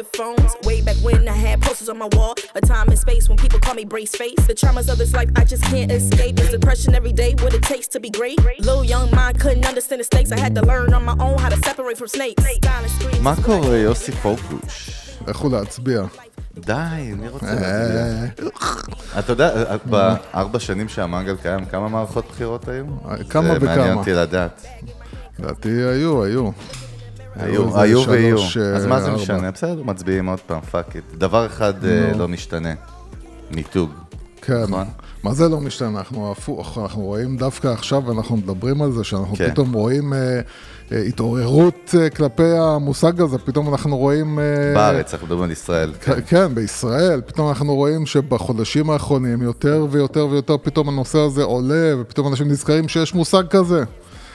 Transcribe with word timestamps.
Flip 0.00 0.16
phones. 0.16 0.50
Way 0.64 0.80
back 0.80 0.96
when 1.06 1.28
I 1.28 1.32
had 1.46 1.60
posters 1.60 1.88
on 1.88 1.98
my 1.98 2.08
wall. 2.16 2.34
A 2.54 2.60
time 2.60 2.88
and 2.88 2.98
space 2.98 3.28
when 3.28 3.38
people 3.44 3.58
call 3.58 3.74
me 3.74 3.84
brace 3.84 4.14
face. 4.22 4.40
The 4.46 4.54
traumas 4.54 4.88
of 4.92 4.98
this 4.98 5.12
life 5.18 5.30
I 5.36 5.44
just 5.44 5.64
can't 5.64 5.90
escape. 5.92 6.38
It's 6.40 6.50
depression 6.50 6.94
every 6.94 7.12
day. 7.12 7.30
What 7.42 7.52
it 7.58 7.62
takes 7.62 7.88
to 7.94 8.00
be 8.00 8.10
great. 8.10 8.38
Little 8.68 8.84
young 8.84 9.08
mind 9.20 9.34
couldn't 9.40 9.66
understand 9.66 10.00
the 10.00 10.04
stakes. 10.04 10.30
I 10.32 10.38
had 10.38 10.54
to 10.58 10.62
learn 10.62 10.90
on 10.94 11.04
my 11.04 11.16
own 11.26 11.36
how 11.38 11.50
to 11.54 11.58
separate 11.68 11.98
from 11.98 12.08
snakes. 12.08 12.42
מה 13.22 13.34
קורה, 13.42 13.76
יוסי 13.76 14.12
פוקוש? 14.12 14.90
לכו 15.28 15.48
להצביע. 15.48 16.02
די, 16.58 17.12
מי 17.16 17.28
רוצה 17.28 17.46
להצביע? 17.46 18.48
אתה 19.18 19.32
יודע, 19.32 19.76
בארבע 19.84 20.58
שנים 20.58 20.88
שהמנגל 20.88 21.36
קיים, 21.36 21.64
כמה 21.64 21.88
מערכות 21.88 22.28
בחירות 22.28 22.68
היו? 22.68 22.84
כמה 23.30 23.48
זה 23.48 23.58
מעניין 23.58 23.86
וכמה. 23.86 23.94
אותי 23.94 24.12
לדעת. 24.12 24.66
לדעתי 25.38 25.68
היו, 25.68 26.24
היו. 26.24 26.50
היו, 27.42 27.80
היו 27.80 28.02
ויהיו. 28.08 28.38
שלוש, 28.38 28.56
אז 28.56 28.86
מה 28.86 29.00
זה. 29.00 29.10
משנה? 29.10 29.50
בסדר, 29.50 29.82
מצביעים 29.82 30.26
עוד 30.26 30.40
פעם, 30.40 30.60
fuck 30.60 30.96
it. 30.96 31.04
דבר 31.18 31.46
אחד 31.46 31.84
אה, 31.84 32.12
לא 32.18 32.28
משתנה, 32.28 32.72
מיתוג. 33.50 33.90
כן. 34.42 34.62
נכון. 34.62 34.86
מה 35.22 35.34
זה 35.34 35.48
לא 35.48 35.60
משתנה? 35.60 35.98
אנחנו 35.98 36.32
הפוך, 36.32 36.78
אנחנו 36.78 37.02
רואים 37.02 37.36
דווקא 37.36 37.68
עכשיו, 37.68 38.12
אנחנו 38.12 38.36
מדברים 38.36 38.82
על 38.82 38.92
זה, 38.92 39.04
שאנחנו 39.04 39.36
כן. 39.36 39.50
פתאום 39.50 39.72
רואים 39.72 40.12
אה, 40.12 40.40
אה, 40.92 41.02
התעוררות 41.02 41.94
אה, 41.98 42.10
כלפי 42.10 42.42
המושג 42.58 43.20
הזה, 43.20 43.38
פתאום 43.38 43.68
אנחנו 43.68 43.96
רואים... 43.96 44.38
אה, 44.38 44.44
בארץ, 44.74 45.12
אנחנו 45.12 45.26
מדברים 45.26 45.44
על 45.44 45.50
ישראל. 45.50 45.92
כ- 46.00 46.10
כן, 46.26 46.54
בישראל, 46.54 47.20
פתאום 47.26 47.48
אנחנו 47.48 47.74
רואים 47.74 48.06
שבחודשים 48.06 48.90
האחרונים 48.90 49.42
יותר 49.42 49.86
ויותר 49.90 50.26
ויותר 50.30 50.56
פתאום 50.62 50.88
הנושא 50.88 51.18
הזה 51.18 51.42
עולה, 51.42 51.92
ופתאום 52.00 52.28
אנשים 52.28 52.48
נזכרים 52.48 52.88
שיש 52.88 53.14
מושג 53.14 53.42
כזה. 53.50 53.84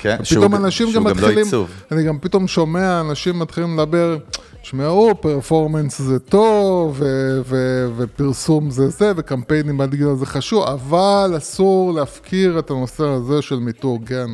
כן, 0.06 0.16
פתאום 0.16 0.26
שהוא- 0.26 0.56
אנשים 0.66 0.88
גם 0.88 0.94
גם 0.94 1.04
לא 1.08 1.12
מתחילים, 1.12 1.38
עיצוב. 1.46 1.70
אני 1.92 2.04
גם 2.04 2.20
פתאום 2.20 2.48
שומע 2.48 3.00
אנשים 3.02 3.40
מתחילים 3.40 3.74
לדבר, 3.80 4.18
תשמעו, 4.62 5.12
פרפורמנס 5.22 6.02
זה 6.02 6.20
טוב, 6.20 6.96
ו- 7.00 7.42
ו- 7.46 7.88
ופרסום 7.98 8.70
זה 8.72 8.90
זה, 8.90 9.12
וקמפיינים 9.16 9.78
בדיגיטל 9.78 10.16
זה 10.16 10.26
חשוב, 10.26 10.64
אבל 10.64 11.34
אסור 11.38 11.94
להפקיר 11.94 12.60
את 12.60 12.70
הנושא 12.70 13.04
הזה 13.04 13.42
של 13.42 13.56
מיתוג, 13.60 14.08
כן. 14.08 14.28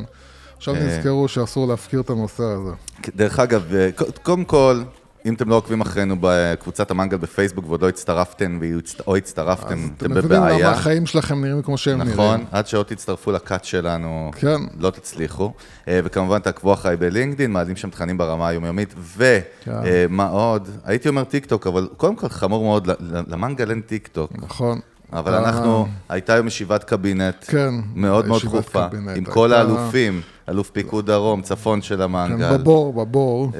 עכשיו 0.58 0.76
אה. 0.76 0.80
נזכרו 0.80 1.28
שאסור 1.28 1.68
להפקיר 1.68 2.02
את 2.02 2.10
הנושא 2.10 2.44
הזה. 2.44 2.72
דרך 3.16 3.40
אגב, 3.40 3.74
אה, 3.76 3.90
קודם 4.24 4.46
כל, 4.46 4.82
אם 5.26 5.34
אתם 5.34 5.50
לא 5.50 5.56
עוקבים 5.56 5.82
אחרינו 5.82 6.16
בקבוצת 6.22 6.92
המנגל 6.92 7.18
בפייסבוק 7.18 7.66
ועוד 7.68 7.82
לא 7.82 7.90
הצטרפתם, 7.90 8.60
או 9.08 9.16
הצטרפתם, 9.16 9.90
אתם 9.98 10.06
אתם 10.06 10.12
מבינים 10.12 10.32
למה 10.32 10.46
בבעיה. 10.46 10.72
החיים 10.72 11.06
שלכם 11.06 11.42
נראים 11.46 11.62
כמו 11.62 11.78
שהם 11.78 11.98
נראים. 11.98 12.14
נכון, 12.14 12.46
עד 12.52 12.68
שעוד 12.68 12.86
תצטרפו 12.86 13.32
ל 13.32 13.38
cult 13.38 13.64
שלנו, 13.64 14.32
כן. 14.36 14.62
לא 14.80 14.90
תצליחו. 14.90 15.54
אה, 15.88 16.00
וכמובן 16.04 16.40
תעקבו 16.40 16.74
אחריי 16.74 16.98
בלינקדאין, 16.98 17.52
מעלים 17.52 17.76
שם 17.76 17.90
תכנים 17.90 18.18
ברמה 18.18 18.48
היומיומית. 18.48 18.94
כן. 19.18 19.32
ומה 19.66 20.28
עוד? 20.28 20.70
הייתי 20.86 21.10
אומר 21.10 21.24
טיק 21.24 21.46
טוק, 21.46 21.68
אבל 21.68 21.88
קודם 21.98 22.16
כל 22.16 22.30
חמור 22.30 22.64
מאוד, 22.64 22.90
למנגל 23.28 23.70
אין 23.70 23.82
טיק 23.82 24.08
טוק. 24.08 24.32
נכון. 24.34 24.80
אבל 25.14 25.34
אה, 25.34 25.40
אנחנו, 25.40 25.88
הייתה 26.10 26.34
היום 26.34 26.48
ישיבת 26.48 26.84
קבינט, 26.84 27.46
כן, 27.48 27.74
מאוד 27.96 28.28
מאוד 28.28 28.42
דחופה. 28.42 28.88
עם 29.16 29.24
כל 29.24 29.54
האלופים, 29.54 30.22
אלוף 30.52 30.70
פיקוד 30.70 31.06
דרום, 31.06 31.42
צפון 31.42 31.82
של 31.82 31.96
כן, 31.96 32.02
המנגל. 32.02 32.58
בבור, 32.58 32.94
בבור. 32.94 33.52
אה, 33.56 33.60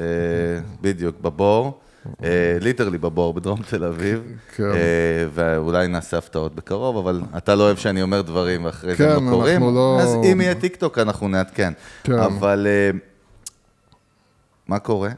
בדיוק, 0.80 1.16
בבור, 1.20 1.78
literally 2.60 2.98
בבור 2.98 3.34
בדרום 3.34 3.60
תל 3.70 3.84
אביב, 3.84 4.22
כן. 4.56 4.62
אה, 4.64 4.70
ואולי 5.34 5.88
נעשה 5.88 6.18
הפתעות 6.18 6.54
בקרוב, 6.54 6.96
אבל 6.96 7.20
אתה 7.36 7.54
לא 7.54 7.62
אוהב 7.62 7.76
שאני 7.76 8.02
אומר 8.02 8.20
דברים 8.22 8.64
ואחרי 8.64 8.94
זה 8.94 8.96
כן, 9.16 9.24
לא 9.24 9.30
קורים, 9.30 9.60
לא- 9.62 9.98
אז 10.00 10.16
אם 10.32 10.40
יהיה 10.40 10.54
טיק 10.54 10.76
טוק 10.76 10.98
אנחנו 10.98 11.28
נעדכן. 11.28 11.72
כן. 12.04 12.18
אבל 12.18 12.66
אה, 12.70 12.90
מה 14.68 14.78
קורה? 14.78 15.10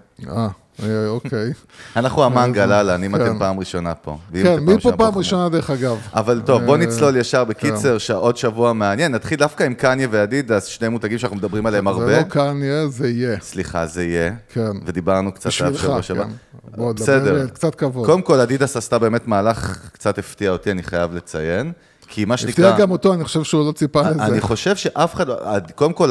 אה, 0.82 0.88
אה, 0.88 1.08
אוקיי. 1.08 1.52
אנחנו 1.96 2.24
המנגל, 2.24 2.72
אהלן, 2.72 3.04
אם 3.04 3.16
כן. 3.16 3.22
אתם 3.22 3.38
פעם 3.38 3.58
ראשונה 3.58 3.94
פה. 3.94 4.18
כן, 4.32 4.60
מי 4.60 4.80
פה 4.80 4.92
פעם 4.92 5.18
ראשונה 5.18 5.48
דרך 5.48 5.70
אגב? 5.70 5.98
אבל 6.14 6.40
טוב, 6.46 6.62
בוא 6.64 6.76
אה, 6.76 6.80
כן. 6.80 6.86
נצלול 6.88 7.16
ישר 7.16 7.44
בקיצר, 7.44 7.98
ש- 7.98 8.10
עוד 8.10 8.36
שבוע 8.36 8.72
מעניין. 8.72 9.12
נתחיל 9.12 9.38
דווקא 9.38 9.64
עם 9.64 9.74
קניה 9.74 10.08
ואדידס, 10.10 10.64
שני 10.64 10.88
מותגים 10.88 11.18
שאנחנו 11.18 11.36
מדברים 11.36 11.66
עליהם 11.66 11.84
זה 11.84 11.90
הרבה. 11.90 12.18
לא 12.18 12.22
קניה, 12.22 12.88
זה 12.88 13.08
יהיה. 13.08 13.36
סליחה, 13.40 13.86
זה 13.86 14.04
יהיה. 14.04 14.32
כן. 14.48 14.70
ודיברנו 14.86 15.32
קצת 15.32 15.50
עליו 15.60 15.72
בשבילך, 15.72 15.82
שבוע 15.82 16.02
שעבר. 16.02 16.24
כן. 16.24 16.30
דבר, 16.76 16.92
בסדר. 16.92 17.48
קצת 17.48 17.74
כבוד. 17.74 18.06
קודם 18.06 18.22
כל, 18.22 18.40
אדידס 18.40 18.76
עשתה 18.76 18.98
באמת 18.98 19.28
מהלך 19.28 19.88
קצת 19.92 20.18
הפתיע 20.18 20.50
אותי, 20.50 20.70
אני 20.70 20.82
חייב 20.82 21.14
לציין. 21.14 21.72
כי 22.08 22.24
מה 22.24 22.36
שנקרא... 22.36 22.68
הפתיע 22.68 22.80
גם 22.86 22.90
אותו, 22.90 23.14
אני 23.14 23.24
חושב 23.24 23.42
שהוא 23.42 23.66
לא 23.66 23.72
ציפה 23.72 24.10
לזה. 24.10 24.24
אני 24.24 24.40
חושב 24.40 24.76
שאף 24.76 25.14
אחד, 25.14 25.28
לא- 25.28 25.36
קודם 25.74 25.92
כל 25.92 26.10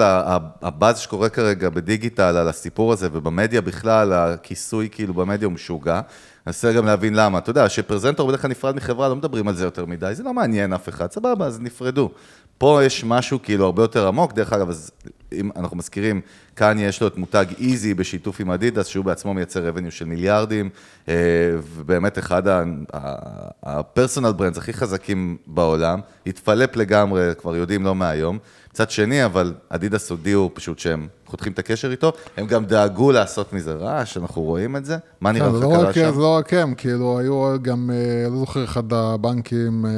הבאז 0.62 1.00
שקורה 1.00 1.30
כרגע 1.30 1.70
בדיגיטל 1.70 2.38
על 2.38 2.48
הסיפור 2.48 2.94
הזה 2.94 3.10
ובמדיה 3.14 3.62
בכלל, 3.62 4.14
הכיסוי 4.14 4.90
כאילו 4.92 5.14
במדיה 5.14 5.46
הוא 5.46 5.54
משוגע. 5.54 6.02
ננסה 6.48 6.74
גם 6.74 6.86
להבין 6.86 7.14
למה. 7.14 7.38
אתה 7.38 7.50
יודע, 7.50 7.70
שפרזנטור 7.70 8.28
בדרך 8.28 8.42
כלל 8.42 8.52
נפרד 8.52 8.76
מחברה, 8.76 9.10
לא 9.10 9.16
מדברים 9.16 9.48
על 9.48 9.56
זה 9.56 9.64
יותר 9.64 9.86
מדי, 9.86 10.12
זה 10.16 10.24
לא 10.24 10.34
מעניין 10.34 10.74
אף 10.74 10.90
אחד, 10.90 11.12
סבבה, 11.12 11.46
אז 11.46 11.60
נפרדו. 11.60 12.10
פה 12.64 12.84
יש 12.84 13.04
משהו 13.04 13.40
כאילו 13.44 13.66
הרבה 13.66 13.84
יותר 13.84 14.08
עמוק, 14.08 14.34
דרך 14.34 14.54
אגב, 14.54 14.70
אז 14.70 14.92
אם 15.34 15.50
אנחנו 15.56 15.78
מזכירים, 15.78 16.22
קניה 16.54 16.88
יש 16.88 17.02
לו 17.02 17.08
את 17.08 17.18
מותג 17.18 17.46
איזי 17.60 17.94
בשיתוף 17.94 18.40
עם 18.40 18.52
אדידס, 18.52 18.88
שהוא 18.88 19.06
בעצמו 19.06 19.34
מייצר 19.34 19.68
רבניו 19.68 19.92
של 19.92 20.06
מיליארדים, 20.06 20.70
אה, 21.10 21.14
ובאמת 21.76 22.20
אחד 22.20 22.44
הפרסונל 23.64 24.32
ברנדס 24.32 24.58
הכי 24.58 24.74
חזקים 24.74 25.38
בעולם, 25.48 26.00
התפלפ 26.28 26.76
לגמרי, 26.76 27.32
כבר 27.38 27.56
יודעים 27.56 27.84
לא 27.84 27.96
מהיום. 27.96 28.38
מצד 28.72 28.92
שני, 28.92 29.26
אבל 29.26 29.54
אדידס 29.70 30.10
הודיעו 30.10 30.50
פשוט 30.54 30.80
שהם 30.80 31.08
חותכים 31.34 31.54
את 31.54 31.60
הקשר 31.60 31.92
איתו, 31.92 32.12
הם 32.38 32.48
גם 32.48 32.66
דאגו 32.66 33.12
לעשות 33.12 33.54
מזה 33.54 33.74
רעש, 33.74 34.18
אנחנו 34.18 34.42
רואים 34.42 34.76
את 34.76 34.86
זה. 34.86 34.98
מה 35.22 35.32
נראה 35.32 35.50
כן, 35.50 35.56
לך 35.56 35.64
לא 35.64 35.70
קרה 35.70 35.94
שם? 35.94 36.14
זה 36.14 36.20
לא 36.20 36.36
רק 36.36 36.54
הם, 36.54 36.74
כאילו, 36.76 37.20
היו 37.20 37.56
גם, 37.62 37.92
אה, 37.94 38.30
לא 38.30 38.38
זוכר, 38.40 38.64
אחד 38.64 38.94
הבנקים 38.94 39.86
אה, 39.86 39.92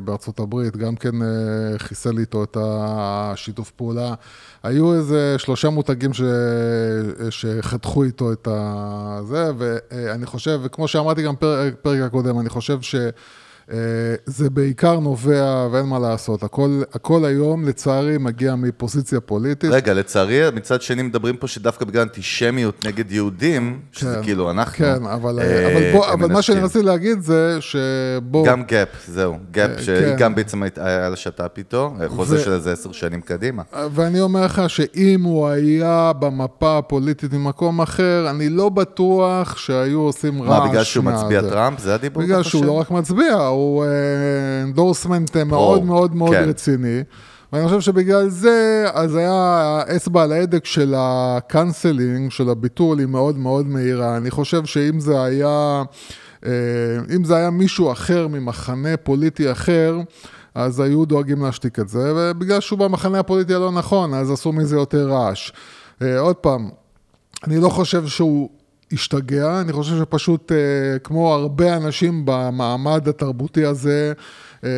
בארצות 0.00 0.40
הברית, 0.40 0.76
גם 0.76 0.96
כן 0.96 1.22
אה, 1.22 1.28
חיסל 1.78 2.18
איתו 2.18 2.44
את 2.44 2.56
השיתוף 2.60 3.70
פעולה. 3.70 4.14
היו 4.62 4.94
איזה 4.94 5.34
שלושה 5.38 5.70
מותגים 5.70 6.12
ש... 6.12 6.22
שחתכו 7.30 8.04
איתו 8.04 8.32
את 8.32 8.48
ה... 8.50 9.20
זה, 9.28 9.50
ואני 9.58 10.26
חושב, 10.26 10.60
וכמו 10.62 10.88
שאמרתי 10.88 11.22
גם 11.22 11.34
פרק 11.82 12.00
הקודם, 12.02 12.40
אני 12.40 12.48
חושב 12.48 12.80
ש... 12.80 12.94
אה, 13.72 13.78
זה 14.26 14.50
בעיקר 14.50 14.98
נובע, 14.98 15.68
ואין 15.72 15.86
מה 15.86 15.98
לעשות, 15.98 16.42
הכל, 16.42 16.82
הכל 16.92 17.24
היום 17.24 17.64
לצערי 17.68 18.18
מגיע 18.18 18.54
מפוזיציה 18.54 19.20
פוליטית. 19.20 19.70
רגע, 19.72 19.94
לצערי, 19.94 20.40
מצד 20.54 20.82
שני 20.82 21.02
מדברים 21.02 21.36
פה 21.36 21.46
שדווקא 21.46 21.84
בגלל 21.84 22.02
אנטישמיות 22.02 22.86
נגד 22.86 23.12
יהודים, 23.12 23.80
שזה 23.92 24.14
כן. 24.14 24.22
כאילו 24.22 24.50
אנחנו. 24.50 24.72
כן, 24.72 25.06
אבל, 25.06 25.40
אה, 25.40 25.72
אבל, 25.72 25.92
בוא, 25.92 26.12
אבל 26.12 26.32
מה. 26.32 26.42
שאני 26.42 26.60
רציתי 26.60 26.84
להגיד 26.84 27.20
זה 27.20 27.58
שבוא... 27.60 28.46
גם 28.46 28.62
גאפ, 28.62 28.88
זהו, 29.06 29.36
גאפ, 29.50 29.70
אה, 29.70 29.82
שהיא 29.82 29.98
כן. 29.98 30.16
גם 30.18 30.34
בעצם 30.34 30.62
היה 30.76 31.08
לה 31.08 31.16
שת"פ 31.16 31.58
איתו, 31.58 31.94
חוזה 32.08 32.36
ו- 32.36 32.40
של 32.40 32.52
איזה 32.52 32.72
עשר 32.72 32.92
שנים 32.92 33.20
קדימה. 33.20 33.62
ואני 33.94 34.20
אומר 34.20 34.44
לך 34.44 34.62
שאם 34.68 35.22
הוא 35.22 35.48
היה 35.48 36.12
במפה 36.18 36.78
הפוליטית 36.78 37.32
ממקום 37.32 37.80
אחר, 37.80 38.26
אני 38.30 38.48
לא 38.48 38.68
בטוח 38.68 39.56
שהיו 39.56 40.00
עושים 40.00 40.42
רעש 40.42 40.60
מה, 40.60 40.68
בגלל 40.68 40.84
שהוא 40.84 41.04
מצביע. 41.04 41.40
טראמפ? 41.40 41.78
זה 41.78 41.94
הדיבור? 41.94 42.22
בגלל 42.22 42.42
שהוא? 42.42 42.64
לא 42.64 42.72
רק 42.72 42.90
מצביע, 42.90 43.34
הוא 43.34 43.61
endorsement 44.62 45.36
מאוד 45.36 45.84
מאוד 45.84 46.14
מאוד 46.14 46.30
כן. 46.30 46.48
רציני. 46.48 47.02
ואני 47.52 47.64
חושב 47.64 47.80
שבגלל 47.80 48.28
זה, 48.28 48.84
אז 48.92 49.16
היה 49.16 49.32
האצבע 49.32 50.22
על 50.22 50.32
ההדק 50.32 50.64
של 50.64 50.94
ה 50.96 51.07
cancelling, 51.07 52.30
של 52.30 52.48
הביטול, 52.48 52.98
היא 52.98 53.06
מאוד 53.06 53.38
מאוד 53.38 53.66
מהירה. 53.66 54.16
אני 54.16 54.30
חושב 54.30 54.64
שאם 54.64 55.00
זה 55.00 55.22
היה, 55.22 55.82
אה, 56.46 56.50
אם 57.16 57.24
זה 57.24 57.36
היה 57.36 57.50
מישהו 57.50 57.92
אחר 57.92 58.28
ממחנה 58.28 58.96
פוליטי 58.96 59.52
אחר, 59.52 60.00
אז 60.54 60.80
היו 60.80 61.04
דואגים 61.04 61.44
להשתיק 61.44 61.78
את 61.78 61.88
זה, 61.88 62.12
ובגלל 62.16 62.60
שהוא 62.60 62.78
במחנה 62.78 63.18
הפוליטי 63.18 63.54
הלא 63.54 63.72
נכון, 63.72 64.14
אז 64.14 64.30
עשו 64.30 64.52
מזה 64.52 64.76
יותר 64.76 65.08
רעש. 65.08 65.52
אה, 66.02 66.18
עוד 66.18 66.36
פעם, 66.36 66.68
אני 67.44 67.60
לא 67.60 67.68
חושב 67.68 68.06
שהוא 68.06 68.50
השתגע, 68.92 69.60
אני 69.60 69.72
חושב 69.72 69.98
שפשוט, 69.98 70.52
אה, 70.52 70.98
כמו 70.98 71.34
הרבה 71.34 71.76
אנשים 71.76 72.22
במעמד 72.24 73.08
התרבותי 73.08 73.64
הזה, 73.64 74.12
אה, 74.64 74.70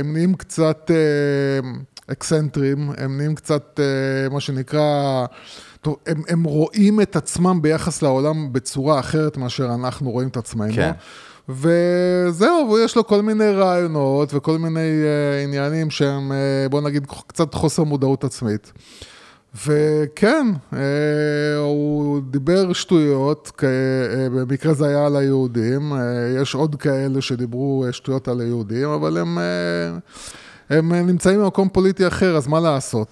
הם 0.00 0.12
נהיים 0.12 0.34
קצת 0.34 0.90
אה, 0.90 1.70
אקסנטרים, 2.12 2.90
הם 2.98 3.16
נהיים 3.16 3.34
קצת, 3.34 3.80
אה, 3.82 4.28
מה 4.28 4.40
שנקרא, 4.40 5.26
טוב, 5.80 5.96
הם, 6.06 6.22
הם 6.28 6.44
רואים 6.44 7.00
את 7.00 7.16
עצמם 7.16 7.62
ביחס 7.62 8.02
לעולם 8.02 8.52
בצורה 8.52 9.00
אחרת 9.00 9.36
מאשר 9.36 9.74
אנחנו 9.74 10.10
רואים 10.10 10.28
את 10.28 10.36
עצמנו. 10.36 10.72
כן. 10.74 10.92
וזהו, 11.48 12.70
ויש 12.72 12.96
לו 12.96 13.06
כל 13.06 13.22
מיני 13.22 13.50
רעיונות 13.50 14.34
וכל 14.34 14.58
מיני 14.58 14.80
uh, 14.80 15.44
עניינים 15.44 15.90
שהם, 15.90 16.32
uh, 16.32 16.68
בוא 16.68 16.80
נגיד, 16.80 17.06
קצת 17.26 17.54
חוסר 17.54 17.84
מודעות 17.84 18.24
עצמית. 18.24 18.72
וכן, 19.66 20.46
uh, 20.72 20.76
הוא 21.58 22.22
דיבר 22.30 22.72
שטויות, 22.72 23.52
uh, 23.56 23.62
במקרה 24.30 24.74
זה 24.74 24.86
היה 24.86 25.06
על 25.06 25.16
היהודים, 25.16 25.92
uh, 25.92 25.96
יש 26.42 26.54
עוד 26.54 26.74
כאלה 26.74 27.20
שדיברו 27.20 27.84
שטויות 27.90 28.28
על 28.28 28.40
היהודים, 28.40 28.88
אבל 28.88 29.18
הם, 29.18 29.38
הם 30.70 30.92
נמצאים 30.94 31.40
במקום 31.40 31.68
פוליטי 31.68 32.06
אחר, 32.06 32.36
אז 32.36 32.46
מה 32.46 32.60
לעשות? 32.60 33.08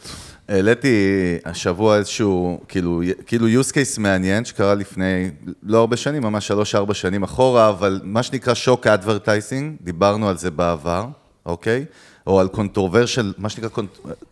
העליתי 0.49 1.37
השבוע 1.45 1.97
איזשהו, 1.97 2.61
כאילו, 2.69 3.03
כאילו 3.27 3.47
use 3.47 3.73
case 3.73 4.01
מעניין 4.01 4.45
שקרה 4.45 4.75
לפני 4.75 5.31
לא 5.63 5.79
הרבה 5.79 5.97
שנים, 5.97 6.23
ממש 6.23 6.49
שלוש-ארבע 6.49 6.95
שנים 6.95 7.23
אחורה, 7.23 7.69
אבל 7.69 8.01
מה 8.05 8.23
שנקרא 8.23 8.55
shock 8.55 8.87
advertising, 8.87 9.77
דיברנו 9.81 10.29
על 10.29 10.37
זה 10.37 10.51
בעבר, 10.51 11.07
אוקיי? 11.47 11.85
או 12.27 12.41
על 12.41 12.49
controversial, 12.55 13.25
מה 13.39 13.49
שנקרא 13.49 13.83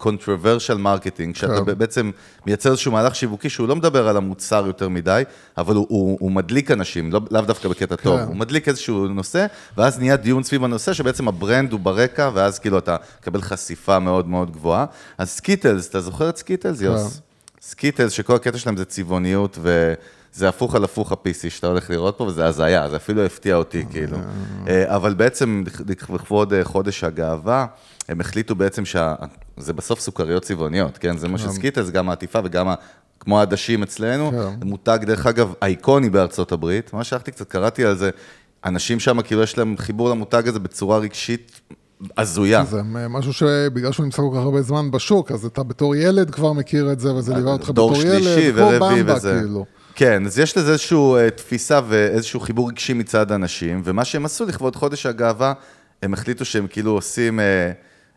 controversial 0.03 0.79
marketing, 0.85 1.35
שאתה 1.39 1.65
כן. 1.67 1.79
בעצם 1.79 2.11
מייצר 2.47 2.71
איזשהו 2.71 2.93
מהלך 2.93 3.15
שיווקי 3.15 3.51
שהוא 3.51 3.69
לא 3.69 3.77
מדבר 3.77 4.09
על 4.09 4.17
המוצר 4.17 4.67
יותר 4.67 4.89
מדי, 4.89 5.23
אבל 5.59 5.75
הוא, 5.75 5.87
הוא, 5.89 6.19
הוא 6.21 6.33
מדליק 6.33 6.71
אנשים, 6.71 7.13
לא, 7.13 7.21
לאו 7.31 7.43
דווקא 7.43 7.69
בקטע 7.69 7.97
טוב, 7.97 8.21
הוא 8.21 8.37
מדליק 8.37 8.69
איזשהו 8.69 9.09
נושא, 9.09 9.47
ואז 9.77 9.99
נהיה 9.99 10.17
דיון 10.17 10.43
סביב 10.43 10.65
הנושא, 10.65 10.93
שבעצם 10.93 11.29
ה 11.29 11.36
brand 11.36 11.73
הוא 11.73 11.81
ברקע, 11.81 12.31
ואז 12.35 12.59
כאילו 12.59 12.79
אתה 12.79 12.97
מקבל 13.21 13.43
חשיפה 13.43 13.99
מאוד 13.99 14.29
מאוד 14.29 14.51
גבוהה. 14.51 14.87
אז 15.19 15.31
סקיטלס, 15.31 15.89
אתה 15.89 16.01
זוכר 16.01 16.29
את 16.29 16.37
סקיטלס, 16.37 16.81
יוס? 16.81 17.21
סקיטלס, 17.63 18.13
שכל 18.13 18.35
הקטע 18.35 18.59
שלהם 18.59 18.77
זה 18.77 18.85
צבעוניות, 18.85 19.59
וזה 20.35 20.49
הפוך 20.49 20.75
על 20.75 20.85
הפוך 20.85 21.13
ה-PC 21.13 21.51
שאתה 21.51 21.67
הולך 21.67 21.91
לראות 21.91 22.19
פה, 22.19 22.25
וזה 22.25 22.47
הזיה, 22.47 22.89
זה 22.89 22.97
אפילו 22.97 23.25
הפתיע 23.25 23.57
אותי, 23.57 23.85
כאילו. 23.91 24.19
אה, 24.69 24.97
אבל 24.97 25.15
בעצם, 25.15 25.65
לכבוד 25.89 26.53
אה, 26.53 26.65
חודש 26.65 27.05
הגאווה, 27.05 27.67
הם 28.09 28.21
החליטו 28.21 28.55
בעצם 28.55 28.85
שה... 28.85 29.15
זה 29.57 29.73
בסוף 29.73 30.01
סוכריות 30.01 30.43
צבעוניות, 30.43 30.99
כן? 30.99 31.17
זה 31.17 31.29
מה 31.29 31.39
שסקיטלס, 31.39 31.91
גם 31.91 32.11
העטיפה 32.11 32.39
וגם 32.45 32.69
ה... 32.69 32.75
כמו 33.21 33.39
העדשים 33.39 33.83
אצלנו, 33.83 34.31
כן. 34.31 34.69
מותג, 34.69 34.99
דרך 35.03 35.27
אגב, 35.27 35.53
אייקוני 35.63 36.11
בארצות 36.11 36.53
הברית, 36.53 36.93
ממש 36.93 37.13
הלכתי 37.13 37.31
קצת, 37.31 37.49
קראתי 37.49 37.85
על 37.85 37.97
זה, 37.97 38.11
אנשים 38.65 39.01
שם, 39.01 39.23
כאילו, 39.23 39.43
יש 39.43 39.59
להם 39.59 39.77
חיבור 39.79 40.11
למותג 40.11 40.49
הזה 40.49 40.59
בצורה 40.59 40.99
רגשית 40.99 41.61
הזויה. 42.19 42.65
זה 42.65 42.83
משהו 43.11 43.33
שבגלל 43.33 43.93
שהוא 43.93 44.05
נמצא 44.05 44.17
כל 44.17 44.31
כך 44.35 44.41
הרבה 44.41 44.63
זמן 44.63 44.91
בשוק, 44.91 45.33
אז 45.33 45.45
אתה 45.45 45.63
בתור 45.63 45.97
ילד 45.97 46.31
כבר 46.31 46.53
מכיר 46.53 46.93
את 46.93 47.01
זה, 47.01 47.15
וזה 47.15 47.35
ליווה 47.35 47.53
אותך 47.53 47.71
בתור 47.71 47.97
ילד, 47.97 48.23
שלישי 48.23 48.53
כמו 48.53 48.61
ורביעי 48.61 49.03
במבה, 49.03 49.17
וזה. 49.17 49.39
כאילו. 49.41 49.65
כן, 50.01 50.27
אז 50.27 50.39
יש 50.39 50.57
לזה 50.57 50.73
איזושהי 50.73 50.99
אה, 50.99 51.31
תפיסה 51.31 51.81
ואיזשהו 51.89 52.41
חיבור 52.41 52.69
רגשי 52.69 52.93
מצד 52.93 53.33
אנשים, 53.33 53.83
ומה 53.85 54.05
שהם 54.05 54.25
עשו 54.25 54.45
לכבוד 54.47 54.77
חודש 54.77 55.07
הגאווה, 55.07 55.53
הם 56.03 56.15
החליטו 56.15 56.45
שהם 56.45 56.67
כאילו 56.67 56.91
עושים 56.91 57.41
אה, 57.41 57.43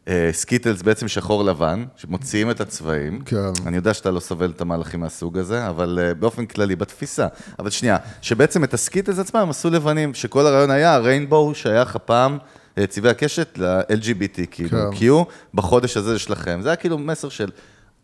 אה, 0.05 0.09
סקיטלס 0.31 0.81
בעצם 0.81 1.07
שחור 1.07 1.43
לבן, 1.43 1.85
שמוציאים 1.95 2.51
את 2.51 2.61
הצבעים. 2.61 3.21
כן. 3.25 3.37
אני 3.65 3.75
יודע 3.75 3.93
שאתה 3.93 4.11
לא 4.11 4.19
סובל 4.19 4.51
את 4.55 4.61
המהלכים 4.61 4.99
מהסוג 4.99 5.37
הזה, 5.37 5.67
אבל 5.67 5.99
אה, 6.01 6.19
באופן 6.19 6.45
כללי, 6.45 6.75
בתפיסה. 6.75 7.27
אבל 7.59 7.69
שנייה, 7.69 7.97
שבעצם 8.21 8.63
את 8.63 8.73
הסקיטלס 8.73 9.19
עצמם 9.19 9.39
הם 9.39 9.49
עשו 9.49 9.69
לבנים, 9.69 10.13
שכל 10.13 10.47
הרעיון 10.47 10.71
היה 10.71 10.93
ה 10.93 11.01
rainbow 11.01 11.55
שייך 11.55 11.95
הפעם. 11.95 12.37
אה, 12.77 12.87
צבעי 12.87 13.11
הקשת 13.11 13.57
ל-LGBT, 13.57 14.45
כאילו, 14.51 14.69
כן. 14.69 15.07
Q, 15.09 15.25
בחודש 15.53 15.97
הזה 15.97 16.19
שלכם. 16.19 16.59
זה 16.61 16.69
היה 16.69 16.75
כאילו 16.75 16.97
מסר 16.97 17.29
של, 17.29 17.49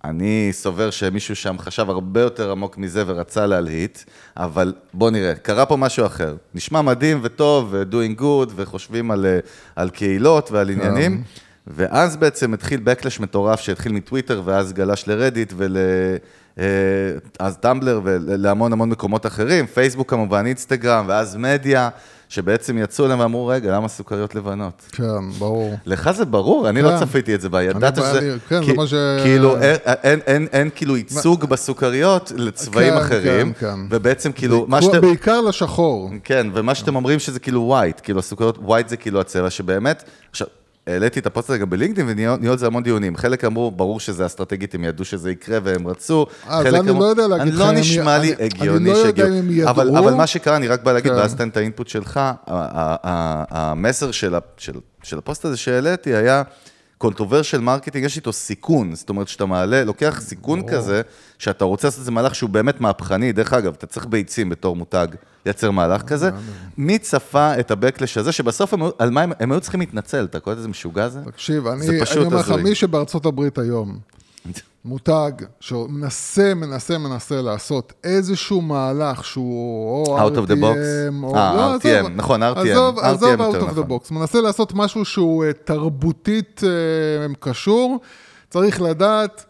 אני 0.04 0.50
סובר 0.52 0.90
שמישהו 0.90 1.36
שם 1.36 1.56
חשב 1.60 1.90
הרבה 1.90 2.22
יותר 2.22 2.52
עמוק 2.52 2.78
מזה 2.78 3.04
ורצה 3.08 3.46
להלהיט, 3.46 4.00
אבל 4.38 4.74
בוא 4.94 5.12
נראה, 5.12 5.36
קרה 5.36 5.66
פה 5.66 5.78
משהו 5.78 6.06
אחר. 6.06 6.36
נשמע 6.56 6.82
מדהים 6.82 7.20
וטוב, 7.24 7.68
ו-doing 7.72 8.22
good, 8.22 8.52
וחושבים 8.56 9.12
על, 9.12 9.26
אה, 9.26 9.40
על 9.76 9.90
קהילות 9.90 10.52
ועל 10.52 10.70
עניינים, 10.70 11.24
ואז 11.68 12.18
בעצם 12.18 12.54
התחיל 12.54 12.82
backlash 12.86 13.22
מטורף 13.22 13.60
שהתחיל 13.60 13.92
מטוויטר, 13.92 14.42
ואז 14.46 14.74
גלש 14.74 15.08
לרדיט 15.08 15.54
ול... 15.58 15.78
אה, 16.60 16.64
אז 17.40 17.58
טמבלר 17.58 18.02
ולהמון 18.04 18.74
המון 18.74 18.90
מקומות 18.90 19.26
אחרים, 19.26 19.66
פייסבוק 19.66 20.10
כמובן, 20.10 20.46
אינסטגרם, 20.46 21.06
ואז 21.08 21.36
מדיה, 21.36 21.90
שבעצם 22.30 22.78
יצאו 22.78 23.06
אליהם 23.06 23.20
ואמרו, 23.20 23.48
רגע, 23.48 23.72
למה 23.76 23.88
סוכריות 23.88 24.36
לבנות? 24.36 24.82
כן, 24.92 25.30
ברור. 25.40 25.74
לך 25.86 26.12
זה 26.12 26.26
ברור, 26.26 26.70
אני 26.70 26.82
כן. 26.82 26.86
לא 26.88 27.00
צפיתי 27.00 27.36
את 27.36 27.42
זה 27.42 27.50
בה, 27.50 27.64
ידעת 27.64 27.96
שזה... 27.96 28.38
כן, 28.50 28.60
כי- 28.62 28.66
זה 28.66 28.74
מה 28.74 28.88
ש- 28.88 28.94
כאילו, 29.24 29.58
אין- 29.62 29.76
אין- 29.86 30.20
אין- 30.28 30.48
אין 30.52 30.70
כאילו 30.76 30.98
ייצוג 30.98 31.46
בסוכריות 31.46 32.32
לצבעים 32.36 32.94
כן, 32.94 32.98
אחרים, 33.00 33.54
כן, 33.54 33.60
כן. 33.68 33.80
ובעצם 33.90 34.32
כאילו, 34.32 34.66
מה 34.68 34.82
שאתם... 34.82 35.02
בעיקר 35.02 35.42
לשחור. 35.42 36.12
כן, 36.24 36.48
ומה 36.54 36.76
שאתם 36.76 36.96
אומרים 36.96 37.20
שזה 37.20 37.40
כאילו 37.40 37.62
white, 37.62 38.02
כאילו 38.04 38.20
הסוכריות, 38.20 38.58
white 38.62 38.90
זה 38.90 38.98
כאילו 38.98 39.22
הצבע 39.22 39.50
שבאמת, 39.50 40.04
עכשיו, 40.32 40.48
העליתי 40.90 41.20
את 41.20 41.26
הפוסט 41.26 41.50
הזה 41.50 41.58
גם 41.60 41.70
בלינקדאין 41.70 42.08
ונהיו 42.10 42.52
על 42.52 42.58
זה 42.58 42.68
המון 42.68 42.84
דיונים. 42.84 43.16
חלק 43.16 43.46
אמרו, 43.46 43.72
ברור 43.72 44.00
שזה 44.00 44.26
אסטרטגית, 44.26 44.76
הם 44.76 44.84
ידעו 44.84 45.06
שזה 45.06 45.32
יקרה 45.32 45.60
והם 45.64 45.88
רצו. 45.88 46.26
אז 46.48 46.64
חלק 46.66 46.80
אני 46.82 46.90
אמרו- 46.90 47.02
לא 47.02 47.06
יודע 47.06 47.28
להגיד 47.28 47.42
אני 47.42 47.52
לך 47.52 47.60
לא 47.60 47.72
נשמע 47.72 48.18
לי 48.18 48.34
הגיוני 48.40 48.78
אני 48.78 48.86
לא 48.86 48.98
יודע 48.98 49.04
שהגיעו. 49.04 49.28
אם 49.28 49.34
הם 49.34 49.52
ידעו. 49.52 49.70
אבל, 49.70 49.98
אבל 49.98 50.14
מה 50.14 50.28
שקרה, 50.28 50.56
אני 50.56 50.68
רק 50.68 50.84
בא 50.84 50.94
להגיד, 50.94 51.12
כן. 51.12 51.18
ואז 51.18 51.36
תן 51.36 51.50
את 51.50 51.58
ה 51.58 51.63
input 51.63 51.88
שלך, 51.88 52.20
המסר 53.52 54.12
של, 54.12 54.34
של, 54.58 54.74
של 55.04 55.18
הפוסט 55.18 55.46
הזה 55.46 55.58
שהעליתי 55.58 56.16
היה... 56.16 56.44
controversial 57.00 57.62
marketing, 57.62 58.06
יש 58.06 58.18
איתו 58.18 58.34
סיכון, 58.34 58.96
זאת 58.96 59.10
אומרת 59.10 59.28
שאתה 59.28 59.46
מעלה, 59.46 59.84
לוקח 59.84 60.22
סיכון 60.24 60.68
כזה, 60.68 61.02
שאתה 61.38 61.66
רוצה 61.66 61.88
לעשות 61.88 62.00
איזה 62.00 62.12
מהלך 62.12 62.36
שהוא 62.36 62.50
באמת 62.50 62.82
מהפכני, 62.82 63.32
דרך 63.32 63.54
אגב, 63.54 63.74
אתה 63.78 63.88
צריך 63.88 64.06
ביצים 64.06 64.50
בתור 64.50 64.76
מותג 64.76 65.08
לייצר 65.46 65.72
מהלך 65.72 66.02
כזה. 66.02 66.30
מי 66.78 67.00
צפה 67.00 67.60
את 67.60 67.72
ה 67.72 67.77
backlash 67.77 68.18
הזה, 68.18 68.32
שבסוף 68.32 68.74
הם, 68.74 68.82
על 68.98 69.10
מה 69.10 69.22
הם, 69.22 69.32
הם 69.40 69.52
היו 69.52 69.62
צריכים 69.62 69.80
להתנצל, 69.80 70.26
אתה 70.26 70.40
קולט 70.40 70.58
איזה 70.58 70.68
משוגע 70.68 71.10
זה? 71.10 71.20
תקשיב, 71.26 71.68
אני, 71.68 71.88
אני 71.90 72.26
אומר 72.26 72.38
לך. 72.38 72.50
מי 72.52 72.76
שבארצות 72.76 73.26
הברית 73.26 73.58
היום, 73.58 74.00
מותג 74.86 75.32
שמנסה, 75.60 76.54
מנסה, 76.54 76.98
מנסה 76.98 77.42
לעשות 77.42 77.94
איזשהו 78.04 78.62
מהלך 78.62 79.26
שהוא 79.26 80.08
או 80.08 80.20
Out 80.20 80.32
of 80.32 80.50
the 80.50 80.54
box? 80.54 80.78
או... 81.24 81.36
אה, 81.36 81.56
לא, 81.56 81.76
RTM, 81.76 81.88
עזוב, 81.88 82.12
נכון, 82.16 82.44
RTM, 82.44 82.60
עזוב, 82.60 83.00
RTM 83.00 83.02
עזוב 83.04 83.42
out 83.42 83.56
of 83.56 83.78
the 83.78 83.82
נכון. 83.82 83.98
box, 83.98 84.14
מנסה 84.14 84.42
לעשות 84.42 84.74
משהו 84.74 85.06
שהוא 85.06 85.46
אה, 85.46 85.54
תרבותית 85.54 86.62
אה, 86.64 87.34
קשור, 87.40 88.00
צריך 88.50 88.82
לדעת, 88.82 89.46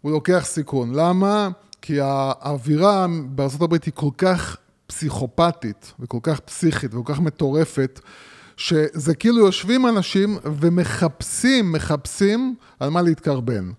הוא 0.00 0.12
לוקח 0.12 0.42
סיכון. 0.44 0.94
למה? 0.94 1.48
כי 1.82 1.98
האווירה 2.00 3.06
הברית 3.60 3.84
היא 3.84 3.92
כל 3.94 4.10
כך 4.18 4.56
פסיכופתית, 4.86 5.92
וכל 6.00 6.18
כך 6.22 6.40
פסיכית, 6.40 6.94
וכל 6.94 7.12
כך 7.14 7.20
מטורפת, 7.20 8.00
שזה 8.56 9.14
כאילו 9.14 9.38
יושבים 9.38 9.86
אנשים 9.86 10.38
ומחפשים, 10.44 11.72
מחפשים 11.72 12.54
על 12.80 12.90
מה 12.90 13.02
להתקרבן. 13.02 13.70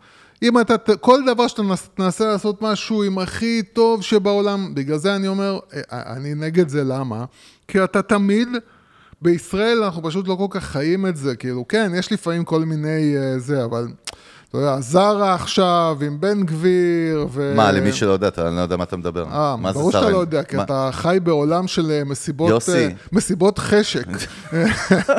אם 0.43 0.59
אתה, 0.59 0.75
כל 1.01 1.19
דבר 1.25 1.47
שאתה 1.47 1.61
נס- 1.63 1.89
תנסה 1.93 2.25
לעשות 2.27 2.61
משהו 2.61 3.03
עם 3.03 3.19
הכי 3.19 3.61
טוב 3.73 4.01
שבעולם, 4.03 4.75
בגלל 4.75 4.97
זה 4.97 5.15
אני 5.15 5.27
אומר, 5.27 5.59
אה, 5.73 5.81
אני 6.15 6.35
נגד 6.35 6.67
זה, 6.69 6.83
למה? 6.83 7.25
כי 7.67 7.83
אתה 7.83 8.01
תמיד, 8.01 8.47
בישראל 9.21 9.83
אנחנו 9.83 10.03
פשוט 10.03 10.27
לא 10.27 10.35
כל 10.35 10.47
כך 10.49 10.63
חיים 10.65 11.05
את 11.05 11.17
זה, 11.17 11.35
כאילו, 11.35 11.67
כן, 11.67 11.91
יש 11.95 12.11
לפעמים 12.11 12.43
כל 12.43 12.59
מיני 12.65 13.15
אה, 13.17 13.39
זה, 13.39 13.63
אבל, 13.65 13.87
אתה 14.49 14.57
יודע, 14.57 14.79
זרה 14.81 15.33
עכשיו 15.33 15.97
עם 16.05 16.21
בן 16.21 16.43
גביר, 16.43 17.27
ו... 17.31 17.53
מה, 17.55 17.71
למי 17.71 17.93
שלא 17.93 18.11
יודע, 18.11 18.27
אתה- 18.27 18.47
אני 18.47 18.55
לא 18.55 18.61
יודע 18.61 18.77
מה 18.77 18.83
אתה 18.83 18.97
מדבר. 18.97 19.25
אה, 19.31 19.55
ברור 19.73 19.91
שאתה? 19.91 20.09
לא 20.09 20.17
יודע, 20.17 20.43
כי 20.43 20.61
אתה 20.61 20.89
חי 20.93 21.17
בעולם 21.23 21.67
של 21.67 21.91
אה, 21.91 22.01
מסיבות, 22.05 22.49
יוסי. 22.49 22.71
אה, 22.85 22.89
מסיבות 23.11 23.59
חשק. 23.59 24.05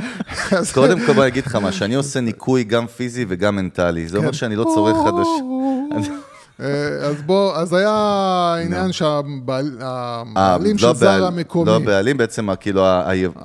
אז- 0.59 0.73
קודם 0.73 0.99
כל 1.07 1.13
בוא 1.13 1.23
אני 1.23 1.29
אגיד 1.31 1.47
לך 1.47 1.55
מה, 1.55 1.73
שאני 1.73 1.95
עושה 1.95 2.21
ניקוי 2.21 2.65
גם 2.65 2.87
פיזי 2.87 3.25
וגם 3.29 3.57
מנטלי, 3.57 4.09
זה. 4.09 4.19
אומר 4.19 4.33
שאני 4.33 4.57
לא 4.57 4.65
צורך 4.65 4.97
חדש. 5.07 5.27
אה, 6.63 6.67
אז 7.07 7.23
בוא, 7.27 7.57
אז 7.57 7.73
היה 7.73 8.55
עניין 8.65 8.93
שהבעלים 8.93 10.79
של 10.79 10.87
לא 10.87 10.93
זרה 10.93 11.11
בעל- 11.11 11.25
המקומי. 11.25 11.71
לא 11.71 11.79
בעלים, 11.79 12.17
בעצם, 12.17 12.55
כאילו, 12.61 12.83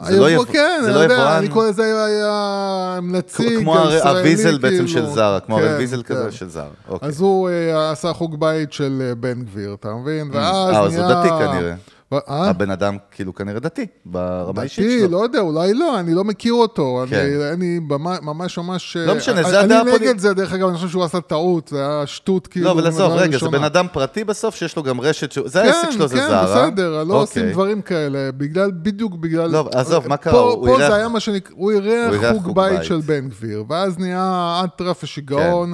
זה 0.03 0.19
לא 0.19 0.45
כן, 0.51 0.81
אני 0.86 0.93
לא 0.95 1.03
יבואן, 1.03 1.19
אני 1.38 1.48
קורא 1.48 1.67
לזה 1.67 2.05
היה 2.05 3.00
נציג 3.03 3.60
כמו 3.60 3.75
ישראלי, 3.89 4.19
הוויזל 4.19 4.57
בעצם 4.57 4.88
של 4.88 4.93
כאילו. 5.00 5.13
זרה, 5.15 5.39
כמו 5.39 5.55
כן, 5.57 5.62
הרי 5.63 5.75
ויזל 5.75 6.03
כן. 6.03 6.15
כזה 6.15 6.31
של 6.31 6.50
זרה. 6.50 6.65
אוקיי. 6.89 7.07
אז 7.10 7.22
הוא 7.22 7.50
אה, 7.50 7.91
עשה 7.91 8.13
חוג 8.13 8.39
בית 8.39 8.74
של 8.74 9.01
אה, 9.10 9.15
בן 9.15 9.41
גביר, 9.41 9.75
אתה 9.79 9.93
מבין? 9.93 10.29
ואז 10.34 10.55
אה, 10.55 10.81
אז 10.81 10.93
נהיה... 10.93 11.05
הוא 11.05 11.13
דתי 11.13 11.29
כנראה. 11.29 11.74
אה? 12.13 12.19
הבן 12.50 12.69
אדם 12.71 12.97
כאילו 13.12 13.35
כנראה 13.35 13.59
דתי, 13.59 13.85
ברמה 14.05 14.62
האישית 14.62 14.85
דתי, 14.85 15.00
שלו. 15.00 15.07
לא 15.12 15.24
יודע, 15.24 15.39
אולי 15.39 15.74
לא, 15.74 16.00
אני 16.00 16.13
לא 16.13 16.24
מכיר 16.24 16.53
אותו. 16.53 17.03
כן. 17.09 17.15
אני, 17.15 17.51
אני 17.53 17.79
ממש 17.79 18.19
ממש 18.21 18.57
ממש... 18.57 18.97
לא 18.97 19.15
משנה, 19.15 19.41
אני- 19.41 19.50
זה 19.50 19.59
הדעה 19.59 19.81
אני 19.81 19.89
הפוליטית. 19.89 20.07
נגד 20.09 20.19
זה, 20.19 20.33
דרך 20.33 20.53
אגב, 20.53 20.67
אני 20.67 20.75
חושב 20.77 20.89
שהוא 20.89 21.03
עשה 21.03 21.21
טעות, 21.21 21.67
זה 21.67 21.79
היה 21.88 22.07
שטות, 22.07 22.47
כאילו. 22.47 22.65
לא, 22.65 22.71
אבל 22.71 22.88
עזוב, 22.88 23.12
רגע, 23.12 23.38
זה. 23.39 23.50
בן 23.50 23.63
אדם 23.63 23.85
פרטי 23.93 24.24
בסוף, 24.24 24.55
שיש 24.55 24.77
לו 24.77 24.83
גם 24.83 25.01
רשת, 25.01 25.31
שהוא- 25.31 25.50
זה 25.50 25.62
העסק 25.63 25.91
שלו, 25.91 26.07
זה 26.07 26.15
כן, 26.17 26.27
זרה. 26.27 26.55
כן, 26.65 26.71
בסדר, 26.75 27.03
לא 27.03 27.13
עושים 27.21 27.41
אוקיי. 27.41 27.53
דברים 27.53 27.81
כאלה, 27.81 28.29
בגלל, 28.38 28.71
בדיוק 28.81 29.15
בגלל... 29.15 29.50
לא, 29.50 29.69
עזוב, 29.74 30.07
מה 30.07 30.17
קרה? 30.17 30.33
פה, 30.33 30.63
פה 30.67 30.77
זה 30.77 30.95
היה 30.95 31.07
מה 31.07 31.19
שנקרא, 31.19 31.55
הוא 31.57 31.71
אירח 31.71 32.15
חוג 32.31 32.55
בית. 32.55 32.77
כן. 32.77 32.83
של 32.83 33.00
בן 33.05 33.29
גביר, 33.29 33.63
ואז 33.69 33.97
נהיה 34.00 34.62
אטרף 34.65 35.03
ושיגעון, 35.03 35.74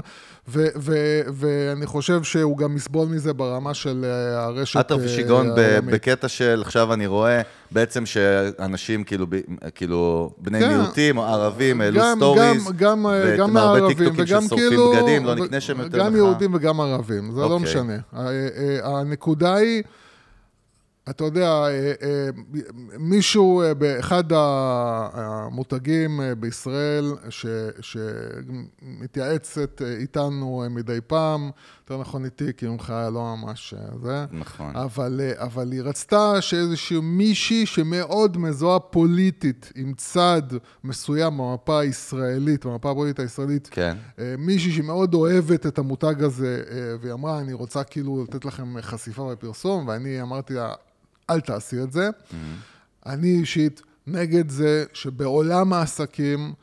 ו- 0.52 0.66
ו- 0.76 1.22
ואני 1.34 1.86
חושב 1.86 2.24
שהוא 2.24 2.58
גם 2.58 2.76
יסבול 2.78 3.08
מזה 3.08 3.34
ברמה 3.34 3.74
של 3.74 4.06
אה, 4.08 4.44
הרשת 4.44 4.76
עטר 4.80 5.00
אה, 5.00 5.06
ושיגעון. 5.06 5.50
בקטע 5.86 6.28
של, 6.28 6.62
עכשיו 6.66 6.94
אני 6.94 7.08
רואה 7.08 7.42
בעצם 7.72 8.06
שאנשים 8.06 9.04
כאילו, 9.04 9.26
כאילו 9.76 10.32
בני 10.38 10.60
כן. 10.60 10.68
מיעוטים 10.78 11.20
ערבים 11.20 11.82
העלו 11.82 12.00
גם- 12.02 12.16
stories, 12.18 12.68
גם, 12.68 12.74
גם, 12.78 13.06
אה, 13.08 13.12
ואתם 13.12 13.38
גם 13.38 13.58
הרבה 13.58 13.72
הערבים, 13.80 13.98
טיקטוקים 13.98 14.24
וגם 14.24 14.42
ששורפים 14.42 14.68
כאילו... 14.70 14.92
בגדים, 14.92 15.26
לא 15.26 15.36
נקנה 15.36 15.60
שם 15.62 15.80
יותר 15.80 15.98
גם 16.00 16.08
לך. 16.08 16.16
יהודים 16.16 16.54
וגם 16.54 16.82
ערבים, 16.82 17.32
זה 17.32 17.40
לא 17.40 17.46
אוקיי. 17.46 17.58
משנה. 17.64 17.98
הנקודה 18.84 19.56
היא, 19.56 19.84
אתה 21.10 21.24
יודע, 21.24 21.50
אה, 21.50 21.94
אה, 22.02 22.30
מישהו 23.00 23.62
אה, 23.62 23.74
באחד 23.74 24.24
המותגים 24.34 26.20
בישראל 26.40 27.06
שמתייעצת 27.82 29.82
איתנו 29.82 30.64
מדי 30.70 31.00
פעם, 31.08 31.52
יותר 31.92 32.02
נכון 32.02 32.26
איתי, 32.26 32.54
כי 32.58 32.68
ממך 32.68 32.94
לא 33.14 33.36
ממש 33.36 33.74
אה, 33.74 33.98
זה. 34.02 34.26
נכון. 34.32 34.76
אבל, 34.76 35.22
אה, 35.24 35.44
אבל 35.44 35.72
היא 35.72 35.82
רצתה 35.82 36.42
שאיזשהו 36.42 37.02
מישהי 37.02 37.66
שמאוד 37.66 38.38
מזוהה 38.38 38.80
פוליטית 38.80 39.72
עם 39.76 39.94
צד 39.98 40.42
מסוים 40.84 41.38
במפה 41.38 41.80
הישראלית, 41.80 42.66
במפה 42.66 42.92
הפוליטית 42.92 43.20
הישראלית, 43.20 43.68
כן. 43.72 43.98
אה, 44.20 44.36
מישהי 44.38 44.72
שמאוד 44.72 45.14
אוהבת 45.14 45.66
את 45.66 45.78
המותג 45.78 46.24
הזה, 46.24 46.64
והיא 47.02 47.14
אמרה, 47.14 47.40
אני 47.40 47.54
רוצה 47.54 47.84
כאילו 47.84 48.24
לתת 48.24 48.46
לכם 48.46 48.82
חשיפה 48.82 49.30
ופרסום, 49.34 49.88
ואני 49.88 50.22
אמרתי 50.22 50.54
לה, 50.54 50.74
אל 51.30 51.40
תעשי 51.40 51.84
את 51.84 51.92
זה. 51.92 52.10
אני 53.06 53.28
אישית 53.28 53.82
נגד 54.08 54.50
זה 54.50 54.86
שבעולם 54.94 55.74
העסקים, 55.74 56.54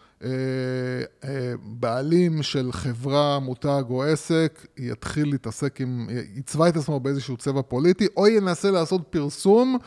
בעלים 1.62 2.42
של 2.42 2.72
חברה, 2.72 3.38
מותג 3.38 3.82
או 3.90 4.04
עסק, 4.04 4.66
יתחיל 4.76 5.28
להתעסק 5.30 5.80
עם, 5.80 6.08
יצבע 6.34 6.68
את 6.68 6.76
עצמו 6.76 7.00
באיזשהו 7.00 7.36
צבע 7.36 7.62
פוליטי, 7.62 8.06
או 8.16 8.26
ינסה 8.26 8.70
לעשות 8.70 9.02
פרסום. 9.10 9.78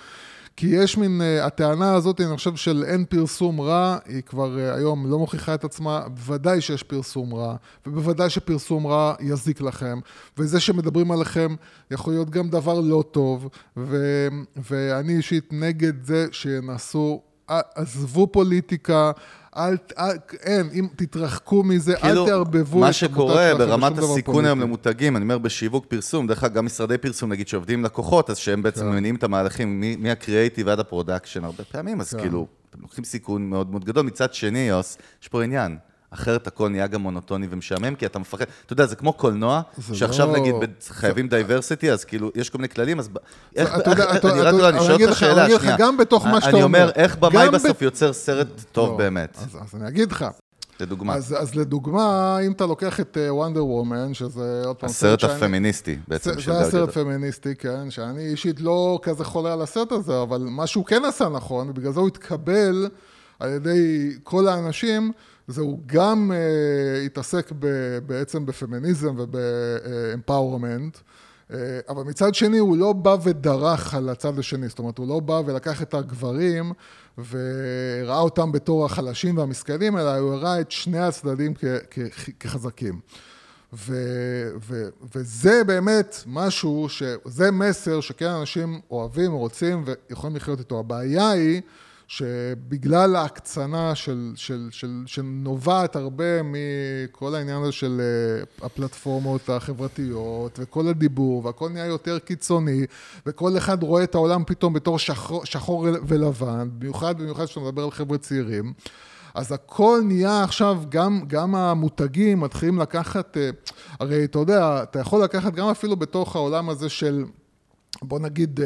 כי 0.58 0.68
יש 0.68 0.98
מין, 0.98 1.22
uh, 1.22 1.46
הטענה 1.46 1.94
הזאת, 1.94 2.22
אני 2.22 2.38
חושב, 2.38 2.56
של 2.56 2.84
אין 2.88 3.06
פרסום 3.06 3.62
רע, 3.62 3.98
היא 4.06 4.22
כבר 4.22 4.56
היום 4.76 5.12
לא 5.12 5.20
מוכיחה 5.20 5.54
את 5.54 5.64
עצמה, 5.64 6.02
בוודאי 6.08 6.62
שיש 6.62 6.84
פרסום 6.84 7.34
רע, 7.34 7.56
ובוודאי 7.88 8.30
שפרסום 8.30 8.88
רע 8.88 9.14
יזיק 9.20 9.62
לכם, 9.62 10.00
וזה 10.38 10.60
שמדברים 10.60 11.12
עליכם 11.12 11.56
יכול 11.92 12.14
להיות 12.14 12.30
גם 12.30 12.50
דבר 12.50 12.80
לא 12.80 13.04
טוב, 13.12 13.50
ו, 13.78 14.28
ואני 14.56 15.18
אישית 15.18 15.54
נגד 15.54 16.06
זה 16.06 16.28
שינסו, 16.32 17.22
עזבו 17.48 18.28
פוליטיקה, 18.28 19.12
אל, 19.58 19.78
אל, 20.00 20.18
אין, 20.42 20.70
אם 20.74 20.88
תתרחקו 20.96 21.64
מזה, 21.64 21.96
כאילו, 21.96 22.24
אל 22.24 22.30
תערבבו 22.30 22.80
מה 22.80 22.90
את 22.90 22.96
המותג 23.02 23.08
שקורה 23.14 23.48
שלכם 23.50 23.58
ברמת 23.58 23.92
בשום 23.94 23.98
דבר 24.04 24.12
הסיכון 24.14 24.46
היום. 24.46 24.60
למותגים, 24.62 25.16
אני 25.18 25.24
אומר 25.24 25.38
בשיווק 25.38 25.86
פרסום, 25.86 26.28
דרך 26.28 26.44
אגב, 26.44 26.54
גם 26.56 26.66
משרדי 26.66 26.98
פרסום, 26.98 27.32
נגיד, 27.32 27.48
שעובדים 27.48 27.80
עם 27.80 27.86
לקוחות, 27.86 28.30
אז 28.30 28.38
שהם 28.38 28.64
בעצם 28.64 28.82
כן. 28.82 28.90
מניעים 28.90 29.16
את 29.16 29.24
המהלכים 29.24 29.82
מ- 29.82 30.04
מהקריאייטיב 30.04 30.68
ועד 30.68 30.80
ה 30.80 30.85
production 30.85 31.44
הרבה 31.44 31.64
פעמים, 31.64 32.02
אז 32.02 32.14
כן. 32.14 32.20
כאילו, 32.20 32.48
אתם 32.70 32.82
לוקחים 32.82 33.04
סיכון 33.04 33.50
מאוד 33.50 33.72
מאוד 33.72 33.86
גדול. 33.86 34.06
מצד 34.06 34.34
שני, 34.34 34.60
יוס, 34.60 34.98
יש 35.22 35.28
פה 35.28 35.44
עניין. 35.44 35.78
אחרת 36.14 36.48
הכל 36.48 36.70
נהיה 36.70 36.88
גם 36.88 37.02
מונוטוני 37.02 37.48
ומשעמם, 37.50 37.96
כי 37.96 38.06
אתה 38.06 38.20
מפחד, 38.20 38.46
אתה 38.66 38.74
יודע, 38.74 38.86
זה 38.86 38.96
כמו 38.96 39.14
קולנוע, 39.14 39.62
זה 39.78 39.96
שעכשיו 39.96 40.28
לא- 40.28 40.38
נגיד 40.40 40.56
חייבים 40.90 41.28
diversity, 41.28 41.92
אז 41.92 42.06
כאילו, 42.06 42.32
יש 42.36 42.50
כל 42.50 42.58
מיני 42.58 42.70
כללים, 42.70 43.00
אז 43.00 43.10
איך, 43.56 43.76
אתה 43.78 43.90
יודע, 43.92 44.04
איך- 44.04 44.16
אתה- 44.16 44.30
אני 44.32 44.40
אתה- 44.42 44.50
רק 44.50 44.54
לא, 44.56 44.70
אני 44.70 44.78
אני 44.78 44.86
שואל 44.86 44.94
אותך 44.94 45.06
אני 45.08 45.16
שאלה, 45.16 45.46
אגיד 45.46 45.56
לך, 45.56 45.62
שנייה. 45.62 45.78
גם 45.80 45.98
בתוך 45.98 46.26
מה 46.26 46.42
שאתה 46.42 46.50
אני 46.52 46.64
אומר, 46.64 46.80
אומר. 46.82 46.92
איך 46.96 47.18
במאי 47.18 47.46
גם 47.46 47.52
ב- 47.52 47.56
בסוף 47.56 47.82
יוצר 47.82 48.14
סרט 48.14 48.48
טוב 48.72 48.90
לא, 48.90 48.98
באמת, 48.98 49.38
אז, 49.42 49.58
אז 49.62 49.82
אני 49.82 49.88
אגיד 49.88 50.12
לך. 50.12 50.26
לדוגמה. 50.80 51.14
אז, 51.16 51.36
אז 51.40 51.56
לדוגמה, 51.56 52.38
אם 52.46 52.52
אתה 52.52 52.66
לוקח 52.66 53.00
את 53.00 53.18
וונדר 53.30 53.66
וומן, 53.66 54.14
שזה 54.14 54.62
עוד 54.66 54.76
פעם... 54.76 54.90
הסרט 54.90 55.20
שאני- 55.20 55.34
הפמיניסטי 55.34 55.98
בעצם 56.08 56.34
זה, 56.34 56.42
זה 56.42 56.60
הסרט. 56.62 56.90
פמיניסטי, 56.90 57.56
כן, 57.56 57.92
שאני 57.92 58.26
אישית 58.26 58.60
לא 58.62 59.00
כזה 59.04 59.24
חולה 59.24 59.54
על 59.54 59.62
הסרט 59.62 59.92
הזה, 59.92 60.22
אבל 60.22 60.42
מה 60.42 60.68
שהוא 60.68 60.86
כן 60.86 61.02
עשה 61.08 61.30
נכון, 61.30 61.70
ובגלל 61.70 61.92
זה 61.94 62.00
הוא 62.00 62.08
התקבל 62.08 62.90
על 63.40 63.50
ידי 63.50 64.12
כל 64.24 64.48
האנשים, 64.48 65.12
זה 65.48 65.62
הוא 65.62 65.80
גם 65.86 66.32
uh, 66.32 67.06
התעסק 67.06 67.52
ב, 67.60 67.68
בעצם 68.06 68.46
בפמיניזם 68.46 69.16
ובאמפאורמנט, 69.18 70.98
uh, 70.98 71.54
אבל 71.90 72.04
מצד 72.04 72.36
שני 72.36 72.58
הוא 72.58 72.78
לא 72.78 72.94
בא 72.94 73.16
ודרך 73.24 73.94
על 73.94 74.10
הצד 74.10 74.40
השני, 74.40 74.68
זאת 74.68 74.80
אומרת 74.80 74.98
הוא 74.98 75.08
לא 75.08 75.20
בא 75.20 75.42
ולקח 75.46 75.82
את 75.82 75.94
הגברים 75.94 76.72
וראה 77.30 78.20
אותם 78.20 78.52
בתור 78.52 78.86
החלשים 78.86 79.38
והמסכנים, 79.38 79.98
אלא 79.98 80.16
הוא 80.18 80.34
הראה 80.34 80.62
את 80.62 80.72
שני 80.72 81.00
הצדדים 81.00 81.54
כ, 81.56 81.66
כ, 81.92 82.00
כחזקים. 82.40 83.00
ו, 83.74 83.94
ו, 84.68 84.90
וזה 85.16 85.64
באמת 85.64 86.24
משהו, 86.28 86.90
ש, 86.90 87.04
זה 87.26 87.52
מסר 87.52 88.02
שכן 88.02 88.26
אנשים 88.26 88.82
אוהבים, 88.92 89.32
רוצים 89.32 89.84
ויכולים 89.86 90.36
לחיות 90.36 90.60
איתו. 90.60 90.80
הבעיה 90.80 91.30
היא 91.30 91.62
שבגלל 92.12 93.16
ההקצנה 93.16 93.96
של, 93.96 94.32
של, 94.36 94.68
של, 94.72 95.04
שנובעת 95.06 95.96
הרבה 95.96 96.42
מכל 96.44 97.36
העניין 97.36 97.62
הזה 97.62 97.72
של 97.72 98.02
אה, 98.02 98.66
הפלטפורמות 98.66 99.50
החברתיות 99.50 100.60
וכל 100.62 100.88
הדיבור 100.88 101.46
והכל 101.46 101.70
נהיה 101.70 101.86
יותר 101.86 102.20
קיצוני 102.20 102.86
וכל 103.26 103.58
אחד 103.58 103.84
רואה 103.84 104.04
את 104.04 104.16
העולם 104.16 104.44
פתאום 104.48 104.74
בתור 104.74 105.00
שחור, 105.00 105.46
שחור 105.46 105.88
ולבן, 106.08 106.70
במיוחד 106.74 107.18
במיוחד 107.22 107.46
כשאתה 107.46 107.60
מדבר 107.60 107.84
על 107.84 107.92
חבר'ה 107.92 108.18
צעירים. 108.18 108.74
אז 109.34 109.52
הכל 109.52 110.02
נהיה 110.06 110.44
עכשיו, 110.44 110.84
גם, 110.90 111.22
גם 111.28 111.56
המותגים 111.56 112.40
מתחילים 112.40 112.80
לקחת, 112.80 113.38
אה, 113.38 113.50
הרי 114.00 114.24
אתה 114.24 114.40
יודע, 114.40 114.84
אתה 114.84 115.00
יכול 115.00 115.24
לקחת 115.24 115.54
גם 115.54 115.68
אפילו 115.68 115.96
בתוך 115.96 116.36
העולם 116.36 116.70
הזה 116.70 116.90
של, 116.90 117.26
בוא 118.02 118.20
נגיד, 118.20 118.60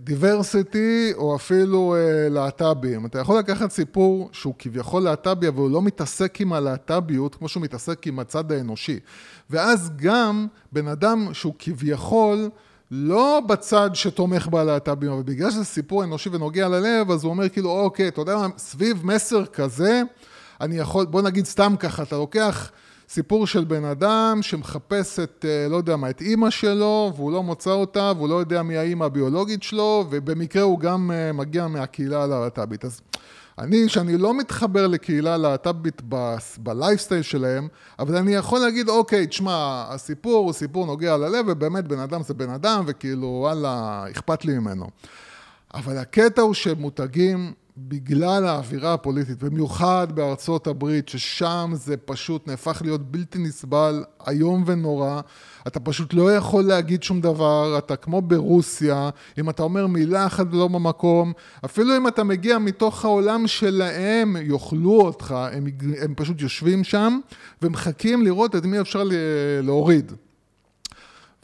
דיברסיטי, 0.00 1.12
או 1.16 1.36
אפילו 1.36 1.94
אה, 1.94 2.28
להט"בים. 2.28 3.06
אתה 3.06 3.18
יכול 3.18 3.38
לקחת 3.38 3.70
סיפור 3.70 4.28
שהוא 4.32 4.54
כביכול 4.58 5.02
להט"בי, 5.02 5.48
אבל 5.48 5.58
הוא 5.58 5.70
לא 5.70 5.82
מתעסק 5.82 6.40
עם 6.40 6.52
הלהט"ביות 6.52 7.34
כמו 7.34 7.48
שהוא 7.48 7.62
מתעסק 7.62 8.06
עם 8.06 8.18
הצד 8.18 8.52
האנושי. 8.52 9.00
ואז 9.50 9.90
גם 9.96 10.46
בן 10.72 10.88
אדם 10.88 11.28
שהוא 11.32 11.54
כביכול... 11.58 12.48
לא 12.90 13.40
בצד 13.46 13.90
שתומך 13.94 14.46
בלהט"בים, 14.46 15.10
אבל 15.10 15.22
בגלל 15.22 15.50
שזה 15.50 15.64
סיפור 15.64 16.04
אנושי 16.04 16.28
ונוגע 16.28 16.68
ללב, 16.68 17.10
אז 17.10 17.24
הוא 17.24 17.30
אומר 17.30 17.48
כאילו, 17.48 17.70
אוקיי, 17.70 18.08
אתה 18.08 18.20
יודע 18.20 18.36
מה, 18.36 18.48
סביב 18.58 19.06
מסר 19.06 19.46
כזה, 19.46 20.02
אני 20.60 20.78
יכול, 20.78 21.06
בוא 21.06 21.22
נגיד 21.22 21.46
סתם 21.46 21.74
ככה, 21.78 22.02
אתה 22.02 22.16
לוקח 22.16 22.70
סיפור 23.08 23.46
של 23.46 23.64
בן 23.64 23.84
אדם 23.84 24.38
שמחפש 24.42 25.18
את, 25.18 25.44
אה, 25.48 25.68
לא 25.68 25.76
יודע 25.76 25.96
מה, 25.96 26.10
את 26.10 26.20
אימא 26.20 26.50
שלו, 26.50 27.12
והוא 27.16 27.32
לא 27.32 27.42
מוצא 27.42 27.70
אותה, 27.70 28.12
והוא 28.16 28.28
לא 28.28 28.34
יודע 28.34 28.62
מי 28.62 28.76
האימא 28.76 29.04
הביולוגית 29.04 29.62
שלו, 29.62 30.04
ובמקרה 30.10 30.62
הוא 30.62 30.78
גם 30.78 31.10
אה, 31.10 31.32
מגיע 31.32 31.66
מהקהילה 31.66 32.22
הלהט"בית. 32.22 32.84
אז 32.84 33.00
אני, 33.58 33.88
שאני 33.88 34.18
לא 34.18 34.34
מתחבר 34.34 34.86
לקהילה 34.86 35.36
להט"בית 35.36 36.02
ב- 36.08 36.36
בלייפסטייל 36.58 37.22
שלהם, 37.22 37.68
אבל 37.98 38.16
אני 38.16 38.34
יכול 38.34 38.60
להגיד, 38.60 38.88
אוקיי, 38.88 39.26
תשמע, 39.26 39.84
הסיפור 39.88 40.44
הוא 40.44 40.52
סיפור 40.52 40.86
נוגע 40.86 41.16
ללב, 41.16 41.44
ובאמת 41.48 41.88
בן 41.88 41.98
אדם 41.98 42.22
זה 42.22 42.34
בן 42.34 42.50
אדם, 42.50 42.84
וכאילו, 42.86 43.26
וואלה, 43.26 44.04
אכפת 44.10 44.44
לי 44.44 44.58
ממנו. 44.58 44.86
אבל 45.74 45.98
הקטע 45.98 46.42
הוא 46.42 46.54
שמותגים, 46.54 47.52
בגלל 47.80 48.46
האווירה 48.46 48.94
הפוליטית, 48.94 49.42
במיוחד 49.42 50.06
בארצות 50.14 50.66
הברית, 50.66 51.08
ששם 51.08 51.70
זה 51.74 51.96
פשוט 51.96 52.48
נהפך 52.48 52.82
להיות 52.84 53.10
בלתי 53.10 53.38
נסבל, 53.38 54.04
איום 54.28 54.64
ונורא. 54.66 55.20
אתה 55.66 55.80
פשוט 55.80 56.14
לא 56.14 56.34
יכול 56.34 56.64
להגיד 56.64 57.02
שום 57.02 57.20
דבר, 57.20 57.78
אתה 57.78 57.96
כמו 57.96 58.22
ברוסיה, 58.22 59.10
אם 59.38 59.50
אתה 59.50 59.62
אומר 59.62 59.86
מילה 59.86 60.26
אחת 60.26 60.46
לא 60.52 60.68
במקום, 60.68 61.32
אפילו 61.64 61.96
אם 61.96 62.08
אתה 62.08 62.24
מגיע 62.24 62.58
מתוך 62.58 63.04
העולם 63.04 63.46
שלהם, 63.46 64.36
יאכלו 64.40 65.00
אותך, 65.00 65.34
הם, 65.52 65.66
הם 66.00 66.14
פשוט 66.16 66.40
יושבים 66.40 66.84
שם 66.84 67.18
ומחכים 67.62 68.22
לראות 68.22 68.56
את 68.56 68.64
מי 68.64 68.80
אפשר 68.80 69.02
להוריד. 69.62 70.12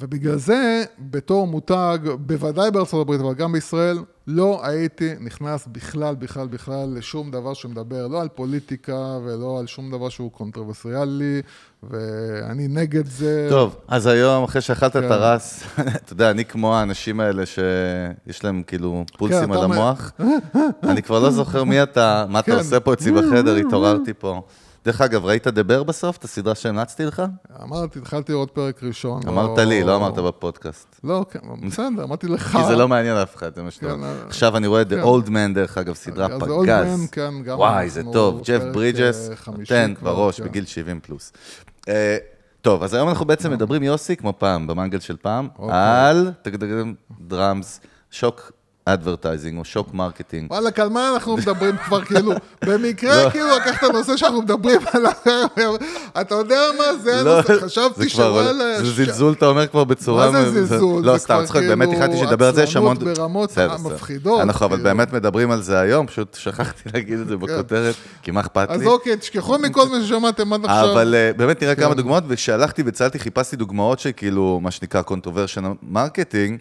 ובגלל 0.00 0.36
זה, 0.36 0.84
בתור 0.98 1.46
מותג, 1.46 1.98
בוודאי 2.18 2.70
בארצות 2.70 3.00
הברית, 3.00 3.20
אבל 3.20 3.34
גם 3.34 3.52
בישראל, 3.52 3.98
לא 4.26 4.60
הייתי 4.66 5.12
נכנס 5.20 5.68
בכלל, 5.72 6.14
בכלל, 6.14 6.46
בכלל 6.46 6.94
לשום 6.96 7.30
דבר 7.30 7.54
שמדבר 7.54 8.06
לא 8.06 8.20
על 8.20 8.28
פוליטיקה 8.28 9.18
ולא 9.24 9.58
על 9.58 9.66
שום 9.66 9.90
דבר 9.90 10.08
שהוא 10.08 10.32
קונטרוברסיאלי, 10.32 11.42
ואני 11.82 12.68
נגד 12.68 13.06
זה. 13.06 13.46
טוב, 13.50 13.76
אז 13.88 14.06
היום, 14.06 14.44
אחרי 14.44 14.60
שאכלת 14.60 14.92
כן. 14.92 15.06
את 15.06 15.10
הרס, 15.10 15.64
אתה 16.04 16.12
יודע, 16.12 16.30
אני 16.30 16.44
כמו 16.44 16.76
האנשים 16.76 17.20
האלה 17.20 17.42
שיש 17.46 18.44
להם 18.44 18.62
כאילו 18.66 19.04
פולסים 19.18 19.46
כן, 19.46 19.52
על 19.52 19.64
המוח, 19.64 20.12
אני 20.82 21.02
כבר 21.02 21.20
לא 21.20 21.30
זוכר 21.30 21.64
מי 21.64 21.82
אתה, 21.82 22.26
מה 22.28 22.38
אתה 22.38 22.50
כן. 22.50 22.58
עושה 22.58 22.80
פה 22.80 22.92
אצלי 22.92 23.12
בחדר, 23.12 23.54
התעוררתי 23.54 24.14
פה. 24.18 24.42
דרך 24.84 25.00
אגב, 25.00 25.24
ראית 25.24 25.46
דבר 25.46 25.82
בסוף, 25.82 26.16
את 26.16 26.24
הסדרה 26.24 26.54
שהמלצתי 26.54 27.04
לך? 27.04 27.22
אמרתי, 27.62 27.98
התחלתי 27.98 28.32
לראות 28.32 28.50
פרק 28.50 28.82
ראשון. 28.82 29.20
אמרת 29.28 29.58
לי, 29.58 29.82
לא 29.82 29.96
אמרת 29.96 30.14
בפודקאסט. 30.14 31.00
לא, 31.04 31.24
כן, 31.30 31.38
בסדר, 31.66 32.04
אמרתי 32.04 32.28
לך. 32.28 32.56
כי 32.56 32.64
זה 32.64 32.76
לא 32.76 32.88
מעניין 32.88 33.16
אף 33.16 33.36
אחד, 33.36 33.54
זה 33.54 33.62
מה 33.62 33.70
שאתה 33.70 33.86
כן, 33.86 33.92
אומר. 33.92 34.06
אה, 34.06 34.26
עכשיו 34.26 34.56
אני 34.56 34.66
רואה 34.66 34.82
את 34.82 34.92
The 34.92 34.94
כן. 34.94 35.02
Old 35.02 35.28
Man, 35.28 35.54
דרך 35.54 35.78
אגב, 35.78 35.94
סדרה 35.94 36.26
אז 36.26 36.42
The 36.42 36.44
Old 36.44 36.62
פגז. 36.62 37.04
Man, 37.04 37.12
כן, 37.12 37.42
גם 37.44 37.58
וואי, 37.58 37.90
זה 37.90 38.02
טוב. 38.12 38.42
ג'ף 38.44 38.62
ברידג'ס, 38.72 39.30
אה, 39.30 39.52
נותן 39.58 39.94
בראש. 40.02 40.40
בגיל 40.40 40.66
70 40.66 41.00
פלוס. 41.00 41.32
אה, 41.88 42.16
טוב, 42.62 42.82
אז 42.82 42.94
היום 42.94 43.08
אנחנו 43.08 43.26
בעצם 43.26 43.50
מדברים, 43.50 43.82
יוסי, 43.82 44.16
כמו 44.16 44.32
פעם, 44.38 44.66
במנגל 44.66 45.00
של 45.00 45.16
פעם, 45.16 45.48
אוקיי. 45.58 45.76
על 45.76 46.32
drums, 47.20 47.80
shock 48.10 48.52
advertising 48.86 49.58
או 49.58 49.64
shock 49.64 49.94
marketing. 49.94 50.50
וואלק, 50.50 50.78
על 50.78 50.88
מה 50.88 51.10
אנחנו 51.14 51.36
מדברים 51.36 51.76
כבר, 51.76 52.04
כאילו, 52.08 52.32
במקרה, 52.64 53.24
לא. 53.24 53.30
כאילו, 53.30 53.46
לקחת 53.56 53.84
נושא 53.84 54.16
שאנחנו 54.16 54.42
מדברים 54.42 54.80
עליו, 54.92 55.12
אתה 56.20 56.34
יודע 56.34 56.60
מה, 56.78 56.84
זה 57.02 57.22
לא, 57.24 57.34
הנושא, 57.34 57.66
חשבתי 57.66 58.08
שוואלה... 58.08 58.84
זה 58.84 59.04
זלזול, 59.04 59.32
אתה 59.32 59.46
אומר 59.46 59.66
כבר 59.66 59.84
בצורה... 59.84 60.30
מה 60.30 60.42
זה 60.42 60.66
זלזול? 60.66 61.04
לא, 61.04 61.18
סתם, 61.18 61.42
צוחק, 61.46 61.60
באמת 61.60 61.88
כאילו 61.88 62.02
החלטתי 62.02 62.18
שנדבר 62.18 62.46
על 62.46 62.54
זה, 62.54 62.62
יש 62.62 62.76
המון... 62.76 62.98
ברמות. 62.98 63.58
מפחידות, 63.84 64.40
אנחנו 64.40 64.66
אבל 64.66 64.76
כאילו. 64.76 64.90
באמת 64.90 65.12
מדברים 65.12 65.50
על 65.50 65.62
זה 65.62 65.78
היום, 65.80 66.06
פשוט 66.06 66.34
שכחתי 66.34 66.82
להגיד 66.94 67.18
את 67.18 67.28
זה 67.28 67.36
בכותרת, 67.36 67.94
כי 68.22 68.30
מה 68.30 68.40
אכפת 68.40 68.66
אז 68.70 68.80
לי? 68.80 68.86
אוקיי, 68.86 69.16
תשכחו 69.16 69.58
מכל 69.58 69.88
מה 69.88 70.02
ששמעתם 70.02 70.52
עד 70.52 70.64
עכשיו. 70.64 70.92
אבל 70.92 71.14
אה, 71.14 71.30
באמת 71.36 71.62
נראה 71.62 71.74
כמה 71.74 71.88
כן. 71.88 71.96
דוגמאות, 71.96 72.24
וכשהלכתי 72.28 72.82
וצללתי, 72.86 73.18
חיפשתי 73.18 73.56
דוגמאות 73.56 73.98
שכאילו, 73.98 74.60
מה 74.62 74.70
שנקרא 74.70 75.02
controversial 75.08 75.64
marketing, 75.82 76.58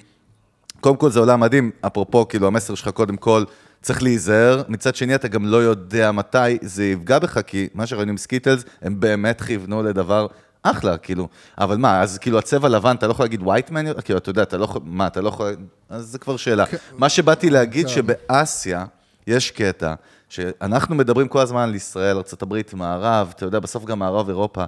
קודם 0.84 0.96
כל 0.96 1.12
זה 1.12 1.20
עולם 1.20 1.40
מדהים, 1.40 1.72
אפרופו, 1.82 2.28
כאילו 2.28 2.48
המסר 2.48 2.76
שלך 2.76 2.90
קודם 2.90 3.18
כל, 3.18 3.44
צריך 3.82 4.04
להיזהר, 4.04 4.64
מצד 4.68 4.96
שני 4.96 5.16
אתה 5.16 5.28
גם 5.28 5.46
לא 5.46 5.58
יודע 5.58 6.12
מתי 6.12 6.58
זה 6.62 6.86
יפגע 6.86 7.20
בך, 7.20 7.42
כי 7.48 7.68
מה 7.74 7.88
שראינו 7.88 8.12
עם 8.12 8.18
Skittles, 8.18 8.64
הם 8.82 9.00
באמת 9.00 9.42
כיוונו 9.42 9.84
לדבר 9.84 10.28
אחלה, 10.64 10.98
כאילו, 10.98 11.28
אבל 11.58 11.78
מה, 11.78 12.02
אז 12.02 12.18
כאילו 12.18 12.38
הצבע 12.40 12.70
לבן, 12.70 12.96
אתה 12.96 13.08
לא 13.08 13.12
יכול 13.12 13.24
להגיד 13.24 13.42
white 13.42 13.70
man, 13.70 14.02
כאילו, 14.02 14.18
אתה 14.20 14.30
יודע, 14.30 14.44
אתה 14.44 14.58
לא 14.58 14.64
יכול, 14.64 14.82
מה, 14.86 15.08
אתה 15.08 15.22
לא 15.22 15.30
יכול, 15.30 15.56
אז 15.90 16.06
זה 16.06 16.20
כבר 16.20 16.38
שאלה. 16.38 16.64
מה 16.98 17.10
שבאתי 17.10 17.50
להגיד, 17.50 17.88
שבאסיה 17.88 18.86
יש 19.28 19.52
קטע, 19.52 19.94
שאנחנו 20.30 20.96
מדברים 20.96 21.28
כל 21.28 21.40
הזמן 21.40 21.62
על 21.62 21.76
ישראל, 21.76 22.16
ארה"ב, 22.16 22.62
מערב, 22.74 23.34
אתה 23.36 23.46
יודע, 23.46 23.60
בסוף 23.60 23.86
גם 23.86 24.00
מערב 24.00 24.30
אירופה, 24.30 24.64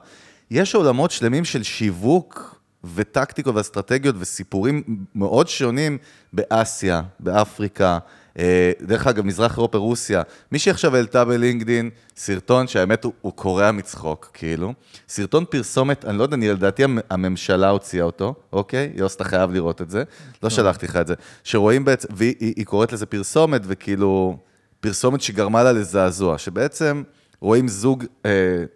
יש 0.52 0.76
עולמות 0.76 1.12
שלמים 1.12 1.46
של 1.46 1.64
שיווק 1.64 2.55
וטקטיקות 2.96 3.56
ואסטרטגיות 3.56 4.16
וסיפורים 4.20 4.84
מאוד 5.16 5.48
שונים 5.48 5.98
באסיה, 6.34 7.02
באפריקה, 7.20 7.98
אה, 8.40 8.72
דרך 8.82 9.08
אגב, 9.08 9.26
מזרח 9.26 9.58
אירופה, 9.58 9.78
רוסיה. 9.78 10.22
מישהי 10.52 10.70
עכשיו 10.72 10.96
העלתה 10.96 11.26
בלינקדין 11.26 11.90
סרטון 12.18 12.68
שהאמת 12.68 13.04
הוא, 13.04 13.14
הוא 13.22 13.34
קורע 13.34 13.72
מצחוק, 13.72 14.30
כאילו. 14.34 14.74
סרטון 15.10 15.46
פרסומת, 15.50 16.06
אני 16.06 16.18
לא 16.18 16.24
יודע, 16.24 16.36
אני 16.36 16.50
לדעתי 16.50 16.84
המ- 16.84 16.98
הממשלה 17.10 17.70
הוציאה 17.70 18.06
אותו, 18.06 18.34
אוקיי? 18.54 18.92
יוס, 18.96 19.16
אתה 19.16 19.24
חייב 19.24 19.52
לראות 19.52 19.82
את 19.82 19.90
זה. 19.90 20.04
לא 20.44 20.50
שלחתי 20.50 20.86
לך 20.86 20.96
את 20.96 21.08
זה. 21.08 21.14
שרואים 21.44 21.86
בעצם, 21.86 22.08
והיא 22.12 22.36
היא, 22.40 22.54
היא 22.58 22.66
קוראת 22.66 22.94
לזה 22.94 23.06
פרסומת, 23.06 23.62
וכאילו, 23.66 24.38
פרסומת 24.80 25.22
שגרמה 25.22 25.64
לה 25.64 25.72
לזעזוע, 25.72 26.38
שבעצם 26.38 27.04
רואים 27.42 27.68
זוג 27.68 28.04
אה, 28.26 28.32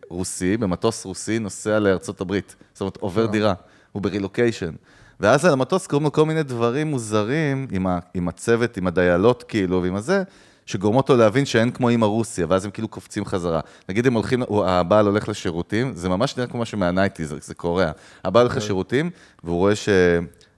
רוסי, 0.10 0.58
במטוס 0.58 1.06
רוסי, 1.06 1.40
נוסע 1.40 1.80
לארצות 1.80 2.22
הברית. 2.22 2.56
זאת 2.74 2.82
אומרת, 2.82 2.98
עובר 2.98 3.26
דירה, 3.26 3.54
הוא 3.92 4.02
ברילוקיישן. 4.02 4.72
ואז 5.20 5.46
על 5.46 5.54
המטוס 5.54 5.88
קוראים 5.88 6.04
לו 6.04 6.12
כל 6.12 6.26
מיני 6.26 6.44
דברים 6.44 6.88
מוזרים 6.88 7.68
עם, 7.72 7.88
ה, 7.88 8.00
עם 8.14 8.28
הצוות, 8.28 8.78
עם 8.78 8.88
הדיילות 8.88 9.44
כאילו, 9.44 9.84
ועם 9.84 9.96
הזה, 9.96 10.24
שגורמות 10.66 11.10
לו 11.10 11.18
להבין 11.18 11.46
שאין 11.46 11.72
כמו 11.72 11.90
אימא 11.90 12.06
רוסיה, 12.06 12.46
ואז 12.50 12.66
הם 12.66 12.72
כאילו 12.72 12.88
קופצים 12.88 13.26
חזרה. 13.26 13.60
נגיד 13.90 14.08
הם 14.08 14.14
הולכים, 14.14 14.44
הבעל 14.66 15.06
הולך 15.06 15.30
לשירותים, 15.30 15.94
זה 15.96 16.10
ממש 16.10 16.38
נראה 16.38 16.50
כמו 16.50 16.60
משהו 16.62 16.78
מהנייטי, 16.78 17.26
זה, 17.26 17.56
קורע. 17.56 17.92
הבעל 18.24 18.46
הולך 18.46 18.58
לשירותים, 18.58 19.10
והוא 19.44 19.58
רואה 19.58 19.76
ש... 19.76 19.90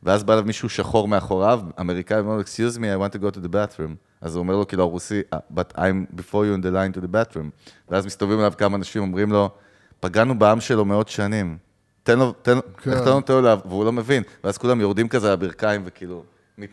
ואז 0.03 0.23
בא 0.23 0.33
אליו 0.33 0.45
מישהו 0.45 0.69
שחור 0.69 1.07
מאחוריו, 1.07 1.61
אמריקאי, 1.79 2.19
אומר 2.19 2.35
לו, 2.35 2.41
excuse 2.41 2.77
me, 2.77 2.81
I 2.81 3.09
want 3.09 3.15
to 3.15 3.21
go 3.21 3.38
to 3.38 3.39
the 3.39 3.50
bathroom. 3.50 3.95
אז 4.21 4.35
הוא 4.35 4.41
אומר 4.41 4.55
לו, 4.55 4.67
כאילו, 4.67 4.83
הרוסי, 4.83 5.21
"Uh, 5.35 5.38
but 5.55 5.77
I'm 5.77 6.15
before 6.15 6.43
you 6.45 6.57
in 6.57 6.65
the 6.65 6.71
line 6.71 6.97
to 6.97 7.01
the 7.01 7.07
bathroom. 7.15 7.69
ואז 7.89 8.05
מסתובבים 8.05 8.39
אליו 8.39 8.53
כמה 8.57 8.77
אנשים, 8.77 9.01
אומרים 9.01 9.31
לו, 9.31 9.50
פגענו 10.00 10.39
בעם 10.39 10.61
שלו 10.61 10.85
מאות 10.85 11.09
שנים. 11.09 11.57
תן 12.03 12.20
לו, 12.20 12.34
תן 12.41 12.55
לו, 12.55 12.62
כן. 12.84 12.91
איך 12.91 13.01
אתה 13.01 13.10
נותן 13.10 13.34
לו, 13.34 13.41
לה- 13.41 13.55
והוא 13.65 13.86
לא 13.86 13.91
מבין. 13.91 14.24
ואז 14.43 14.58
כולם 14.58 14.81
יורדים 14.81 15.08
כזה 15.08 15.27
על 15.27 15.34
הברכיים 15.34 15.81
וכאילו... 15.86 16.24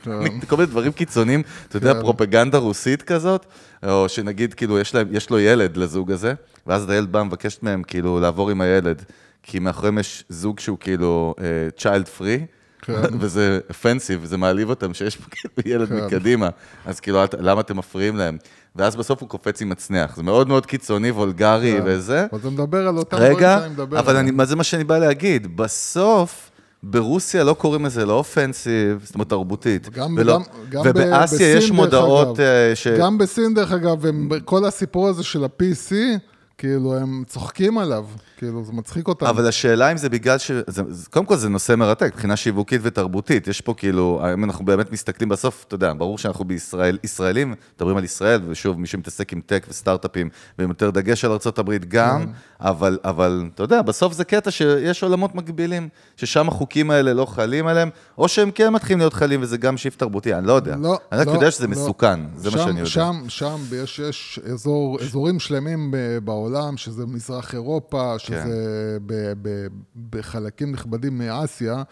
כן. 0.03 0.41
כל 0.49 0.57
מיני 0.57 0.67
דברים 0.67 0.93
קיצוניים, 0.93 1.43
אתה 1.69 1.77
יודע, 1.77 1.95
כן. 1.95 2.01
פרופגנדה 2.01 2.59
רוסית 2.59 3.03
כזאת, 3.03 3.47
או 3.87 4.09
שנגיד, 4.09 4.55
כאילו, 4.55 4.79
יש, 4.79 4.95
להם, 4.95 5.09
יש 5.11 5.31
לו 5.31 5.39
ילד 5.41 5.77
לזוג 5.77 6.13
הזה, 6.13 6.35
ואז 6.67 6.91
הילד 6.91 7.13
בא 7.13 7.23
מבקשת 7.23 7.63
מהם, 7.63 7.83
כאילו, 7.83 8.21
לעבור 8.21 8.51
עם 8.51 8.61
הילד, 8.61 9.03
כי 9.43 9.59
מאחוריהם 9.59 9.99
יש 9.99 10.25
זוג 10.29 10.61
שהוא 10.61 10.79
כאילו 10.81 11.35
uh, 11.39 11.81
child 11.81 12.21
free, 12.21 12.41
כן. 12.83 12.95
וזה 13.21 13.61
offensive, 13.71 14.25
זה 14.27 14.37
מעליב 14.37 14.71
אותם 14.71 14.95
שיש 14.95 15.17
פה 15.17 15.25
כאילו 15.31 15.55
ילד 15.75 15.89
כן. 15.89 16.05
מקדימה, 16.07 16.49
אז 16.87 17.01
כאילו, 17.01 17.21
למה 17.39 17.61
אתם 17.61 17.77
מפריעים 17.77 18.17
להם? 18.17 18.39
ואז 18.79 18.97
בסוף 18.97 19.21
הוא 19.21 19.29
קופץ 19.29 19.63
עם 19.63 19.69
מצנח, 19.69 20.17
זה 20.17 20.23
מאוד 20.23 20.49
מאוד 20.49 20.67
קיצוני, 20.67 21.11
וולגרי 21.11 21.75
כן. 21.79 21.83
וזה. 21.85 22.27
אבל 22.33 22.41
אתה 22.41 22.51
מדבר 22.51 22.89
על 22.89 22.99
אותם 22.99 23.17
דברים 23.17 23.37
רגע, 23.37 23.59
שאני 23.61 23.73
מדבר 23.73 23.99
אבל 23.99 24.13
אני, 24.13 24.21
עליהם. 24.21 24.37
מה 24.37 24.45
זה 24.45 24.57
מה 24.57 24.65
שאני 24.65 24.85
בא 24.85 24.99
להגיד? 24.99 25.57
בסוף, 25.57 26.51
ברוסיה 26.83 27.45
לא 27.45 27.55
קוראים 27.55 27.87
לזה 27.87 28.07
לא 28.07 28.13
אופנסיב, 28.13 29.01
זאת 29.05 29.15
אומרת 29.15 29.29
תרבותית. 29.29 29.89
גם, 29.89 30.15
ולא, 30.19 30.39
גם, 30.39 30.43
גם 30.71 30.83
ובאסיה 30.85 31.57
יש 31.57 31.71
מודעות 31.71 32.29
אגב. 32.29 32.41
אה, 32.41 32.77
ש... 32.77 32.87
גם 32.87 33.19
בסין, 33.19 33.55
דרך 33.55 33.73
אגב, 33.73 34.07
הם, 34.07 34.29
כל 34.45 34.65
הסיפור 34.65 35.09
הזה 35.09 35.23
של 35.23 35.45
ה-PC, 35.45 35.93
כאילו, 36.59 36.97
הם 36.97 37.23
צוחקים 37.27 37.79
עליו, 37.79 38.05
כאילו, 38.39 38.65
זה 38.65 38.73
מצחיק 38.73 39.09
אותם. 39.09 39.27
אבל 39.27 39.47
השאלה 39.49 39.93
אם 39.93 39.97
זה 39.97 40.09
בגלל 40.09 40.39
ש... 40.39 40.51
זה, 40.67 40.83
קודם 41.11 41.27
כל 41.27 41.37
זה 41.37 41.49
נושא 41.49 41.75
מרתק, 41.75 42.11
מבחינה 42.15 42.37
שיווקית 42.37 42.81
ותרבותית. 42.85 43.47
יש 43.49 43.61
פה 43.61 43.75
כאילו, 43.77 44.21
אם 44.35 44.45
אנחנו 44.45 44.65
באמת 44.65 44.93
מסתכלים 44.93 45.29
בסוף, 45.29 45.65
אתה 45.69 45.75
יודע, 45.75 45.93
ברור 45.99 46.19
שאנחנו 46.19 46.45
בישראל, 46.45 46.99
ישראלים, 47.05 47.55
מדברים 47.77 47.97
על 47.97 48.05
ישראל, 48.05 48.41
ושוב, 48.49 48.81
מי 48.81 48.87
שמתעסק 48.87 49.33
עם 49.33 49.41
tech 49.47 49.67
וסטארט-אפים, 49.71 50.29
ועם 50.59 50.69
יותר 50.69 50.91
דגש 50.91 51.25
על 51.25 51.31
ארה"ב 51.31 51.73
גם, 51.89 52.25
כן. 52.25 52.31
אבל, 52.61 52.99
אבל 53.05 53.49
אתה 53.55 53.63
יודע, 53.63 53.83
בסוף 53.83 54.13
זה 54.13 54.25
קטע 54.25 54.51
שיש 54.51 55.03
עולמות 55.03 55.35
מקבילים, 55.35 55.89
ששם 56.17 56.49
החוקים 56.49 56.91
האלה 56.91 57.15
לא 57.15 57.25
חלים 57.27 57.67
עליהם, 57.67 57.89
או 58.19 58.29
שהם 58.29 58.51
כן 58.51 58.73
מתחילים 58.73 58.99
להיות 58.99 59.13
חלים, 59.15 59.43
וזה 59.43 59.57
גם 59.57 59.77
shift 59.77 59.99
תרבותי, 59.99 60.35
אני 60.35 60.47
לא 60.47 60.53
יודע. 60.53 60.77
לא, 60.77 60.99
אני 61.13 61.21
רק 61.21 61.27
לא, 61.27 61.33
יודע 61.33 61.51
שזה 61.51 61.65
לא. 61.67 61.71
מסוכן, 61.71 62.21
זה 62.37 62.51
מה 62.51 62.57
שם- 62.59 62.65
שאני 62.65 62.79
יודע. 62.81 62.91
שם, 62.91 63.15
שם 63.29 63.57
יש, 63.83 63.99
יש 63.99 64.41
אזור, 64.53 64.99
אזורים 65.01 65.41
שלמים 65.41 65.91
ב- 65.91 66.19
בעולם, 66.25 66.77
שזה 66.77 67.07
מזרח 67.07 67.55
אירופה. 67.55 68.15
שזה 68.29 68.99
ב, 69.07 69.33
ב, 69.43 69.67
בחלקים 70.11 70.73
נכבדים 70.73 71.19
מאסיה, 71.19 71.83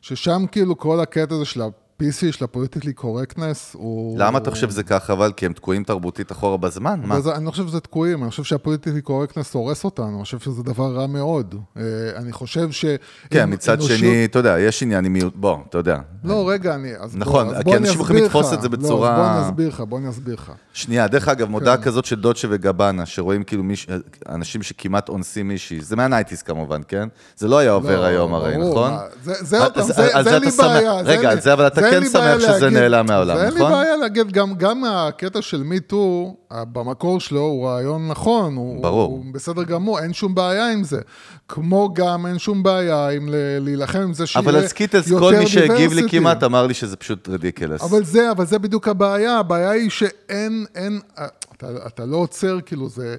ששם 0.00 0.44
כאילו 0.52 0.78
כל 0.78 1.00
הקטע 1.00 1.34
הזה 1.34 1.44
של 1.44 1.62
ה-PC, 2.02 2.32
של 2.32 2.44
ה-politically 2.44 2.92
correctness, 2.92 3.70
הוא... 3.78 4.18
למה 4.18 4.38
אתה 4.38 4.50
חושב 4.50 4.70
שזה 4.70 4.82
ככה, 4.82 5.12
אבל? 5.12 5.32
כי 5.36 5.46
הם 5.46 5.52
תקועים 5.52 5.84
תרבותית 5.84 6.32
אחורה 6.32 6.56
בזמן? 6.56 7.00
מה? 7.04 7.14
אבל 7.14 7.22
זה, 7.22 7.34
אני 7.34 7.44
לא 7.44 7.50
חושב 7.50 7.66
שזה 7.68 7.80
תקועים, 7.80 8.22
אני 8.22 8.30
חושב 8.30 8.42
שה-politically 8.44 9.00
correctness 9.00 9.54
הורס 9.54 9.84
אותנו, 9.84 10.16
אני 10.16 10.24
חושב 10.24 10.38
שזה 10.38 10.62
דבר 10.62 10.94
רע 10.96 11.06
מאוד. 11.06 11.54
אה, 11.76 11.82
אני 12.16 12.32
חושב 12.32 12.70
ש... 12.70 12.84
כן, 13.30 13.52
מצד 13.52 13.72
אנושות- 13.80 13.98
שני, 13.98 14.24
אתה 14.24 14.38
יודע, 14.38 14.58
יש 14.58 14.82
עניין 14.82 15.04
עם 15.04 15.12
מיעוט, 15.12 15.36
בוא, 15.36 15.56
אתה 15.68 15.78
יודע. 15.78 15.98
לא, 16.24 16.48
רגע, 16.50 16.74
אני... 16.74 16.92
אז 17.00 17.16
נכון, 17.16 17.46
בוא, 17.48 17.54
אז 17.56 17.62
כי 17.64 17.76
אנשים 17.76 18.00
יכולים 18.00 18.24
לתפוס. 18.24 18.52
את 18.52 18.62
זה 18.62 18.68
לא, 18.68 18.76
בצורה- 18.76 19.10
אז 19.12 19.18
בוא 19.18 19.38
אני 19.40 19.48
אסביר 19.48 19.68
לך, 19.68 19.80
בוא 19.80 19.98
אני 19.98 20.08
אסביר 20.08 20.34
לך. 20.34 20.52
שנייה, 20.72 21.08
דרך 21.08 21.28
אגב, 21.28 21.48
מודעה 21.48 21.76
כן. 21.76 21.82
כזאת 21.82 22.04
של 22.04 22.20
דוצ'ה 22.20 22.48
וגבנה, 22.50 23.06
שרואים 23.06 23.42
כאילו 23.44 23.62
מיש... 23.62 23.86
אנשים 24.28 24.62
שכמעט 24.62 25.08
אונסים 25.08 25.48
מישהי, 25.48 25.80
זה 25.80 25.96
מהנייטיז 25.96 26.42
כמובן, 26.42 26.80
כן? 26.88 27.08
זה 27.36 27.48
לא 27.48 27.58
היה 27.58 27.70
עובר 27.72 28.00
לא, 28.00 28.04
היום 28.06 28.34
הרי, 28.34 28.56
נכון? 28.56 28.92
זה, 29.24 29.32
זה 29.34 29.58
זה, 29.76 29.82
זה 29.82 29.92
זה 30.22 30.36
על 30.36 30.38
לי- 31.34 31.40
זה 31.40 31.52
אבל 31.52 31.66
אתה 31.66 31.80
אין 31.80 31.91
כן 32.00 32.08
שמח 32.08 32.38
שזה 32.38 32.48
להגיד- 32.60 32.78
נעלם 32.78 33.06
מהעולם, 33.06 33.36
זה 33.36 33.46
נכון? 33.46 33.56
אין 33.60 33.68
לי 33.68 33.74
בעיה 33.74 33.96
להגיד, 33.96 34.32
גם, 34.32 34.54
גם 34.54 34.82
הקטע 34.84 35.42
של 35.42 35.62
מיטו, 35.62 36.36
במקור 36.52 37.20
שלו 37.20 37.40
הוא 37.40 37.66
רעיון 37.68 38.08
נכון, 38.08 38.56
הוא, 38.56 38.82
ברור. 38.82 39.10
הוא 39.10 39.24
בסדר 39.34 39.62
גמור, 39.62 39.98
אין 39.98 40.12
שום 40.12 40.34
בעיה 40.34 40.72
עם 40.72 40.84
זה. 40.84 41.00
כמו 41.48 41.90
גם 41.94 42.26
אין 42.26 42.38
שום 42.38 42.62
בעיה 42.62 43.08
עם 43.08 43.28
ל- 43.28 43.34
להילחם 43.58 43.98
עם 44.00 44.14
זה 44.14 44.26
שיהיה 44.26 44.42
אבל 44.44 44.52
יותר 44.52 44.62
על 44.62 44.68
Skittles, 44.68 45.12
כל 45.18 45.34
מי 45.38 45.46
שהגיב 45.46 45.92
לי. 45.92 46.02
כמעט 46.10 46.44
אמר 46.44 46.66
לי 46.66 46.74
שזה 46.74 46.96
פשוט 46.96 47.28
ridiculous. 47.28 47.82
אבל 47.82 48.04
זה, 48.04 48.30
אבל 48.30 48.46
זה 48.46 48.58
בדיוק 48.58 48.88
הבעיה, 48.88 49.38
הבעיה 49.38 49.70
היא 49.70 49.90
שאין, 49.90 50.64
אין, 50.74 51.00
אתה, 51.56 51.68
אתה 51.86 52.06
לא 52.06 52.16
עוצר, 52.16 52.58
כאילו, 52.66 52.88
זה, 52.88 53.16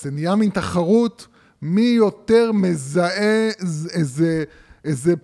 זה 0.00 0.10
נהיה 0.10 0.34
מין 0.34 0.50
תחרות, 0.50 1.26
מי 1.62 1.80
יותר 1.96 2.50
מזהה 2.52 3.10
איז- 3.60 3.90
איזה, 3.94 4.44
איזה 4.84 5.14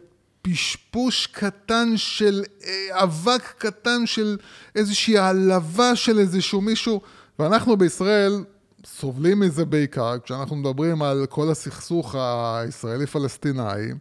פשפוש 0.42 1.26
קטן 1.26 1.92
של 1.96 2.42
אה, 2.64 3.02
אבק 3.02 3.54
קטן 3.58 4.06
של 4.06 4.36
איזושהי 4.74 5.18
העלבה 5.18 5.96
של 5.96 6.18
איזשהו 6.18 6.60
מישהו, 6.60 7.00
ואנחנו 7.38 7.76
בישראל 7.76 8.44
סובלים 8.86 9.40
מזה 9.40 9.64
בעיקר, 9.64 10.16
כשאנחנו 10.24 10.56
מדברים 10.56 11.02
על 11.02 11.26
כל 11.28 11.50
הסכסוך 11.50 12.14
הישראלי-פלסטיני, 12.18 13.92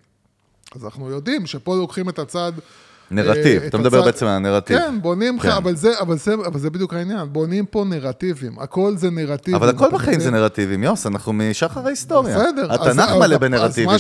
אז 0.76 0.86
אנחנו 0.86 1.10
יודעים 1.10 1.46
שפה 1.46 1.76
לוקחים 1.76 2.10
את 2.10 2.20
הצד... 2.20 2.52
נרטיב, 3.12 3.62
אה, 3.62 3.68
אתה 3.68 3.78
את 3.78 3.82
מדבר 3.82 4.02
בעצם 4.02 4.26
על 4.26 4.32
הנרטיב. 4.32 4.78
כן, 4.80 4.96
בונים 5.02 5.38
לך, 5.38 5.44
כן. 5.44 5.50
אבל 5.50 5.76
זה, 5.76 6.00
אבל, 6.00 6.18
זה, 6.58 6.70
בדיוק 6.70 6.94
העניין, 6.94 7.34
בונים 7.34 7.66
פה 7.66 7.84
נרטיבים, 7.88 8.60
הכל 8.60 8.94
זה 8.98 9.10
נרטיבים. 9.10 9.56
אבל 9.56 9.70
הכל 9.70 9.90
בחיים? 9.94 10.20
זה 10.20 10.32
נרטיבים, 10.32 10.84
יוס, 10.84 11.08
אנחנו 11.08 11.34
משחר 11.34 11.86
ההיסטוריה. 11.86 12.38
בסדר, 12.40 12.74
התנ"ך 12.74 13.10
מלא 13.20 13.38
בנרטיבים. 13.38 13.96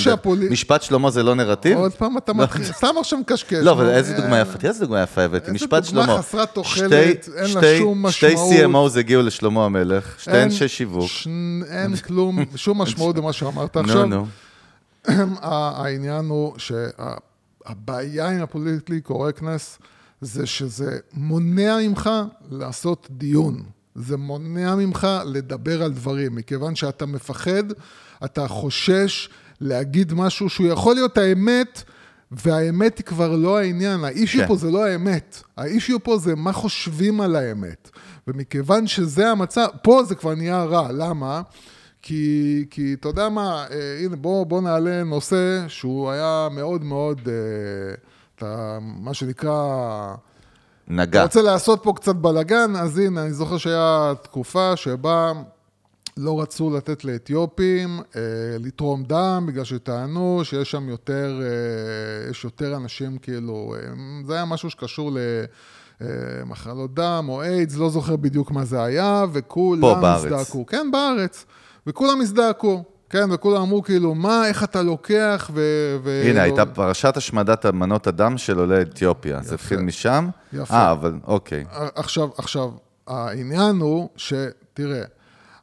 משפט 0.51 0.81
שלמה 0.81 1.11
זה 1.11 1.23
לא 1.23 1.35
נרטיב? 1.35 1.77
עוד 1.77 1.91
פעם 1.91 2.17
אתה 2.17 2.33
מתחיל, 2.33 2.63
סתם 2.65 2.87
עכשיו 2.99 3.19
מקשקש. 3.19 3.53
לא, 3.53 3.71
אבל 3.71 3.89
איזה 3.89 4.13
אה, 4.15 4.21
דוגמה 4.21 4.39
יפה, 4.39 4.57
תראה 4.57 4.73
איזה 4.73 4.85
דוגמה 4.85 5.01
יפה 5.01 5.21
הבאתי, 5.21 5.43
איזה 5.45 5.53
משפט 5.53 5.83
דוגמה 5.85 6.03
שלמה. 6.05 6.17
חסרת 6.21 6.49
תוחלת, 6.53 6.85
שתי- 7.23 7.31
אין 7.35 7.43
לה 7.43 7.47
שתי- 7.47 7.77
שום 7.79 8.05
שתי 8.11 8.33
משמעות. 8.33 8.91
CMOs 8.93 8.99
הגיעו 8.99 9.21
לשלמה 9.21 9.65
המלך, 9.65 10.15
שתי 10.19 10.43
אנשי 10.43 10.67
שיווק. 10.67 11.09
אין 11.69 11.95
כלום, 11.95 12.39
שום 12.55 12.81
משמעות 12.81 13.15
במה 13.15 13.33
שאמרת 13.33 13.77
עכשיו. 13.77 14.07
העניין 15.41 16.25
הוא 16.25 16.53
שהבעיה 17.71 18.29
עם 18.29 18.41
הפוליטיקלי 18.41 19.01
קורקטנס 19.01 19.79
זה 20.21 20.45
שזה 20.45 20.97
מונע 21.13 21.77
ממך 21.87 22.09
לעשות 22.51 23.07
דיון. 23.11 23.63
זה 23.95 24.17
מונע 24.17 24.75
ממך 24.75 25.07
לדבר 25.25 25.83
על 25.83 25.91
דברים, 25.91 26.35
מכיוון 26.35 26.75
שאתה 26.75 27.05
מפחד, 27.05 27.63
אתה 28.25 28.47
חושש 28.47 29.29
להגיד 29.61 30.13
משהו 30.13 30.49
שהוא 30.49 30.67
יכול 30.67 30.95
להיות 30.95 31.17
האמת, 31.17 31.83
והאמת 32.31 32.97
היא 32.97 33.05
כבר 33.05 33.35
לא 33.35 33.57
העניין. 33.57 34.03
האישיו 34.03 34.41
כן. 34.41 34.47
פה 34.47 34.55
זה 34.55 34.71
לא 34.71 34.85
האמת. 34.85 35.43
האישיו 35.57 36.03
פה 36.03 36.17
זה 36.17 36.35
מה 36.35 36.53
חושבים 36.53 37.21
על 37.21 37.35
האמת. 37.35 37.89
ומכיוון 38.27 38.87
שזה 38.87 39.31
המצב, 39.31 39.67
פה 39.83 40.03
זה 40.03 40.15
כבר 40.15 40.35
נהיה 40.35 40.63
רע. 40.63 40.91
למה? 40.91 41.41
כי, 42.01 42.65
כי 42.69 42.93
אתה 42.93 43.07
יודע 43.07 43.29
מה, 43.29 43.65
אה, 43.71 43.97
הנה 44.05 44.15
בוא, 44.15 44.45
בוא 44.45 44.61
נעלה 44.61 45.03
נושא 45.03 45.65
שהוא 45.67 46.11
היה 46.11 46.47
מאוד 46.51 46.83
מאוד, 46.83 47.19
אה, 47.27 47.93
אתה, 48.35 48.77
מה 48.81 49.13
שנקרא, 49.13 50.15
נגע. 50.87 51.19
אתה 51.19 51.23
רוצה 51.23 51.41
לעשות 51.41 51.79
פה 51.83 51.93
קצת 51.95 52.15
בלאגן, 52.15 52.75
אז 52.75 52.97
הנה, 52.97 53.21
אני 53.21 53.33
זוכר 53.33 53.57
שהיה 53.57 54.13
תקופה 54.21 54.75
שבה 54.75 55.31
לא 56.17 56.41
רצו 56.41 56.69
לתת 56.77 57.05
לאתיופים 57.05 57.99
אה, 58.15 58.21
לתרום 58.59 59.03
דם, 59.03 59.45
בגלל 59.47 59.63
שטענו 59.63 60.41
שיש 60.43 60.71
שם 60.71 60.89
יותר, 60.89 61.41
אה, 61.41 62.29
יש 62.29 62.43
יותר 62.43 62.75
אנשים 62.75 63.17
כאילו, 63.17 63.75
אה, 63.75 63.93
זה 64.25 64.33
היה 64.33 64.45
משהו 64.45 64.69
שקשור 64.69 65.11
ל... 65.11 65.17
אה, 66.01 66.07
מחלות 66.45 66.93
דם 66.93 67.25
או 67.29 67.41
איידס, 67.41 67.77
לא 67.77 67.89
זוכר 67.89 68.15
בדיוק 68.15 68.51
מה 68.51 68.65
זה 68.65 68.83
היה, 68.83 69.25
וכולם 69.33 69.81
פה 69.81 69.95
בארץ. 70.01 70.25
הזדעקו. 70.25 70.65
כן, 70.65 70.91
בארץ. 70.91 71.45
וכולם 71.87 72.21
הזדעקו. 72.21 72.83
כן, 73.09 73.31
וכולם 73.31 73.61
אמרו 73.61 73.83
כאילו, 73.83 74.15
מה, 74.15 74.47
איך 74.47 74.63
אתה 74.63 74.81
לוקח 74.81 75.49
ו... 75.53 75.61
ו- 76.03 76.21
הנה, 76.25 76.33
לא- 76.33 76.41
הייתה 76.41 76.65
פרשת 76.65 77.17
השמדת 77.17 77.65
מנות 77.65 78.07
הדם 78.07 78.37
של 78.37 78.59
עולי 78.59 78.81
אתיופיה. 78.81 79.39
זה 79.43 79.55
התחיל 79.55 79.79
משם? 79.79 80.29
יפה. 80.53 80.73
אה, 80.73 80.91
אבל 80.91 81.13
אוקיי. 81.27 81.65
עכשיו, 81.95 82.29
עכשיו, 82.37 82.69
העניין 83.07 83.75
הוא 83.75 84.09
שתראה, 84.15 85.03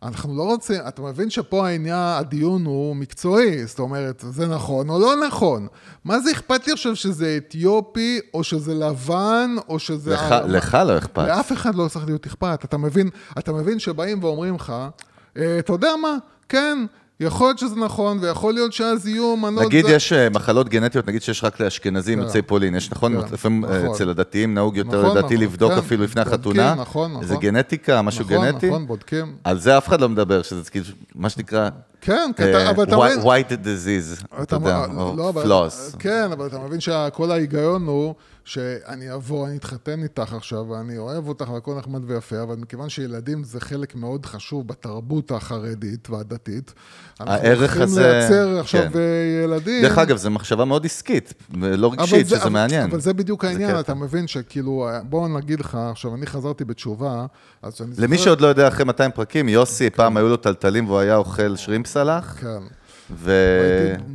אנחנו 0.03 0.37
לא 0.37 0.43
רוצים, 0.43 0.81
אתה 0.89 1.03
מבין 1.03 1.31
שפה 1.31 1.69
העניין, 1.69 1.97
הדיון 2.19 2.65
הוא 2.65 2.97
מקצועי, 2.97 3.67
זאת 3.67 3.79
אומרת, 3.79 4.25
זה 4.31 4.47
נכון 4.47 4.91
או 4.91 4.99
לא 4.99 5.15
נכון. 5.27 5.67
מה 6.05 6.21
זה 6.21 6.31
אכפת 6.33 6.67
לי 6.67 6.73
עכשיו 6.73 6.97
שזה 6.97 7.35
אתיופי, 7.37 8.21
או 8.35 8.45
שזה 8.45 8.75
לבן, 8.75 9.55
או 9.69 9.79
שזה... 9.79 10.15
לך- 10.15 10.35
לך 10.47 10.79
לא 10.87 10.99
אכפת. 10.99 11.29
לאף 11.29 11.53
אחד 11.53 11.75
לא 11.75 11.89
צריך 11.89 12.07
להיות 12.07 12.27
אכפת. 12.27 12.65
אתה 12.65 12.77
מבין, 12.77 13.09
אתה 13.39 13.53
מבין 13.53 13.79
שבאים 13.79 14.25
ואומרים 14.25 14.55
לך, 14.55 14.71
אה, 14.71 14.89
אתה 15.33 15.73
יודע 15.73 15.89
מה, 16.03 16.17
כן, 16.49 16.79
יכול 17.21 17.47
להיות 17.47 17.59
שזה 17.59 17.77
נכון, 17.77 18.19
ויכול 18.21 18.55
להיות 18.55 18.73
שאז 18.73 19.07
יהיו 19.07 19.37
מנות... 19.37 19.65
נגיד 19.65 19.87
זה- 19.87 19.93
יש 19.93 20.13
אה, 20.13 20.31
מחלות 20.31 20.69
גנטיות, 20.69 21.09
נגיד 21.09 21.23
שיש 21.23 21.45
רק 21.45 21.61
לאשכנזים 21.61 22.19
כן. 22.19 22.25
יוצאי 22.25 22.43
פולין, 22.43 22.75
יש 22.75 22.91
נכון, 22.93 23.21
כן, 23.27 23.33
לפעמים 23.35 23.65
אה, 23.65 23.79
נכון. 23.79 23.95
אצל 23.95 24.11
הדתיים 24.11 24.55
נהוג 24.55 24.77
יותר 24.77 25.03
נכון, 25.03 25.17
לדעתי 25.17 25.35
נכון, 25.35 25.45
לבדוק 25.47 25.73
כן, 25.73 25.79
אפילו 25.79 26.05
לפני 26.05 26.23
בודקים, 26.25 26.35
החתונה. 26.39 26.75
נכון, 26.75 27.13
נכון. 27.13 27.25
זה 27.27 27.37
גנטיקה, 27.37 28.03
משהו 28.03 28.25
נכון, 28.25 28.37
גנטי. 28.45 28.67
נכון, 28.69 28.87
בודקים. 28.87 29.33
על 29.45 29.59
זה 29.61 29.79
אף 29.79 29.89
אחד 29.89 30.01
לא 30.01 30.09
מדבר, 30.09 30.43
שזה 30.43 30.71
כאילו, 30.71 30.87
מה 31.15 31.29
שנקרא, 31.31 31.69
כן, 32.09 32.55
אה, 32.55 32.71
אבל 32.71 32.83
אתה 32.85 32.97
מבין... 32.97 33.21
white 33.21 33.65
disease, 33.65 34.43
אתה 34.43 34.57
יודע, 34.57 34.85
או 34.97 35.15
לא, 35.17 35.33
פלוס. 35.43 35.95
כן, 35.99 36.29
אבל 36.33 36.47
אתה 36.47 36.59
מבין 36.59 36.81
שכל 36.81 37.31
ההיגיון 37.31 37.87
הוא 37.87 38.15
שאני 38.45 39.15
אבוא, 39.15 39.47
אני 39.47 39.57
אתחתן 39.57 40.03
איתך 40.03 40.33
עכשיו, 40.33 40.69
ואני 40.69 40.99
אוהב 40.99 41.29
אותך 41.29 41.51
והכל 41.51 41.75
נחמד 41.79 42.11
ויפה, 42.11 42.43
אבל 42.43 42.57
מכיוון 42.57 42.89
שילדים 42.89 43.45
זה 43.45 43.61
חלק 43.61 43.95
מאוד 43.97 44.27
חשוב 44.27 44.69
בתרבות 44.69 45.31
החרדית 45.31 46.11
והדתית, 46.11 46.73
אנחנו 47.21 47.49
הולכים 47.49 47.83
לייצר 47.99 48.59
עכשיו 48.61 48.83
כן. 48.93 48.99
אה, 48.99 49.45
ילדים. 49.45 49.83
דרך 49.83 49.99
אגב, 49.99 50.17
זו 50.17 50.31
מחשבה 50.31 50.65
מאוד 50.65 50.85
עסקית, 50.85 51.35
אבל 51.55 51.85
רגשית, 51.85 52.27
זה- 52.27 52.37
שזה 52.37 52.51
מעניין. 52.51 52.91
אבל 52.91 53.01
זה 53.01 53.13
בדיוק 53.15 53.45
העניין. 53.45 53.81
אתה 53.81 53.95
מבין 53.95 54.27
שכאילו, 54.27 54.89
בוא 55.03 55.29
נגיד 55.29 55.61
לך, 55.61 55.79
עכשיו, 55.91 56.15
אני 56.15 56.27
חזרתי 56.27 56.65
בתשובה, 56.65 57.27
אז 57.63 57.81
אני 57.81 57.91
זוכר... 57.91 58.03
למי 58.03 58.19
שעוד 58.19 58.41
לא 58.41 58.47
יודע, 58.47 58.69
אחרי 58.69 58.85
200 58.85 59.11
פרקים, 59.11 59.49
יוסי, 59.49 59.91
פעם 59.91 60.17
היו 60.17 60.29
לו 60.29 60.37
טלטלים 60.37 60.87
והוא 60.87 60.99
היה 60.99 61.17
אוכל 61.17 61.57
שרימפ 61.57 61.87
סלח, 61.99 62.37
כן. 62.41 62.63
ו... 63.11 63.33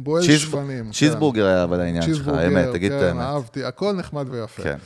כן. 0.04 0.91
צ'יזבורגר 0.91 1.46
היה 1.46 1.63
אבל 1.63 1.80
העניין 1.80 2.04
שלך, 2.04 2.28
האמת, 2.28 2.69
תגיד 2.74 2.91
את 2.91 3.00
כן, 3.00 3.06
האמת. 3.06 3.22
אהבתי, 3.22 3.63
הכל 3.63 3.93
נחמד 3.93 4.26
ויפה. 4.30 4.63
כן. 4.63 4.78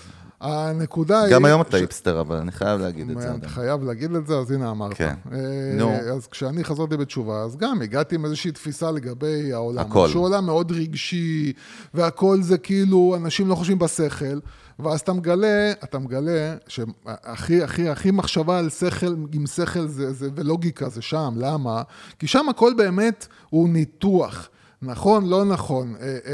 הנקודה 0.42 1.22
היא... 1.22 1.34
גם 1.34 1.46
היום 1.46 1.62
אתה 1.62 1.78
היפסטר, 1.78 2.22
אבל 2.22 2.36
אני 2.36 2.52
חייב 2.52 2.82
להגיד 2.82 3.10
את 3.10 3.22
זה. 3.22 3.36
אתה. 3.36 3.50
חייב 3.50 3.84
להגיד 3.84 4.16
את 4.16 4.28
זה, 4.28 4.38
אז 4.38 4.52
הנה 4.52 4.72
אמרת. 4.72 4.94
כן. 4.94 5.14
אה, 5.32 5.38
נו. 5.78 5.92
אז 6.16 6.28
כשאני 6.28 6.64
חזרתי 6.64 6.98
בתשובה, 6.98 7.42
אז 7.44 7.58
גם 7.58 7.82
הגעתי 7.82 8.16
עם 8.16 8.26
איזושהי 8.26 8.52
תפיסה 8.52 8.92
לגבי 8.92 9.54
העולם. 9.54 9.86
הכל. 9.86 10.08
שהוא 10.08 10.24
עולם 10.24 10.46
מאוד 10.46 10.72
רגשי, 10.72 11.54
והכל 11.94 12.42
זה 12.42 12.58
כאילו, 12.58 13.16
אנשים 13.18 13.48
לא 13.48 13.56
חושבים 13.56 13.80
בשכל, 13.80 14.40
ואז 14.80 15.00
אתה 15.00 15.14
מגלה, 15.14 15.72
אתה 15.84 16.00
מגלה 16.00 16.56
שהכי, 16.68 17.64
הכי, 17.64 17.90
הכי 17.90 18.12
מחשבה 18.12 18.60
על 18.60 18.70
שכל, 18.70 19.16
עם 19.34 19.48
שכל 19.48 19.88
זה, 19.88 20.14
זה, 20.14 20.30
ולוגיקה 20.36 20.90
זה 20.90 21.02
שם. 21.02 21.34
למה? 21.38 21.82
כי 22.20 22.28
שם 22.28 22.50
הכל 22.50 22.74
באמת 22.78 23.28
הוא 23.50 23.70
ניתוח. 23.70 24.50
נכון, 24.82 25.30
לא 25.30 25.46
נכון, 25.46 25.96
אה, 26.02 26.06
אה, 26.06 26.32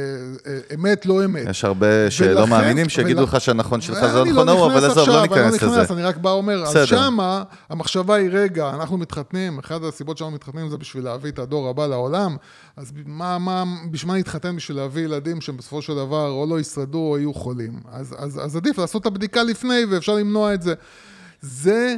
אה, 0.48 0.60
אמת, 0.74 1.06
לא 1.06 1.26
אמת. 1.26 1.50
יש 1.50 1.66
הרבה 1.66 2.12
שלא 2.12 2.48
מאמינים 2.48 2.90
שיגידו 2.90 3.24
לך 3.24 3.42
שהנכון 3.42 3.82
שלך 3.82 4.00
זה 4.06 4.14
לא 4.14 4.26
נכון 4.26 4.50
ההוא, 4.50 4.68
נכנס 4.68 4.84
אבל 4.84 4.92
עזוב, 4.92 5.10
לא 5.10 5.20
אני 5.20 5.28
ניכנס 5.28 5.62
לא 5.62 5.82
לזה. 5.82 5.94
אני 5.94 6.04
רק 6.04 6.18
בא 6.18 6.32
אומר, 6.32 6.64
בסדר. 6.64 6.82
אז 6.82 6.88
שמה 6.88 7.44
המחשבה 7.70 8.16
היא, 8.16 8.30
רגע, 8.32 8.70
אנחנו 8.70 8.98
מתחתנים, 8.98 9.60
אחת 9.60 9.84
הסיבות 9.84 10.18
שאנחנו 10.18 10.36
מתחתנים 10.36 10.70
זה 10.70 10.78
בשביל 10.78 11.04
להביא 11.04 11.32
את 11.32 11.40
הדור 11.40 11.70
הבא 11.70 11.88
לעולם, 11.88 12.36
אז 12.78 12.92
מה, 13.06 13.38
מה, 13.38 13.64
בשביל 13.92 14.12
מה 14.12 14.18
נתחתן? 14.18 14.56
בשביל 14.56 14.78
להביא 14.78 15.04
ילדים 15.04 15.42
שהם 15.42 15.58
בסופו 15.58 15.82
של 15.82 15.96
דבר 15.96 16.30
או 16.30 16.46
לא 16.50 16.60
ישרדו 16.60 17.00
או 17.12 17.18
יהיו 17.18 17.34
חולים. 17.34 17.80
אז, 17.92 18.16
אז, 18.18 18.46
אז 18.46 18.56
עדיף 18.56 18.78
לעשות 18.78 19.02
את 19.02 19.08
הבדיקה 19.08 19.44
לפני 19.44 19.86
ואפשר 19.92 20.16
למנוע 20.16 20.54
את 20.54 20.62
זה. 20.62 20.74
זה, 21.42 21.96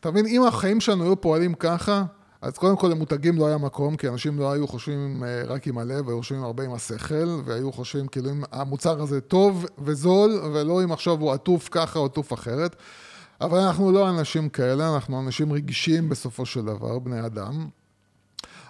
אתה 0.00 0.10
מבין, 0.10 0.26
אם 0.26 0.44
החיים 0.44 0.80
שלנו 0.80 1.04
היו 1.04 1.20
פועלים 1.20 1.54
ככה, 1.54 2.04
אז 2.42 2.58
קודם 2.58 2.76
כל 2.76 2.88
למותגים 2.88 3.38
לא 3.38 3.46
היה 3.46 3.58
מקום, 3.58 3.96
כי 3.96 4.08
אנשים 4.08 4.38
לא 4.38 4.52
היו 4.52 4.68
חושבים 4.68 5.24
אה, 5.24 5.42
רק 5.46 5.66
עם 5.66 5.78
הלב, 5.78 6.08
היו 6.08 6.18
חושבים 6.18 6.42
הרבה 6.42 6.64
עם 6.64 6.72
השכל, 6.72 7.40
והיו 7.44 7.72
חושבים 7.72 8.06
כאילו 8.06 8.30
אם 8.30 8.42
המוצר 8.52 9.02
הזה 9.02 9.20
טוב 9.20 9.66
וזול, 9.78 10.30
ולא 10.54 10.84
אם 10.84 10.92
עכשיו 10.92 11.20
הוא 11.20 11.32
עטוף 11.32 11.68
ככה 11.70 11.98
או 11.98 12.04
עטוף 12.04 12.32
אחרת. 12.32 12.76
אבל 13.40 13.58
אנחנו 13.58 13.92
לא 13.92 14.10
אנשים 14.10 14.48
כאלה, 14.48 14.94
אנחנו 14.94 15.20
אנשים 15.20 15.52
רגישים 15.52 16.08
בסופו 16.08 16.46
של 16.46 16.64
דבר, 16.64 16.98
בני 16.98 17.26
אדם. 17.26 17.68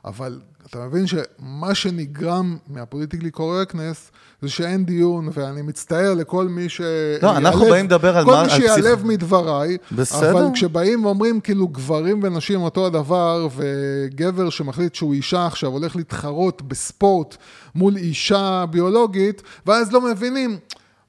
אבל 0.05 0.41
אתה 0.67 0.87
מבין 0.87 1.07
שמה 1.07 1.75
שנגרם 1.75 2.59
מהפוליטיקלי 2.67 3.31
קורקטנס 3.31 4.11
זה 4.43 4.49
שאין 4.49 4.85
דיון, 4.85 5.29
ואני 5.33 5.63
מצטער 5.63 6.15
לכל 6.15 6.45
מי 6.49 6.69
ש... 6.69 6.81
לא, 7.23 7.37
אנחנו 7.37 7.65
באים 7.65 7.87
לדבר 7.87 8.17
על 8.17 8.25
כל 8.25 8.31
מה- 8.31 8.43
מי 8.43 8.53
על 8.53 8.61
שיעלב 8.61 9.07
מדבריי, 9.07 9.77
בסדר. 9.93 10.31
אבל 10.31 10.45
כשבאים 10.55 11.05
ואומרים 11.05 11.41
כאילו 11.41 11.69
גברים 11.69 12.21
ונשים 12.23 12.61
אותו 12.63 12.87
הדבר, 12.87 13.49
וגבר 13.57 14.51
שמחליט 14.51 14.95
שהוא 14.95 15.15
אישה 15.15 15.47
עכשיו 15.47 15.71
הולך 15.71 15.97
להתחרות 15.97 16.63
בספורט 16.63 17.37
מול 17.75 17.97
אישה 17.97 18.65
ביולוגית, 18.71 19.43
ואז 19.67 19.93
לא 19.93 20.01
מבינים, 20.01 20.59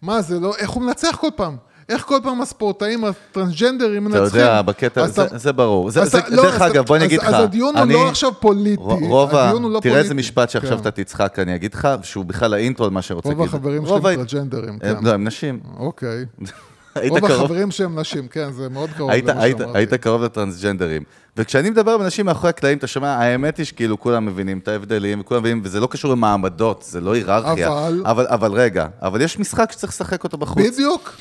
מה 0.02 0.22
זה, 0.22 0.40
לא, 0.40 0.56
איך 0.58 0.70
הוא 0.70 0.84
מנצח 0.84 1.18
כל 1.22 1.30
פעם? 1.36 1.56
איך 1.90 2.02
כל 2.06 2.20
פעם 2.24 2.42
הספורטאים 2.42 3.04
הטרנסג'נדרים 3.06 4.08
אתה 4.08 4.20
מנצחים? 4.22 4.40
יודע, 4.40 4.62
בקטע, 4.62 5.02
אז 5.02 5.16
זה- 5.16 5.24
אתה- 5.26 5.38
זה 5.38 5.52
ברור. 5.54 5.90
זה- 5.90 6.06
זה- 6.06 6.18
אתה- 6.20 6.30
לא, 6.30 6.44
דרך 6.44 6.62
אגב, 6.62 6.72
אתה- 6.72 6.82
בוא 6.84 6.96
אני 6.96 7.06
אגיד 7.06 7.20
לך. 7.20 7.26
אז 7.28 7.44
הדיון 7.44 7.78
הוא 7.78 7.86
לא 7.86 8.10
עכשיו 8.10 8.32
פוליטי, 8.40 8.84
רוב 8.84 9.36
ה... 9.36 9.54
לא 9.54 9.80
תראה 9.80 9.98
איזה. 10.00 10.14
משפט 10.14 10.50
שעכשיו 10.50 10.78
כן. 10.78 10.82
אתה 10.82 10.92
תצחק, 10.92 11.40
אני 11.40 11.56
אגיד 11.56 11.74
לך, 11.74 11.88
שהוא 12.04 12.26
בכלל 12.26 12.54
האינטרו 12.54 12.86
על 12.86 12.92
מה 12.92 13.02
שאני 13.02 13.16
רוצה 13.16 13.30
רוב 13.30 13.38
להגיד. 13.40 13.56
החברים 13.56 13.86
רוב 13.86 14.02
שהם 14.02 14.06
ה- 14.06 14.16
טרנסג'נדרים, 14.16 14.70
הם- 14.82 14.96
כן. 15.00 15.04
לא, 15.06 15.12
הם 15.12 15.24
נשים. 15.24 15.60
אוקיי. 15.80 16.26
היית 16.96 17.12
רוב 17.12 17.20
קרוב. 17.28 17.32
החברים 17.32 17.72
שהם 17.72 18.00
נשים, 18.00 18.28
כן, 18.28 18.52
זה 18.52 18.70
מאוד 18.70 18.90
קרוב 18.98 19.12
היית, 19.12 19.26
למה 19.26 19.42
היית, 19.42 19.58
שאמרתי. 19.58 19.78
היית 19.78 19.94
קרוב 19.94 20.24
לטרנסג'נדרים. 20.24 21.04
וכשאני 21.38 21.70
מדבר 21.70 21.92
עם 21.92 22.02
אנשים 22.02 22.26
מאחורי 22.26 22.50
הקלעים, 22.50 22.78
אתה 22.78 22.88
שומע, 22.88 23.08
האמת 23.16 23.58
היא 23.58 23.66
שכאילו 23.66 24.00
כולם 24.00 24.26
מבינים 24.26 24.58
את 24.60 24.68
ההבדלים, 24.68 25.20
וכולם 25.20 25.40
מבינים, 25.42 25.62
וזה 25.64 25.80
לא 25.80 25.88
קשור 25.88 26.12
למעמדות, 26.12 26.86
זה 26.88 27.02
לא 27.02 27.14
היררכיה. 27.14 27.68
אבל- 27.68 28.02
אבל... 28.06 28.28
אבל 28.30 28.52
רגע, 28.52 28.88
אבל 29.02 29.22
יש 29.22 29.40
משחק 29.40 29.72
שצריך 29.72 29.94
לשחק 29.94 30.24
אותו 30.24 30.38
בחוץ. 30.38 30.64
בדיוק. 30.74 31.16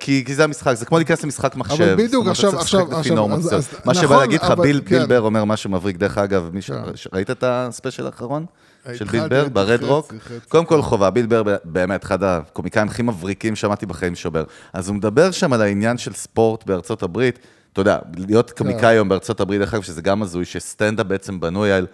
כי, 0.00 0.22
כי 0.26 0.34
זה 0.34 0.44
המשחק, 0.44 0.74
זה 0.74 0.84
כמו 0.86 0.98
להיכנס 0.98 1.24
למשחק 1.24 1.56
מחשב. 1.56 1.82
אבל 1.82 1.94
בדיוק, 2.04 2.26
עכשיו- 2.26 2.58
עכשיו- 2.58 2.80
עכשיו, 2.80 2.98
אז- 2.98 3.06
מסוימות. 3.06 3.52
אז 3.52 3.68
מה 3.84 3.94
שבא 3.94 4.04
נכון, 4.04 4.16
להגיד 4.18 4.42
לך, 4.42 4.50
ביל 4.50 4.80
כן. 4.86 4.98
בילבר 4.98 5.20
אומר 5.20 5.44
משהו 5.44 5.70
מבריק, 5.70 5.96
דרך 5.96 6.18
אגב, 6.18 6.50
מי 6.52 6.62
ש... 6.62 6.70
כן. 6.70 6.82
ראית 7.12 7.30
את 7.30 7.44
הספיישל 7.46 8.06
האחרון? 8.06 8.46
של 8.92 9.04
ביל 9.04 9.28
בר, 9.28 9.48
ברד 9.48 9.82
רוק? 9.82 10.14
קודם 10.48 10.64
כל 10.64 10.82
חובה, 10.82 11.10
ביל 11.10 11.26
בר 11.26 11.42
באמת 11.64 12.04
אחד 12.04 12.22
הקומיקאים 12.22 12.88
הכי 12.88 13.02
מבריקים 13.02 13.56
שמעתי 13.56 13.86
בחיים 13.86 14.14
שובר. 14.14 14.44
אז 14.72 14.88
הוא 14.88 14.96
מדבר 14.96 15.30
שם 15.30 15.52
על 15.52 15.62
העניין 15.62 15.98
של 15.98 16.12
ספורט 16.12 16.66
בארצות 16.66 17.02
הברית. 17.02 17.38
אתה 17.72 17.80
יודע, 17.80 17.98
להיות 18.16 18.50
כן. 18.50 18.56
קומיקאי 18.56 18.88
היום 18.88 19.08
בארצות 19.08 19.40
הברית, 19.40 19.60
דרך 19.60 19.74
אגב, 19.74 19.82
שזה 19.82 20.02
גם 20.02 20.22
הזוי, 20.22 20.44
שסטנדאפ 20.44 21.06
בעצם 21.06 21.40
בנוי 21.40 21.72
על 21.72 21.86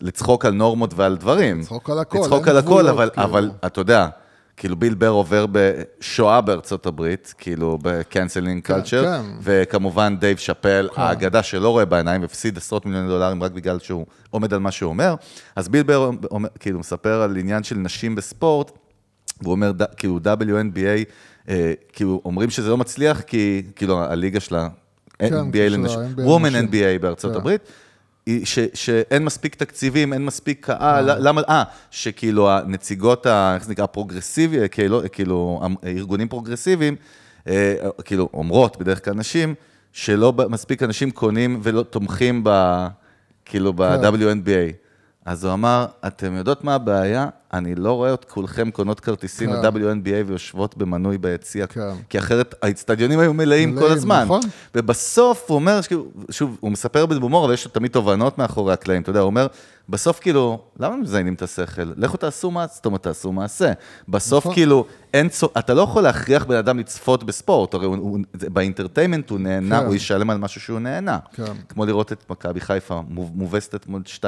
לצחוק 0.00 0.44
על 0.44 0.52
נורמות 0.52 0.94
ועל 0.94 1.16
דברים. 1.16 1.60
לצחוק 1.60 1.90
על 1.90 1.98
הכל, 1.98 2.18
לצחוק 2.18 2.48
על 2.48 2.56
הכל, 2.56 2.88
אבל, 2.88 3.10
כאילו. 3.14 3.26
אבל 3.26 3.50
אתה 3.66 3.80
יודע, 3.80 4.08
כאילו 4.56 4.76
ביל 4.76 4.94
בר 4.94 5.08
עובר 5.08 5.46
בשואה 5.52 6.40
בארצות 6.40 6.86
הברית, 6.86 7.34
כאילו 7.38 7.78
ב-canceling 7.82 8.62
כן, 8.64 8.74
culture, 8.74 9.04
כן. 9.04 9.22
וכמובן 9.42 10.16
דייב 10.20 10.36
שאפל, 10.36 10.88
כן. 10.94 11.00
האגדה 11.00 11.42
שלא 11.42 11.68
רואה 11.68 11.84
בעיניים, 11.84 12.22
הפסיד 12.22 12.56
עשרות 12.56 12.86
מיליוני 12.86 13.08
דולרים 13.08 13.42
רק 13.42 13.52
בגלל 13.52 13.78
שהוא 13.78 14.06
עומד 14.30 14.54
על 14.54 14.60
מה 14.60 14.70
שהוא 14.70 14.88
אומר. 14.88 15.14
אז 15.56 15.68
ביל 15.68 15.82
בר 15.82 16.10
אומר, 16.30 16.48
כאילו 16.60 16.78
מספר 16.78 17.22
על 17.22 17.36
עניין 17.36 17.62
של 17.62 17.76
נשים 17.76 18.14
בספורט, 18.14 18.70
והוא 19.40 19.52
אומר, 19.52 19.72
כאילו 19.96 20.20
WNBA, 20.24 21.04
אה, 21.48 21.72
כאילו 21.92 22.20
אומרים 22.24 22.50
שזה 22.50 22.70
לא 22.70 22.76
מצליח, 22.76 23.20
כי 23.20 23.62
כאילו 23.76 24.02
הליגה 24.02 24.40
של 24.40 24.54
ה-NBA 24.56 25.28
כן, 25.28 25.72
לנשים, 25.72 26.00
ה-NBA 26.00 26.20
Women 26.20 26.50
לנשים. 26.50 26.68
NBA 26.68 27.02
בארצות 27.02 27.32
כן. 27.32 27.38
הברית, 27.38 27.60
ש, 28.44 28.58
שאין 28.74 29.24
מספיק 29.24 29.54
תקציבים, 29.54 30.12
אין 30.12 30.24
מספיק 30.24 30.66
קהל, 30.66 31.10
למה, 31.28 31.42
אה, 31.48 31.62
שכאילו 31.90 32.50
הנציגות, 32.50 33.26
ה- 33.26 33.54
איך 33.54 33.64
זה 33.64 33.72
נקרא, 33.72 33.86
פרוגרסיבי, 33.86 34.68
כאילו, 34.70 35.00
כאילו 35.12 35.60
ארגונים 35.86 36.28
פרוגרסיביים, 36.28 36.96
אה, 37.48 37.74
כאילו 38.04 38.28
אומרות, 38.34 38.76
בדרך 38.78 39.04
כלל 39.04 39.14
נשים, 39.14 39.54
שלא 39.92 40.32
מספיק 40.48 40.82
אנשים 40.82 41.10
קונים 41.10 41.60
ולא 41.62 41.82
תומכים 41.82 42.40
ב... 42.44 42.50
כאילו 43.44 43.72
ב-WNBA. 43.72 44.72
אז 45.24 45.44
הוא 45.44 45.52
אמר, 45.52 45.86
אתם 46.06 46.34
יודעות 46.36 46.64
מה 46.64 46.74
הבעיה? 46.74 47.26
אני 47.52 47.74
לא 47.74 47.92
רואה 47.92 48.14
את 48.14 48.24
כולכם 48.24 48.70
קונות 48.70 49.00
כרטיסים 49.00 49.50
כן. 49.52 49.66
ל-WNBA 49.66 50.26
ויושבות 50.26 50.76
במנוי 50.76 51.18
ביציע, 51.18 51.66
כן. 51.66 51.80
כי 52.08 52.18
אחרת 52.18 52.54
האצטדיונים 52.62 53.18
היו 53.18 53.34
מלאים 53.34 53.74
כל 53.74 53.80
מלאים, 53.80 53.92
הזמן. 53.92 54.22
נכון. 54.24 54.40
ובסוף 54.74 55.44
הוא 55.46 55.54
אומר, 55.54 55.80
שוב, 56.30 56.56
הוא 56.60 56.72
מספר 56.72 57.06
בזה 57.06 57.20
בהומור, 57.20 57.44
אבל 57.44 57.54
יש 57.54 57.64
לו 57.64 57.70
תמיד 57.70 57.90
תובנות 57.90 58.38
מאחורי 58.38 58.72
הקלעים, 58.72 59.02
אתה 59.02 59.10
יודע, 59.10 59.20
הוא 59.20 59.26
אומר, 59.26 59.46
בסוף 59.88 60.20
כאילו, 60.20 60.60
למה 60.80 60.96
מזיינים 60.96 61.34
את 61.34 61.42
השכל? 61.42 61.82
לכו 61.96 62.16
תעשו 62.16 62.50
מעשה, 62.50 62.74
זאת 62.74 62.86
אומרת, 62.86 63.02
תעשו 63.02 63.32
מעשה. 63.32 63.72
בסוף 64.08 64.44
נכון. 64.44 64.54
כאילו, 64.54 64.84
אין, 65.14 65.28
צו- 65.28 65.48
אתה 65.58 65.74
לא 65.74 65.82
יכול 65.82 66.02
להכריח 66.02 66.44
בן 66.44 66.56
אדם 66.56 66.78
לצפות 66.78 67.24
בספורט, 67.24 67.74
הרי 67.74 67.86
הוא- 67.86 67.96
הוא- 67.96 68.18
ב-entertainment 68.34 69.30
הוא 69.30 69.38
נהנה, 69.38 69.80
כן. 69.80 69.86
הוא 69.86 69.94
ישלם 69.94 70.30
על 70.30 70.38
משהו 70.38 70.60
שהוא 70.60 70.78
נהנה. 70.80 71.18
כן. 71.34 71.44
כמו 71.68 71.86
לראות 71.86 72.12
את 72.12 72.24
מכבי 72.30 72.60
חיפה 72.60 73.00
מוב- 73.08 73.30
מובסת 73.34 73.74
אתמול 73.74 74.02
2-7 74.06 74.24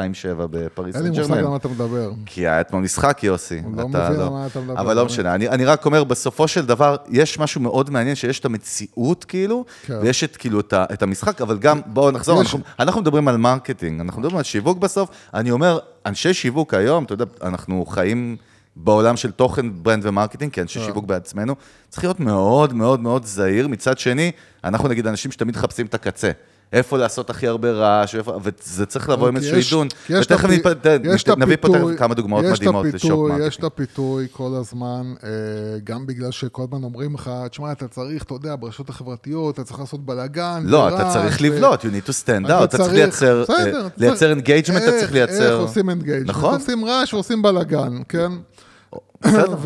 בפריס 0.51 0.97
אין 0.97 1.05
לי 1.05 1.11
מושג 1.11 1.23
ז'רמן. 1.23 1.39
למה 1.45 1.57
אתה 1.57 1.69
מדבר. 1.69 2.11
כי 2.27 2.41
היה 2.41 2.61
אתמול 2.61 2.83
משחק, 2.83 3.21
יוסי. 3.25 3.61
הוא 3.65 3.77
לא 3.77 3.89
מבין 3.89 4.01
על 4.03 4.29
מה 4.29 4.47
אתה 4.47 4.61
מדבר, 4.61 4.81
אבל 4.81 4.97
לא. 4.97 5.05
משנה, 5.07 5.35
אני, 5.35 5.49
אני 5.49 5.65
רק 5.65 5.87
אומר, 5.87 6.05
בסופו 6.05 6.49
של 6.49 6.67
דבר, 6.67 6.97
יש 7.09 7.39
משהו 7.39 7.61
מאוד 7.61 7.91
מעניין, 7.91 8.15
שיש 8.17 8.41
את 8.41 8.45
המציאות, 8.45 9.25
כאילו, 9.25 9.65
כן. 9.87 9.99
ויש 10.03 10.25
את, 10.25 10.37
כאילו, 10.37 10.61
את, 10.61 10.75
את 10.93 11.03
המשחק, 11.03 11.41
אבל 11.41 11.59
גם, 11.59 11.81
בואו 11.87 12.11
נחזור, 12.11 12.35
יש- 12.43 12.47
אנחנו, 12.55 12.59
אנחנו 12.79 13.01
מדברים 13.01 13.29
על 13.29 13.37
marketing, 13.37 14.01
אנחנו 14.01 14.21
מדברים 14.21 14.37
על 14.37 14.43
שיווק 14.43 14.79
בסוף. 14.79 15.09
אני 15.45 15.51
אומר, 15.51 15.79
אנשי 16.07 16.35
שיווק 16.35 16.75
היום, 16.75 17.05
אתה 17.05 17.13
יודע, 17.13 17.25
אנחנו 17.43 17.87
חיים 17.87 18.37
בעולם 18.77 19.17
של 19.17 19.31
תוכן, 19.31 19.83
brand 19.83 20.07
ו-marketing, 20.07 20.53
כי 20.53 20.61
אנשי 20.61 20.79
כן. 20.79 20.85
שיווק 20.87 21.05
בעצמנו, 21.05 21.55
צריך 21.89 22.05
להיות 22.05 22.21
מאוד 22.21 22.73
מאוד 22.73 23.01
מאוד 23.01 23.25
זהיר. 23.25 23.69
מצד 23.69 23.99
שני, 23.99 24.33
אנחנו 24.65 24.89
נגיד 24.89 25.07
אנשים 25.07 25.33
שתמיד 25.33 25.57
מחפשים 25.57 25.87
את 25.87 25.95
הקצה. 25.95 26.31
איפה 26.75 26.99
לעשות 26.99 27.31
הכי 27.31 27.49
הרבה 27.49 27.71
רעש, 27.71 28.17
וזה 28.43 28.87
צריך 28.87 29.09
לבוא 29.09 29.29
עם 29.29 29.41
כי 29.41 29.47
איזשהו 29.47 29.83
עידון. 29.83 29.89
ותכף 30.23 30.49
נביא 31.37 31.57
פה 31.61 31.69
כמה 31.99 32.15
דוגמאות 32.15 32.45
מדהימות 32.45 32.87
ל-shock 32.93 33.11
marketing. 33.11 33.49
יש 33.49 33.57
את 33.57 33.65
הפיתוי 33.65 34.27
כל 34.33 34.51
הזמן, 34.61 35.15
אה, 35.25 35.29
גם 35.85 36.07
בגלל 36.07 36.31
שכל 36.31 36.63
הזמן 36.63 36.83
אומרים 36.83 37.15
לך, 37.15 37.31
תשמע, 37.51 37.73
אתה 37.73 37.89
צריך, 37.89 38.23
אתה 38.23 38.35
יודע, 38.35 38.55
ברשתות 38.61 38.89
החברתיות, 38.89 39.55
אתה 39.55 39.65
צריך 39.65 39.81
לעשות 39.81 40.07
בלאגן. 40.07 40.63
לא, 40.67 40.89
אתה 40.89 41.09
צריך 41.13 41.43
לבלוט, 41.43 41.81
you 41.81 41.85
need 41.85 42.09
to 42.09 42.13
stand 42.13 42.51
out, 42.51 42.65
אתה 42.65 42.79
צריך 42.79 42.93
לייצר, 42.93 43.43
בסדר, 43.43 43.89
אה, 44.03 44.09
אתה 44.77 44.91
צריך 45.01 45.13
לייצר... 45.13 45.53
איך 45.53 45.61
עושים 45.61 45.91
engagement? 45.91 46.29
נכון. 46.31 46.55
עושים 46.55 46.85
רעש 46.85 47.15
ועושים 47.15 47.43
בלאגן, 47.43 48.03
כן? 48.09 48.33
בסדר, 49.25 49.57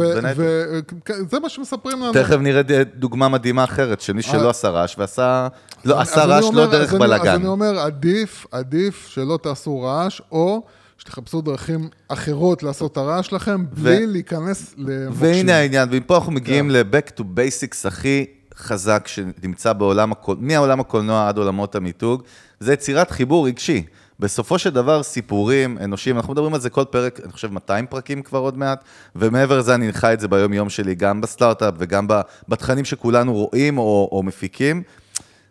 זה 1.30 1.38
מה 1.40 1.48
שמספרים 1.48 2.00
לנו. 2.02 2.12
תכף 2.12 2.36
נראה 2.36 2.62
דוגמה 2.96 3.28
מדהימה 3.28 3.64
אחרת, 3.64 4.00
של 4.00 4.12
מי 4.12 4.22
שלא 4.22 4.44
אה. 4.44 4.50
עשה 4.50 4.68
רעש 4.68 4.94
ועשה... 4.98 5.48
לא, 5.84 6.00
עשה 6.00 6.24
רעש 6.24 6.44
לא 6.52 6.66
דרך 6.66 6.74
אני- 6.74 7.02
אז 7.02 7.08
בלאגן. 7.08 7.34
אני 7.34 7.46
אומר, 7.46 7.78
עדיף, 7.78 8.46
עדיף 8.50 9.06
שלא 9.08 9.38
תעשו 9.42 9.80
רעש, 9.80 10.20
או 10.32 10.62
שתחפשו 10.98 11.40
דרכים 11.40 11.88
אחרות 12.08 12.62
לעשות 12.62 12.92
את 12.92 12.96
הרעש 12.96 13.26
שלכם, 13.26 13.64
בלי 13.72 14.06
להיכנס 14.06 14.74
למוקשים. 14.78 15.12
והנה 15.12 15.56
העניין, 15.56 15.88
ומפה 15.92 16.16
אנחנו 16.16 16.32
מגיעים 16.32 16.64
כן. 16.64 16.70
ל-back 16.72 17.20
to 17.20 17.22
basics 17.22 17.88
הכי 17.88 18.26
חזק 18.56 19.06
שנמצא 19.06 19.72
בעולם 19.72 20.12
הקולנוע, 20.12 20.44
מהעולם 20.46 20.80
הקולנוע 20.80 21.28
עד 21.28 21.38
עולמות 21.38 21.74
המיתוג, 21.74 22.22
זה 22.60 22.72
יצירת 22.72 23.10
חיבור 23.10 23.46
רגשי. 23.46 23.82
בסופו 24.20 24.58
של 24.58 24.70
דבר, 24.70 25.02
סיפורים 25.02 25.78
אנושיים, 25.84 26.16
אנחנו 26.16 26.32
מדברים 26.32 26.54
על 26.54 26.60
זה 26.60 26.70
כל 26.70 26.84
פרק, 26.84 27.20
אני 27.24 27.32
חושב 27.32 27.52
200 27.52 27.86
פרקים 27.86 28.22
כבר 28.22 28.38
עוד 28.38 28.58
מעט, 28.58 28.84
ומעבר 29.16 29.58
לזה 29.58 29.74
אני 29.74 29.92
חי 29.92 30.12
את 30.12 30.20
זה 30.20 30.28
ביום-יום 30.28 30.70
שלי, 30.70 30.94
גם 30.94 31.20
בסטארט-אפ 31.20 31.74
וגם 31.78 32.06
בתכנים 32.48 32.84
שכולנו 32.84 33.34
רואים 33.34 33.78
או, 33.78 34.08
או 34.12 34.22
מפיקים. 34.22 34.82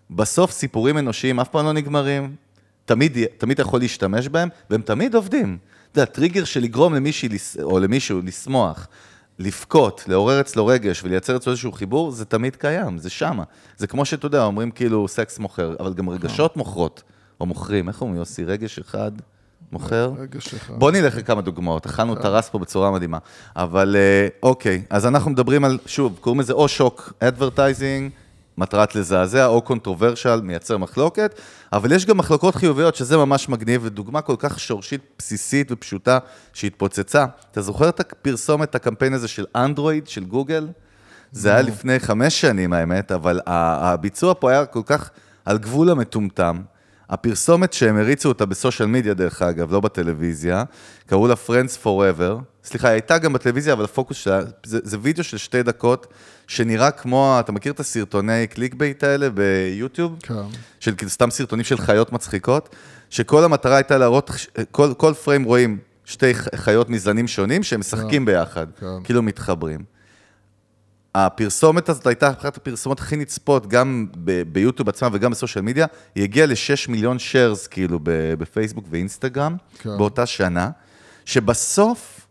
בסוף 0.10 0.51
סיפורים 0.51 0.97
אנושיים 0.97 1.39
אף 1.39 1.49
פעם 1.49 1.65
לא 1.65 1.73
נגמרים, 1.73 2.36
תמיד, 2.86 3.17
תמיד 3.38 3.60
אתה 3.60 3.62
יכול 3.62 3.80
להשתמש 3.80 4.27
בהם, 4.27 4.49
והם 4.69 4.82
תמיד 4.82 5.15
עובדים. 5.15 5.58
אתה 5.91 6.01
יודע, 6.01 6.12
טריגר 6.12 6.43
של 6.43 6.60
לגרום 6.60 6.93
למישהי 6.93 7.30
או 7.63 7.80
למישהו 7.80 8.21
לשמוח, 8.23 8.88
לבכות, 9.39 10.03
לעורר 10.08 10.41
אצלו 10.41 10.65
רגש 10.65 11.03
ולייצר 11.03 11.36
אצלו 11.36 11.51
איזשהו 11.51 11.71
חיבור, 11.71 12.12
זה 12.12 12.25
תמיד 12.25 12.56
קיים, 12.56 12.97
זה 12.97 13.10
שמה. 13.10 13.43
זה 13.77 13.88
כמו 13.88 14.06
שאתה 14.06 14.25
יודע, 14.25 14.43
אומרים 14.43 14.71
כאילו 14.71 15.08
סקס 15.08 15.39
מוכר, 15.39 15.75
אבל 15.80 15.93
גם 15.93 16.10
רגשות 16.10 16.58
מוכרות, 16.58 17.03
או 17.39 17.45
מוכרים, 17.45 17.88
איך 17.88 18.02
אומרים 18.02 18.19
יוסי? 18.19 18.43
רגש 18.43 18.80
אחד 18.80 19.12
מוכר? 19.71 20.12
רגש 20.17 20.54
אחד. 20.54 20.73
בוא 20.78 20.91
נלך 20.91 21.17
לכמה 21.17 21.41
דוגמאות, 21.41 21.86
אכלנו 21.86 22.13
את 22.13 22.26
הראש 22.26 22.50
פה 22.50 22.60
בצורה 22.60 22.91
מדהימה. 22.91 23.17
אבל 23.56 23.95
אה, 24.00 24.28
אוקיי, 24.43 24.84
אז 24.89 25.06
אנחנו 25.06 25.32
מדברים 25.32 25.65
על, 25.65 25.78
שוב, 25.86 26.17
קוראים 26.21 26.39
לזה 26.39 26.54
או 26.54 26.67
shock 26.67 27.13
advertising, 27.19 28.12
מטרת 28.58 28.95
לזעזע, 28.95 29.45
או 29.45 29.62
controversial, 29.62 30.41
מייצר 30.41 30.78
מחלוקת, 30.78 31.39
אבל 31.73 31.91
יש 31.91 32.06
גם 32.06 32.17
מחלוקות 32.17 32.56
חיוביות, 32.56 32.95
שזה 32.95 33.17
ממש 33.17 33.50
מגניב, 33.50 33.82
ודוגמה 33.84 34.21
כל 34.21 34.36
כך 34.39 34.60
שורשית, 34.60 35.02
בסיסית 35.17 35.71
ופשוטה, 35.71 36.19
שהתפוצצה. 36.54 37.26
אתה 37.52 37.62
זוכר 37.62 37.89
את 37.89 38.00
הפרסומת, 38.00 38.76
הקמפיין 38.76 39.13
הזה 39.13 39.28
של 39.28 39.45
אנדרואיד, 39.56 40.08
של 40.08 40.23
גוגל? 40.23 40.67
זה 41.32 41.50
היה 41.52 41.62
לפני 41.62 42.00
חמש 42.00 42.41
שנים, 42.41 42.73
האמת, 42.73 43.12
אבל 43.12 43.39
הביצוע 43.45 44.34
פה 44.39 44.52
היה 44.52 44.65
כל 44.65 44.82
כך 44.86 45.10
על 45.45 45.58
גבול 45.58 45.89
המטומטם. 45.89 46.62
הפרסומת 47.10 47.74
שהם 47.74 47.98
הריצו 47.98 48.30
אותה 48.30 48.46
בסושיאל 48.46 48.88
מדיה, 48.88 49.13
דרך 49.13 49.41
אגב, 49.41 49.72
לא 49.72 49.80
בטלוויזיה, 49.80 50.63
קראו 51.06 51.28
לה 51.28 51.36
Friends 51.48 51.86
Forever. 51.86 52.41
סליחה, 52.63 52.88
היא 52.88 52.93
הייתה 52.93 53.17
גם 53.17 53.34
בטלוויזיה, 53.34 53.74
אבל 53.74 53.84
הפוקוס 53.84 54.17
שלה, 54.17 54.41
זה, 54.65 54.80
זה 54.84 54.98
וידאו 55.02 55.24
של 55.24 55.38
שתי 55.38 55.63
דקות, 55.63 56.08
שנראה 56.48 56.91
כמו, 56.91 57.38
אתה 57.39 57.52
מכיר 57.52 57.72
את 57.72 57.80
הסרטוני 57.80 58.48
clickbait 58.47 59.04
האלה 59.04 59.30
ביוטיוב? 59.30 60.15
כן. 60.24 60.34
של 60.80 60.96
כאילו 60.96 61.12
סתם 61.12 61.30
סרטונים 61.30 61.65
של 61.65 61.78
חיות 61.78 62.12
מצחיקות, 62.12 62.76
שכל 63.10 63.43
המטרה 63.43 63.76
הייתה 63.76 63.98
להראות, 63.98 64.32
כל, 64.72 64.93
כל 64.98 65.13
פריים 65.13 65.43
רואים 65.43 65.78
שתי 66.06 66.34
חיות 66.34 66.89
מזנים 66.89 67.28
שונים 67.28 67.63
שהם 67.63 67.80
משחקים 67.80 68.26
ביחד, 68.26 68.67
כן. 68.80 68.86
כאילו 69.04 69.22
מתחברים. 69.22 69.96
הפרסומת 71.25 71.89
הזאת 71.89 72.08
הייתה 72.08 72.30
אחת 72.30 72.58
הפרסומות 72.58 72.99
הכי 72.99 73.15
נצפות, 73.15 73.67
גם 73.67 74.08
ב- 74.23 74.41
ביוטיוב 74.41 74.89
עצמה 74.89 75.10
וגם 75.13 75.32
בסושיאל 75.32 75.63
מדיה, 75.63 75.86
היא 76.15 76.23
הגיעה 76.23 76.47
ל-6 76.47 76.91
מיליון 76.91 77.19
שיירס, 77.19 77.67
כאילו, 77.67 77.99
בפייסבוק 78.38 78.86
ואינסטגרם, 78.89 79.58
כן. 79.80 79.97
באותה 79.97 80.25
שנה, 80.25 80.69
שבסוף, 81.25 82.27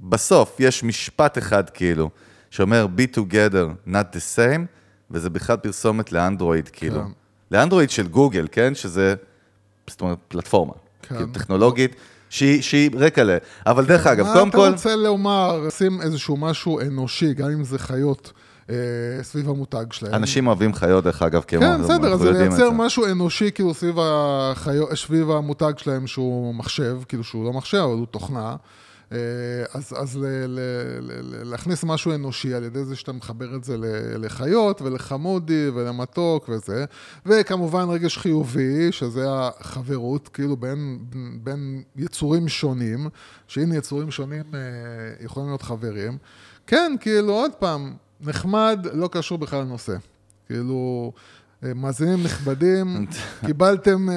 בסוף 0.00 0.56
יש 0.58 0.84
משפט 0.84 1.38
אחד, 1.38 1.70
כאילו, 1.70 2.10
שאומר, 2.50 2.86
be 2.96 3.16
together, 3.16 3.88
not 3.88 4.16
the 4.16 4.36
same, 4.36 4.60
וזה 5.10 5.30
בכלל 5.30 5.56
פרסומת 5.56 6.12
לאנדרואיד, 6.12 6.68
כאילו. 6.68 7.00
כן. 7.00 7.10
לאנדרואיד 7.50 7.90
של 7.90 8.08
גוגל, 8.08 8.48
כן? 8.52 8.74
שזה, 8.74 9.14
זאת 9.86 10.00
אומרת, 10.00 10.18
פלטפורמה, 10.28 10.72
כן. 11.02 11.16
כאילו, 11.16 11.32
טכנולוגית, 11.32 11.96
שהיא, 12.30 12.90
רקע 12.96 13.24
ל... 13.24 13.30
אבל 13.66 13.84
דרך 13.84 14.06
אגב, 14.06 14.26
מה 14.26 14.32
קודם 14.32 14.48
אתה 14.48 14.56
כל... 14.56 14.68
רוצה 14.68 14.96
לומר, 14.96 15.68
שים 15.70 16.00
איזשהו 16.00 16.36
משהו 16.36 16.80
אנושי, 16.80 17.34
גם 17.34 17.50
אם 17.50 17.64
זה 17.64 17.78
חיות 17.78 18.32
אה, 18.70 18.74
סביב 19.22 19.48
המותג 19.48 19.84
שלהם. 19.90 20.14
אנשים 20.14 20.46
אוהבים 20.46 20.74
חיות, 20.74 21.04
דרך 21.04 21.22
אגב, 21.22 21.42
כמו... 21.48 21.60
כן, 21.60 21.82
בסדר, 21.82 22.12
אז 22.12 22.22
לייצר. 22.22 22.70
משהו 22.70 23.06
אנושי 23.06 23.50
כאילו 23.54 23.74
סביב, 23.74 23.96
החיות, 24.00 24.88
סביב 24.94 25.30
המותג 25.30 25.72
שלהם 25.76 26.06
שהוא 26.06 26.54
מחשב, 26.54 26.98
כאילו 27.08 27.24
שהוא 27.24 27.44
לא 27.44 27.52
מחשב, 27.52 27.78
אבל 27.78 27.94
הוא 27.94 28.06
תוכנה. 28.06 28.56
אה, 29.12 29.18
אז, 29.74 29.94
אז 29.96 30.16
ל, 30.16 30.24
ל, 30.46 30.60
ל, 31.00 31.50
להכניס 31.50 31.84
משהו 31.84 32.14
אנושי 32.14 32.54
על 32.54 32.64
ידי 32.64 32.84
זה 32.84 32.96
שאתה 32.96 33.12
מחבר 33.12 33.56
את 33.56 33.64
זה 33.64 33.76
לחיות 34.18 34.82
ולחמודי 34.82 35.68
ולמתוק 35.74 36.48
וזה, 36.48 36.84
וכמובן 37.26 37.88
רגש 37.88 38.18
חיובי, 38.18 38.92
שזה 38.92 39.24
החברות, 39.28 40.28
כאילו 40.28 40.56
בין, 40.56 40.98
בין 41.42 41.82
יצורים 41.96 42.48
שונים, 42.48 43.08
שהנה 43.46 43.76
יצורים 43.76 44.10
שונים 44.10 44.44
אה, 44.54 45.24
יכולים 45.24 45.48
להיות 45.48 45.62
חברים. 45.62 46.18
כן, 46.66 46.92
כאילו, 47.00 47.32
עוד 47.32 47.52
פעם, 47.58 47.94
נחמד, 48.20 48.86
לא 48.92 49.08
קשור 49.12 49.38
בכלל 49.38 49.60
לנושא. 49.60 49.96
כאילו, 50.46 51.12
מאזינים 51.74 52.22
נכבדים, 52.24 53.06
קיבלתם, 53.46 54.08
אה, 54.10 54.14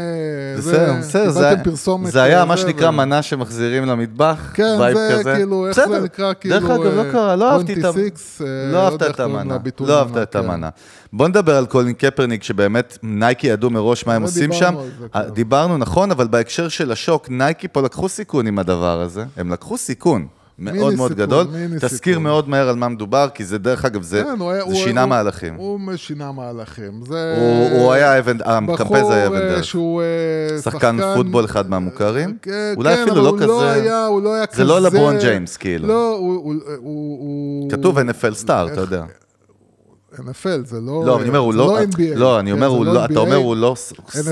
בסדר, 0.58 0.94
בסדר, 1.00 1.30
זה 1.30 1.40
קיבלתם 1.40 1.56
היה- 1.56 1.64
פרסומת. 1.64 2.12
זה 2.12 2.24
היה 2.24 2.40
אה, 2.40 2.46
מה 2.46 2.58
שנקרא 2.58 2.92
מנה 2.92 3.22
שמחזירים 3.22 3.86
למטבח, 3.86 4.52
כן, 4.54 4.78
זה 4.94 5.16
כזה. 5.20 5.36
כאילו, 5.36 5.68
איך. 5.68 5.76
זה 5.76 6.00
נקרא, 6.04 6.34
כאילו... 6.34 6.60
דרך 6.60 6.70
אגב, 6.70 6.84
לא 6.96 7.02
אה, 7.06 7.12
קרה, 7.12 7.36
לא 7.36 7.52
אהבתי 7.52 7.74
את 7.74 7.86
ה... 7.86 7.90
26, 7.90 8.42
אה, 8.42 8.72
לא 8.72 8.86
אהבת 8.86 9.02
את 9.04 9.20
המנה, 9.20 9.58
לא 9.80 10.00
אהבת 10.00 10.18
את 10.18 10.34
כן. 10.34 10.40
המנה. 10.40 10.70
בוא 11.14 11.28
נדבר 11.28 11.56
על 11.56 11.66
קולין 11.66 11.94
קפרניק, 11.94 12.44
שבאמת 12.44 12.98
נייקי 13.04 13.48
ידעו 13.48 13.70
מראש 13.70 14.08
מה 14.08 14.14
הם 14.16 14.22
לא 14.22 14.28
עושים 14.28 14.54
שם. 14.54 14.76
אה. 15.16 15.30
דיברנו, 15.30 15.78
נכון, 15.78 16.12
אבל 16.12 16.28
בהקשר 16.28 16.68
של 16.70 16.92
השוק, 16.92 17.30
נייקי 17.30 17.68
פה 17.68 17.82
לקחו 17.82 18.10
סיכון 18.10 18.48
עם 18.48 18.60
הדבר 18.60 19.02
הזה. 19.02 19.24
הם 19.38 19.52
לקחו 19.54 19.78
סיכון. 19.78 20.28
מאוד 20.60 20.96
מאוד 20.96 21.14
גדול. 21.14 21.46
תזכיר. 21.80 22.20
מאוד 22.20 22.50
מהר 22.50 22.70
על 22.70 22.76
מה 22.76 22.88
מדובר, 22.90 23.28
כי 23.34 23.46
זה, 23.46 23.58
דרך 23.58 23.86
אגב, 23.86 24.02
זה 24.02 24.24
כן, 24.24 24.38
זה 24.38 24.62
הוא- 24.62 24.76
שינה 24.76 25.02
הוא- 25.02 25.10
מהלכים. 25.10 25.56
הוא 25.56 25.80
שינה 25.96 26.32
מהלכים. 26.32 27.02
זה... 27.08 27.36
הוא 27.38 27.80
הוא 27.82 27.92
היה 27.92 28.20
אבן, 28.20 28.38
הקמפיין 28.46 29.06
זה 29.06 29.14
היה 29.14 29.28
אבן 29.28 29.36
אה, 29.36 29.42
דרך. 29.50 29.64
שהוא 29.64 30.02
אה, 30.02 30.62
שחקן 30.62 30.98
פוטבול 31.16 31.46
אחד 31.46 31.70
מהמוכרים? 31.70 32.38
כן, 32.42 32.74
אולי 32.78 32.96
כן, 32.96 33.02
אפילו 33.02 33.24
לא 33.24 33.30
הוא 33.30 33.38
כזה- 33.38 33.48
לא 33.48 33.70
היה, 33.70 34.06
הוא 34.06 34.22
לא 34.22 34.34
היה 34.34 34.46
כזה... 34.46 34.58
זה 34.58 34.64
לא 34.64 34.82
לברון 34.82 35.18
ג'יימס, 35.20 35.58
כאילו. 35.58 35.88
לא, 35.88 36.16
הוא... 36.20 36.36
הוא- 36.36 36.54
הוא- 36.78 37.18
הוא... 37.20 37.72
כתוב 37.72 37.98
NFL 38.00 38.34
star, 38.34 38.68
אתה 38.68 38.82
יודע. 38.82 39.04
NFL, 40.20 40.66
זה 40.66 40.82
לא... 40.82 41.04
לא, 41.06 41.20
אני 41.20 41.28
אומר, 41.28 41.40
הוא 41.40 41.54
לא... 41.54 41.80
NBA. 41.82 42.02
לא, 42.16 42.40
אני 42.40 42.50
כן, 42.52 42.56
אומר, 42.56 42.68
הוא 42.68 42.86
לא... 42.86 43.06
אתה. 43.06 43.20
אומר, 43.20 43.36
הוא 43.36 43.56
לא 43.56 43.76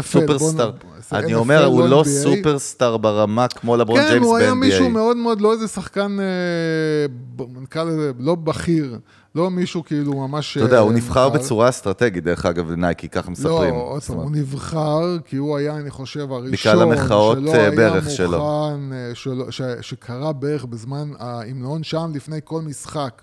סופרסטאר. 0.02 0.72
אני 1.14 1.34
אומר, 1.34 1.66
הוא 1.66 1.82
לא 1.82 1.90
לא. 1.90 2.04
סופרסטאר 2.04 2.98
ברמה 2.98 3.48
כמו 3.48 3.78
לברון 3.78 4.00
כן, 4.00 4.08
ג'יימס 4.10 4.26
הוא 4.28 4.38
היה 4.38 4.54
מישהו 4.54 4.86
ב-NBA. 4.86 4.92
מאוד 4.94 5.18
מאוד, 5.18 5.42
לא 5.42 5.54
איזה 5.54 5.68
שחקן, 5.68 6.18
אה, 6.20 7.46
נקרא 7.62 7.84
לזה, 7.84 8.12
לא 8.20 8.36
בכיר, 8.36 9.00
לא 9.36 9.50
מישהו 9.52 9.84
כאילו 9.86 10.14
ממש... 10.28 10.58
אתה 10.58 10.66
יודע, 10.66 10.76
אה, 10.78 10.82
הוא 10.82 10.94
נבחר. 10.94 11.30
בצורה 11.30 11.70
אסטרטגית, 11.70 12.24
דרך 12.24 12.46
אגב, 12.46 12.72
לנייקי, 12.72 13.10
ככה 13.10 13.32
מספרים. 13.32 13.74
לא, 13.74 13.80
עוד 13.80 14.02
פעם, 14.02 14.18
הוא 14.18 14.32
נבחר 14.32 15.18
כי 15.26 15.36
הוא 15.36 15.58
היה, 15.58 15.76
אני 15.78 15.90
חושב, 15.90 16.32
הראשון 16.32 16.52
בגלל 16.74 16.82
המחאות, 16.92 17.38
שלא 17.38 17.52
אה, 17.54 17.60
היה 17.62 17.72
ברך 17.72 18.04
מוכן, 18.04 18.10
שלו. 18.16 18.70
שלא- 19.14 19.52
ש- 19.52 19.62
שקרה 19.82 20.34
בערך 20.34 20.66
בזמן 20.66 21.12
ההמנון 21.20 21.84
שם, 21.84 22.12
לפני 22.16 22.40
כל 22.44 22.62
משחק. 22.62 23.22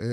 אה, 0.00 0.06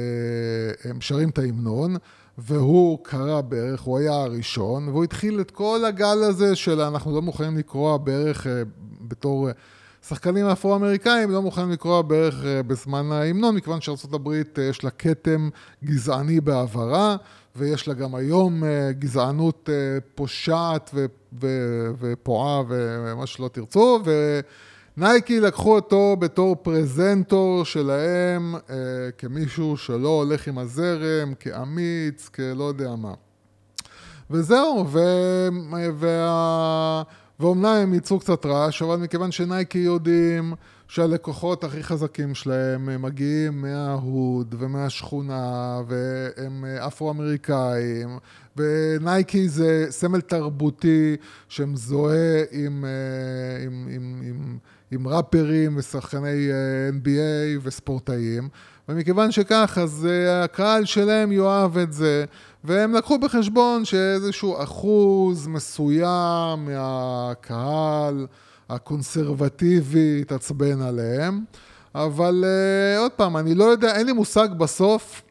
הם 0.84 1.02
שרים 1.02 1.30
את 1.30 1.40
ההמנון, 1.40 1.96
והוא 2.38 3.00
קרא 3.04 3.42
בערך, 3.42 3.82
הוא 3.82 3.98
היה 3.98 4.14
הראשון, 4.14 4.88
והוא 4.88 5.04
התחיל 5.04 5.42
את 5.42 5.52
כל 5.52 5.80
הגל 5.88 6.24
הזה 6.24 6.56
של 6.56 6.82
אנחנו 6.82 7.16
לא 7.16 7.22
מוכנים 7.22 7.58
לקרוע 7.58 7.98
בערך 7.98 8.48
אה, 8.48 8.62
בתור... 9.02 9.48
אה, 9.48 9.54
שחקנים 10.08 10.46
אפרו-אמריקאים 10.46 11.32
לא 11.32 11.42
מוכנים 11.42 11.72
לקרוע 11.72 12.02
בערך 12.02 12.36
בזמן 12.68 13.12
ההמנון, 13.12 13.56
מכיוון 13.56 13.82
שארה"ב 13.82 14.30
יש 14.70 14.84
לה 14.84 14.90
כתם 14.90 15.50
גזעני 15.84 16.42
בעברה, 16.42 17.16
ויש 17.56 17.88
לה 17.88 17.94
גם 17.94 18.16
היום 18.16 18.64
גזענות 18.92 19.70
פושעת 20.16 20.90
ו- 20.94 21.06
ו- 21.42 21.92
ופועה 22.00 22.62
ומה 22.68 23.28
שלא 23.28 23.48
תרצו, 23.48 24.00
ונייקי 25.00 25.40
לקחו 25.40 25.76
אותו 25.76 26.16
בתור 26.20 26.56
פרזנטור 26.56 27.66
שלהם, 27.66 28.56
אה, 28.56 28.76
כמישהו 29.18 29.78
שלא 29.78 30.10
הולך 30.10 30.48
עם 30.48 30.58
הזרם, 30.58 31.34
כאמיץ, 31.40 32.28
כלא 32.28 32.64
יודע 32.64 32.96
מה. 32.96 33.14
וזהו, 34.30 34.86
ו... 34.88 35.00
וה... 35.94 37.04
ואומנם 37.40 37.66
הם 37.66 37.94
ייצרו 37.94 38.20
קצת 38.20 38.46
רעש, 38.46 38.82
אבל 38.82 38.96
מכיוון 38.96 39.32
שנייקי 39.32 39.80
יודעים 39.80 40.54
שהלקוחות 40.88 41.64
הכי 41.64 41.84
חזקים 41.84 42.36
שלהם 42.36 42.90
הם 42.90 43.02
מגיעים 43.02 43.62
מההוד 43.62 44.56
ומהשכונה, 44.60 45.82
והם 45.88 46.66
אה, 46.66 46.88
אפרו-אמריקאים, 46.88 48.18
ונייקי 48.58 49.50
זה 49.50 49.86
סמל 49.90 50.22
תרבותי 50.22 51.16
שמזוהה 51.50 52.44
עם, 52.52 52.86
אה, 52.86 53.66
עם, 53.66 53.88
עם, 53.92 54.22
עם, 54.24 54.58
עם 54.92 55.08
ראפרים 55.08 55.78
ושחקני 55.78 56.52
אה, 56.52 56.90
NBA 56.90 57.60
וספורטאים. 57.64 58.50
ומכיוון 58.90 59.32
שכך, 59.32 59.78
אז 59.82 60.08
אה, 60.10 60.44
הקהל 60.44 60.86
שלהם 60.86 61.32
יאהב 61.32 61.78
את 61.78 61.94
זה, 61.94 62.26
והם 62.64 62.94
לקחו 62.94 63.20
בחשבון 63.20 63.86
שאיזשהו 63.86 64.64
אחוז 64.64 65.48
מסוים 65.48 66.66
מהקהל 66.66 68.28
הקונסרבטיבי 68.70 70.22
התעצבן 70.22 70.82
עליהם, 70.82 71.44
אבל 71.96 72.44
uh, 72.46 73.00
עוד 73.00 73.12
פעם, 73.12 73.38
אני 73.38 73.56
לא 73.56 73.64
יודע, 73.64 73.96
אין 73.96 74.06
לי 74.06 74.14
מושג 74.14 74.48
בסוף, 74.58 75.22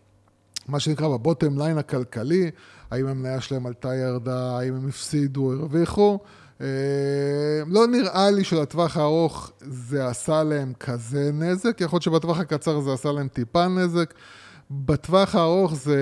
מה 0.68 0.80
שנקרא 0.80 1.08
בבוטם 1.08 1.58
ליין 1.58 1.78
הכלכלי, 1.78 2.50
האם 2.90 3.06
המניה 3.06 3.40
שלהם 3.40 3.66
עלתה 3.66 3.94
ירדה, 3.94 4.58
האם 4.58 4.74
הם 4.74 4.88
הפסידו, 4.88 5.52
הרוויחו. 5.52 6.18
Uh, 6.58 6.60
לא 7.66 7.86
נראה 7.86 8.30
לי 8.30 8.44
שלטווח 8.44 8.96
הארוך 8.96 9.52
זה 9.60 10.06
עשה 10.06 10.42
להם 10.42 10.72
כזה 10.80 11.30
נזק, 11.32 11.80
יכול 11.80 11.96
להיות 11.96 12.02
שבטווח 12.02 12.38
הקצר 12.38 12.80
זה 12.80 12.92
עשה 12.92 13.12
להם 13.12 13.28
טיפה 13.28 13.68
נזק. 13.68 14.14
בטווח 14.70 15.34
הארוך 15.34 15.74
זה, 15.74 15.96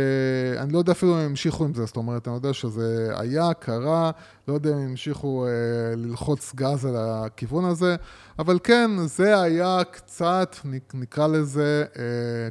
אני 0.59 0.73
לא 0.73 0.79
יודע 0.79 0.93
אפילו 0.93 1.13
אם 1.13 1.19
הם 1.19 1.25
המשיכו 1.25 1.65
עם 1.65 1.75
זה, 1.75 1.85
זאת 1.87 1.97
אומרת, 1.97 2.29
אני 2.29 2.35
יודע 2.37 2.53
שזה 2.53 3.09
היה, 3.17 3.55
קרה, 3.55 4.11
לא 4.49 4.55
יודע 4.55 4.71
אם 4.71 4.77
הם 4.77 4.89
המשיכו 4.89 5.47
אה, 5.47 5.51
ללחוץ 5.97 6.53
גז 6.55 6.85
על 6.87 6.95
הכיוון 6.99 7.65
הזה, 7.65 7.97
אבל 8.39 8.59
כן, 8.65 8.91
זה 9.05 9.41
היה 9.41 9.83
קצת, 9.91 10.57
נק- 10.65 10.95
נקרא 10.95 11.27
לזה, 11.27 11.85
אה, 11.99 12.03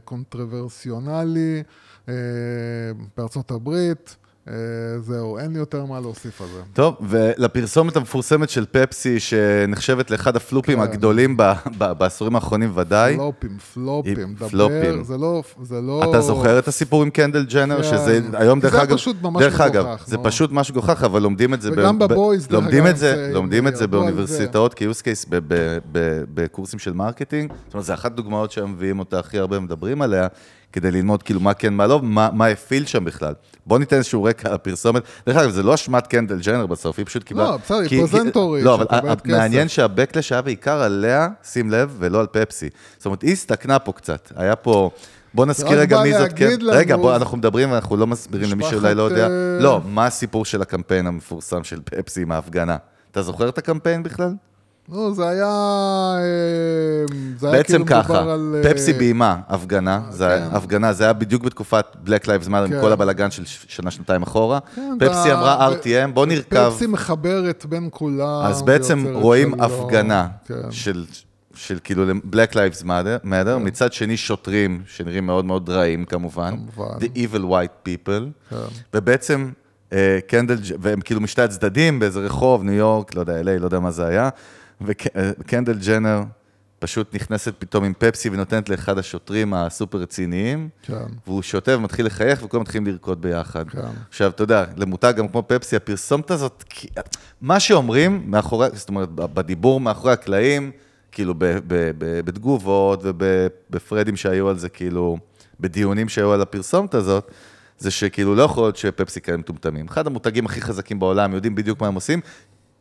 controversially 0.04 1.64
אה, 2.10 2.14
בארצות 3.18 3.52
הברית. 3.52 4.16
אה, 4.50 4.54
זהו, 5.02 5.38
אין 5.38 5.54
לי 5.54 5.60
יותר 5.60 5.86
מה 5.86 6.00
להוסיף 6.00 6.42
על 6.42 6.48
זה. 6.48 6.62
טוב, 6.74 6.96
ולפרסומת 7.02 7.96
המפורסמת 7.96 8.50
של 8.50 8.66
פפסי, 8.72 9.20
שנחשבת 9.20 10.12
לאחד 10.12 10.36
ה 10.36 10.43
flops 10.43 10.78
כן. 10.78 10.84
הגדולים 10.84 11.38
ב- 11.38 11.42
ב- 11.78 11.92
בעשורים 11.92 12.36
האחרונים 12.36 12.72
ודאי. 12.76 13.18
פלופים, 13.18 13.58
פלופים, 13.74 14.34
דבר, 14.36 14.48
פלופים. 14.50 15.04
זה 15.04 15.18
לא, 15.18 15.44
זה 15.62 15.82
לא... 15.82 16.04
אתה 16.10 16.22
זוכר 16.22 16.60
את 16.60 16.68
הסיפור 16.68 17.02
עם 17.04 17.10
קנדל 17.10 17.46
ג'נר, 17.46 17.78
כן. 17.78 17.84
שזה 17.84 18.20
היום 18.34 18.60
דרך 18.60 18.72
זה 18.76 18.82
אגב, 18.84 18.96
פשוט 18.96 19.16
ממש 19.22 19.44
דרך 19.44 19.62
אגב, 19.62 19.86
מגוחך, 19.86 20.08
זה 20.08 20.18
נו. 20.18 20.24
פשוט 20.24 20.52
משהו 20.52 20.74
מגוחך, 20.76 21.04
אבל 21.04 21.22
לומדים 21.22 21.54
את 21.54 21.62
זה, 21.62 21.70
וגם 21.74 22.00
בבויז, 22.00 22.48
דרך 22.48 22.54
לומדים 22.54 22.84
אגב, 22.84 22.92
את 22.94 22.98
זה, 22.98 23.16
זה- 23.16 23.34
לומדים 23.34 23.68
את 23.68 23.74
זה 23.74 23.80
זה. 23.80 23.88
באוניברסיטאות 23.88 24.76
ב- 25.30 25.40
ב- 25.92 26.24
בקורסים 26.34 26.80
של 26.80 26.94
marketing, 26.94 27.52
זאת 27.66 27.74
אומרת, 27.74 27.86
זה 27.86 27.94
אחת 27.94 28.12
הדוגמאות 28.12 28.52
שהם 28.52 28.72
מביאים 28.72 29.00
אותה 29.00 29.20
הכי 29.20 29.38
הרבה 29.40 29.60
מדברים 29.60 30.02
עליה, 30.02 30.28
כדי 30.76 30.92
ללמוד 30.92 31.24
כאילו 31.24 31.40
מה 31.40 31.54
כן, 31.54 31.74
מה 31.74 31.88
לא, 31.88 32.02
מה 32.02 32.30
מה 32.34 32.48
הפעיל 32.48 32.86
שם 32.86 33.06
בכלל. 33.06 33.34
בוא 33.66 33.80
ניתן 33.80 33.96
איזשהו 33.96 34.24
רקע 34.24 34.50
על 34.50 34.56
הפרסומת. 34.56 35.04
דרך 35.28 35.38
אגב, 35.38 35.50
זה 35.50 35.64
לא 35.64 35.74
אשמת 35.74 36.08
קנדל 36.08 36.40
ג'נר 36.40 36.66
בסוף, 36.66 36.98
היא 37.00 37.06
פשוט 37.06 37.24
קיבלה... 37.24 37.44
לא, 37.44 37.58
בסדר, 37.58 37.78
היא 37.78 38.02
פרזנטורית, 38.02 38.64
לא, 38.64 38.76
אבל. 38.76 39.16
מעניין 39.26 39.68
שה 39.68 39.85
backlash 39.85 40.32
היה 40.32 40.42
בעיקר 40.42 40.82
עליה, 40.82 41.28
שים 41.44 41.72
לב, 41.72 41.96
ולא 42.00 42.20
על 42.20 42.28
פפסי. 42.32 42.70
זאת 42.98 43.06
אומרת, 43.06 43.22
היא 43.22 43.32
הסתכנה 43.32 43.80
פה 43.80 43.92
קצת. 43.92 44.32
היה 44.36 44.56
פה... 44.56 44.90
בוא 45.34 45.46
נזכיר 45.46 45.80
רגע 45.80 46.02
מי 46.04 46.14
זאת 46.18 46.34
כן. 46.36 46.50
לנו- 46.60 46.72
רגע, 46.74 46.98
בוא, 46.98 47.16
אנחנו 47.16 47.38
מדברים 47.38 47.72
ואנחנו 47.72 47.98
לא 47.98 48.08
מסבירים 48.08 48.52
למי 48.52 48.64
שאולי 48.70 48.96
לא 48.96 49.02
יודע. 49.04 49.16
משפחת, 49.16 49.32
אה, 49.32 49.64
לא, 49.64 49.82
מה 49.86 50.06
הסיפור 50.06 50.46
של 50.46 50.62
הקמפיין 50.62 51.08
המפורסם 51.08 51.64
של 51.64 51.80
פפסי 51.86 52.22
עם 52.22 52.32
ההפגנה? 52.32 52.78
אתה 53.12 53.22
זוכר 53.22 53.50
את 53.50 53.58
הקמפיין 53.58 54.04
בכלל? 54.04 54.34
לא, 54.92 55.12
זה 55.14 55.28
היה... 55.30 56.16
אה, 57.46 57.52
זה 57.52 57.56
היה 57.56 57.64
בעצם 57.64 57.86
כאילו 57.86 58.04
ככה, 58.04 58.14
מדובר 58.14 58.30
על... 58.32 58.56
אה, 58.66 58.72
פפסי 58.74 58.94
ביימה 58.94 59.38
הפגנה, 59.50 60.02
זה 60.10 60.28
היה- 60.28 60.50
כן. 60.50 60.56
הפגנה, 60.56 60.94
זה 60.94 61.04
היה 61.04 61.14
בדיוק 61.14 61.44
בתקופת 61.44 61.86
Black 62.06 62.24
Lives 62.26 62.48
Matter, 62.48 62.56
עם 62.58 62.70
כן. 62.70 62.82
כל 62.82 62.92
הבלגן 62.92 63.32
של 63.32 63.44
שנה-שנתיים 63.46 64.24
אחורה. 64.24 64.60
כן, 64.76 64.98
פפסי 65.00 65.30
וה- 65.30 65.34
אמרה 65.40 65.70
RTM, 65.72 66.12
בוא 66.14 66.26
נרכב. 66.26 66.70
פפסי 66.70 66.88
מחברת 66.88 67.66
בין 67.70 67.88
כולם. 67.92 68.42
אז 68.44 68.62
בעצם 68.62 69.06
רואים. 69.14 69.62
הפגנה 69.62 70.28
כן. 70.48 70.72
של, 70.72 71.06
של 71.56 71.80
כאילו 71.84 72.04
Black 72.32 72.52
Lives 72.54 72.84
Matter, 72.86 73.26
matter 73.26 73.58
מצד 73.60 73.94
שני 73.94 74.18
שוטרים 74.18 74.82
שנראים 74.88 75.26
מאוד 75.26 75.46
מאוד 75.46 75.70
רעים 75.70 76.06
כמובן, 76.06 76.56
כמובן. 76.76 76.98
The 77.00 77.18
Evil 77.18 77.42
White 77.44 77.88
People, 77.90 78.24
כן. 78.50 78.56
ובעצם 78.94 79.50
אה, 79.94 80.20
קנדל, 80.28 80.56
והם 80.80 81.02
כאילו 81.02 81.22
משתי 81.22 81.42
הצדדים 81.42 82.00
באיזה 82.00 82.20
רחוב, 82.20 82.64
ניו 82.64 82.74
יורק, 82.74 83.16
לא 83.16 83.20
יודע, 83.20 83.42
LA, 83.42 83.60
לא 83.60 83.66
יודע 83.66 83.80
מה 83.80 83.92
זה 83.92 84.06
היה, 84.08 84.30
וקנדל 84.82 85.78
ג'נר 85.88 86.24
פשוט 86.86 87.16
נכנסת 87.16 87.54
פתאום 87.60 87.84
עם 87.84 87.94
פפסי 87.98 88.30
ונותנת 88.30 88.70
לאחד 88.70 88.98
השוטרים 88.98 89.54
הסופר 89.54 89.98
רציניים, 89.98 90.70
כן. 90.82 91.06
והוא 91.28 91.42
שותה 91.42 91.78
ומתחיל 91.78 92.06
לחייך 92.06 92.44
וכולם 92.44 92.62
מתחילים 92.62 92.88
לרקוד 92.88 93.22
ביחד. 93.22 93.70
כן. 93.70 93.80
עכשיו, 94.10 94.30
אתה 94.30 94.44
יודע, 94.44 94.66
למותג 94.78 95.14
גם 95.18 95.28
כמו 95.28 95.44
פפסי, 95.48 95.76
הפרסומת 95.76 96.32
הזאת, 96.32 96.64
מה 97.42 97.60
שאומרים 97.60 98.24
מאחורי, 98.26 98.68
זאת 98.74 98.90
אומרת, 98.90 99.10
בדיבור 99.10 99.80
מאחורי 99.80 100.14
הקלעים, 100.14 100.72
כאילו 101.12 101.34
ב, 101.38 101.46
ב, 101.46 101.92
ב, 101.98 102.20
בתגובות 102.26 103.00
ובפרדים 103.04 104.16
שהיו 104.16 104.50
על 104.50 104.58
זה, 104.58 104.70
כאילו, 104.70 105.18
בדיונים 105.60 106.10
שהיו 106.10 106.34
על 106.34 106.42
הפרסומת 106.42 106.94
הזאת, 106.94 107.32
זה 107.78 107.92
שכאילו 107.92 108.36
לא 108.36 108.44
יכול 108.44 108.64
להיות 108.64 108.78
שפפסי 108.78 109.22
כאלה 109.22 109.38
מטומטמים. 109.38 109.86
אחד 109.88 110.08
המותגים 110.08 110.46
הכי 110.46 110.62
חזקים 110.62 111.00
בעולם, 111.00 111.34
יודעים 111.34 111.56
בדיוק 111.56 111.82
מה 111.82 111.88
הם 111.88 111.96
עושים, 111.96 112.20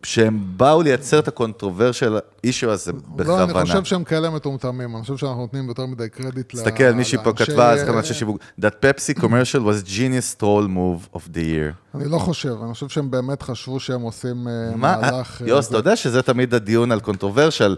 שהם 0.05 0.41
באו 0.57 0.83
לייצר 0.83 1.19
את 1.19 1.29
ה 1.29 1.35
controversial 1.35 2.19
issue 2.45 2.71
הזה 2.71 2.93
בכוונה. 2.93 3.53
לא, 3.53 3.61
אני 3.61 3.67
חושב 3.69 3.85
שהם 3.85 4.05
כאלה 4.05 4.31
מטומטמים, 4.31 4.95
אני 4.97 5.03
חושב 5.03 5.17
שאנחנו 5.17 5.41
נותנים 5.41 5.69
יותר 5.69 5.87
מדי 5.87 6.09
קרדיט 6.09 6.55
ל- 6.55 6.59
תסתכל, 6.59 6.91
מישהי 6.93 7.19
פה 7.25 7.31
לאנשי- 7.31 7.45
כתבה, 7.45 7.73
אז 7.73 7.83
כמה 7.87 7.99
אנשי 7.99 8.15
שיווק, 8.15 8.39
that 8.61 8.75
Pepsi 8.85 9.19
commercial 9.21 9.61
was 9.61 9.89
genius 9.89 10.41
troll 10.41 10.67
move 10.69 11.17
of 11.17 11.21
the 11.35 11.39
year. 11.39 11.95
אני 11.95 12.09
לא 12.11 12.19
חושב, 12.19 12.55
אני 12.65 12.73
חושב 12.75 12.89
שהם 12.89 13.11
באמת 13.11 13.43
חשבו 13.43 13.81
שהם 13.81 14.01
עושים 14.01 14.49
אה, 14.49 14.77
מה, 14.77 14.97
מהלך... 15.01 15.43
אה, 15.43 15.49
יוס, 15.49 15.65
זה. 15.65 15.69
אתה 15.71 15.79
יודע 15.79 15.97
שזה 15.97 16.23
תמיד 16.23 16.55
הדיון 16.55 16.93
על 16.93 17.01
controversial, 17.01 17.77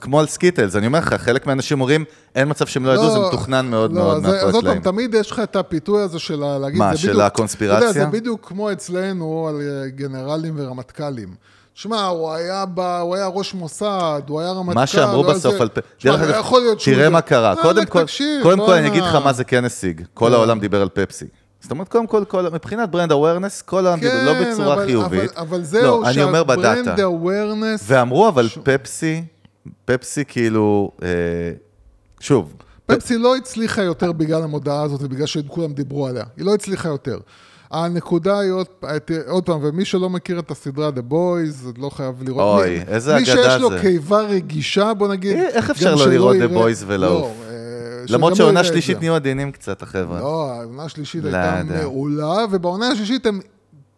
כמו 0.00 0.20
על 0.20 0.26
סקיטלס, 0.26 0.76
אני 0.76 0.86
אומר 0.86 0.98
לך, 0.98 1.14
חלק 1.14 1.46
מהאנשים 1.46 1.80
אומרים, 1.80 2.04
אין 2.34 2.48
מצב 2.50 2.66
שהם 2.66 2.84
לא 2.86 2.90
ידעו, 2.90 3.10
זה 3.10 3.18
מתוכנן 3.28 3.66
מאוד 3.66 3.92
לא, 3.92 4.02
מאוד 4.02 4.22
מאחורי 4.22 4.58
הקלעים. 4.58 4.80
תמיד 4.82 5.14
יש 5.14 5.30
לך 5.30 5.40
את 5.40 5.56
הפיתוי 5.56 6.02
הזה 6.02 6.18
של 6.18 6.44
להגיד, 6.60 6.78
מה, 6.78 6.96
של. 6.96 7.20
הקונספירציה? 7.20 7.92
זה 7.92 8.06
בדיוק 8.06 8.48
כמו 8.48 8.72
אצלנו 8.72 9.48
על 9.48 9.60
אה, 9.60 9.88
גנרלים 9.88 10.54
ורמטכ"לים. 10.56 11.28
שמע, 11.78 12.06
הוא 12.06 12.32
היה 12.32 12.64
ב... 12.74 12.80
הוא 12.80 13.16
היה 13.16 13.26
ראש 13.26 13.54
מוסד, 13.54 14.22
הוא 14.28 14.40
היה 14.40 14.50
רמטכ"ל. 14.50 14.74
מה 14.74 14.86
שאמרו 14.86 15.22
לא 15.22 15.30
בסוף 15.34 15.54
זה. 15.56 15.62
על... 15.62 15.68
פ- 15.68 15.78
שמע, 15.98 16.16
דרך 16.16 16.52
לא 16.52 16.58
אגב, 16.58 16.78
תראה. 16.84 17.08
מה 17.08 17.20
קרה. 17.20 17.50
אה, 17.50 17.62
קודם 17.62 17.86
כל, 17.86 18.04
קודם 18.42 18.58
כל 18.58 18.72
אני. 18.72 18.88
אגיד 18.88 19.02
לך 19.02 19.14
מה 19.14 19.32
זה 19.32 19.44
כן 19.44 19.64
השיג. 19.64 20.02
כל 20.14 20.28
לא. 20.28 20.36
העולם 20.36 20.60
דיבר 20.60 20.82
על 20.82 20.88
פפסי. 20.88 21.24
זאת 21.60 21.70
אומרת, 21.70 21.88
קודם 21.88 22.06
כל, 22.06 22.24
כל- 22.28 22.50
מבחינת 22.52 22.90
brand 22.90 23.12
awareness, 23.12 23.62
כל 23.62 23.86
העולם 23.86 24.00
דיבר, 24.00 24.24
לא 24.24 24.32
כן, 24.34 24.52
בצורה 24.52 24.74
אבל- 24.74 24.86
חיובית. 24.86 25.20
אבל, 25.36 25.46
אבל 25.48 25.64
זהו, 25.64 26.02
לא, 26.02 26.08
אני 26.10 26.22
אומר 26.22 26.44
בדאטה. 26.44 26.84
שה 26.84 26.89
brand 26.89 26.98
awareness... 27.00 27.82
ואמרו, 27.84 28.28
אבל 28.28 28.48
פפסי, 28.62 29.24
פפסי 29.84 30.24
כאילו, 30.28 30.90
אה, 31.02 31.08
שוב, 32.20 32.54
פפסי 32.86 33.18
לא 33.18 33.36
הצליחה 33.36 33.82
יותר 33.82 34.12
בגלל 34.12 34.42
המודעה 34.42 34.82
הזאת 34.82 35.00
ובגלל 35.02 35.26
שכולם 35.26 35.72
דיברו 35.72 36.06
עליה. 36.06 36.24
היא 36.36 36.44
לא 36.44 36.54
הצליחה 36.54 36.88
יותר. 36.88 37.18
הנקודה 37.70 38.38
היא 38.38 38.50
עוד, 38.52 38.66
עוד 39.28 39.44
פעם, 39.44 39.58
ומי 39.62 39.84
שלא 39.84 40.10
מכיר 40.10 40.38
את 40.38 40.50
הסדרה 40.50 40.88
The 40.88 41.12
Boys, 41.12 41.78
לא 41.78 41.90
חייב 41.90 42.22
לראות. 42.22 42.60
אוי, 42.60 42.70
מי, 42.78 42.84
איזה 42.88 43.14
מי 43.14 43.20
אגדה 43.22 43.32
שיש 43.50 43.60
לו 43.60 43.70
זה. 43.70 43.78
קיבה 43.80 44.20
רגישה, 44.20 44.94
בוא 44.94 45.08
נגיד. 45.08 45.36
אה, 45.36 45.48
איך 45.48 45.70
אפשר 45.70 45.94
לא 45.94 46.06
לראות 46.06 46.36
The 46.36 46.54
Boys 46.54 46.84
ולעוף? 46.86 47.32
לא, 47.40 47.52
אה, 47.52 47.58
למרות 48.08 48.30
לא 48.30 48.36
שהעונה 48.36 48.64
שלישית 48.64 48.96
זה. 48.96 49.00
נהיו 49.00 49.14
עדינים 49.14 49.52
קצת, 49.52 49.82
החבר'ה. 49.82 50.20
לא, 50.20 50.50
העונה 50.52 50.82
השלישית 50.82 51.24
לא 51.24 51.36
הייתה. 51.36 51.62
מעולה, 51.82 52.36
ובעונה 52.50 52.88
השלישית 52.88 53.26
הם 53.26 53.40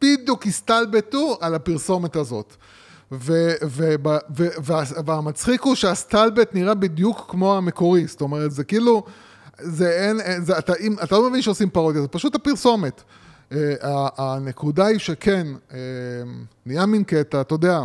בדיוק 0.03 0.47
הסתלבטו 0.47 1.39
על 1.41 1.55
הפרסומת 1.55 2.17
הזאת. 2.17 2.55
ו- 3.13 3.53
ו- 3.67 3.95
ב- 4.03 4.09
ו- 4.37 4.49
וה- 4.65 4.83
והמצחיק 5.07 5.63
הוא 5.63 5.75
שהסטלבט 5.75 6.55
נראה 6.55 6.75
בדיוק 6.75 7.25
כמו 7.29 7.57
המקורי, 7.57 8.07
זאת 8.07 8.21
אומרת, 8.21 8.51
זה 8.53 8.65
כאילו, 8.65 9.03
זה 9.59 9.91
אין- 9.91 10.45
זה, 10.45 10.59
אתה, 10.59 10.73
אם, 10.81 10.97
אתה 11.03 11.15
לא 11.19 11.31
מבין 11.31 11.43
שעושים 11.43 11.71
פרודיה, 11.71 12.03
זה 12.03 12.09
פשוט 12.09 12.35
הפרסומת. 12.35 13.03
Uh, 13.53 13.57
הנקודה 14.17 14.87
היא 14.87 14.99
שכן, 14.99 15.47
uh, 15.71 15.75
נהיה 16.67 16.87
מין 16.87 17.05
קטע, 17.05 17.41
אתה 17.41 17.55
יודע, 17.55 17.81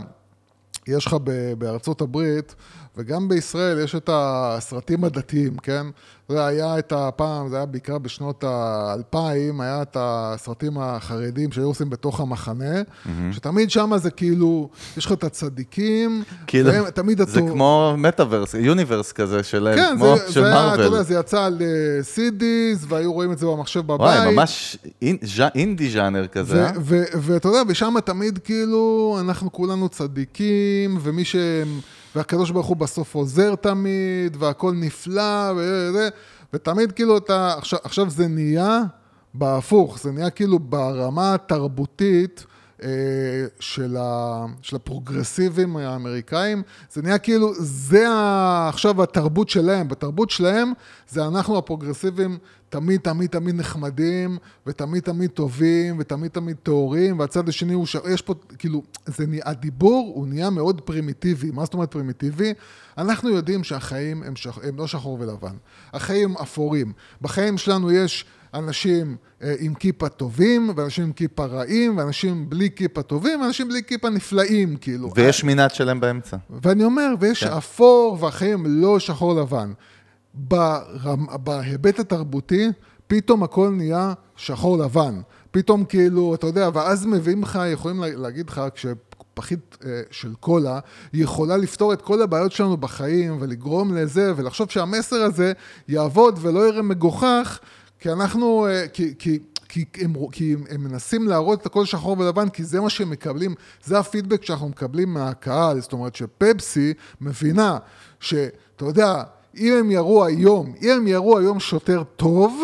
יש 0.88 1.06
לך 1.06 1.16
בארצות 1.58 2.02
הברית, 2.02 2.56
וגם 2.98 3.30
בישראל 3.30 3.80
יש 3.84 3.96
את 3.96 4.10
הסרטים 4.14 5.04
הדתיים, 5.04 5.58
כן? 5.58 5.86
זה 6.30 6.46
היה 6.46 6.80
את 6.80 6.94
הפעם, 6.96 7.50
זה 7.50 7.56
היה 7.56 7.66
בעיקר 7.66 7.98
בשנות 7.98 8.44
האלפיים, 8.44 9.62
היה 9.62 9.82
את 9.82 9.98
הסרטים 10.00 10.78
החרדים 10.78 11.52
שהיו 11.52 11.66
עושים 11.68 11.90
בתוך 11.90 12.20
המחנה, 12.20 12.82
שתמיד 13.32 13.72
שם 13.72 13.92
זה 13.98 14.12
כאילו, 14.12 14.70
יש 14.98 15.06
לך 15.06 15.12
את 15.12 15.24
הצדיקים, 15.24 16.24
כאילו, 16.48 16.70
והם 16.72 16.90
תמיד 16.90 17.18
זה 17.18 17.40
הטוב- 17.40 17.52
כמו 17.52 17.94
מטאוורס, 17.98 18.54
יוניברס 18.54 19.12
כזה 19.12 19.44
שלהם, 19.44 19.76
כן, 19.78 19.96
כמו 19.98 20.16
זה, 20.18 20.32
של 20.34 20.42
זה 20.42 20.48
היה, 20.48 20.74
אתה 20.74 20.82
יודע. 20.82 21.04
זה 21.04 21.14
יצא 21.16 21.44
על 21.44 21.62
אה, 21.62 21.68
CDs, 22.16 22.86
והיו 22.88 23.14
רואים 23.14 23.32
את 23.32 23.38
זה 23.38 23.46
במחשב 23.46 23.80
בבית. 23.80 24.00
וואי, 24.00 24.32
ממש 24.36 24.78
אינ- 25.02 25.26
ז'ה- 25.38 25.50
אינדי 25.56 25.90
ז'אנר 25.92 26.28
כזה, 26.28 26.66
אה? 26.66 26.72
ואתה 27.22 27.48
יודע, 27.48 27.62
ושם 27.68 27.96
תמיד 28.06 28.38
כאילו, 28.44 29.18
אנחנו 29.22 29.52
כולנו 29.52 29.90
צדיקים, 29.90 30.98
ומי 31.02 31.26
ש... 31.26 31.36
והקדוש 32.16 32.52
ברוך 32.52 32.68
הוא 32.68 32.78
בסוף 32.78 33.16
עוזר 33.16 33.56
תמיד, 33.56 34.38
והכל 34.40 34.74
נפלא, 34.76 35.52
וזה, 35.56 36.10
ותמיד 36.54 36.92
כאילו 36.92 37.18
אתה, 37.18 37.54
עכשיו, 37.58 37.80
עכשיו 37.84 38.10
זה 38.10 38.28
נהיה 38.28 38.82
בהפוך, 39.34 40.00
זה 40.00 40.12
נהיה 40.12 40.30
כאילו 40.30 40.60
ברמה 40.60 41.34
התרבותית. 41.34 42.46
אה, 42.84 42.90
של, 43.60 43.98
ה, 44.00 44.46
של 44.62 44.76
הפרוגרסיבים 44.76 45.78
האמריקאים, 45.78 46.62
זה 46.92 47.02
נהיה 47.02 47.18
כאילו, 47.18 47.54
זה 47.60 48.10
ה, 48.10 48.70
עכשיו 48.70 49.04
התרבות 49.04 49.50
שלהם, 49.50 49.88
בתרבות 49.88 50.30
שלהם 50.30 50.72
זה 51.10 51.28
אנחנו 51.28 51.58
הפרוגרסיבים 51.58 52.38
תמיד 52.70 53.02
תמיד 53.02 53.30
תמיד 53.30 53.56
נחמדים, 53.56 54.38
ותמיד 54.68 55.04
תמיד 55.04 55.30
טובים, 55.30 55.96
ותמיד 56.00 56.32
תמיד 56.32 56.56
טהורים, 56.64 57.20
והצד 57.20 57.50
השני 57.50 57.74
הוא, 57.74 57.86
ש... 57.86 57.96
יש 58.10 58.22
פה, 58.22 58.34
כאילו, 58.58 58.84
זה, 59.06 59.28
נהיה- 59.28 59.44
הדיבור 59.46 60.12
הוא 60.16 60.28
נהיה 60.28 60.50
מאוד 60.50 60.82
פרימיטיבי. 60.82 61.52
מה 61.52 61.66
זאת 61.66 61.74
אומרת 61.74 61.92
פרימיטיבי? 61.92 62.54
אנחנו 62.98 63.30
יודעים 63.30 63.64
שהחיים 63.64 64.24
הם, 64.24 64.36
שח... 64.36 64.60
הם 64.64 64.78
לא 64.78 64.88
שחור 64.88 65.18
ולבן, 65.20 65.56
החיים 65.94 66.38
אפורים. 66.38 66.94
בחיים 67.22 67.58
שלנו 67.58 67.92
יש 67.92 68.26
אנשים 68.54 69.16
עם 69.60 69.74
כיפה 69.74 70.10
טובים, 70.10 70.70
ואנשים 70.76 71.04
עם 71.04 71.12
כיפה 71.12 71.46
רעים, 71.46 71.98
ואנשים 71.98 72.50
בלי 72.50 72.70
כיפה 72.76 73.02
טובים, 73.02 73.42
ואנשים 73.42 73.68
בלי 73.68 73.84
כיפה 73.84 74.10
נפלאים, 74.10 74.76
כאילו. 74.78 75.12
ויש 75.16 75.44
מנעד 75.44 75.74
שלם 75.76 76.00
באמצע. 76.00 76.38
ואני 76.64 76.84
אומר, 76.84 77.14
ויש 77.20 77.44
כן. 77.44 77.52
אפור, 77.54 78.18
והחיים 78.22 78.64
לא 78.68 79.00
שחור 79.00 79.34
לבן. 79.42 79.72
ברמ... 80.34 81.26
בהיבט 81.44 82.00
התרבותי, 82.00 82.68
פתאום 83.08 83.44
הכל 83.44 83.70
נהיה 83.70 84.14
שחור 84.36 84.78
לבן. 84.78 85.22
פתאום 85.52 85.86
כאילו, 85.86 86.36
אתה 86.36 86.48
יודע, 86.48 86.70
ואז 86.74 87.06
מביאים 87.06 87.44
לך, 87.44 87.60
יכולים 87.74 88.00
לה- 88.02 88.16
להגיד 88.16 88.50
לך, 88.50 88.62
כשפחית 88.76 89.78
אה, 89.86 90.02
של 90.12 90.34
קולה, 90.40 90.80
היא 91.14 91.24
יכולה 91.24 91.58
לפתור 91.58 91.94
את 91.94 92.02
כל 92.02 92.22
הבעיות 92.22 92.52
שלנו 92.52 92.78
בחיים, 92.78 93.38
ולגרום 93.40 93.96
לזה, 93.96 94.34
ולחשוב 94.36 94.72
שהמסר 94.72 95.16
הזה 95.16 95.54
יעבוד 95.88 96.40
ולא 96.42 96.68
יראה 96.68 96.82
מגוחך, 96.82 97.60
כי 98.06 98.12
אנחנו, 98.12 98.68
אה, 98.68 98.88
כי... 98.88 99.14
כי 99.20 99.40
כי 99.70 99.86
הם, 100.02 100.14
כי 100.32 100.54
הם, 100.54 100.64
הם 100.70 100.84
מנסים 100.84 101.28
להראות 101.28 101.62
את 101.62 101.66
הכל 101.66 101.86
שחור 101.86 102.20
ולבן, 102.20 102.50
כי 102.50 102.64
זה 102.64 102.82
מה 102.82 102.90
שהם 102.90 103.10
מקבלים, 103.10 103.56
זה 103.86 104.00
הפידבק 104.00 104.44
שאנחנו 104.44 104.70
מקבלים 104.70 105.14
מהקהל. 105.14 105.82
זאת 105.82 105.94
אומרת 105.94 106.16
שפפסי 106.16 106.94
מבינה 107.22 107.78
שאתה 108.20 108.86
יודע, 108.86 109.24
אם 109.58 109.74
הם 109.80 109.92
יראו 109.92 110.26
היום, 110.26 110.74
אם 110.82 110.90
הם 110.90 111.08
יראו 111.08 111.40
היום 111.40 111.60
שוטר 111.60 112.04
טוב, 112.16 112.64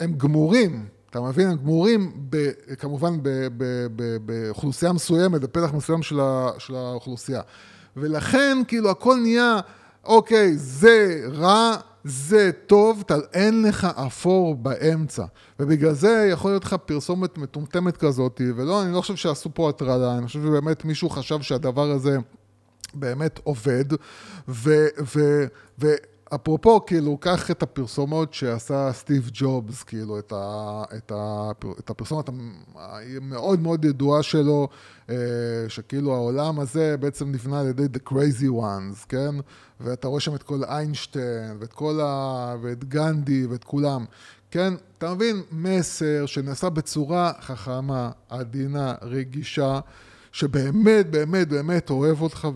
הם 0.00 0.12
גמורים. 0.12 0.86
אתה 1.10 1.20
מבין? 1.20 1.50
הם 1.50 1.56
גמורים, 1.56 2.12
ב, 2.30 2.50
כמובן, 2.78 3.18
באוכלוסייה 4.24 4.92
מסוימת, 4.92 5.40
בפתח 5.40 5.74
מסוים 5.74 6.02
של, 6.02 6.20
ה, 6.20 6.50
של 6.58 6.74
האוכלוסייה. 6.74 7.40
ולכן, 7.96 8.58
כאילו, 8.68 8.90
הכל 8.90 9.16
נהיה, 9.22 9.60
אוקיי, 10.04 10.56
זה 10.56 11.20
רע, 11.32 11.76
זה 12.08 12.50
טוב, 12.66 13.02
אתה, 13.06 13.16
אין 13.32 13.62
לך 13.62 13.84
אפור 13.84 14.54
באמצע. 14.54 15.24
ובגלל 15.60 15.92
זה 15.92 16.28
יכול 16.32 16.50
להיות 16.50 16.64
לך 16.64 16.74
פרסומת 16.74 17.38
מטומטמת 17.38 17.96
כזאת, 17.96 18.40
ולא, 18.56 18.82
אני 18.82 18.92
לא 18.92 19.00
חושב 19.00 19.16
שעשו 19.16 19.50
פה 19.54 19.68
הטרלה, 19.68 20.18
אני 20.18 20.26
חושב 20.26 20.42
שבאמת 20.42 20.84
מישהו 20.84 21.10
חשב 21.10 21.42
שהדבר 21.42 21.90
הזה 21.90 22.18
באמת 22.94 23.40
עובד, 23.44 23.84
ו... 24.48 24.86
ו, 25.16 25.44
ו 25.80 25.86
אפרופו, 26.34 26.86
כאילו, 26.86 27.18
קח 27.18 27.50
את 27.50 27.62
הפרסומות 27.62 28.34
שעשה 28.34 28.92
סטיב 28.92 29.30
ג'ובס, 29.32 29.82
כאילו, 29.82 30.18
את, 30.18 30.32
ה, 30.32 30.82
את, 30.96 31.12
ה, 31.12 31.50
את 31.78 31.90
הפרסומת 31.90 32.28
המאוד 32.28 33.60
מאוד 33.60 33.84
ידועה 33.84 34.22
שלו, 34.22 34.68
אה, 35.10 35.14
שכאילו 35.68 36.14
העולם 36.14 36.60
הזה 36.60 36.96
בעצם 36.96 37.32
נבנה 37.32 37.60
על 37.60 37.66
ידי 37.66 37.98
The 37.98 38.10
Crazy 38.10 38.48
Ones, 38.60 39.06
כן? 39.08 39.34
ואתה 39.80 40.08
רואה 40.08 40.20
שם 40.20 40.34
את 40.34 40.42
כל 40.42 40.64
איינשטיין, 40.64 41.56
ואת 41.60 41.72
כל 41.72 42.00
ה... 42.02 42.54
ואת 42.62 42.84
גנדי, 42.84 43.46
ואת 43.46 43.64
כולם. 43.64 44.04
כן? 44.50 44.74
אתה 44.98 45.14
מבין? 45.14 45.42
מסר 45.52 46.26
שנעשה 46.26 46.70
בצורה 46.70 47.32
חכמה, 47.40 48.10
עדינה, 48.28 48.94
רגישה. 49.02 49.80
שבאמת, 50.32 51.10
באמת, 51.10 51.48
באמת 51.48 51.90
אוהב 51.90 52.22
אותך, 52.22 52.48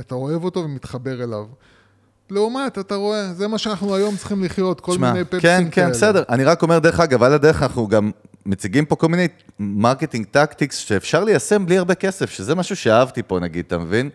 אתה 0.00 0.14
אוהב 0.14 0.44
אותו 0.44 0.60
ומתחבר 0.60 1.22
אליו. 1.24 1.46
לעומת, 2.32 2.78
אתה 2.78 2.94
רואה, 2.94 3.32
זה 3.34 3.48
מה 3.48 3.58
שאנחנו 3.58 3.94
היום 3.94 4.16
צריכים 4.16 4.44
לחיות, 4.44 4.80
כל 4.80 4.92
תשמע, 4.92 5.12
מיני 5.12 5.24
פפסים 5.24 5.40
כן, 5.40 5.68
כאלה. 5.70 5.86
כן, 5.86 5.90
בסדר. 5.90 6.22
אני 6.28 6.44
רק 6.44 6.62
אומר, 6.62 6.78
דרך 6.78 7.00
אגב, 7.00 7.22
על 7.22 7.32
הדרך 7.32 7.62
אנחנו 7.62 7.88
גם 7.88 8.10
מציגים 8.46 8.84
פה 8.84 8.96
כל 8.96 9.08
מיני 9.08 9.28
marketing 9.58 10.26
tactics 10.30 10.76
שאפשר 10.76 11.24
ליישם 11.24 11.66
בלי 11.66 11.78
הרבה 11.78 11.94
כסף, 11.94 12.30
שזה 12.30 12.54
משהו 12.54 12.76
שאהבתי 12.76 13.22
פה, 13.22 13.40
נגיד, 13.40 13.64
אתה 13.66 13.78
מבין? 13.78 14.10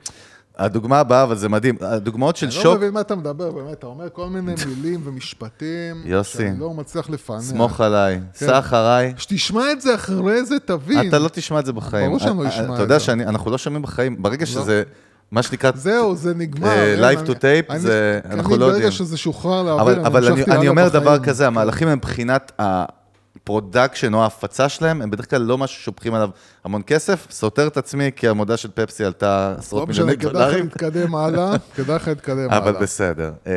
הדוגמה 0.57 0.99
הבאה, 0.99 1.24
אבל 1.24 1.36
זה 1.36 1.49
מדהים, 1.49 1.76
הדוגמאות 1.82 2.36
של 2.36 2.45
אני 2.45 2.51
שוק, 2.55 2.66
לא 2.66 2.76
מבין 2.76 2.93
מה 2.93 3.01
אתה 3.01 3.16
מדבר, 3.16 3.51
באמת, 3.51 3.74
אתה 3.74 3.88
אומר 3.88 4.09
כל 4.13 4.28
מיני 4.30 4.53
מילים 4.68 5.01
ומשפטים, 5.03 6.01
יוסי, 6.05 6.38
שאני 6.38 6.59
לא 6.59 6.74
מצליח 6.74 7.09
לפענח. 7.09 7.41
סמוך 7.41 7.82
עליי, 7.82 8.20
כן. 8.39 8.45
סע 8.45 8.59
אחריי. 8.59 9.13
שתשמע 9.18 9.72
את 9.72 9.82
זה 9.82 9.95
אחרי 9.95 10.45
זה, 10.45 10.55
תבין. 10.66 11.09
אתה 11.09 11.20
לא 11.20 11.28
תשמע 11.28 11.59
את 11.59 11.66
זה 11.66 11.74
בחיים. 11.74 12.05
ברור 12.07 12.20
שאני 12.20 12.43
לא 12.43 12.47
אשמע 12.49 12.66
אתה 12.66 12.74
את 12.76 12.80
יודע 12.80 12.97
זה. 12.97 13.03
שאנחנו 13.03 13.51
לא 13.51 13.57
שומעים 13.57 13.82
בחיים, 13.82 14.22
ברגע 14.22 14.45
שזה, 14.45 14.84
מה 15.32 15.43
שנקרא, 15.43 15.71
זהו, 15.76 16.15
זה 16.15 16.34
נגמר. 16.34 16.67
אה, 16.69 16.95
live 17.13 17.19
אני- 17.19 17.28
to 17.28 17.32
tape, 17.32 17.69
אני- 17.71 17.80
זה- 17.80 18.19
אני 18.26 18.34
אנחנו 18.34 18.57
לא 18.57 18.65
ברגע 18.65 18.76
יודעים. 18.76 18.91
שזה 18.91 19.17
שוחרר 19.17 19.63
לאוויר, 19.63 20.07
אבל, 20.07 20.28
אני, 20.34 20.43
אני 20.43 20.67
אומר. 20.67 20.89
דבר 20.89 21.19
כזה, 21.23 21.47
המהלכים 21.47 21.88
הם 21.88 21.97
מבחינת. 21.97 22.51
ה 22.59 22.74
production 22.74 24.13
או 24.13 24.23
ההפצה 24.23 24.69
שלהם, 24.69 25.01
הם 25.01 25.11
בדרך 25.11 25.30
כלל 25.30 25.41
לא 25.41 25.57
משהו 25.57 25.82
ששופכים 25.82 26.13
עליו 26.13 26.30
המון 26.63 26.82
כסף. 26.88 27.28
סותר 27.32 27.67
את 27.67 27.78
עצמי, 27.78 28.11
כי 28.15 28.28
המודעה 28.28 28.57
של 28.57 28.69
פפסי 28.73 29.05
עלתה 29.05 29.51
לא 29.55 29.59
עשרות 29.59 29.89
משנה, 29.89 30.05
מיליוני 30.05 30.21
כדאי 30.34 30.41
לך 30.41 30.47
דולרים. 30.49 30.65
להתקדם 30.65 31.15
הלאה, 31.15 31.51
כדאי 31.76 31.95
לך 31.95 32.07
להתקדם 32.07 32.38
הלאה. 32.39 32.57
אבל 32.57 32.71
בסדר. 32.71 33.32
אה, 33.47 33.53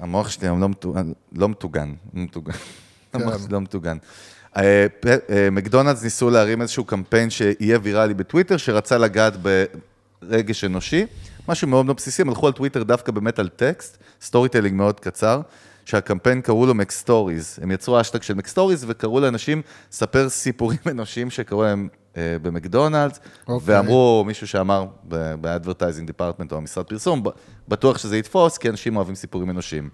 המוח 0.00 0.28
שלי 0.28 0.46
היום 0.48 0.60
לא 0.60 0.68
לא 1.36 1.48
מטוגן. 1.48 1.92
לא. 2.14 2.26
כן. 2.44 2.52
המוח 3.12 3.38
שלי 3.38 3.52
לא 3.52 3.60
מטוגן. 3.60 3.96
אה, 4.56 4.86
מקדונלדס 5.52 6.02
ניסו 6.02 6.30
להרים 6.30 6.62
איזשהו 6.62 6.84
קמפיין 6.84 7.30
שיהיה 7.30 7.78
ויראלי 7.82 8.14
בטוויטר, 8.14 8.56
שרצה 8.56 8.98
לגעת 8.98 9.32
ברגש 10.22 10.64
אנושי. 10.64 11.06
משהו 11.48 11.68
מאוד 11.68 11.86
מאוד 11.86 11.96
בסיסי, 11.96 12.22
הם 12.22 12.28
הלכו 12.28 12.46
על 12.46 12.52
טוויטר 12.52 12.82
דווקא 12.82 13.12
באמת 13.12 13.38
על 13.38 13.48
טקסט, 13.48 13.98
storytelling 14.20 14.74
מאוד 14.74 15.00
קצר, 15.00 15.40
שהקמפיין 15.84 16.40
קראו 16.40 16.66
לו 16.66 16.74
McStories. 16.74 17.58
הם 17.62 17.70
יצרו 17.70 18.00
אשטג 18.00 18.22
של 18.22 18.34
McStories 18.34 18.84
וקראו 18.88 19.20
לאנשים 19.20 19.62
ספר 19.92 20.28
סיפורים 20.28 20.78
אנושיים 20.90 21.30
שקראו 21.30 21.62
להם 21.62 21.88
אה, 22.16 22.36
במקדונלדס, 22.42 23.20
אוקיי. 23.48 23.76
ואמרו, 23.76 24.24
מישהו 24.26 24.48
שאמר 24.48 24.86
ב-advertising 25.08 26.10
department 26.10 26.52
או 26.52 26.56
המשרד 26.56 26.84
פרסום, 26.84 27.22
בטוח 27.68 27.98
שזה 27.98 28.18
יתפוס, 28.18 28.58
כי 28.58 28.68
אנשים 28.68 28.96
אוהבים 28.96 29.14
סיפורים 29.14 29.50
אנושיים. 29.50 29.88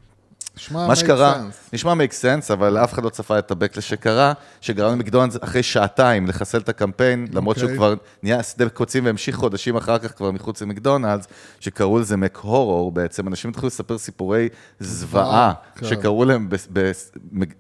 שמע, 0.56 0.86
מה 0.86 0.96
שקרה, 0.96 1.34
sense. 1.34 1.68
נשמע 1.72 1.92
make 1.92 2.12
sense, 2.22 2.52
אבל 2.52 2.78
אף 2.78 2.92
אחד 2.92 3.04
לא 3.04 3.08
צפה 3.08 3.38
את 3.38 3.50
הבקלש 3.50 3.88
שקרה, 3.88 4.32
שגרם 4.60 4.92
למקדונלדס 4.92 5.36
אחרי 5.40 5.62
שעתיים 5.62 6.26
לחסל 6.26 6.58
את 6.58 6.68
הקמפיין, 6.68 7.26
למרות 7.32 7.56
שהוא 7.56 7.64
אוקיי. 7.64 7.76
כבר 7.76 7.94
נהיה 8.22 8.42
שדה 8.42 8.68
קוצים 8.68 9.04
והמשיך 9.04 9.36
חודשים 9.36 9.76
אחר 9.76 9.98
כך 9.98 10.16
כבר 10.16 10.30
מחוץ 10.30 10.62
למקדונלדס, 10.62 11.26
שקראו 11.60 11.98
לזה 11.98 12.16
מק 12.16 12.36
הורור 12.36 12.92
בעצם, 12.92 13.28
אנשים 13.28 13.50
התחילו 13.50 13.66
לספר 13.66 13.98
סיפורי 13.98 14.48
זוועה, 14.80 15.52
כן. 15.76 15.86
שקראו 15.86 16.24
להם 16.24 16.48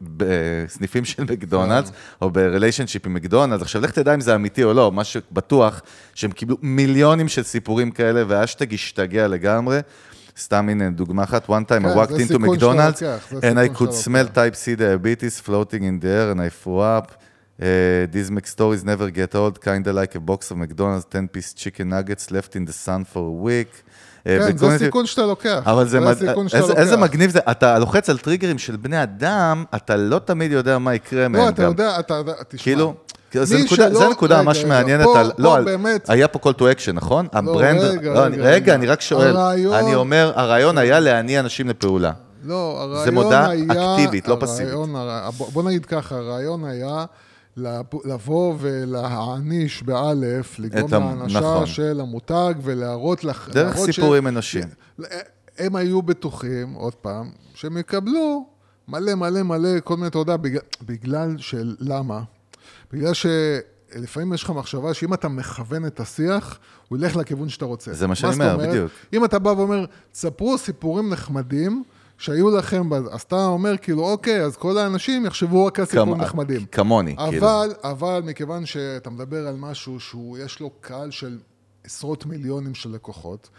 בסניפים 0.00 1.04
של 1.04 1.24
מקדונלדס, 1.24 1.90
כן. 1.90 1.96
או 2.22 2.30
בריליישנשיפ 2.30 3.06
עם 3.06 3.14
מקדונלדס. 3.14 3.62
עכשיו, 3.62 3.82
לך 3.82 3.90
תדע 3.90 4.14
אם 4.14 4.20
זה 4.20 4.34
אמיתי 4.34 4.64
או 4.64 4.72
לא, 4.72 4.92
מה 4.92 5.04
שבטוח, 5.04 5.82
שהם 6.14 6.30
קיבלו 6.30 6.56
מיליונים 6.62 7.28
של 7.28 7.42
סיפורים 7.42 7.90
כאלה, 7.90 8.22
והאשטג 8.28 8.74
השתגע 8.74 9.28
לגמרי. 9.28 9.80
סתם 10.38 10.68
הנה 10.68 10.90
דוגמה 10.90 11.24
אחת, 11.24 11.46
one 11.48 11.64
time 11.68 11.82
כן, 11.82 11.86
I 11.86 11.94
walked 11.96 12.10
into 12.30 12.38
McDonald's 12.38 12.98
זה 12.98 13.16
and 13.50 13.56
I 13.56 13.78
could 13.78 13.92
smell 14.06 14.26
לוקח. 14.26 14.34
type 14.34 14.54
C 14.54 14.76
diabetes 14.78 15.40
floating 15.48 15.82
in 15.82 16.04
the 16.04 16.08
air 16.08 16.30
and 16.34 16.40
I 16.40 16.64
threw 16.64 16.78
up. 16.78 17.12
Uh, 17.60 17.64
these 18.12 18.30
McStories 18.30 18.82
never 18.84 19.08
get 19.10 19.34
old, 19.34 19.60
kinda 19.64 19.92
like 19.92 20.14
a 20.16 20.20
box 20.30 20.50
of 20.50 20.56
McDonald's 20.56 21.06
10-piece 21.12 21.52
chicken 21.54 21.88
nuggets 21.88 22.30
left 22.32 22.56
in 22.56 22.64
the 22.64 22.72
sun 22.84 23.04
for 23.12 23.22
a 23.34 23.36
week. 23.48 23.72
Uh, 24.24 24.26
כן, 24.26 24.56
זה 24.56 24.78
סיכון 24.78 25.06
שאתה 25.06 25.22
לוקח. 25.22 25.60
אבל 25.66 25.88
זה. 25.88 25.98
סיכון 26.28 26.48
שאתה 26.48 26.60
לוקח. 26.60 26.76
איזה 26.76 26.96
מגניב 26.96 27.30
זה, 27.30 27.38
אתה 27.50 27.78
לוחץ 27.78 28.10
על 28.10 28.18
טריגרים 28.18 28.58
של 28.58 28.76
בני 28.76 29.02
אדם, 29.02 29.64
אתה 29.74 29.96
לא 29.96 30.18
תמיד 30.18 30.52
יודע 30.52 30.78
מה 30.78 30.94
יקרה 30.94 31.28
מהם 31.28 31.42
לא, 31.42 31.48
אתה 31.48 31.62
גם. 31.62 31.68
יודע, 31.68 31.98
אתה 32.00 32.14
יודע, 32.14 32.32
תשמע. 32.48 32.62
כאילו, 32.62 32.94
זה 33.42 33.56
מי 33.56 33.62
נקודה, 33.64 33.88
שלא- 33.90 33.98
זה 33.98 34.08
נקודה 34.08 34.34
רגע, 34.34 34.44
ממש 34.44 34.64
מעניינת 34.64 35.04
פה- 35.04 35.20
על... 35.20 35.26
פה 35.36 35.42
לא, 35.42 35.60
באמת- 35.60 36.10
היה 36.10 36.28
פה 36.28 36.50
call 36.50 36.52
to 36.54 36.78
action, 36.78 36.92
נכון? 36.92 37.26
ה 37.32 37.37
brand... 37.37 37.80
רגע, 37.80 38.14
לא, 38.14 38.18
רגע, 38.20 38.26
אני, 38.26 38.36
רגע. 38.40 38.74
אני 38.74 38.86
רק 38.86 39.00
שואל. 39.00 39.36
הרעיון- 39.36 39.74
אני 39.74 39.94
אומר, 39.94 40.32
הרעיון 40.34 40.78
היה 40.78 41.00
להניע 41.00 41.40
אנשים 41.40 41.68
לפעולה. 41.68 42.12
לא, 42.44 42.76
הרעיון 42.82 43.04
זה 43.04 43.10
מודעה 43.10 43.50
היה... 43.50 43.64
אקטיבית, 43.94 44.28
לא 44.28 44.36
פסיבית. 44.40 44.74
בוא 45.52 45.62
נגיד 45.62 45.86
ככה, 45.86 46.16
הרעיון 46.16 46.64
היה 46.64 47.04
לב- 47.56 47.84
לבוא 48.04 48.54
ולהאניש 48.60 49.82
באלף, 49.82 50.58
לגרום 50.58 50.90
להאנשה 50.92 51.38
נכון. 51.40 51.66
של 51.66 52.00
המותג 52.00 52.54
ולהראות 52.62 53.24
לך... 53.24 53.48
דרך 53.52 53.74
להראות 53.74 53.92
ש- 53.92 53.94
סיפורים 53.96 54.26
אנושיים. 54.28 54.68
הם 55.58 55.76
היו 55.76 56.02
בטוחים, 56.02 56.72
עוד 56.74 56.94
פעם, 56.94 57.30
שהם 57.54 57.78
יקבלו 57.78 58.46
מלא 58.88 59.14
מלא 59.14 59.42
מלא, 59.42 59.68
כל 59.84 59.96
מיני, 59.96 60.08
אתה 60.08 60.18
יודע, 60.18 60.36
בגלל 60.86 61.34
של... 61.38 61.74
למה? 61.80 62.20
בגלל 62.92 63.12
שלפעמים 63.14 64.34
יש 64.34 64.42
לך 64.42 64.50
מחשבה 64.50 64.94
שאם 64.94 65.14
אתה 65.14 65.28
מכוון 65.28 65.86
את 65.86 66.00
השיח, 66.00 66.58
הוא 66.88 66.98
ילך 66.98 67.16
לכיוון 67.16 67.48
שאתה 67.48 67.64
רוצה. 67.64 67.92
זה 67.92 68.06
מה 68.06 68.14
שאני 68.14 68.32
אומר? 68.32 68.56
בדיוק. 68.56 68.90
אם 69.12 69.24
אתה 69.24 69.38
בא 69.38 69.48
ואומר, 69.48 69.84
תספרו 70.12 70.58
סיפורים 70.58 71.10
נחמדים 71.10 71.82
שהיו 72.18 72.56
לכם, 72.58 72.92
אז 72.92 73.22
אתה 73.22 73.46
אומר, 73.46 73.76
כאילו, 73.76 74.10
אוקיי, 74.10 74.42
אז 74.42 74.56
כל 74.56 74.78
האנשים 74.78 75.26
יחשבו 75.26 75.66
רק 75.66 75.78
על 75.78 75.84
סיפורים 75.84 76.20
נחמדים. 76.20 76.66
כמוני, 76.66 77.16
כאילו. 77.16 77.38
אבל, 77.38 77.72
אבל 77.82 78.22
מכיוון 78.24 78.66
שאתה 78.66 79.10
מדבר 79.10 79.46
על 79.46 79.56
משהו 79.56 80.00
שהוא, 80.00 80.38
יש 80.38 80.60
לו 80.60 80.70
קהל 80.80 81.10
של 81.10 81.38
עשרות 81.84 82.26
מיליונים 82.26 82.74
של 82.74 82.90
לקוחות, 82.90 83.50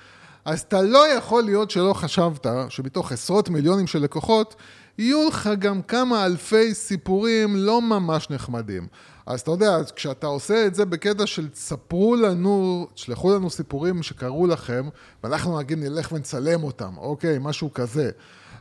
אז 0.45 0.59
אתה 0.59 0.81
לא 0.81 1.07
יכול 1.07 1.43
להיות 1.43 1.71
שלא 1.71 1.93
חשבת 1.93 2.47
שמתוך 2.69 3.11
עשרות 3.11 3.49
מיליונים 3.49 3.87
של 3.87 3.99
לקוחות, 3.99 4.55
יהיו 4.97 5.27
לך 5.27 5.49
גם 5.59 5.81
כמה 5.81 6.25
אלפי 6.25 6.73
סיפורים 6.73 7.55
לא 7.55 7.81
ממש 7.81 8.29
נחמדים. 8.29 8.87
אז 9.25 9.41
אתה 9.41 9.51
יודע, 9.51 9.77
כשאתה 9.95 10.27
עושה 10.27 10.65
את 10.65 10.75
זה 10.75 10.85
בקטע 10.85 11.25
של 11.25 11.49
תספרו 11.49 12.15
לנו, 12.15 12.87
תשלחו 12.93 13.35
לנו 13.35 13.49
סיפורים 13.49 14.03
שקרו 14.03 14.47
לכם, 14.47 14.89
ואנחנו 15.23 15.59
נגיד 15.59 15.77
נלך 15.77 16.11
ונצלם 16.11 16.63
אותם, 16.63 16.97
אוקיי, 16.97 17.37
משהו 17.41 17.73
כזה. 17.73 18.11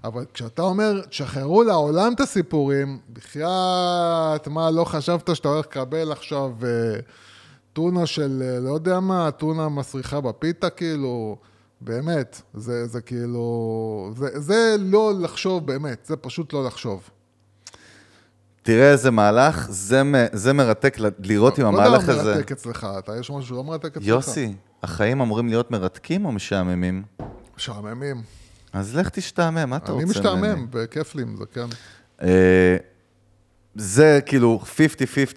אבל 0.05 0.25
כשאתה 0.35 0.63
אומר, 0.63 1.01
תשחררו 1.01 1.63
לעולם 1.63 2.13
את 2.13 2.21
הסיפורים, 2.21 2.99
בחייאת, 3.13 4.49
מה, 4.49 4.71
לא 4.71 4.85
חשבת 4.85 5.37
שאתה 5.37 5.49
הולך 5.49 5.67
לקבל 5.67 6.13
עכשיו 6.13 6.53
אה, 6.63 7.01
טונה 7.73 8.07
של, 8.07 8.43
אה, 8.47 8.61
לא 8.61 8.75
יודע 8.75 9.01
מה, 9.01 9.31
טונה 9.31 9.69
מסריחה 9.69 10.21
בפיתה, 10.21 10.71
כאילו, 10.71 11.37
באמת, 11.81 12.43
זה, 12.55 12.87
זה 12.87 13.01
כאילו, 13.01 14.13
זה, 14.17 14.41
זה 14.41 14.77
לא 14.79 15.13
לחשוב 15.21 15.67
באמת, 15.67 16.07
זה 16.07 16.17
פשוט 16.17 16.53
לא 16.53 16.67
לחשוב. 16.67 17.11
תראה 18.65 18.91
איזה 18.93 19.11
מהלך, 19.11 19.67
זה, 19.71 20.03
מ- 20.03 20.15
זה 20.33 20.53
מרתק 20.53 20.97
לראות 21.19 21.59
אם 21.59 21.65
כל 21.65 21.69
המהלך 21.69 22.05
דבר 22.05 22.21
הזה... 22.21 22.35
מרתק 22.35 22.53
אצלך, 22.53 22.87
אתה, 22.99 23.13
יש 23.21 23.31
משהו 23.31 23.43
שלא 23.43 23.65
מרתק 23.65 23.97
אצלך. 23.97 24.07
יוסי, 24.07 24.55
החיים 24.83 25.21
אמורים 25.21 25.49
להיות 25.49 25.71
מרתקים 25.71 26.25
או 26.25 26.33
משעממים? 26.33 27.03
משעממים. 27.57 28.23
אז 28.73 28.97
לך 28.97 29.09
תשתעמם, 29.09 29.71
מה 29.71 29.77
אתה 29.77 29.93
אני 29.93 30.05
רוצה 30.05 30.35
ממני? 30.35 30.49
משתעמם, 30.53 30.67
וכיף 30.73 31.15
לי 31.15 31.23
עם 31.23 31.37
זה, 31.37 31.45
כן. 31.53 31.67
אה, 32.23 32.77
זה 33.75 34.21
כאילו 34.27 34.61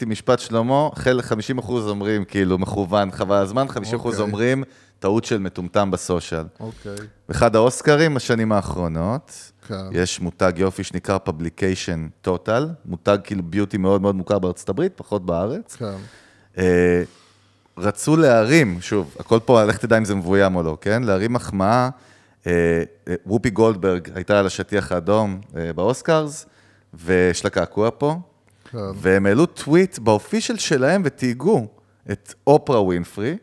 50-50 0.02 0.06
משפט 0.06 0.40
שלמה, 0.40 0.90
חלק 0.96 1.26
50% 1.26 1.32
אומרים 1.70 2.26
כאילו 2.26 2.58
מכוון 2.58 3.12
חבל 3.12 3.36
הזמן, 3.36 3.66
50% 3.68 3.94
אוקיי. 3.94 4.20
אומרים 4.20 4.64
טעות 5.00 5.26
של 5.26 5.38
מטומטם 5.40 5.92
בסושיאל. 5.92 6.44
אוקיי, 6.60 6.96
באחד 7.30 7.56
האוסקרים 7.56 8.14
בשנים 8.14 8.52
האחרונות, 8.52 9.52
כן. 9.68 9.76
יש 9.92 10.22
מותג 10.22 10.54
יופי 10.56 10.84
שנקרא 10.84 11.18
Publication 11.28 12.28
Total, 12.28 12.64
מותג 12.86 13.18
כאילו 13.24 13.44
ביוטי 13.44 13.78
מאוד 13.78 14.02
מאוד 14.02 14.16
מוכר 14.16 14.40
בארצות 14.40 14.70
הברית, 14.70 14.92
פחות 14.96 15.26
בארץ. 15.26 15.76
כן. 15.76 15.96
אה, 16.58 17.04
רצו 17.78 18.18
להרים, 18.18 18.78
שוב, 18.82 19.16
הכל 19.20 19.40
פה, 19.46 19.64
לך 19.64 19.78
תדע 19.78 19.98
אם 19.98 20.06
זה 20.06 20.16
מבוים 20.16 20.56
או 20.56 20.64
לא, 20.64 20.78
כן? 20.82 21.04
להרים 21.04 21.34
מחמאה. 21.34 21.90
אה, 22.48 22.84
אה, 23.08 23.16
וופי 23.26 23.50
גולדברג 23.50 24.10
הייתה 24.16 24.40
על 24.40 24.46
השטיח 24.46 24.92
האדום 24.92 25.42
אה, 25.58 25.74
באוסקרס, 25.74 26.46
ויש 26.94 27.44
לה 27.44 27.50
קעקוע 27.50 27.90
פה, 27.98 28.16
כן. 28.72 28.78
והם 28.96 29.26
העלו 29.26 29.46
tweet 29.46 29.91
ב 29.91 30.00
official 30.00 30.58
שלהם 30.58 31.02
ותייגו 31.06 31.68
את 32.12 32.34
אופרה 32.48 32.82
ווינפרי, 32.82 33.38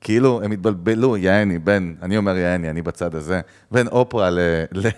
כאילו 0.00 0.42
הם 0.42 0.52
התבלבלו, 0.52 1.16
יעני, 1.16 1.58
בין, 1.58 1.96
אני 2.02 2.16
אומר 2.16 2.36
יעני, 2.36 2.70
אני 2.70 2.82
בצד 2.82 3.14
הזה, 3.14 3.40
בין 3.70 3.86
אופרה 3.86 4.30
ל... 4.30 4.38
ל 4.72 4.88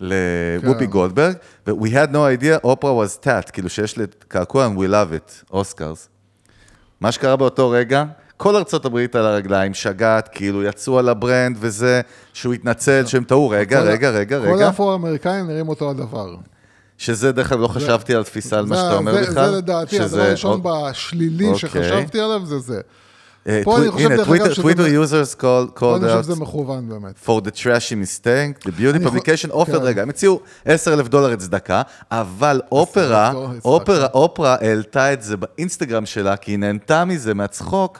לוופי 0.00 0.84
כן. 0.84 0.90
גולדברג, 0.90 1.34
ו- 1.66 1.70
we 1.70 1.88
had 1.88 2.10
no 2.12 2.42
idea, 2.42 2.58
אופרה 2.64 3.04
was 3.04 3.24
that, 3.26 3.50
כאילו 3.52 3.68
שיש 3.68 3.96
לי 3.96 4.04
קעקוע 4.28 4.66
and 4.66 4.78
we 4.78 4.90
love 4.90 5.14
it, 5.28 5.44
אוסקרס. 5.52 6.08
מה 7.00 7.12
שקרה 7.12 7.36
באותו 7.36 7.70
רגע, 7.70 8.04
כל 8.36 8.56
ארצות 8.56 8.84
הברית 8.84 9.16
על 9.16 9.26
הרגליים, 9.26 9.74
שגעת, 9.74 10.28
כאילו 10.32 10.62
יצאו 10.64 10.98
על 10.98 11.08
ה 11.08 11.16
brand 11.16 11.56
וזה, 11.60 12.00
שהוא 12.32 12.54
התנצל, 12.54 13.06
שהם 13.06 13.24
טעו, 13.24 13.48
רגע, 13.48 13.78
ה- 13.78 13.82
רגע, 13.82 14.10
רגע, 14.10 14.38
כל 14.40 14.46
רגע, 14.54 14.66
האפרו-אמריקאים 14.66 15.46
נראים 15.46 15.68
אותו 15.68 15.90
הדבר. 15.90 16.34
שזה 16.98 17.32
דרך 17.32 17.52
אגב 17.52 17.60
לא 17.60 17.68
חשבתי 17.68 18.14
על 18.14 18.24
תפיסה 18.24 18.58
על 18.58 18.66
מה 18.66 18.76
שאתה 18.76 18.96
אומר 18.96 19.12
בכלל. 19.22 19.50
זה 19.50 19.56
לדעתי, 19.56 20.00
הדבר 20.00 20.20
הראשון 20.22 20.60
או- 20.64 20.72
בשלילי 20.90 21.46
אוקיי. 21.46 21.58
שחשבתי 21.58 22.20
עליו 22.20 22.46
זה 22.46 22.58
זה. 22.58 22.80
פה 23.64 23.78
אני 23.78 23.90
חושב, 23.90 24.08
דרך 24.08 24.28
אגב, 24.28 24.50
שזה- 24.52 24.62
טוויטר 24.62 24.84
users 24.84 25.40
called 25.40 25.78
פה 25.80 25.96
אני 25.96 26.04
חושב 26.06 26.22
שזה 26.22 26.34
מכוון 26.36 26.88
באמת. 26.88 27.14
for 27.26 27.40
the 27.44 27.56
trashy 27.56 27.94
mistake, 28.04 28.66
the 28.68 28.72
beauty 28.80 29.06
publication 29.06 29.50
offered, 29.52 29.66
כן. 29.66 29.82
רגע, 29.82 30.02
הם 30.02 30.08
הציעו 30.10 30.40
10 30.64 30.92
אלף 30.94 31.08
דולר 31.08 31.36
צדקה, 31.36 31.82
אבל 32.10 32.60
אופרה. 32.72 33.32
אופרה, 33.64 34.06
אופרה 34.14 34.56
העלתה 34.60 35.12
את 35.12 35.22
זה 35.22 35.36
באינסטגרם 35.36 36.06
שלה, 36.06 36.36
כי 36.36 36.50
היא 36.50 36.58
נהנתה 36.58 37.04
מזה 37.04 37.34
מהצחוק, 37.34 37.98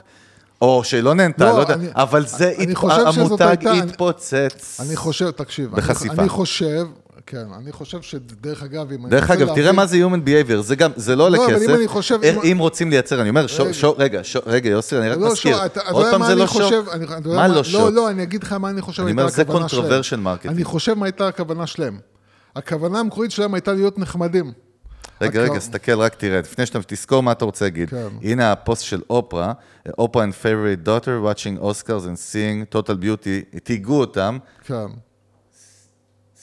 או 0.61 0.83
שלא 0.83 1.13
נהנתה, 1.13 1.45
לא, 1.45 1.55
לא 1.55 1.61
יודע, 1.61 1.73
אני- 1.73 1.87
אבל 1.95 2.25
זה, 2.27 2.53
אני 2.57 2.73
הת- 2.73 3.17
המותג 3.17 3.45
הייתה- 3.67 3.71
התפוצץ. 3.73 4.81
אני 4.87 4.95
חושב, 4.95 5.31
תקשיב, 5.31 5.71
בחשיפה. 5.71 6.13
אני 6.21 6.29
חושב, 6.29 6.85
כן, 7.25 7.45
אני 7.57 7.71
חושב 7.71 8.01
שדרך 8.01 8.63
אגב, 8.63 8.91
אם 8.91 9.01
אני 9.05 9.11
דרך 9.11 9.31
אגב, 9.31 9.55
תראה 9.55 9.71
מה 9.71 9.85
זה 9.85 9.97
Human 9.97 10.27
Behavior, 10.27 10.61
זה 10.61 10.75
גם, 10.75 10.91
זה 10.95 11.15
לא 11.15 11.23
עולה 11.25 11.37
לא, 11.37 11.45
אבל 11.45 11.55
כסף. 11.55 11.69
אם 11.69 11.75
אני 11.75 11.87
חושב- 11.87 12.19
אה, 12.23 12.35
אם- 12.43 12.57
רוצים 12.57 12.89
לייצר, 12.89 13.21
אני 13.21 13.29
אומר, 13.29 13.45
רגע. 13.97 14.21
רגע, 14.45 14.69
יוסי, 14.69 14.97
אני 14.97 15.09
רק 15.09 15.17
לא, 15.17 15.31
מזכיר. 15.31 15.57
עוד 15.91 16.05
פעם 16.11 16.23
זה 16.25 16.31
אני 16.31 16.39
לא 16.39 16.47
שוק. 16.47 16.73
אני- 16.91 17.05
מה 17.35 17.47
לא 17.47 17.63
שוק? 17.63 17.81
לא, 17.81 17.91
לא, 17.91 18.09
אני 18.09 18.23
אגיד 18.23 18.43
לך 18.43 18.53
מה 18.53 18.69
אני 18.69 18.81
חושב 18.81 19.01
אני 19.03 19.11
הייתה 19.11 19.21
אומר, 19.21 19.31
זה 19.31 19.41
הכוונה 19.41 19.69
שלהם. 19.69 20.01
controversial 20.01 20.43
marketing. 20.45 20.49
אני 20.49 20.63
חושב 20.63 20.93
מה 20.93 21.05
הייתה 21.05 21.27
הכוונה 21.27 21.67
שלהם. 21.67 21.99
הכוונה 22.55 22.99
המקורית 22.99 23.31
שלהם 23.31 23.53
הייתה 23.53 23.73
להיות 23.73 23.99
נחמדים. 23.99 24.53
רגע, 25.21 25.41
רגע, 25.41 25.59
סתכל, 25.59 25.99
רק 25.99 26.15
תראה, 26.15 26.39
לפני 26.39 26.65
שאתה 26.65 26.79
תזכור 26.87 27.23
מה 27.23 27.31
אתה 27.31 27.45
רוצה 27.45 27.65
להגיד. 27.65 27.89
כן. 27.89 28.07
הנה 28.21 28.51
הפוסט 28.51 28.83
של 28.83 29.01
אופרה, 29.09 29.53
אופרה 29.97 30.25
and 30.25 30.43
favorite 30.43 30.87
daughter 30.87 31.07
watching 31.25 31.63
Oscars 31.63 31.87
and 32.05 32.17
seeing 32.17 32.75
total 32.75 32.93
beauty, 33.03 33.59
תייגו 33.63 33.99
אותם, 33.99 34.37
כן. 34.65 34.85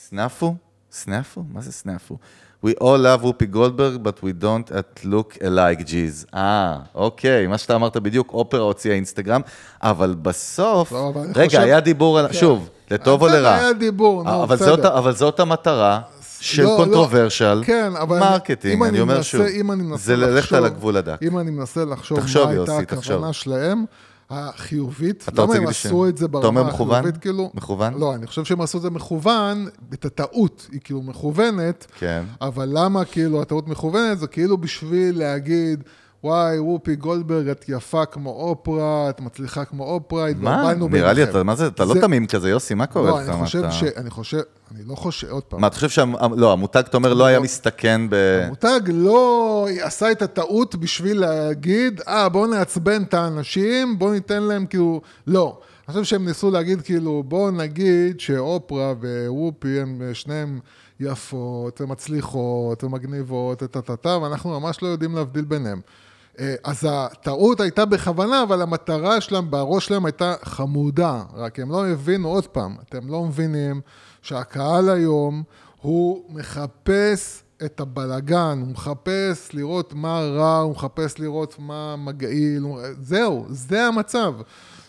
Snafu? 0.09 0.55
Snafu? 0.91 1.43
מה 1.53 1.61
זה 1.61 1.71
snafu? 1.71 2.17
We 2.65 2.69
all 2.69 2.83
love 2.83 3.21
וופי 3.23 3.45
גולדברג, 3.45 3.99
but 4.07 4.19
we 4.23 4.43
don't 4.43 4.71
all 4.71 5.05
look 5.05 5.41
alike, 5.41 5.81
jeez. 5.85 6.35
אה, 6.35 6.77
אוקיי, 6.95 7.47
מה 7.47 7.57
שאתה 7.57 7.75
אמרת 7.75 7.97
בדיוק, 7.97 8.33
אופרה 8.33 8.59
הוציאה 8.61 8.95
אינסטגרם, 8.95 9.41
אבל 9.83 10.15
בסוף, 10.21 10.91
לא, 10.91 11.09
אבל 11.13 11.21
אני 11.21 11.31
רגע, 11.35 11.45
חושב- 11.47 11.59
היה 11.59 11.79
דיבור, 11.79 12.19
על... 12.19 12.27
כן. 12.27 12.33
שוב, 12.33 12.69
לטוב 12.91 13.21
או 13.21 13.27
לרע. 13.27 13.55
היה 13.55 13.73
דיבור, 13.73 14.23
נו, 14.23 14.43
אבל 14.43 14.55
בסדר. 14.55 14.75
זאת, 14.75 14.85
אבל 14.85 15.15
זאת 15.15 15.39
המטרה 15.39 16.01
של 16.39 16.63
לא, 16.63 16.69
לא. 16.71 16.77
controversial, 16.77 17.63
כן, 17.65 17.91
אבל 18.01 18.17
אני- 18.17 18.25
marketing, 18.29 18.73
אם 18.73 18.83
אני 18.83 18.99
אומר 18.99 19.13
מנסה- 19.15 19.23
שוב, 19.29 19.41
אם 19.41 19.71
אני 19.71 19.83
מנסה 19.83 20.03
זה 20.03 20.15
ללכת 20.15 20.53
על 20.53 20.65
הגבול 20.65 20.97
הדק. 20.97 21.19
אם 21.23 21.39
אני 21.39 21.51
מנסה 21.51 21.85
לחשוב 21.85 22.19
תחשוב, 22.19 22.45
מה 22.47 22.53
יוסי, 22.53 22.71
הייתה 22.71 22.95
תחשוב. 22.95 23.13
הכוונה 23.13 23.33
שלהם, 23.33 23.85
החיובית, 24.29 25.25
למה 25.37 25.55
הם 25.55 25.67
עשו 25.67 26.07
את 26.07 26.17
זה 26.17 26.27
ברמה? 26.27 26.61
החיובית, 26.61 27.17
כאילו... 27.17 27.51
מכוון? 27.53 27.93
לא, 27.99 28.15
אני 28.15 28.27
חושב 28.27 28.45
שהם 28.45 28.61
עשו 28.61 28.77
את 28.77 28.81
זה 28.81 28.89
מכוון, 28.89 29.67
את 29.93 30.05
הטעות 30.05 30.67
היא 30.71 30.79
כאילו 30.83 31.01
מכוונת, 31.01 31.87
כן. 31.97 32.23
אבל 32.41 32.69
למה 32.71 33.05
כאילו 33.05 33.41
הטעות 33.41 33.67
מכוונת? 33.67 34.19
זה 34.19 34.27
כאילו 34.27 34.57
בשביל 34.57 35.19
להגיד... 35.19 35.83
וואי, 36.23 36.59
וופי 36.59 36.95
גולדברג, 36.95 37.47
את 37.47 37.65
יפה 37.67 38.05
כמו 38.05 38.29
אופרה, 38.29 39.09
את 39.09 39.21
מצליחה 39.21 39.65
כמו 39.65 39.83
אופרה, 39.83 40.27
מה? 40.37 40.55
התבלבלנו 40.61 40.87
נראה 40.87 41.13
לי, 41.13 41.19
ביניכם. 41.21 41.31
אתה, 41.37 41.43
מה 41.43 41.55
זה, 41.55 41.67
אתה 41.67 41.85
לא 41.85 41.93
זה- 41.93 42.01
תמים 42.01 42.27
כזה, 42.27 42.49
יוסי, 42.49 42.73
מה 42.73 42.85
קורה 42.85 43.09
לא, 43.11 43.19
לך? 43.21 43.29
אני 43.29 43.37
מה 43.39 43.45
חושב 43.45 43.59
אתה- 43.59 43.71
ש... 43.71 43.83
אני 43.83 44.09
חושב... 44.09 44.37
אני 44.75 44.83
לא 44.87 44.95
חושב... 44.95 45.29
עוד 45.29 45.43
פעם. 45.43 45.61
מה, 45.61 45.67
אתה 45.67 45.75
חושב 45.75 45.89
שה... 45.89 46.03
לא, 46.37 46.51
המותג, 46.53 46.83
אתה 46.89 46.97
אומר, 46.97 47.13
לא 47.13 47.25
היה 47.25 47.39
מסתכן 47.39 48.01
ב... 48.09 48.15
המותג 48.45 48.79
לא 48.93 49.67
עשה 49.81 50.11
את 50.11 50.21
הטעות 50.21 50.75
בשביל 50.75 51.19
להגיד, 51.19 52.01
אה, 52.07 52.29
בואו 52.29 52.47
נעצבן 52.47 53.03
את 53.03 53.13
האנשים, 53.13 53.99
בואו 53.99 54.11
ניתן 54.11 54.43
להם 54.43 54.65
כאילו... 54.65 55.01
לא. 55.27 55.59
אני 55.87 55.93
חושב 55.93 56.05
שהם 56.05 56.25
ניסו 56.27 56.51
להגיד 56.51 56.81
כאילו, 56.81 57.23
בואו 57.27 57.51
נגיד 57.51 58.19
שאופרה 58.19 58.93
ווופי 59.27 59.79
הם 59.79 60.01
שניהם 60.13 60.59
יפות 60.99 61.81
ומצליחות 61.81 62.83
ומגניבות, 62.83 63.59
טה-טה-טה, 63.59 64.17
ואנחנו 64.17 64.59
ממש 64.59 64.83
לא 64.83 64.87
יודעים 64.87 65.15
להבדיל 65.15 65.45
ביניהם. 65.45 65.81
אה, 66.39 66.55
אז 66.63 66.87
הטעות 66.89 67.59
הייתה 67.59 67.85
בכוונה, 67.85 68.43
אבל 68.43 68.61
המטרה 68.61 69.21
שלהם, 69.21 69.51
בראש 69.51 69.85
שלהם 69.85 70.05
הייתה 70.05 70.33
חמודה. 70.43 71.21
רק 71.35 71.59
הם 71.59 71.71
לא 71.71 71.87
הבינו, 71.87 72.27
עוד 72.29 72.47
פעם, 72.47 72.75
אתם 72.89 73.07
לא 73.09 73.23
מבינים 73.25 73.81
שהקהל 74.21 74.89
היום, 74.89 75.43
הוא 75.81 76.23
מחפש 76.29 77.43
את 77.65 77.79
הבלגן, 77.79 78.57
הוא 78.61 78.67
מחפש 78.67 79.49
לראות 79.53 79.93
מה 79.93 80.19
רע, 80.21 80.57
הוא 80.57 80.71
מחפש 80.71 81.19
לראות 81.19 81.55
מה 81.59 81.95
מגעיל, 81.95 82.61
הוא- 82.63 82.79
זהו, 83.01 83.45
זה 83.49 83.85
המצב. 83.87 84.33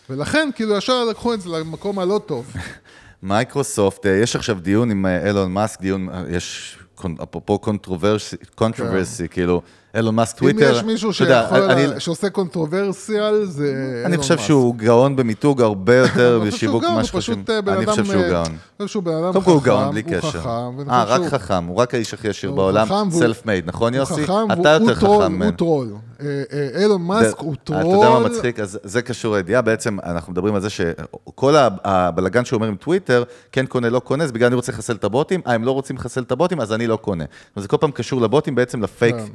ולכן, 0.09 0.49
כאילו, 0.55 0.75
ישר 0.77 1.05
לקחו 1.05 1.33
את 1.33 1.41
זה 1.41 1.49
למקום 1.49 1.99
הלא 1.99 2.21
טוב. 2.25 2.53
מייקרוסופט, 3.23 4.05
אה, 4.05 4.11
יש 4.11 4.35
עכשיו 4.35 4.57
דיון 4.61 4.91
עם 4.91 5.05
אה, 5.05 5.27
אילון 5.27 5.51
מאסק, 5.53 5.81
דיון, 5.81 6.07
יש, 6.29 6.77
אפרופו 7.23 7.59
controversy, 7.59 8.35
controversy, 8.55 9.27
כאילו, 9.27 9.61
אילון 9.95 10.15
מאסק 10.15 10.39
כן. 10.39 10.45
עם 10.45 10.51
טוויטר. 10.51 10.75
יש 10.77 10.83
מישהו 10.83 11.13
שיכול, 11.13 11.33
אני- 11.61 11.99
שעושה 11.99 12.29
controversial, 12.29 13.45
זה 13.45 13.63
אני 13.95 14.05
אילון 14.05 14.17
חושב 14.21 14.35
מאסק. 14.35 14.47
שהוא 14.47 14.75
גאון 14.75 15.15
במיתוג 15.15 15.61
הרבה 15.61 15.95
יותר 15.95 16.39
אני 16.41 16.51
חושב 16.51 16.57
בשיווק 16.57 16.83
ממה 16.83 17.03
שחושבים. 17.03 17.43
אה, 17.49 17.59
אני. 17.73 17.85
חושב 17.85 18.05
שהוא 18.05 18.15
אה, 18.21 18.29
גאון. 18.29 18.45
אני 18.47 18.55
חושב 18.77 18.87
שהוא 18.87 19.03
בן 19.03 19.11
אדם 19.13 19.41
כל 19.41 19.51
הוא 19.51 19.59
חכם, 19.59 19.69
גאון 19.69 19.91
בלי 19.91 20.03
קשר. 20.03 20.19
חכם, 20.29 20.49
אה, 20.89 21.05
חושב 21.05 21.23
רק 21.23 21.29
חכם, 21.29 21.65
הוא 21.65 21.75
רק 21.77 21.93
האיש 21.93 22.13
הכי 22.13 22.29
עשיר 22.29 22.51
בעולם, 22.51 22.85
חכם 22.85 23.11
self 23.11 23.45
made, 23.45 23.63
נכון 23.67 23.93
יוסי? 23.93 24.23
חכם, 24.23 24.51
אתה 24.61 24.69
יותר 24.69 24.95
חכם. 24.95 25.05
הוא 25.07 25.27
ממנו. 25.27 25.51
טרול. 25.51 25.87
אה, 26.21 26.25
אה, 26.53 26.81
אילון 26.81 27.01
מאסק 27.01 27.39
הוא 27.39 27.55
טרול. 27.63 27.79
אתה 27.79 27.87
יודע 27.87 28.09
מה 28.09 28.19
מצחיק? 28.19 28.59
אז 28.59 28.79
זה 28.83 29.01
קשור 29.01 29.35
לידיעה, 29.35 29.61
בעצם 29.61 29.97
אנחנו 30.03 30.31
מדברים 30.33 30.55
על 30.55 30.61
זה 30.61 30.69
שכל 30.69 31.55
הבלגן 31.83 32.45
שהוא 32.45 32.57
אומר 32.57 32.67
עם 32.67 32.75
טוויטר, 32.75 33.23
כן 33.51 33.65
קונה, 33.65 33.89
לא 33.89 33.99
קונה, 33.99 34.27
זה 34.27 34.33
בגלל 34.33 34.47
אני 34.47 34.55
רוצה 34.55 34.71
לחסל 34.71 34.93
את 34.93 35.03
הבוטים, 35.03 35.41
אה, 35.47 35.53
הם 35.53 35.63
לא 35.63 35.71
רוצים 35.71 35.95
לחסל 35.95 36.21
את 36.21 36.31
הבוטים, 36.31 36.61
אז 36.61 36.73
אני 36.73 36.87
לא 36.87 36.95
קונה. 36.95 37.23
זה 37.55 37.67
כל 37.67 37.77
פעם 37.79 37.91
קשור 37.91 38.21
לבוטים, 38.21 38.55
בעצם 38.55 38.83
לפייק 38.83 39.15
כן. 39.15 39.29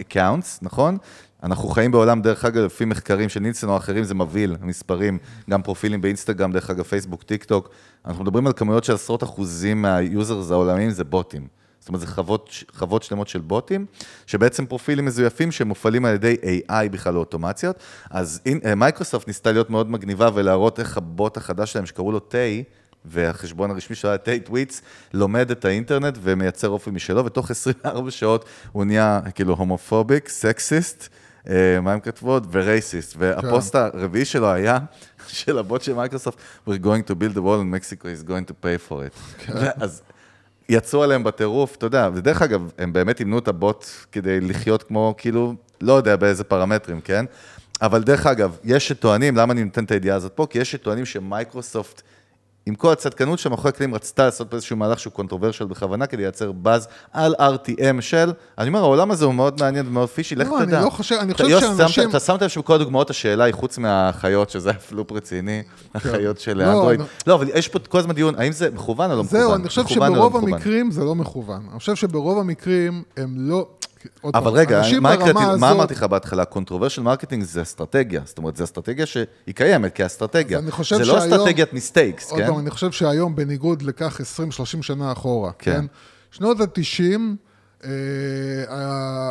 accounts, 0.46 0.58
נכון? 0.62 0.96
אנחנו 1.42 1.68
חיים 1.68 1.90
בעולם, 1.92 2.22
דרך 2.22 2.44
אגב, 2.44 2.62
לפי 2.64 2.84
מחקרים 2.84 3.28
של 3.28 3.40
נילסון 3.40 3.70
או 3.70 3.76
אחרים, 3.76 4.04
זה 4.04 4.14
מבהיל, 4.14 4.56
המספרים, 4.60 5.18
גם 5.50 5.62
פרופילים 5.62 6.00
באינסטגרם, 6.00 6.52
דרך 6.52 6.70
אגב, 6.70 6.82
פייסבוק, 6.84 7.22
טיק 7.22 7.44
טוק. 7.44 7.70
אנחנו 8.06 8.24
מדברים 8.24 8.46
על 8.46 8.52
כמויות 8.52 8.84
של 8.84 8.94
עשרות 8.94 9.22
אחוזים 9.22 9.82
מה 9.82 10.02
users 10.02 10.50
העולמיים, 10.50 10.90
זה 10.90 11.04
בוטים. 11.04 11.46
זאת 11.80 11.88
אומרת, 11.88 12.00
זה 12.00 12.06
חוות, 12.06 12.50
חוות 12.74 13.02
שלמות 13.02 13.28
של 13.28 13.40
בוטים, 13.40 13.86
שבעצם 14.26 14.66
פרופילים 14.66 15.04
מזויפים 15.04 15.52
שמופעלים 15.52 16.04
על 16.04 16.14
ידי 16.14 16.36
AI 16.44 16.88
בכל 16.90 17.16
אוטומציות. 17.16 17.76
אז 18.10 18.40
אין- 18.46 18.60
אה, 18.64 18.74
מייקרוסופט 18.74 19.26
ניסתה 19.26 19.52
להיות 19.52 19.70
מאוד 19.70 19.90
מגניבה 19.90 20.28
ולהראות 20.34 20.80
איך 20.80 20.96
הבוט 20.96 21.36
החדש 21.36 21.72
שלהם, 21.72 21.86
שקראו 21.86 22.12
לו 22.12 22.18
Tay, 22.18 22.64
והחשבון 23.08 23.70
הרשמי 23.70 23.96
שלו 23.96 24.10
היה 24.10 24.18
Tay 24.18 24.40
Tweets, 24.40 24.82
לומד 25.14 25.50
את 25.50 25.64
האינטרנט 25.64 26.18
ומייצר 26.22 26.68
אופי 26.68 26.90
משלו, 26.90 27.24
ותוך 27.24 27.50
24 27.50 28.10
שעות 28.10 28.44
הוא 28.72 28.84
נהיה 28.84 29.20
כאילו 29.34 29.54
הומופוביק, 29.54 30.28
sexist, 30.28 31.08
אה, 31.48 31.80
מה 31.80 31.92
הם 31.92 32.00
כתבו 32.00 32.30
עוד? 32.30 32.46
ו 32.50 32.58
racist. 32.58 33.14
והפוסט 33.18 33.74
הרביעי 33.74 34.24
שלו 34.24 34.52
היה 34.52 34.78
של 35.28 35.58
הבוט 35.58 35.82
של 35.82 35.94
מייקרוסופט, 35.94 36.38
We're 36.68 36.70
going 36.70 37.10
to 37.10 37.14
build 37.14 37.36
a 37.36 37.40
wall 37.40 37.60
and 37.60 37.70
Mexico 37.70 38.06
is 38.06 38.22
going 38.28 38.50
to 38.50 38.54
pay 38.64 38.90
for 38.90 38.98
it. 39.02 39.50
אז 39.80 40.02
יצאו 40.68 41.02
עליהם 41.02 41.24
בטירוף, 41.24 41.76
אתה 41.76 41.86
יודע, 41.86 42.08
ודרך 42.14 42.42
אגב, 42.42 42.70
הם 42.78 42.92
באמת 42.92 43.20
אימנו 43.20 43.38
את 43.38 43.48
הבוט 43.48 43.86
כדי 44.12 44.40
לחיות 44.40 44.82
כמו, 44.82 45.14
כאילו, 45.18 45.54
לא 45.80 45.92
יודע 45.92 46.16
באיזה 46.16 46.44
פרמטרים, 46.44 47.00
כן? 47.00 47.24
אבל 47.82 48.02
דרך 48.02 48.26
אגב, 48.26 48.56
יש 48.64 48.88
שטוענים, 48.88 49.36
למה 49.36 49.52
אני 49.52 49.64
נותן 49.64 49.84
את 49.84 49.90
הידיעה 49.90 50.16
הזאת 50.16 50.32
פה? 50.32 50.46
כי 50.50 50.58
יש 50.58 50.72
שטוענים 50.72 51.04
שמייקרוסופט, 51.04 52.02
עם 52.66 52.74
כל 52.74 52.92
הצדקנות 52.92 53.38
של 53.38 53.48
מאחורי 53.48 53.68
הקלעים, 53.68 53.94
רצתה 53.94 54.24
לעשות 54.24 54.54
איזשהו 54.54 54.76
מהלך 54.76 55.00
שהוא 55.00 55.12
controversial 55.12 55.64
בכוונה, 55.64 56.06
כדי 56.06 56.22
לייצר 56.22 56.52
באז 56.52 56.88
על 57.12 57.34
RTM 57.38 58.00
של, 58.00 58.32
אני 58.58 58.68
אומר, 58.68 58.80
העולם 58.80 59.10
הזה 59.10 59.24
הוא 59.24 59.34
מאוד 59.34 59.60
מעניין 59.60 59.86
ומאוד 59.88 60.08
פישי, 60.08 60.34
לך 60.34 60.48
לא, 60.48 60.64
תדע. 60.64 60.76
אני 60.76 60.84
לא 60.84 60.90
חושב, 60.90 61.14
אני 61.20 61.34
חושב 61.34 61.60
שאנשים... 61.60 62.10
אתה 62.10 62.20
שמת 62.20 62.42
לב 62.42 62.48
שבכל 62.48 62.74
הדוגמאות 62.74 63.10
השאלה 63.10 63.44
היא 63.44 63.54
חוץ 63.54 63.78
מהחיות, 63.78 64.50
שזה 64.50 64.70
היה 64.70 64.78
פלופ 64.78 65.12
רציני, 65.12 65.62
החיות 65.94 66.40
של 66.40 66.58
לא, 66.58 66.64
אנדרואיד. 66.64 67.00
לא, 67.26 67.34
אבל 67.34 67.48
יש 67.54 67.68
פה 67.68 67.78
כל 67.78 67.98
הזמן 67.98 68.14
דיון, 68.14 68.34
האם 68.38 68.52
זה 68.52 68.70
מכוון 68.70 69.10
או 69.10 69.16
לא 69.16 69.24
מכוון? 69.24 69.40
זהו, 69.40 69.54
אני 69.54 69.68
חושב 69.68 69.82
לא 69.82 69.88
שברוב? 69.88 70.36
המקרים 70.36 70.90
זה 70.90 71.04
לא 71.04 71.14
מכוון. 71.14 71.66
אני 71.70 71.78
חושב 71.78 71.94
שברוב 71.94 72.38
המקרים 72.38 73.02
הם 73.16 73.34
לא... 73.36 73.66
עוד 74.20 74.36
אבל 74.36 74.50
רגע, 74.50 74.82
מה, 75.00 75.12
הקראתי, 75.12 75.32
מה 75.32 75.50
הזאת- 75.52 75.62
אמרתי 75.76 75.94
לך 75.94 76.02
בהתחלה? 76.02 76.44
controversial 76.52 77.02
marketing 77.04 77.40
זה 77.44 77.62
אסטרטגיה. 77.62 78.20
זאת 78.24 78.38
אומרת, 78.38 78.56
זו 78.56 78.64
אסטרטגיה 78.64 79.06
שהיא 79.06 79.26
קיימת 79.54 79.94
כאסטרטגיה. 79.94 80.60
זה 80.84 81.04
לא 81.04 81.18
אסטרטגיית 81.18 81.72
מיסטייקס, 81.72 82.30
עוד 82.30 82.40
כן? 82.40 82.46
פעם, 82.46 82.58
אני 82.58 82.70
חושב 82.70 82.92
שהיום, 82.92 83.36
בניגוד 83.36 83.82
לכך 83.82 84.20
20-30 84.20 84.82
שנה 84.82 85.12
אחורה, 85.12 85.52
כן. 85.58 85.72
כן? 85.72 85.84
שנות 86.30 86.60
ה-90, 86.60 87.18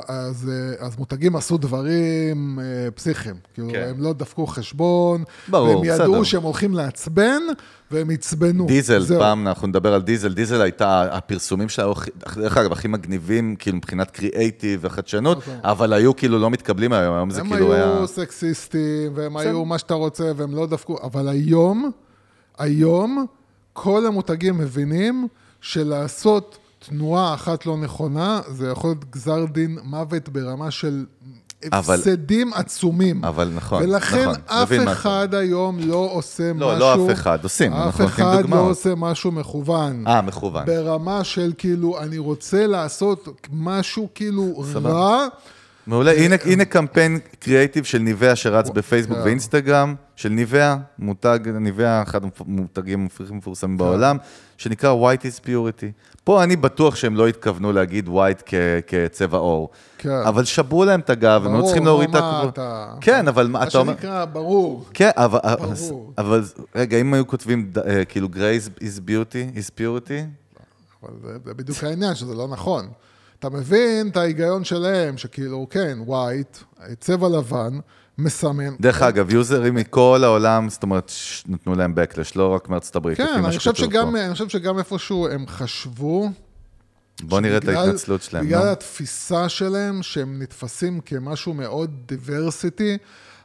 אז, 0.07 0.49
אה, 0.49 0.85
אז 0.85 0.97
מותגים 0.97 1.35
עשו 1.35 1.57
דברים 1.57 2.59
אה, 2.59 2.91
פסיכיים. 2.91 3.35
כאילו, 3.53 3.67
כן. 3.71 3.87
הם 3.89 4.01
לא 4.01 4.13
דפקו 4.13 4.47
חשבון, 4.47 5.23
ברור, 5.47 5.67
והם 5.67 5.83
ידעו 5.83 6.11
בסדר. 6.11 6.23
שהם 6.23 6.43
הולכים 6.43 6.73
לעצבן, 6.73 7.41
והם 7.91 8.09
עצבנו. 8.09 8.65
דיזל, 8.65 9.01
זהו. 9.01 9.19
פעם 9.19 9.47
אנחנו 9.47 9.67
נדבר 9.67 9.93
על 9.93 10.01
דיזל, 10.01 10.33
דיזל 10.33 10.61
הייתה, 10.61 11.03
הפרסומים 11.11 11.69
שלה, 11.69 11.85
היו, 11.85 11.93
דרך 12.37 12.57
אגב, 12.57 12.71
הכי 12.71 12.87
מגניבים, 12.87 13.55
כאילו 13.59 13.77
מבחינת 13.77 14.11
קריאייטיב 14.11 14.79
וחדשנות, 14.83 15.37
אבל 15.63 15.93
היו 15.93 16.15
כאילו 16.15 16.39
לא 16.39 16.49
מתקבלים 16.49 16.93
היום, 16.93 17.15
היום 17.15 17.29
זה 17.29 17.41
הם 17.41 17.49
כאילו 17.49 17.73
היה... 17.73 17.83
היו 17.83 18.07
סקסיסטים, 18.07 19.11
והם 19.15 19.37
היו 19.37 19.65
מה 19.65 19.77
שאתה 19.77 19.93
רוצה, 19.93 20.31
והם 20.35 20.55
לא 20.55 20.67
דפקו, 20.67 20.97
אבל 21.03 21.27
היום, 21.27 21.91
היום, 22.57 23.25
כל 23.73 24.05
המותגים 24.05 24.57
מבינים 24.57 25.27
שלעשות 25.61 26.57
תנועה 26.89 27.33
אחת 27.33 27.65
לא 27.65 27.77
נכונה, 27.77 28.41
זה 28.47 28.67
יכול 28.69 28.89
להיות 28.89 29.05
גזר 29.11 29.45
דין 29.45 29.77
מוות 29.83 30.29
ברמה 30.29 30.71
של 30.71 31.05
אבל- 31.73 31.95
הפסדים 31.99 32.53
עצומים. 32.53 33.25
אבל 33.25 33.51
נכון, 33.55 33.83
ולכן 33.83 34.21
נכון, 34.29 34.35
אף 34.45 34.71
מבין 34.71 34.85
מה 34.85 34.91
אחד 34.91 35.27
היום 35.33 35.79
לא 35.79 36.09
עושה 36.11 36.43
לא, 36.55 36.67
משהו... 36.67 36.79
לא 36.79 36.95
אף 36.95 37.13
אחד, 37.13 37.43
עושים, 37.43 37.73
אף 37.73 37.85
אנחנו 37.85 38.03
נותנים 38.03 38.27
אחד 38.27 38.35
לא 38.35 38.41
דוגמאות. 38.41 38.67
עושה 38.69 38.95
משהו 38.95 39.31
מכוון. 39.31 40.07
אה, 40.07 40.21
מכוון. 40.21 40.65
ברמה 40.65 41.23
של 41.23 41.53
כאילו, 41.57 41.99
אני 41.99 42.17
רוצה 42.17 42.67
לעשות 42.67 43.27
משהו 43.53 44.07
כאילו 44.15 44.63
סבבה. 44.73 44.89
רע. 44.93 45.27
מעולה, 45.87 46.11
הנה, 46.11 46.35
הנה 46.45 46.65
קמפיין 46.65 47.19
קריאייטיב 47.39 47.83
של 47.83 47.97
ניבאה 47.97 48.35
שרץ 48.35 48.69
בפייסבוק 48.69 49.17
כן. 49.17 49.23
ואינסטגרם, 49.23 49.95
של 50.15 50.29
ניבאה, 50.29 50.77
מותג 50.99 51.39
ניבאה, 51.59 52.01
אחד 52.01 52.21
המותגים 52.39 53.07
הכי 53.13 53.33
מפורסמים 53.33 53.77
בעולם, 53.77 54.17
שנקרא 54.57 54.93
White 54.95 55.21
is 55.21 55.45
Purity. 55.45 55.85
פה 56.23 56.43
אני 56.43 56.55
בטוח 56.55 56.95
שהם 56.95 57.15
לא 57.15 57.27
התכוונו 57.27 57.71
להגיד 57.71 58.07
white 58.07 58.41
כ- 58.45 58.53
כצבע 58.87 59.37
עור. 59.37 59.69
כן. 59.97 60.09
אבל 60.27 60.43
שברו 60.43 60.85
להם 60.85 60.99
את 60.99 61.09
הגב, 61.09 61.41
הם 61.45 61.51
היו 61.51 61.53
ברור, 61.57 61.65
צריכים 61.65 61.85
להוריד 61.85 62.09
את 62.09 62.15
מה 62.15 62.37
הכבוד. 62.37 62.53
אתה- 62.53 62.93
כן, 63.01 63.27
אבל 63.27 63.47
מה 63.47 63.59
מה 63.59 63.67
אתה 63.67 63.77
אומר... 63.77 63.93
שנקרא, 63.93 64.25
ברור. 64.25 64.85
כן, 64.93 65.09
אבל, 65.15 65.39
ברור. 65.59 66.13
אבל 66.17 66.43
רגע, 66.75 67.01
אם 67.01 67.13
היו 67.13 67.27
כותבים 67.27 67.71
אה, 67.87 68.05
כאילו 68.05 68.27
gray 68.33 68.37
is- 68.79 68.81
is 68.83 68.99
beauty, 69.09 69.57
is 69.57 69.69
purity, 69.79 70.13
אבל 71.03 71.11
זה, 71.23 71.37
זה 71.45 71.53
בדיוק 71.53 71.83
העניין, 71.83 72.15
שזה 72.15 72.33
לא 72.33 72.47
נכון. 72.47 72.87
אתה 73.47 73.57
מבין 73.57 74.07
את 74.07 74.17
ההיגיון 74.17 74.63
שלהם, 74.63 75.17
שכאילו, 75.17 75.67
כן, 75.69 75.97
ווייט, 76.05 76.57
צבע 76.99 77.29
לבן, 77.29 77.79
מסמן. 78.17 78.75
דרך 78.79 79.01
אגב, 79.01 79.33
יוזרים 79.33 79.75
מכל 79.75 80.21
העולם, 80.23 80.69
זאת 80.69 80.83
אומרת, 80.83 81.11
נתנו 81.47 81.75
להם 81.75 81.93
backlash, 81.93 82.31
לא 82.35 82.47
רק 82.55 82.69
מארצות 82.69 82.95
הברית, 82.95 83.17
כן, 83.17 83.43
אני 83.45 83.57
חושב, 83.57 83.73
שגם, 83.73 84.11
פה. 84.11 84.19
אני 84.25 84.33
חושב 84.33 84.49
שגם 84.49 84.77
איפשהו 84.77 85.27
הם 85.27 85.45
חשבו... 85.47 86.29
בוא 87.23 87.39
נראה 87.39 87.57
את 87.57 87.67
ההתנצלות 87.67 88.21
שלהם. 88.21 88.45
בגלל 88.45 88.65
נו. 88.65 88.71
התפיסה 88.71 89.49
שלהם, 89.49 90.03
שהם 90.03 90.41
נתפסים 90.41 90.99
כמשהו 91.05 91.53
מאוד 91.53 91.91
diversity, 92.07 92.97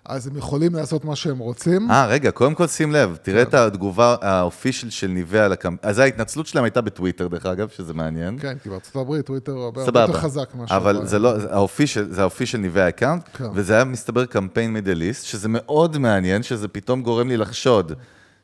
אז 0.05 0.27
הם 0.27 0.37
יכולים 0.37 0.75
לעשות 0.75 1.05
מה 1.05 1.17
שהם 1.17 1.39
רוצים. 1.39 1.91
אה, 1.91 2.07
רגע, 2.07 2.31
קודם 2.31 2.55
כל 2.55 2.67
שים 2.67 2.93
לב, 2.93 3.19
תראה 3.23 3.45
כן. 3.45 3.49
את 3.49 3.55
התגובה 3.55 4.17
ה 4.21 4.29
official 4.29 4.91
של 4.91 5.07
ניביה 5.07 5.45
על 5.45 5.53
הקמפ... 5.53 5.79
אז 5.83 5.99
ההתנצלות 5.99 6.47
שלהם 6.47 6.65
הייתה 6.65 6.81
בטוויטר, 6.81 7.29
דרך 7.29 7.47
אגב, 7.47 7.69
שזה 7.69 7.95
מעניין. 7.95 8.39
כן, 8.39 8.57
כי 8.63 8.69
בארצות 8.69 8.97
הברית 8.97 9.27
טוויטר 9.27 9.53
הרבה. 9.53 9.81
יותר 9.83 10.13
חזק 10.13 10.49
מאשר... 10.55 10.77
אבל 10.77 11.07
זה 11.07 11.19
לא, 11.19 11.39
זה 11.39 11.53
ה 11.55 11.60
official, 11.60 12.07
זה 12.13 12.21
ה 12.21 12.25
official 12.25 12.59
ניביה 12.59 12.89
account, 12.89 13.23
כן. 13.35 13.45
וזה 13.55 13.75
היה 13.75 13.85
מסתבר 13.85 14.25
קמפיין 14.27 14.73
Middle 14.73 15.03
East, 15.03 15.25
שזה 15.27 15.49
מאוד 15.51 15.99
מעניין, 15.99 16.43
שזה 16.43 16.69
פתאום 16.69 17.03
גורם 17.03 17.29
לי 17.29 17.37
לחשוד 17.37 17.93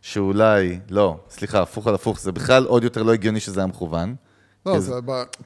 שאולי, 0.02 0.78
לא, 0.90 1.16
סליחה, 1.30 1.62
הפוך 1.62 1.86
על 1.86 1.94
הפוך, 1.94 2.20
זה 2.20 2.32
בכלל 2.32 2.64
עוד 2.64 2.84
יותר 2.84 3.02
לא 3.02 3.12
הגיוני 3.12 3.40
שזה 3.40 3.61
היה 3.61 3.66
מכוון. 3.66 4.14
לא, 4.66 4.80
זה... 4.80 4.92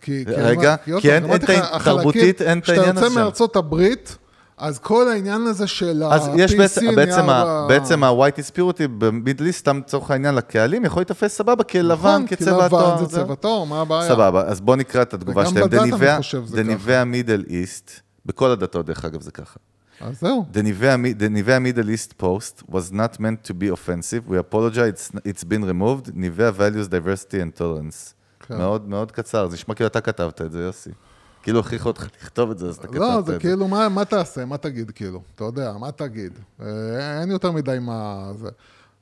כי... 0.01 0.25
רגע, 0.27 0.77
כי 1.01 1.13
אין- 1.13 1.35
את 1.35 1.51
ה- 1.51 1.77
החלקים- 1.77 1.97
תרבותית 1.97 2.43
אין 2.43 2.59
את 2.59 2.69
העניין 2.69 2.89
הזה 2.91 3.01
כשאתה. 3.01 3.07
יוצא 3.07 3.21
מארצות 3.21 3.57
הברית, 3.57 4.17
אז 4.61 4.79
כל 4.79 5.09
העניין 5.09 5.47
הזה 5.47 5.67
של 5.67 6.03
אז 6.11 6.31
יש 6.37 6.55
בעצם, 6.55 6.89
ה-PC 6.89 6.97
בעצם, 6.97 7.31
ה, 7.31 7.67
בעצם 7.69 8.05
ה-white 8.05 8.39
dispurity 8.39 8.89
במידל 8.99 9.47
איסט, 9.47 9.59
סתם 9.59 9.79
לצורך 9.79 10.11
העניין 10.11 10.35
לקהלים, 10.35 10.85
יכול 10.85 11.01
להתאפס 11.01 11.37
סבבה 11.37 11.65
כלבן, 11.65 11.93
נכון, 11.93 12.27
כי 12.27 12.37
כצבע 12.37 12.67
התואר. 12.67 12.95
לבן 12.95 13.05
זה 13.05 13.17
צבע 13.17 13.35
טוב, 13.35 13.69
מה 13.69 13.81
הבעיה? 13.81 14.09
סבבה, 14.09 14.43
אז 14.43 14.61
בוא 14.61 14.77
נקרא 14.77 15.03
את 15.03 15.15
התגובה 15.15 15.41
וגם 15.41 15.51
שלהם. 15.51 15.69
בדת 15.69 16.03
אני 16.03 16.19
חושב 16.19 16.45
זה 16.45 16.57
דניביה 16.57 17.05
מידל 17.05 17.45
איסט, 17.49 17.91
בכל 18.27 18.51
הדתות 18.51 18.87
דרך 18.87 19.05
אגב 19.05 19.21
זה 19.21 19.31
ככה. 19.31 19.59
אז 20.01 20.21
זהו. 20.21 20.45
Nivea 20.55 21.61
Middle 21.61 21.89
East 21.89 22.13
post 22.23 22.63
was 22.73 22.93
not 22.93 23.21
meant 23.21 23.45
to 23.45 23.55
be 23.55 23.69
offensive. 23.69 24.29
We 24.29 24.39
apologize, 24.39 24.89
it's, 24.93 25.11
it's 25.25 25.45
been 25.45 25.65
removed. 25.65 26.15
Nivea 26.15 26.53
values 26.53 26.89
diversity 26.89 27.41
and 27.41 27.61
tolerance. 27.61 28.15
כן. 28.41 28.57
מאוד 28.59 28.89
מאוד 28.89 29.13
קצר, 29.13 29.49
זה 29.49 29.55
נשמע 29.55 29.75
כאילו 29.75 29.87
אתה 29.87 30.01
כתבת 30.01 30.43
את 30.43 30.53
זה, 30.53 30.63
יוסי. 30.63 30.91
כאילו 31.43 31.61
הכריחו 31.61 31.89
אותך 31.89 32.07
לכתוב 32.23 32.51
את 32.51 32.59
זה, 32.59 32.69
אז 32.69 32.77
אתה 32.77 32.87
כתבת 32.87 32.99
לא, 32.99 33.19
את 33.19 33.27
זה 33.27 33.33
זה. 33.33 33.39
כאילו, 33.39 33.69
מה, 33.69 33.89
מה 33.89 34.05
תעשה? 34.05 34.45
מה 34.45 34.57
תגיד, 34.57 34.91
כאילו? 34.91 35.23
אתה 35.35 35.45
יודע, 35.45 35.73
מה 35.73 35.93
תגיד? 35.93 36.33
אה, 36.63 37.21
אין 37.21 37.31
יותר 37.31 37.53
מדי 37.53 37.79
מה... 37.81 38.31
זה. 38.39 38.49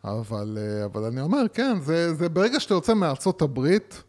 אבל, 0.04 0.58
אה, 0.60 0.84
אבל 0.84 1.04
אני 1.04 1.20
אומר, 1.20 1.42
כן, 1.54 1.80
זה, 1.80 2.14
זה 2.14 2.28
ברגע 2.28 2.60
שאתה 2.60 2.74
יוצא 2.74 2.94
מארצות 2.94 3.42
הברית, 3.42 4.02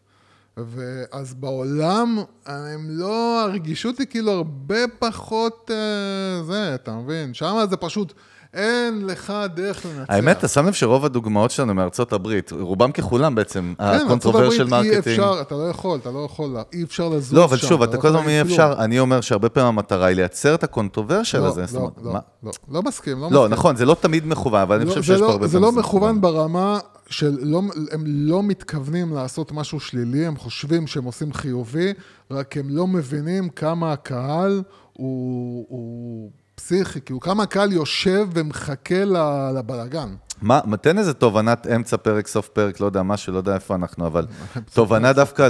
ואז 0.57 1.33
בעולם, 1.33 2.17
הם 2.45 2.87
לא, 2.89 3.41
הרגישות 3.41 3.97
היא 3.97 4.07
כאילו 4.07 4.31
הרבה 4.31 4.87
פחות 4.99 5.71
אה, 5.73 6.43
זה, 6.43 6.75
אתה 6.75 6.95
מבין? 6.95 7.33
שם 7.33 7.65
זה 7.69 7.77
פשוט, 7.77 8.13
אין 8.53 9.05
לך 9.05 9.33
דרך 9.55 9.85
לנצח. 9.85 10.13
האמת, 10.13 10.37
אתה 10.37 10.47
שם 10.47 10.67
לב 10.67 10.73
שרוב 10.73 11.05
הדוגמאות 11.05 11.51
שלנו 11.51 11.73
מארצות 11.73 12.13
הברית, 12.13 12.51
רובם 12.51 12.91
ככולם 12.91 13.35
בעצם, 13.35 13.73
כן, 13.77 13.83
ארצות 13.83 14.05
הקונטרובר 14.05 14.49
של 14.49 14.61
הברית 14.63 14.85
אי 14.85 14.95
מרקטינג. 14.95 15.19
אפשר, 15.19 15.41
אתה 15.41 15.55
לא 15.55 15.69
יכול, 15.69 15.99
אתה 15.99 16.11
לא 16.11 16.25
יכול, 16.25 16.57
אי 16.73 16.83
אפשר 16.83 17.09
לזוז 17.09 17.29
שם. 17.29 17.35
לא, 17.35 17.43
אבל 17.43 17.57
שוב, 17.57 17.83
אתה 17.83 17.95
לא 17.97 18.01
כל 18.01 18.07
הזמן 18.07 18.27
אי 18.27 18.41
אפשר. 18.41 18.75
אני 18.79 18.99
אומר 18.99 19.21
שהרבה 19.21 19.49
פעמים 19.49 19.67
המטרה 19.67 20.05
היא 20.05 20.15
לייצר 20.15 20.55
את 20.55 20.63
הקונטרוברשל 20.63 21.39
לא, 21.39 21.47
הזה. 21.47 21.65
לא, 21.73 21.91
לא? 22.03 22.13
לא, 22.13 22.51
לא 22.69 22.81
מסכים, 22.83 23.19
לא 23.19 23.27
מסכים. 23.27 23.33
לא, 23.33 23.49
נכון, 23.49 23.75
זה 23.75 23.85
לא 23.85 23.95
תמיד 23.99 24.27
מכוון, 24.27 24.61
אבל 24.61 24.75
אני 24.75 24.85
חושב 24.85 25.01
זה 25.01 25.07
שיש 25.07 25.19
פה 25.19 25.31
הרבה 25.31 25.47
זה 25.47 25.59
פעמים 25.59 25.75
לא 25.75 25.81
מכוון 25.81 26.21
ברמה 26.21 26.79
של 27.09 27.37
לא, 27.41 27.61
הם 27.91 28.03
לא 28.05 28.43
מתכוונים 28.43 29.13
לעשות 29.13 29.51
משהו 29.51 29.79
שלילי, 29.79 30.25
הם 30.25 30.37
חושבים 30.37 30.87
שהם 30.87 31.03
עושים 31.03 31.33
חיובי, 31.33 31.93
רק 32.31 32.57
הם 32.57 32.69
לא 32.69 32.87
מבינים 32.87 33.49
כמה 33.49 33.91
הקהל 33.91 34.63
הוא, 34.93 35.65
הוא 35.69 36.31
פסיכי, 36.69 37.01
כאילו 37.01 37.19
כמה 37.19 37.43
הקהל 37.43 37.71
יושב 37.71 38.27
ומחכה 38.33 39.05
ל- 39.05 39.51
לבלגן. 39.57 40.15
מה, 40.41 40.61
תן 40.81 40.97
איזה 40.97 41.13
תובנת 41.13 41.67
אמצע 41.67 41.97
פרק, 41.97 42.27
סוף 42.27 42.47
פרק, 42.47 42.79
לא 42.79 42.85
יודע, 42.85 43.03
משהו, 43.03 43.33
לא 43.33 43.37
יודע 43.37 43.55
איפה 43.55 43.75
אנחנו, 43.75 44.07
אבל 44.07 44.27
תובנה 44.73 45.13
דווקא 45.13 45.49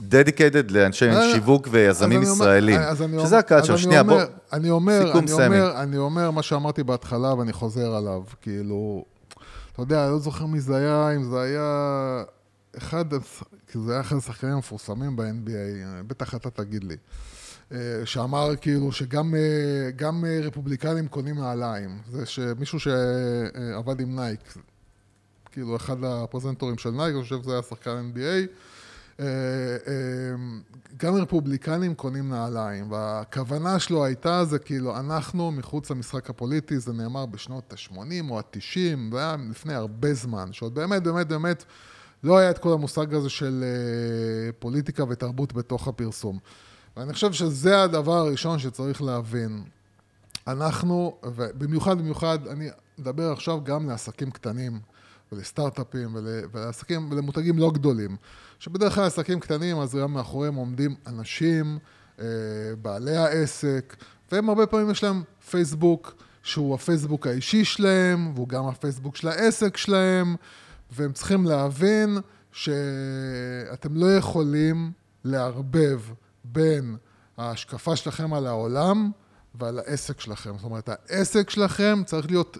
dedicated 0.00 0.70
לאנשי 0.70 1.10
אה, 1.10 1.32
שיווק 1.32 1.68
ויזמים 1.70 2.22
ישראלים, 2.22 2.80
אני 2.80 3.20
שזה 3.22 3.38
הקהל. 3.38 3.62
אני 3.68 3.78
שנייה, 3.78 4.02
בוא, 4.02 4.22
אני 4.52 4.70
אומר, 4.70 5.00
סיכום 5.06 5.18
אני 5.20 5.28
סמי. 5.28 5.44
אומר, 5.44 5.82
אני 5.82 5.96
אומר 5.96 6.30
מה 6.30 6.42
שאמרתי 6.42 6.82
בהתחלה 6.82 7.34
ואני 7.34 7.52
חוזר 7.52 7.94
עליו, 7.94 8.22
כאילו, 8.42 9.04
אתה 9.72 9.82
יודע, 9.82 10.04
אני 10.04 10.12
לא 10.12 10.18
זוכר 10.18 10.46
מי 10.46 10.60
זה 10.60 10.76
היה, 10.76 11.10
אם 11.16 11.24
זה 11.24 11.40
היה 11.40 12.22
אחד, 12.78 13.04
כי 13.72 13.78
זה 13.78 13.92
היה 13.92 14.00
אחד 14.00 14.16
השחקנים 14.16 14.52
המפורסמים 14.52 15.16
ב-NBA, 15.16 15.52
בטח 16.06 16.34
אתה 16.34 16.50
תגיד 16.50 16.84
לי, 16.84 16.94
אה, 16.94 16.98
שאמר 18.04 18.56
כאילו 18.60 18.92
שגם 18.92 19.34
אה, 19.34 20.06
אה, 20.24 20.40
רפובליקנים 20.42 21.08
קונים 21.08 21.38
נעליים, 21.38 21.98
זה 22.10 22.26
שמישהו 22.26 22.78
שעבד 22.80 24.00
עם 24.00 24.16
נייק, 24.16 24.40
כאילו 25.52 25.76
אחד 25.76 26.04
הפרזנטורים 26.04 26.78
של 26.78 26.90
נייק, 26.90 27.14
אני 27.14 27.22
חושב 27.22 27.42
שזה 27.42 27.52
היה 27.52 27.62
שחקן 27.62 28.10
NBA, 28.14 28.48
אה, 29.20 29.26
אה, 29.86 30.34
גם 30.96 31.14
רפובליקנים 31.14 31.94
קונים 31.94 32.28
נעליים, 32.28 32.92
והכוונה 32.92 33.78
שלו 33.78 34.04
הייתה 34.04 34.44
זה 34.44 34.58
כאילו 34.58 34.98
אנחנו 34.98 35.50
מחוץ 35.50 35.90
למשחק 35.90 36.30
הפוליטי, 36.30 36.78
זה 36.78 36.92
נאמר 36.92 37.26
בשנות 37.26 37.72
ה-80 37.72 38.30
או 38.30 38.38
ה-90, 38.38 39.12
זה 39.12 39.18
היה 39.18 39.36
לפני 39.50 39.74
הרבה 39.74 40.14
זמן, 40.14 40.52
שעוד 40.52 40.74
באמת 40.74 41.02
באמת 41.02 41.28
באמת 41.28 41.64
לא 42.24 42.38
היה 42.38 42.50
את 42.50 42.58
כל 42.58 42.72
המושג 42.72 43.14
הזה 43.14 43.30
של 43.30 43.64
אה, 43.64 44.52
פוליטיקה 44.58 45.04
ותרבות 45.08 45.52
בתוך 45.52 45.88
הפרסום. 45.88 46.38
ואני 46.96 47.12
חושב 47.12 47.32
שזה 47.32 47.82
הדבר 47.82 48.12
הראשון 48.12 48.58
שצריך 48.58 49.02
להבין. 49.02 49.64
אנחנו, 50.46 51.16
ובמיוחד 51.22 51.98
במיוחד, 51.98 52.46
אני 52.46 52.68
מדבר 52.98 53.32
עכשיו 53.32 53.64
גם 53.64 53.88
לעסקים 53.88 54.30
קטנים 54.30 54.80
ולסטארט-אפים 55.32 56.14
ול, 56.14 56.26
ולעסקים 56.52 57.12
ולמותגים 57.12 57.58
לא 57.58 57.70
גדולים, 57.70 58.16
שבדרך 58.58 58.94
כלל 58.94 59.04
עסקים 59.04 59.40
קטנים, 59.40 59.78
אז 59.78 59.94
גם 59.94 60.12
מאחוריהם 60.12 60.54
עומדים 60.54 60.94
אנשים, 61.06 61.78
אה, 62.20 62.26
בעלי 62.82 63.16
העסק, 63.16 63.96
והם 64.32 64.48
הרבה 64.48 64.66
פעמים 64.66 64.90
יש 64.90 65.04
להם 65.04 65.22
פייסבוק, 65.50 66.14
שהוא 66.42 66.74
הפייסבוק 66.74 67.26
האישי 67.26 67.64
שלהם, 67.64 68.32
והוא 68.34 68.48
גם 68.48 68.66
הפייסבוק 68.66 69.16
של 69.16 69.28
העסק 69.28 69.76
שלהם, 69.76 70.36
והם 70.90 71.12
צריכים 71.12 71.44
להבין 71.46 72.18
שאתם 72.52 73.96
לא 73.96 74.16
יכולים 74.16 74.92
לערבב 75.24 76.00
בין 76.44 76.96
ההשקפה 77.38 77.96
שלכם 77.96 78.34
על 78.34 78.46
העולם 78.46 79.10
ועל 79.60 79.78
העסק 79.86 80.20
שלכם. 80.20 80.50
זאת 80.56 80.64
אומרת, 80.64 80.88
העסק 81.10 81.50
שלכם 81.50 82.02
צריך 82.06 82.26
להיות, 82.30 82.58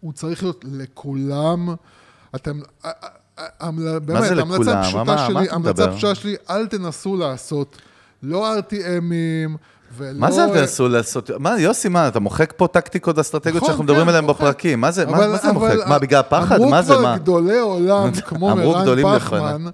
הוא 0.00 0.12
צריך 0.12 0.42
להיות 0.42 0.64
לכולם. 0.72 1.68
אתם, 2.34 2.60
באמת, 4.04 4.22
זה 4.28 4.34
לכולם? 4.34 4.82
מה- 4.94 5.04
מה 5.04 5.18
שלי, 5.26 5.56
מדבר? 5.58 5.90
הפשוטה 5.90 6.14
שלי, 6.14 6.36
אל 6.50 6.66
תנסו 6.66 7.16
לעשות 7.16 7.76
לא 8.22 8.54
RTMים 8.58 9.56
ולא... 9.96 10.18
מה 10.20 10.30
זה 10.30 10.44
אל 10.44 10.54
תנסו 10.54 10.88
לעשות? 10.88 11.30
מה, 11.30 11.60
יוסי, 11.60 11.88
מה, 11.88 12.08
אתה 12.08 12.20
מוחק 12.20 12.52
פה 12.56 12.68
טקטיקות 12.68 13.18
אסטרטגיות 13.18 13.56
נכון, 13.56 13.66
שאנחנו 13.66 13.84
מדברים 13.84 14.02
כן, 14.02 14.08
עליהן 14.08 14.24
מוחק. 14.24 14.40
בפרקים? 14.40 14.80
מה 14.80 14.90
זה 14.90 15.06
מה- 15.06 15.16
אבל- 15.16 15.28
מה 15.30 15.36
זה 15.36 15.50
אבל 15.50 15.52
מוחק? 15.52 15.74
מה, 15.88 15.98
בגלל 15.98 16.20
הפחד? 16.20 16.56
אמרו 16.56 16.70
מה 16.70 16.82
זה, 16.82 16.92
כבר 16.94 17.02
מה? 17.02 17.16
גדולי 17.18 17.58
עולם, 17.58 18.10
כמו 18.28 18.52
אמרו 18.52 18.72
מרן 18.72 19.18
פחמן. 19.18 19.64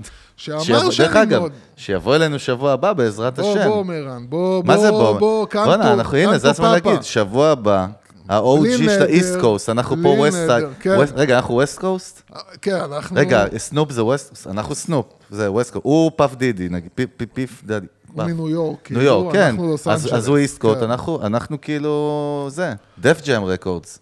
שאמר 0.40 0.90
שאני 0.90 1.08
דרך 1.08 1.16
אגב, 1.16 1.40
מאוד... 1.40 1.52
שיבוא 1.76 2.16
אלינו 2.16 2.38
שבוע 2.38 2.72
הבא 2.72 2.92
בעזרת 2.92 3.38
בוא, 3.38 3.52
השם. 3.52 3.68
בוא, 3.68 3.84
מרן, 3.84 4.26
בוא, 4.28 4.62
מה 4.64 4.78
זה 4.78 4.90
בוא, 4.90 5.12
בוא? 5.12 5.18
בוא, 5.20 5.46
קנטו, 5.46 5.64
בוא'נה, 5.64 5.92
אנחנו, 5.92 6.16
הנה, 6.16 6.38
זה 6.38 6.50
הזמן 6.50 6.72
להגיד, 6.72 7.02
שבוע 7.02 7.48
הבא, 7.48 7.86
ה-OG 8.28 8.78
של 8.78 9.02
האיסט 9.02 9.36
קוסט, 9.40 9.68
אנחנו 9.68 9.96
פה 10.02 10.08
ווסט 10.08 10.36
נדר, 10.38 10.70
כן. 10.80 10.96
רגע, 11.16 11.36
אנחנו 11.36 11.54
ווסט 11.54 11.78
קוסט? 11.78 12.22
כן, 12.62 12.76
אנחנו... 12.76 13.16
רגע, 13.16 13.44
סנופ 13.58 13.92
זה 13.92 14.04
ווסט, 14.04 14.46
אנחנו 14.46 14.74
סנופ, 14.74 15.06
זה 15.30 15.50
ווסט 15.50 15.70
קוסט, 15.72 15.84
הוא 15.84 16.10
פאף 16.16 16.34
דידי, 16.34 16.68
נגיד, 16.68 16.90
פיפ 17.34 17.64
דדי. 17.64 17.86
הוא 18.14 18.24
מניו 18.24 18.48
יורק, 18.48 18.90
ניו 18.90 19.02
יורק, 19.02 19.32
כאילו, 19.34 19.76
כן. 19.84 19.90
אז- 19.90 20.28
הוא 20.28 20.36
איסט 20.36 20.58
קוסט, 20.58 20.80
כן. 20.80 20.90
אנחנו 21.24 21.58
כאילו, 21.62 22.46
זה, 22.50 22.72
דף 22.98 23.20
ג'אם 23.24 23.44
רקורדס. 23.44 23.98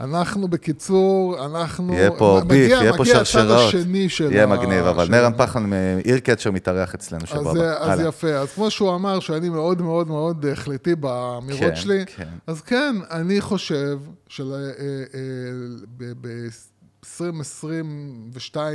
אנחנו 0.00 0.48
בקיצור, 0.48 1.46
אנחנו... 1.46 1.94
יהיה 1.94 2.10
פה 2.10 2.40
ביף, 2.46 2.70
יהיה 2.70 2.92
פה 2.92 2.98
מגיע 3.02 3.14
הצד 3.16 3.24
שרשרות. 3.24 3.68
השני 3.74 4.08
של 4.08 4.32
יהיה 4.32 4.42
ה- 4.42 4.46
מגניב, 4.46 4.84
אבל 4.84 5.06
של- 5.06 5.12
פחן, 5.36 5.70
עיר 6.04 6.18
קצ'ר 6.18 6.50
מתארח 6.50 6.94
אצלנו 6.94 7.22
אז, 7.22 7.28
שבוע 7.28 7.50
הבא. 7.52 7.60
אה, 7.60 7.78
אז 7.92 7.98
הלאה. 7.98 8.08
יפה, 8.08 8.28
אז 8.34 8.52
כמו 8.52 8.70
שהוא 8.70 8.94
אמר 8.94 9.20
שאני 9.20 9.48
מאוד 9.48 9.82
מאוד 9.82 10.08
מאוד 10.08 10.46
החלטי 10.46 10.94
באמירות 10.94 11.60
כן, 11.62 11.76
שלי, 11.76 12.04
כן. 12.16 12.28
אז 12.46 12.60
כן, 12.60 12.96
אני 13.10 13.40
חושב 13.40 13.98
של 14.28 14.52
ב-2022, 15.98 17.64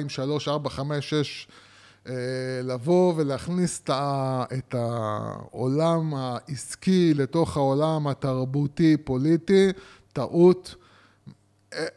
3, 0.08 0.48
4, 0.48 0.70
5, 0.70 1.10
6, 1.14 1.48
לבוא 2.64 3.14
ולהכניס 3.18 3.82
את 4.54 4.76
העולם 4.78 6.14
העסקי 6.16 7.14
לתוך 7.14 7.58
העולם 7.58 8.08
התרבותי-פוליטי, 8.08 9.68
טעות. 10.14 10.76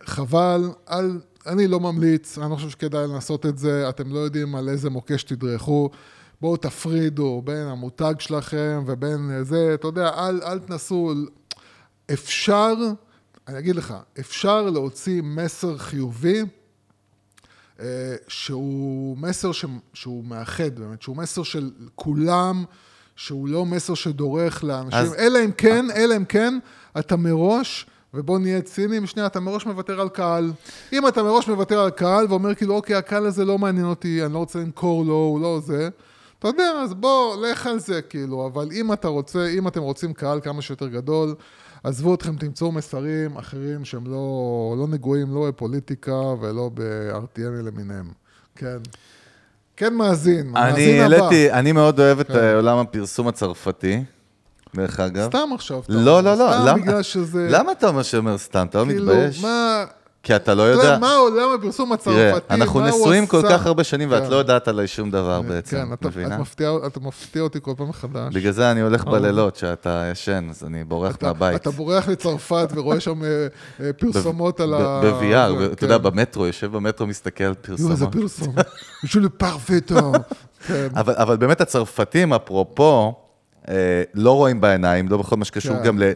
חבל, 0.05 0.71
אל, 0.91 1.21
אני 1.47 1.67
לא 1.67 1.81
ממליץ, 1.81 2.39
אני 2.39 2.51
לא 2.51 2.57
חושב 2.57 2.69
שכדאי 2.71 3.07
לנסות 3.09 3.47
את 3.47 3.59
זה, 3.59 3.89
אתם 3.89 4.13
לא 4.13 4.19
יודעים 4.19 4.55
על 4.55 4.69
איזה 4.69 4.91
מוקש 4.91 5.23
תדרכו. 5.23 5.91
בואו 6.41 6.57
תפרידו 6.57 7.43
בין 7.45 7.67
המותג 7.67 8.15
שלכם 8.19 8.85
ובין 8.87 9.31
זה, 9.43 9.71
אתה 9.75 9.87
יודע, 9.87 10.09
אל, 10.09 10.41
אל 10.43 10.59
תנסו, 10.59 11.13
אפשר, 12.13 12.75
אני 13.49 13.59
אגיד 13.59 13.77
לך, 13.77 13.95
אפשר 14.21 14.63
להוציא 14.71 15.23
מסר 15.25 15.79
חיובי, 15.79 16.43
אה, 17.81 17.87
שהוא 18.29 19.17
מסר 19.19 19.53
ש, 19.53 19.65
שהוא 19.95 20.25
מאחד 20.25 20.79
באמת, 20.79 21.03
שהוא 21.03 21.17
מסר 21.17 21.43
של 21.43 21.71
כולם, 21.95 22.65
שהוא 23.17 23.49
לא 23.49 23.67
מסר 23.67 23.95
שדורך 23.95 24.65
לאנשים, 24.65 25.01
אז- 25.01 25.15
אלא 25.15 25.39
אם 25.45 25.53
כן, 25.53 25.87
אלא 25.97 26.17
אם 26.17 26.25
כן, 26.25 26.59
אתה 26.99 27.17
מראש, 27.17 27.87
ובוא 28.17 28.39
נהיה 28.39 28.63
ציניים 28.63 29.07
שנייה, 29.07 29.27
אתה 29.27 29.41
מראש 29.41 29.67
מוותר 29.67 30.01
על 30.01 30.09
קהל. 30.09 30.53
אם 30.93 31.09
אתה 31.09 31.23
מראש 31.23 31.49
מוותר 31.49 31.81
על 31.81 31.91
קהל 31.91 32.27
ואומר 32.29 32.55
כאילו, 32.55 32.75
אוקיי, 32.75 32.97
הקהל 32.97 33.27
הזה 33.27 33.45
לא 33.45 33.59
מעניין 33.59 33.87
אותי, 33.87 34.25
אני 34.25 34.33
לא 34.33 34.39
רוצה 34.39 34.59
למכור 34.59 35.05
לו, 35.05 35.15
הוא 35.15 35.41
לא 35.41 35.61
זה, 35.65 35.89
אתה 36.39 36.49
יודע, 36.49 36.71
אז 36.83 36.95
בוא, 36.95 37.47
לך 37.47 37.67
על 37.67 37.79
זה, 37.79 38.03
כאילו, 38.03 38.47
אבל 38.47 38.69
אם 38.73 38.93
אתה 38.93 39.09
רוצה, 39.09 39.49
אם 39.49 39.69
אתם 39.69 39.83
רוצים 39.83 40.13
קהל 40.13 40.41
כמה 40.41 40.63
שיותר 40.63 40.89
גדול, 40.89 41.35
עזבו 41.85 42.15
אתכם, 42.15 42.37
תמצאו 42.37 42.73
מסרים 42.73 43.37
אחרים 43.37 43.85
שהם 43.85 44.07
לא, 44.07 44.75
לא 44.79 44.87
נגועים, 44.89 45.35
לא 45.35 45.49
בפוליטיקה 45.49 46.21
ולא 46.41 46.71
ב-RTM 46.75 47.63
למיניהם. 47.65 48.11
כן. 48.57 48.77
כן 49.77 49.95
מאזין, 49.95 50.57
אני 50.57 50.71
מאזין 50.71 51.03
הבא. 51.03 51.15
העליתי, 51.17 51.53
אני 51.53 51.73
מאוד 51.73 52.01
אוהב 52.01 52.21
את 52.21 52.29
כן. 52.29 52.35
אה, 52.35 52.55
עולם 52.57 52.79
הפרסום 52.79 53.29
הצרפתי, 53.29 54.05
דרך 54.77 55.01
אגב. 55.01 55.29
סתם 55.29 55.49
עכשיו. 55.55 55.81
לא, 55.89 56.23
לא, 56.23 56.35
לא, 56.35 56.51
סתם 56.53 56.67
למה? 56.67 56.79
בגלל 56.79 57.03
שזה... 57.03 57.49
למה 57.51 57.73
אתה 57.73 57.89
אומר 57.89 58.03
שאומר 58.03 58.39
סתם? 58.39 58.67
אתה 58.71 58.79
לא 58.79 58.85
כאילו, 58.85 59.07
מתבייש? 59.07 59.43
מה... 59.43 59.85
כי 60.27 60.37
אתה 60.37 60.55
לא 60.55 60.63
יודע. 60.63 60.99
מה 60.99 61.15
עולם 61.15 61.49
הפרסום 61.59 61.93
הצרפתי? 61.93 62.17
תראה, 62.17 62.39
אנחנו 62.51 62.81
מה 62.81 62.91
הוא 62.91 63.01
נשואים 63.01 63.27
כל 63.27 63.39
עשה? 63.39 63.59
כך 63.59 63.67
הרבה 63.67 63.85
שנים 63.85 64.11
ואת 64.11 64.23
כן. 64.23 64.31
לא 64.31 64.37
יודעת 64.37 64.69
עליי 64.69 64.87
שום 64.87 65.11
דבר 65.11 65.43
בעצם, 65.43 65.77
כן, 65.77 65.93
אתה, 65.93 66.09
מבינה? 66.09 66.39
מפתיע, 66.39 66.71
אתה 66.87 67.01
מפתיע 67.01 67.43
אותי 67.43 67.59
כל 67.63 67.73
פעם 67.77 67.89
מחדש. 67.89 68.35
בגלל 68.35 68.53
זה 68.53 68.71
אני 68.71 68.81
הולך 68.81 69.05
בלילות, 69.05 69.57
שאתה 69.57 70.09
ישן, 70.13 70.47
אז 70.51 70.65
אני 70.65 70.85
בורח 70.85 71.17
מהבית. 71.23 71.61
אתה 71.61 71.71
בורח 71.71 72.09
לצרפת 72.09 72.69
ורואה 72.75 73.01
שם 73.01 73.25
אה, 73.25 73.47
אה, 73.81 73.93
פרסומות 73.93 74.61
על 74.61 74.75
ה... 74.75 75.01
ב-VR, 75.03 75.65
אתה 75.67 75.77
כן. 75.77 75.87
יודע, 75.87 75.99
במטרו, 75.99 76.47
יושב 76.47 76.73
במטרו, 76.73 77.07
מסתכל 77.07 77.45
על 77.45 77.55
יואו, 77.79 77.91
איזה 77.91 78.07
פרסומות. 78.07 78.67
פרסום. 79.39 80.13
כן. 80.67 80.89
אבל, 81.23 81.37
באמת 81.37 81.61
הצרפתים, 81.61 82.33
אפרופו, 82.33 83.15
לא 84.15 84.31
רואים 84.37 84.61
בעיניים, 84.61 85.09
לא 85.09 85.17
בכל 85.17 85.37
מה 85.37 85.45
שקשור 85.45 85.77
כן. 85.77 85.83
גם 85.83 85.99
ל- 85.99 86.13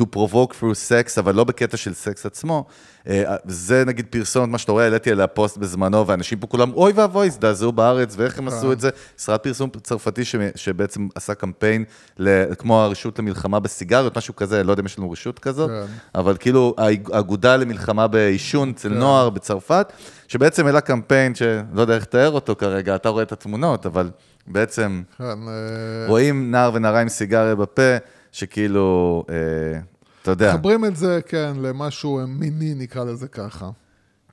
to 0.00 0.04
provoke 0.16 0.52
through 0.60 0.74
sex, 0.88 1.18
אבל 1.18 1.34
לא 1.34 1.44
בקטע 1.44 1.76
של 1.76 1.94
סקס 1.94 2.26
עצמו. 2.26 2.64
אה, 3.08 3.36
זה 3.44 3.84
נגיד 3.86 4.06
פרסומת, 4.10 4.48
מה 4.48 4.58
שאתה 4.58 4.72
רואה, 4.72 4.84
העליתי 4.84 5.10
עליה 5.10 5.26
פוסט 5.26 5.56
בזמנו, 5.58 6.06
ואנשים 6.06 6.38
פה 6.38 6.46
כולם, 6.46 6.72
אוי 6.72 6.92
ואבוי, 6.96 7.26
הזדעזעו 7.26 7.72
בארץ, 7.72 8.14
ואיך 8.18 8.38
הם 8.38 8.48
עשו 8.48 8.72
את 8.72 8.80
זה. 8.80 8.90
משרד 9.18 9.38
פרסום 9.40 9.70
צרפתי 9.82 10.24
ש- 10.24 10.34
שבעצם 10.54 11.08
עשה 11.14 11.34
קמפיין, 11.34 11.84
ל- 12.18 12.54
כמו 12.54 12.80
הרשות 12.82 13.18
למלחמה 13.18 13.60
בסיגריות, 13.60 14.18
משהו 14.18 14.36
כזה, 14.36 14.64
לא 14.64 14.72
יודע 14.72 14.80
אם 14.80 14.86
יש 14.86 14.98
לנו 14.98 15.10
רשות 15.10 15.38
כזאת, 15.38 15.70
כן. 15.70 15.84
אבל 16.14 16.36
כאילו 16.40 16.74
האגודה 17.12 17.56
למלחמה 17.56 18.06
בעישון 18.06 18.70
אצל 18.70 18.88
נוער 18.88 19.30
בצרפת, 19.30 19.92
שבעצם 20.28 20.66
העלה 20.66 20.80
קמפיין 20.80 21.34
שלא 21.34 21.80
יודע 21.80 21.94
איך 21.94 22.02
לתאר 22.02 22.30
אותו 22.30 22.56
כרגע, 22.56 22.94
אתה 22.94 23.08
רואה 23.08 23.22
את 23.22 23.32
התמונות, 23.32 23.86
אבל 23.86 24.10
בעצם... 24.46 25.02
כן, 25.18 25.24
אה, 25.24 26.06
רואים 26.08 26.50
נער 26.50 26.70
ונערה 26.74 27.00
עם 27.00 27.08
סיגריה 27.08 27.54
בפה, 27.54 27.96
שכאילו, 28.32 29.24
אה, 29.30 29.80
אתה 30.22 30.30
יודע, 30.30 30.54
מחברים 30.54 30.84
את 30.84 30.96
זה, 30.96 31.20
כן, 31.26 31.52
למשהו 31.62 32.18
אה, 32.18 32.26
מיני, 32.26 32.74
נקרא 32.74 33.04
לזה 33.04 33.28
ככה. 33.28 33.70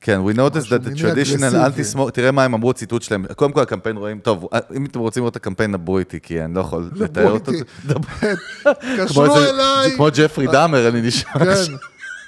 כן, 0.02 0.20
we 0.26 0.38
noticed 0.38 0.68
that 0.68 0.88
the 0.88 1.02
traditional 1.02 1.54
anti-smoke, 1.54 2.12
תראה 2.12 2.32
מה 2.32 2.44
הם 2.44 2.54
אמרו, 2.54 2.74
ציטוט 2.74 3.02
שלהם, 3.02 3.26
קודם 3.36 3.52
כל 3.52 3.62
הקמפיין 3.62 3.98
רואים, 3.98 4.20
טוב, 4.20 4.48
אם 4.76 4.86
אתם 4.86 5.00
רוצים 5.00 5.22
לראות 5.22 5.32
את 5.32 5.38
הקמפיין, 5.38 5.72
דברו 5.72 6.00
איתי, 6.00 6.20
כי 6.20 6.44
אני 6.44 6.54
לא 6.54 6.60
יכול 6.60 6.92
לתאר 6.96 7.32
אותו. 7.32 7.52
כמו 7.88 8.74
קשרו 9.06 9.38
אליי. 9.38 9.96
כמו 9.96 10.08
ג'פרי 10.16 10.48
דאמר, 10.48 10.88
אני 10.88 11.02
נשמע. 11.02 11.32
כן, 11.34 11.74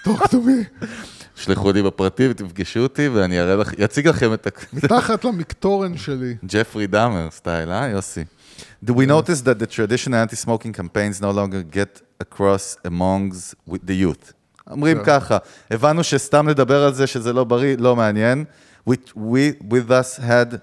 talk 0.05 0.23
to 0.23 0.33
me. 0.33 0.85
שלחו 1.35 1.67
אותי 1.67 1.81
בפרטי 1.81 2.29
ותפגשו 2.29 2.79
אותי, 2.79 3.07
ואני 3.07 3.41
אראה 3.41 3.55
לך, 3.55 3.73
אציג 3.73 4.07
לכם 4.07 4.33
את 4.33 4.47
ה... 4.47 4.49
מתחת 4.73 5.25
למקטורן 5.25 5.97
שלי. 5.97 6.35
ג'פרי 6.51 6.87
דאמר 6.87 7.27
סטייל, 7.31 7.71
אה, 7.71 7.87
יוסי? 7.87 8.23
Do 8.85 8.89
we 8.89 9.05
notice 9.07 9.41
that 9.41 9.59
the 9.59 9.67
traditional 9.67 10.15
anti-smoking 10.15 10.73
campaigns 10.73 11.21
no 11.21 11.31
longer 11.31 11.63
get 11.63 12.01
across 12.19 12.77
amongst 12.85 13.55
with 13.69 13.85
the 13.87 13.95
youth? 14.03 14.33
אומרים. 14.71 14.97
ככה, 15.05 15.37
הבנו 15.71 16.03
שסתם 16.03 16.49
לדבר 16.49 16.83
על 16.83 16.93
זה 16.93 17.07
שזה 17.07 17.33
לא 17.33 17.43
בריא, 17.43 17.75
לא 17.79 17.95
מעניין. 17.95 18.45
We, 18.89 18.93
we 19.15 19.71
with 19.71 19.89
us 19.89 20.17
had 20.17 20.61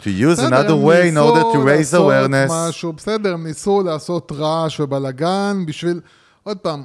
to 0.00 0.10
use 0.10 0.38
another 0.38 0.76
way 0.76 1.08
in 1.08 1.16
order 1.16 1.42
to 1.42 1.58
ניסו 1.58 1.66
raise 1.66 1.78
לעשות 1.78 2.10
awareness. 2.10 2.52
משהו, 2.52 2.92
בסדר, 2.92 3.34
הם 3.34 3.46
ניסו 3.46 3.82
לעשות 3.82 4.32
רעש 4.32 4.80
ובלאגן 4.80 5.62
בשביל, 5.66 6.00
עוד 6.42 6.58
פעם, 6.58 6.84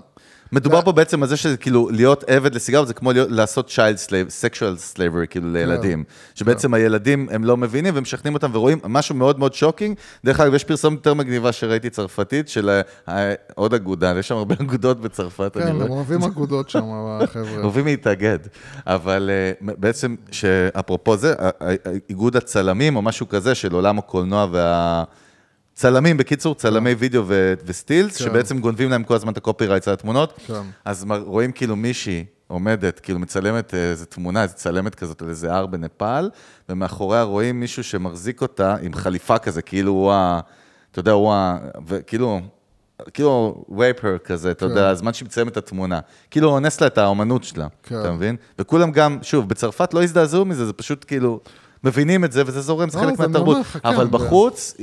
מדובר 0.52 0.82
פה 0.82 0.92
בעצם 0.92 1.24
על 1.24 1.30
זה 1.30 1.38
שכאילו 1.38 1.90
להיות 1.92 2.24
עבד 2.28 2.56
לסיגרות 2.56 2.88
זה 2.88 2.94
כמו 2.94 3.12
להיות, 3.12 3.32
לעשות 3.32 3.70
child 3.70 4.10
slave, 4.10 4.30
sexual 4.42 4.96
slavery 4.96 5.28
כאילו 5.30 5.54
לילדים. 5.54 6.04
שבעצם 6.36 6.74
הילדים 6.74 7.28
הם 7.32 7.44
לא 7.44 7.58
מבינים 7.58 7.94
ומשכנעים 7.98 8.34
אותם 8.34 8.50
ורואים 8.54 8.80
משהו 8.86 9.16
מאוד 9.16 9.40
מאוד 9.40 9.54
שוקינג. 9.54 9.98
דרך 10.26 10.40
אגב, 10.40 10.54
יש 10.54 10.64
פרסומת 10.64 10.98
יותר 10.98 11.14
מגניבה 11.14 11.52
שראיתי 11.52 11.90
צרפתית 11.90 12.50
של 12.50 12.82
עוד 13.56 13.74
אגודה, 13.74 14.14
יש 14.20 14.28
שם 14.28 14.36
הרבה 14.36 14.56
אגודות 14.62 15.02
בצרפת. 15.02 15.52
כן. 15.54 15.68
הם 15.68 15.82
אוהבים 15.82 16.24
אגודות 16.24 16.70
שם, 16.70 16.84
החבר'ה. 17.22 17.62
אוהבים 17.64 17.86
להתאגד, 17.86 18.40
אבל 18.88 19.30
אה, 19.34 19.52
בעצם, 19.78 20.16
שאפרופו 20.32 21.18
זה, 21.18 21.34
איגוד 22.10 22.36
הצלמים 22.36 22.96
או 22.96 23.02
משהו 23.02 23.30
כזה 23.30 23.56
של 23.56 23.74
עולם 23.74 23.98
הקולנוע 23.98 24.48
וה... 24.52 25.04
צלמים, 25.78 26.18
בקיצור, 26.18 26.56
צלמי 26.56 26.94
וידאו 26.94 27.24
ו- 27.28 27.54
וסטילס, 27.66 28.18
כן. 28.18 28.24
שבעצם 28.24 28.60
גונבים 28.60 28.90
להם 28.90 29.04
כל 29.04 29.16
הזמן 29.16 29.32
את 29.32 29.38
ה 29.38 29.42
copyrights 29.42 29.88
על 29.88 29.94
התמונות. 29.94 30.40
כן. 30.48 30.62
אז 30.86 31.06
רואים 31.26 31.52
כאילו 31.52 31.76
מישהי 31.76 32.26
עומדת, 32.48 33.00
כאילו 33.00 33.20
מצלמת 33.20 33.74
אה, 33.74 33.80
איזה 33.80 34.06
תמונה, 34.06 34.44
איזה 34.44 34.54
צלמת 34.54 34.96
כזאת 34.96 35.22
על 35.22 35.30
איזה 35.30 35.54
הר 35.54 35.66
בנפאל, 35.66 36.30
ומאחוריה 36.70 37.22
רואים 37.22 37.60
מישהו 37.60 37.84
שמחזיק 37.84 38.42
אותה 38.42 38.76
עם 38.82 38.94
חליפה 38.94 39.38
כזה, 39.38 39.62
כאילו 39.62 39.92
הוא 39.92 40.12
ה... 40.12 40.40
אתה 40.92 41.00
יודע, 41.00 41.12
הוא 41.12 41.34
ה... 41.34 41.58
וכאילו... 41.88 42.42
כאילו 43.14 43.66
raper 43.78 44.18
כזה, 44.18 44.52
אתה 44.52 44.66
יודע, 44.66 44.90
הזמן 44.90 45.14
שהיא 45.14 45.26
מצלמת 45.26 45.52
את 45.52 45.58
התמונה. 45.58 46.00
כאילו 46.32 46.50
אונס 46.50 46.82
לה 46.82 46.88
את 46.88 46.98
האומנות 46.98 47.44
שלה, 47.44 47.68
כן. 47.84 48.00
אתה 48.00 48.12
מבין? 48.12 48.36
וכולם 48.60 48.92
גם, 48.92 49.18
שוב, 49.22 49.50
בצרפת 49.50 49.94
לא 49.94 50.04
הזדעזעו 50.04 50.46
מזה, 50.46 50.66
זה 50.66 50.74
פשוט 50.74 51.06
כאילו... 51.08 51.40
מבינים 51.88 52.26
את 52.26 52.32
זה, 52.32 52.44
וזה 52.46 52.62
זורם, 52.62 52.90
זה 52.90 52.98
לא, 53.02 53.04
חלק 53.06 53.20
מהתרבות. 53.20 53.58
כן, 53.74 53.80
אבל 53.84 54.06
זה- 54.06 54.12
בחוץ, 54.12 54.76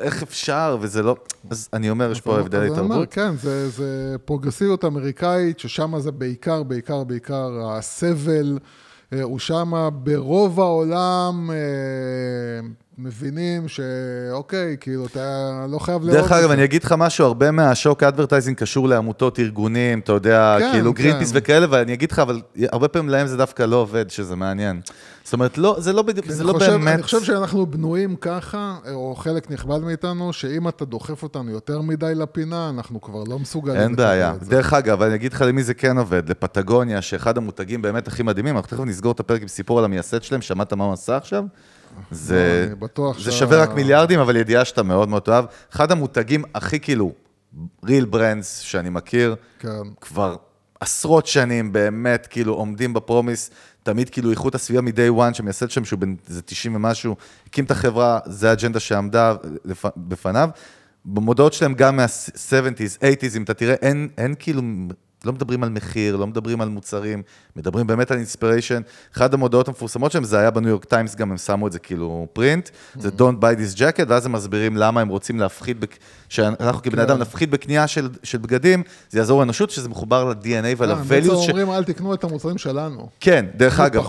איך 0.00 0.22
אפשר, 0.22 0.76
וזה 0.80 1.02
לא... 1.02 1.16
אז 1.50 1.68
אני 1.72 1.90
אומר, 1.90 2.10
יש 2.12 2.20
פה 2.20 2.34
אז 2.34 2.40
הבדלי 2.40 2.60
אני 2.60 2.78
אומר, 2.78 2.94
תרבות. 2.94 3.12
כן, 3.12 3.36
זה, 3.68 4.16
פרוגרסיביות 4.24 4.84
אמריקאית, 4.84 5.58
ששם 5.58 5.98
זה 5.98 6.10
בעיקר, 6.12 6.62
בעיקר, 6.62 7.04
בעיקר 7.04 7.48
הסבל, 7.70 8.58
אה, 9.12 9.22
הוא 9.22 9.38
שם 9.38 9.72
ברוב 9.92 10.60
העולם 10.60 11.50
אה, 11.50 11.56
מבינים 13.02 13.68
שאוקיי, 13.68 14.76
כאילו, 14.80 15.06
אתה 15.06 15.66
לא 15.70 15.78
חייב 15.78 16.02
לאהוב 16.02 16.20
דרך 16.20 16.32
אגב. 16.32 16.50
אני 16.50 16.64
אגיד 16.64 16.84
לך 16.84 16.94
משהו, 16.98 17.26
הרבה 17.26 17.50
מהשוק 17.50 18.02
advertising 18.02 18.56
קשור 18.56 18.88
לעמותות, 18.88 19.38
ארגונים, 19.38 19.98
אתה 19.98 20.12
יודע, 20.12 20.56
כן, 20.58 20.72
כאילו 20.72 20.94
כן. 20.94 21.02
גרינפיס 21.02 21.30
וכאלה, 21.34 21.66
ואני 21.70 21.92
אגיד 21.94 22.12
לך, 22.12 22.18
אבל 22.18 22.40
הרבה 22.72 22.88
פעמים 22.88 23.08
להם 23.08 23.26
זה 23.26 23.36
דווקא 23.36 23.62
לא 23.62 23.76
עובד, 23.76 24.10
שזה 24.10 24.36
מעניין. 24.36 24.80
זאת 25.24 25.32
אומרת, 25.32 25.58
לא, 25.58 25.76
זה 25.78 25.92
לא 25.92 26.02
בדיוק, 26.02 26.26
זה 26.30 26.44
לא 26.44 26.52
חושב, 26.52 26.70
באמת... 26.70 26.94
אני 26.94 27.02
חושב 27.02 27.22
שאנחנו 27.22 27.66
בנויים 27.66 28.16
ככה, 28.16 28.76
או 28.92 29.14
חלק 29.14 29.50
נכבד 29.50 29.78
מאיתנו, 29.78 30.32
שאם 30.32 30.68
אתה 30.68 30.84
דוחף 30.84 31.22
אותנו 31.22 31.50
יותר 31.50 31.80
מדי 31.80 32.12
לפינה, 32.14 32.68
אנחנו 32.68 33.00
כבר 33.00 33.24
לא 33.24 33.38
מסוגלים 33.38 33.80
אין 33.80 33.96
בעיה. 33.96 34.34
דרך 34.48 34.72
אגב, 34.72 35.02
אני 35.02 35.14
אגיד 35.14 35.32
לך 35.32 35.44
למי 35.46 35.62
זה 35.62 35.74
כן 35.74 35.98
עובד, 35.98 36.28
לפטגוניה, 36.28 37.02
שאחד 37.02 37.36
המותגים 37.36 37.82
באמת 37.82 38.08
הכי 38.08 38.22
מדהימים, 38.22 38.56
אנחנו 38.56 38.76
תכף 38.76 38.84
נסגור 38.86 39.12
את 39.12 39.20
הפרק 39.20 39.42
עם 39.42 39.48
סיפור 39.48 39.78
על 39.78 39.84
המייסד 39.84 40.22
שלהם, 40.22 40.42
שמעת 40.42 40.72
מה 40.72 40.84
הוא 40.84 40.92
עשה 40.92 41.16
עכשיו? 41.16 41.44
זה, 42.10 42.64
אני 42.66 42.74
בטוח 42.74 43.18
זה 43.18 43.30
שה- 43.32 43.38
שווה 43.38 43.62
רק 43.62 43.70
מיליארדים, 43.74 44.20
אבל 44.20 44.36
ידיעה 44.36 44.64
שאתה 44.64 44.82
מאוד 44.82 45.08
מאוד 45.08 45.22
אוהב. 45.28 45.44
אחד 45.74 45.92
המותגים 45.92 46.44
הכי 46.54 46.80
כאילו, 46.80 47.12
real 47.86 48.14
brands 48.14 48.44
שאני 48.60 48.90
מכיר, 48.90 49.36
כן. 49.58 49.68
כבר 50.00 50.36
עשרות 50.80 51.26
שנים 51.26 51.72
באמת, 51.72 52.26
כאילו 52.30 52.54
עומדים 52.54 52.92
ב 52.94 53.00
promise, 53.00 53.50
תמיד 53.82 54.10
כאילו 54.10 54.30
איכות 54.30 54.54
הסביבה 54.54 54.82
מ-day 54.82 55.18
one, 55.30 55.34
שמייסד 55.34 55.70
שם 55.70 55.84
שהוא 55.84 55.98
בן 55.98 56.14
איזה 56.28 56.42
90 56.42 56.74
ומשהו, 56.74 57.16
הקים 57.46 57.64
את 57.64 57.70
החברה, 57.70 58.18
זה 58.26 58.50
האג'נדה 58.50 58.80
שעמדה 58.80 59.34
לפ... 59.64 59.84
בפניו. 59.96 60.50
במודעות 61.04 61.52
שלהם 61.52 61.74
גם 61.74 61.96
מה-70's, 61.96 62.98
80's, 63.00 63.36
אם 63.36 63.42
אתה 63.42 63.54
תראה, 63.54 63.74
אין, 63.74 64.08
אין 64.18 64.34
כאילו 64.38 64.62
לא 65.24 65.32
מדברים 65.32 65.62
על 65.62 65.68
מחיר, 65.68 66.16
לא 66.16 66.26
מדברים 66.26 66.60
על 66.60 66.68
מוצרים, 66.68 67.22
מדברים 67.56 67.86
באמת 67.86 68.10
על 68.10 68.16
inspiration. 68.16 68.80
אחת 69.16 69.34
המודעות 69.34 69.68
המפורסמות 69.68 70.12
שלהם, 70.12 70.24
זה 70.24 70.38
היה 70.38 70.50
בניו 70.50 70.70
יורק 70.70 70.84
טיימס, 70.84 71.14
גם 71.14 71.30
הם 71.30 71.36
שמו 71.36 71.66
את 71.66 71.72
זה 71.72 71.78
כאילו 71.78 72.26
print, 72.32 72.70
זה 72.94 73.08
Don't 73.08 73.42
buy 73.42 73.58
this 73.58 73.78
jacket, 73.78 74.04
ואז 74.08 74.26
הם 74.26 74.32
מסבירים 74.32 74.76
למה 74.76 75.00
הם 75.00 75.08
רוצים 75.08 75.40
להפחית. 75.40 75.76
שאנחנו 76.28 76.82
כבני 76.82 77.02
אדם 77.02 77.18
נפחית 77.18 77.50
בקנייה 77.50 77.86
של, 77.86 78.08
של 78.22 78.38
בגדים, 78.38 78.82
זה 79.10 79.18
יעזור 79.18 79.40
לאנושות, 79.40 79.70
שזה 79.70 79.88
מחובר 79.88 80.24
ל-DNA 80.24 80.64
אה, 80.64 80.72
ול-values. 80.78 81.30
אומרים, 81.30 81.70
אל 81.70 81.84
תקנו 81.84 82.14
את 82.14 82.24
המוצרים 82.24 82.58
שלנו. 82.58 83.08
כן, 83.20 83.46
דרך 83.56 83.80
אגב. 83.80 84.04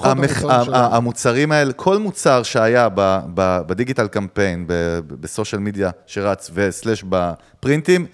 המוצרים 0.74 1.52
האלה, 1.52 1.74
כל 1.74 1.98
מוצר 1.98 2.44
שהיה 2.44 2.88
בדיגיטל 3.36 4.08
קמפיין, 4.08 4.66
בסושיאל 5.08 5.62
מדיה 5.62 5.90
שרץ 6.06 6.52
וסלאש 6.54 7.04
בפרינטים, 7.10 8.06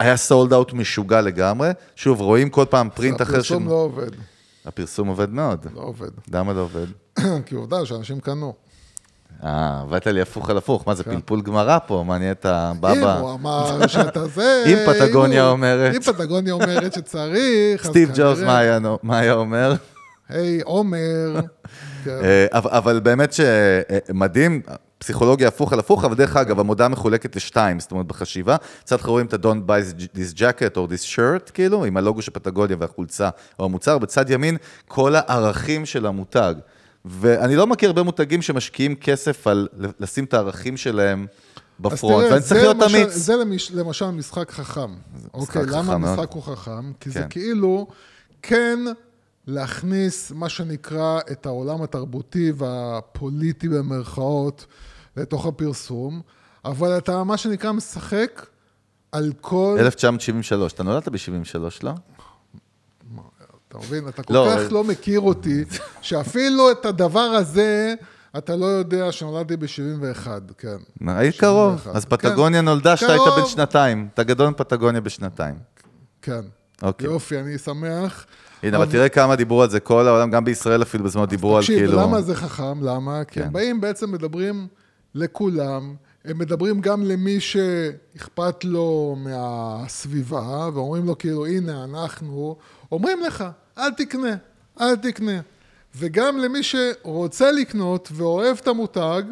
היה 0.00 0.16
סולד 0.16 0.52
אאוט 0.52 0.72
משוגע 0.72 1.20
לגמרי. 1.20 1.70
שוב, 1.96 2.20
רואים 2.20 2.50
כל 2.50 2.64
פעם 2.70 2.88
פרינט 2.94 3.22
אחר 3.22 3.30
של... 3.42 3.54
הפרסום 3.54 3.68
לא 3.68 3.72
עובד, 3.74 4.10
הפרסום 4.66 5.08
עובד 5.08 5.30
מאוד. 5.30 5.66
לא 5.74 5.80
עובד. 5.80 6.08
למה 6.34 6.52
לא 6.52 6.60
עובד? 6.60 6.86
כי 7.46 7.54
עובדה 7.54 7.86
שאנשים 7.86 8.20
קנו. 8.20 8.54
אה, 9.44 9.80
עבדת 9.80 10.06
לי 10.06 10.20
הפוך 10.20 10.50
על 10.50 10.56
הפוך. 10.56 10.86
מה 10.86 10.94
זה, 10.94 11.04
פלפול 11.04 11.42
גמרא 11.42 11.78
פה? 11.86 12.04
מה, 12.06 12.18
נהיית 12.18 12.46
בבא? 12.80 12.92
אם 12.92 13.20
הוא 13.20 13.32
אמר 13.34 13.86
שאתה 13.86 14.26
זה... 14.28 14.64
אם 14.66 14.76
פטגוניה 14.92 15.48
אומרת. 15.48 15.94
אם 15.94 16.00
פטגוניה 16.00 16.52
אומרת 16.52 16.92
שצריך, 16.92 17.84
סטיב 17.90 18.10
ג'ובס, 18.14 18.38
מה 19.02 19.18
היה- 19.18 19.34
אומר? 19.34 19.74
היי, 20.28 20.60
עומר. 20.64 21.40
כן. 22.04 22.10
אה, 22.24 22.46
אבל 22.52 23.00
באמת 23.00 23.32
שמדהים, 23.32 24.62
פסיכולוגיה 25.04 25.48
הפוך 25.48 25.72
על 25.72 25.78
הפוך, 25.78 26.04
אבל 26.04 26.14
דרך 26.14 26.36
אגב, 26.36 26.60
המודעה 26.60 26.88
מחולקת 26.88 27.36
לשתיים, 27.36 27.80
זאת 27.80 27.90
אומרת 27.90 28.06
בחשיבה, 28.06 28.56
צד 28.84 28.96
אחד 28.96 29.08
רואים 29.08 29.26
את 29.26 29.34
ה-Don't 29.34 29.68
buy 29.68 29.94
this 30.16 30.34
jacket 30.38 30.74
or 30.76 30.90
this 30.90 31.16
shirt, 31.16 31.50
כאילו, 31.54 31.84
עם 31.84 31.96
הלוגו 31.96 32.22
של 32.22 32.30
פטגוניה 32.32 32.76
והחולצה 32.80 33.28
או 33.58 33.64
המוצר, 33.64 33.98
בצד 33.98 34.30
ימין, 34.30 34.56
כל 34.88 35.14
הערכים 35.16 35.86
של 35.86 36.06
המותג. 36.06 36.54
ואני 37.04 37.56
לא 37.56 37.66
מכיר 37.66 37.88
הרבה 37.88 38.02
מותגים 38.02 38.42
שמשקיעים 38.42 38.94
כסף 38.94 39.46
על 39.46 39.68
לשים 40.00 40.24
את 40.24 40.34
הערכים 40.34 40.76
שלהם 40.76 41.26
בפרונט, 41.80 42.26
ואני 42.30 42.40
צריך 42.40 42.48
זה 42.54 42.62
להיות 42.62 42.76
למשל- 42.76 42.96
אמיץ. 42.96 43.14
זה 43.14 43.34
למש- 43.36 43.70
למשל 43.74 44.10
משחק 44.10 44.50
חכם. 44.50 44.90
אוקיי, 45.34 45.62
חכם 45.62 45.72
למה 45.72 45.98
מאוד. 45.98 46.10
המשחק 46.18 46.32
הוא 46.32 46.42
חכם? 46.42 46.92
כי 47.00 47.10
זה 47.10 47.20
כן. 47.20 47.26
כאילו 47.30 47.86
כן 48.42 48.78
להכניס 49.46 50.32
מה 50.34 50.48
שנקרא 50.48 51.20
את 51.32 51.46
העולם 51.46 51.82
התרבותי 51.82 52.52
והפוליטי 52.56 53.68
במרכאות 53.68 54.66
לתוך 55.16 55.46
הפרסום, 55.46 56.20
אבל 56.64 56.98
אתה 56.98 57.24
מה 57.24 57.36
שנקרא 57.36 57.72
משחק 57.72 58.46
על 59.12 59.32
כל... 59.40 59.76
1973, 59.80 60.72
אתה 60.72 60.82
נולדת 60.82 61.08
ב-73, 61.08 61.58
לא? 61.82 61.92
אתה 63.68 63.78
מבין? 63.78 64.08
אתה 64.08 64.22
כל 64.22 64.34
לא, 64.34 64.46
כך 64.50 64.56
אבל- 64.60 64.72
לא 64.72 64.84
מכיר 64.84 65.20
אותי, 65.20 65.64
שאפילו 66.02 66.70
את 66.70 66.86
הדבר 66.86 67.20
הזה... 67.20 67.94
אתה 68.38 68.56
לא 68.56 68.66
יודע 68.66 69.12
שנולדתי 69.12 69.56
ב-71, 69.56 70.28
כן. 70.58 70.76
היית 71.06 71.36
קרוב, 71.40 71.76
71. 71.76 71.96
אז 71.96 72.04
פטגוניה 72.04 72.60
כן. 72.60 72.64
נולדה 72.64 72.96
כשאתה 72.96 73.12
היית. 73.12 73.22
בן 73.36 73.46
שנתיים. 73.46 74.08
אתה 74.14 74.22
גדול 74.22 74.48
מפטגוניה 74.48 75.00
בשנתיים. 75.00 75.54
כן. 76.22 76.40
אוקיי. 76.82 77.06
יופי, 77.06 77.40
אני 77.40 77.58
שמח. 77.58 78.26
הנה, 78.62 78.76
אבל 78.76 78.86
תראה 78.90 79.08
כמה 79.08 79.36
דיברו 79.36 79.62
על 79.62 79.70
זה, 79.70 79.80
כל 79.80 80.06
העולם, 80.06 80.30
גם 80.30 80.44
בישראל 80.44 80.82
אפילו 80.82 81.04
בזמן 81.04 81.24
דיברו 81.24 81.56
על 81.56 81.62
תקשיב, 81.62 81.78
כאילו... 81.78 82.00
למה 82.00 82.22
זה 82.22 82.34
חכם? 82.34 82.82
למה? 82.84 83.24
כי 83.24 83.34
כן. 83.40 83.46
הם 83.46 83.52
באים 83.52 83.80
בעצם 83.80 84.12
מדברים 84.12 84.66
לכולם, 85.14 85.94
הם 86.24 86.38
מדברים 86.38 86.80
גם 86.80 87.02
למי 87.02 87.40
שאכפת 87.40 88.64
לו 88.64 89.16
מהסביבה, 89.18 90.68
ואומרים 90.74 91.06
לו 91.06 91.18
כאילו, 91.18 91.46
הנה, 91.46 91.84
אנחנו, 91.84 92.56
אומרים 92.92 93.20
לך, 93.20 93.44
אל 93.78 93.90
תקנה, 93.90 94.36
אל 94.80 94.96
תקנה. 94.96 95.40
וגם 95.96 96.38
למי 96.38 96.62
שרוצה 96.62 97.52
לקנות 97.52 98.08
ואוהב 98.12 98.58
את 98.62 98.68
המותג, 98.68 99.22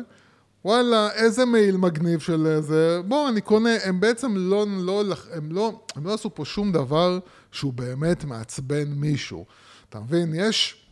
וואלה, 0.65 1.13
איזה 1.13 1.45
מעיל 1.45 1.77
מגניב 1.77 2.21
של 2.21 2.59
זה, 2.61 3.01
בוא, 3.05 3.29
אני 3.29 3.41
קונה, 3.41 3.71
הם 3.85 4.01
בעצם 4.01 4.37
לא, 4.37 4.67
לא, 4.69 5.03
הם 5.33 5.53
לא, 5.53 5.81
הם 5.97 6.07
לא 6.07 6.15
עשו 6.15 6.35
פה 6.35 6.45
שום 6.45 6.73
דבר 6.73 7.19
שהוא 7.53 7.73
באמת 7.73 8.25
מעצבן 8.25 8.89
מישהו. 8.89 9.47
אתה 9.89 10.01
מבין? 10.01 10.35
יש, 10.35 10.87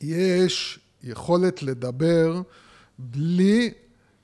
יש 0.00 0.80
יכולת 1.02 1.62
לדבר 1.62 2.42
בלי 2.98 3.70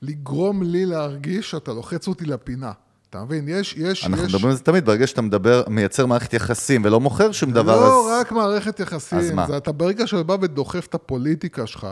לגרום 0.03 0.63
לי 0.63 0.87
להרגיש 0.87 1.51
שאתה 1.51 1.73
לוחץ 1.73 2.09
אותי 2.09 2.25
לפינה. 2.25 2.73
אתה 3.11 3.23
מבין? 3.25 3.49
יש, 3.49 3.75
יש, 3.77 4.05
אנחנו 4.05 4.25
יש... 4.25 4.35
מדברים 4.35 4.51
על 4.51 4.57
זה 4.57 4.63
תמיד, 4.63 4.87
ברגע 4.87 5.07
שאתה 5.07 5.23
מדבר, 5.23 5.63
מייצר 5.69 6.07
מערכת 6.07 6.35
יחסים 6.35 6.83
ולא 6.85 7.01
מוכר 7.01 7.33
שום 7.33 7.51
דבר, 7.53 7.81
לא 7.81 8.15
אז... 8.15 8.21
רק 8.21 8.33
מערכת 8.33 8.81
יחסים, 8.81 9.19
אז 9.19 9.31
מה? 9.31 9.47
זה 9.47 9.57
אתה 9.57 9.73
ברגע 9.73 10.07
שאתה 10.07 10.23
בא 10.23 10.37
ודוחף 10.41 10.87
את 10.87 10.95
הפוליטיקה 10.95 11.67
שלך, 11.67 11.87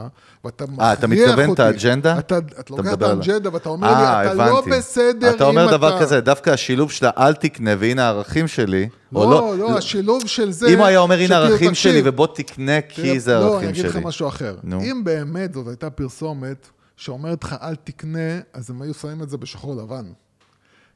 ואתה 0.45 0.65
מכריח 0.65 0.79
אותי... 0.79 0.83
אה, 0.83 0.93
אתה 0.93 1.07
מתכוון 1.07 1.53
את 1.53 1.61
האג'נדה? 1.61 2.19
אתה, 2.19 2.39
אתה 2.39 2.75
לוקח 2.77 2.93
את 2.93 3.03
האג'נדה 3.03 3.51
ואתה 3.53 3.69
אומר 3.69 3.89
אה, 3.89 4.23
לי, 4.23 4.31
אתה 4.31 4.35
לא 4.35 4.59
הבנתי. 4.59 4.79
בסדר 4.79 5.29
אם 5.29 5.35
אתה... 5.35 5.37
אתה 5.37 5.45
אומר 5.45 5.71
דבר 5.77 6.01
כזה, 6.01 6.21
דווקא 6.21 6.51
השילוב 6.51 6.91
של 6.91 7.07
האל 7.09 7.35
תקנה 7.35 7.71
והנה 7.79 8.05
הערכים 8.05 8.49
שלי, 8.49 8.89
או 9.15 9.31
לא, 9.31 9.59
לא, 9.59 9.79
השילוב 9.79 10.27
של 10.27 10.53
זה... 10.53 10.69
אם 10.69 10.79
הוא 10.79 10.87
היה 10.87 10.99
אומר, 10.99 11.19
הנה 11.19 11.37
הערכים 11.37 11.75
שלי 11.75 12.03
ובוא 12.05 12.27
תקנה 12.27 12.81
כי 12.81 13.21
זה 13.21 13.35
לא, 13.35 13.39
אני 13.39 13.49
הערכים 13.49 13.69
אגיד 13.69 13.85
לך 13.85 13.93
שלי. 13.93 14.03
משהו 14.05 14.29
אחר. 14.29 14.57
אם 14.81 15.05
באמת 15.05 15.55
זאת 15.55 15.69
הייתה 15.69 15.91
פרסומת 15.91 16.69
שאומרת 16.97 17.45
לך 17.45 17.57
אל 17.63 17.75
תקנה, 17.75 18.41
אז 18.53 18.71
הם 18.71 18.83
היו 18.83 18.95
שמים 18.95 19.23
את 19.23 19.31
זה 19.31 19.37
בשחור 19.37 19.75
לבן. 19.75 20.13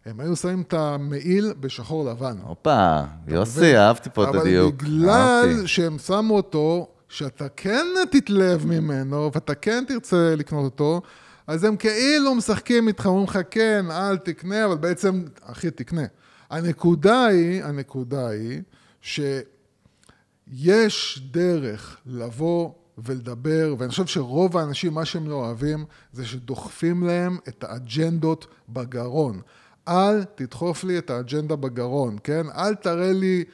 הם 0.06 0.20
היו 0.20 0.36
שמים 0.36 0.62
את 0.62 0.72
המעיל 0.72 1.52
בשחור 1.60 2.10
לבן. 2.10 2.36
הופה, 2.42 3.00
יוסי, 3.28 3.76
אהבתי 3.76 4.10
פה 4.14 4.30
את 4.30 4.34
הדיוק. 4.34 4.82
אבל 4.82 4.90
בגלל 4.90 5.10
אהבתי. 5.10 5.68
שהם 5.68 5.98
שמו 5.98 6.36
אותו, 6.36 6.88
שאתה 7.08 7.48
כן 7.48 7.86
תתלהב 8.10 8.66
ממנו, 8.66 9.30
ואתה 9.34 9.54
כן 9.54 9.84
תרצה 9.88 10.34
לקנות 10.36 10.64
אותו, 10.64 11.02
אז 11.46 11.64
הם 11.64 11.76
כאילו 11.76 12.34
משחקים 12.34 12.88
איתך, 12.88 13.06
אומרים 13.06 13.26
לך, 13.26 13.38
כן, 13.50 13.86
אל 13.90 14.16
תקנה, 14.16 14.64
אבל 14.64 14.76
בעצם, 14.76 15.24
אחי, 15.42 15.70
תקנה. 15.70 16.04
הנקודה 16.50 17.24
היא, 17.24 17.64
הנקודה 17.64 18.28
היא, 18.28 18.60
שיש 19.02 21.22
דרך 21.30 21.96
לבוא 22.06 22.70
ולדבר, 23.04 23.74
ואני 23.78 23.90
חושב 23.90 24.06
שרוב 24.06 24.56
האנשים, 24.56 24.94
מה 24.94 25.04
שהם 25.04 25.28
לא 25.28 25.34
אוהבים, 25.34 25.84
זה 26.12 26.26
שדוחפים 26.26 27.02
להם 27.02 27.38
את 27.48 27.64
האג'נדות 27.64 28.46
בגרון. 28.68 29.40
אל 29.88 30.24
תדחוף 30.24 30.84
לי 30.84 30.98
את 30.98 31.10
האג'נדה 31.10 31.56
בגרון, 31.56 32.16
כן? 32.24 32.46
אל 32.56 32.74
תראה 32.74 33.12
לי 33.12 33.44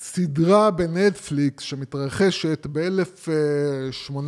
סדרה 0.00 0.70
בנטפליקס 0.70 1.64
שמתרחשת 1.64 2.66
ב-1800, 2.72 4.18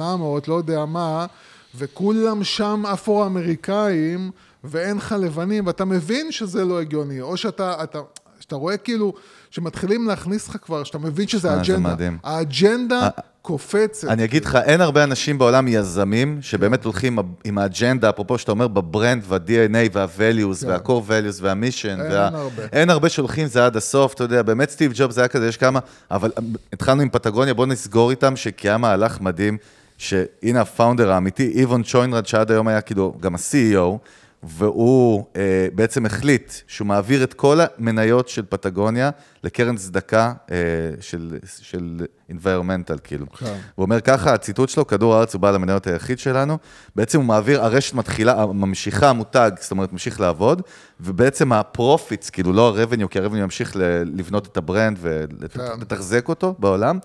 לא 0.49 0.55
יודע 0.55 0.85
מה, 0.85 1.27
וכולם 1.75 2.45
שם 2.45 2.83
אפרו-אמריקאים, 2.93 4.31
ואין 4.65 4.97
לך 4.97 5.15
לבנים, 5.19 5.67
ואתה 5.67 5.85
מבין 5.85 6.33
שזה 6.33 6.65
לא 6.65 6.81
הגיוני, 6.81 7.21
או 7.21 7.37
שאתה, 7.37 7.83
אתה, 7.83 7.99
שאתה 8.41 8.57
רואה 8.57 8.77
כאילו, 8.77 9.13
שמתחילים 9.51 10.09
להכניס 10.09 10.49
לך 10.49 10.57
כבר, 10.63 10.85
שאתה 10.85 10.99
מבין 10.99 11.29
שזה 11.29 11.51
אה, 11.51 11.55
זה 11.55 11.61
אג'נדה. 11.61 11.93
מדהים. 11.93 12.19
האג'נדה 12.23 13.03
אה, 13.03 13.09
קופצת. 13.43 14.09
אני 14.09 14.25
אגיד 14.25 14.45
לך, 14.45 14.59
אין 14.65 14.81
הרבה 14.81 15.05
אנשים 15.05 15.39
בעולם 15.39 15.69
יזמים, 15.69 16.39
שבאמת 16.43 16.85
הולכים 16.85 17.19
עם 17.45 17.59
האג'נדה, 17.59 18.11
אפרופו 18.11 18.39
שאתה 18.39 18.53
אומר 18.53 18.69
ב 18.69 18.78
brand 18.78 19.23
וה-DNA 19.27 19.91
וה-values 19.93 20.61
כן. 20.61 20.69
וה-core 20.69 21.09
values 21.09 21.39
וה-mission. 21.41 21.87
אין. 21.89 22.13
הרבה. 22.13 22.63
אין 22.73 22.91
הרבה 22.91 23.09
שהולכים 23.09 23.47
זה 23.47 23.67
עד 23.67 23.77
הסוף, 23.77 24.15
אתה 24.15 24.25
יודע, 24.25 24.43
באמת 24.43 24.71
סטיב 24.71 24.93
ג'ובס 24.95 25.19
היה 25.19 25.29
כזה, 25.29 25.49
יש 25.49 25.57
כמה, 25.57 25.81
אבל 26.11 26.33
התחלנו 26.73 27.03
עם 27.03 27.09
פטגוניה, 27.09 27.55
בואו 27.55 27.67
נסגור 27.67 28.11
איתם, 28.11 28.35
כי 28.57 28.69
היה 28.69 28.79
מהלך 28.79 29.21
מדהים, 29.21 29.59
שהנה 29.99 30.61
ה 30.61 30.67
founder 30.67 31.13
האמיתי, 31.13 31.53
איבון 31.55 31.83
שואינרד, 31.83 32.27
שעד 32.27 32.51
היום 32.51 32.69
היה 32.69 32.81
כאילו 32.81 33.15
גם 33.21 33.35
ה-CEO, 33.35 33.99
והוא 34.43 35.25
אה, 35.37 35.69
בעצם 35.75 36.07
החליט 36.07 36.53
שהוא 36.67 36.87
מעביר 36.87 37.25
את 37.25 37.35
כל 37.35 37.59
המניות 37.61 38.29
של 38.29 38.45
פטגוניה 38.49 39.11
לקרן 39.45 39.77
צדקה 39.77 40.33
אה, 40.51 40.57
של, 41.01 41.39
של 41.61 42.07
environmental, 42.31 42.99
כאילו. 43.05 43.27
כן. 43.31 43.59
הוא 43.75 43.85
אומר 43.85 44.01
ככה, 44.01 44.35
הציטוט 44.35 44.69
שלו, 44.69 44.87
כדור 44.87 45.15
הארץ 45.15 45.35
הוא 45.35 45.41
בעל 45.41 45.55
המניות 45.55 45.87
היחיד 45.87 46.19
שלנו, 46.19 46.59
בעצם 46.97 47.19
הוא 47.19 47.27
מעביר, 47.27 47.65
הרשת 47.65 47.95
מתחילה, 47.95 48.47
ממשיכה 48.47 49.11
המותג, 49.11 49.51
זאת 49.61 49.71
אומרת, 49.71 49.93
ממשיך 49.93 50.21
לעבוד, 50.21 50.63
ובעצם 51.01 51.53
ה 51.53 51.61
profits, 51.61 52.31
כאילו 52.31 52.53
לא 52.53 52.77
ה-revenue, 52.79 53.09
כי 53.09 53.19
ה-revenue 53.19 53.37
ימשיך 53.37 53.73
לבנות 54.05 54.47
את 54.47 54.57
ה 54.57 54.64
brand 54.64 54.99
כן. 54.99 55.61
ולתחזק 55.79 56.29
אותו 56.29 56.55
בעולם. 56.59 56.99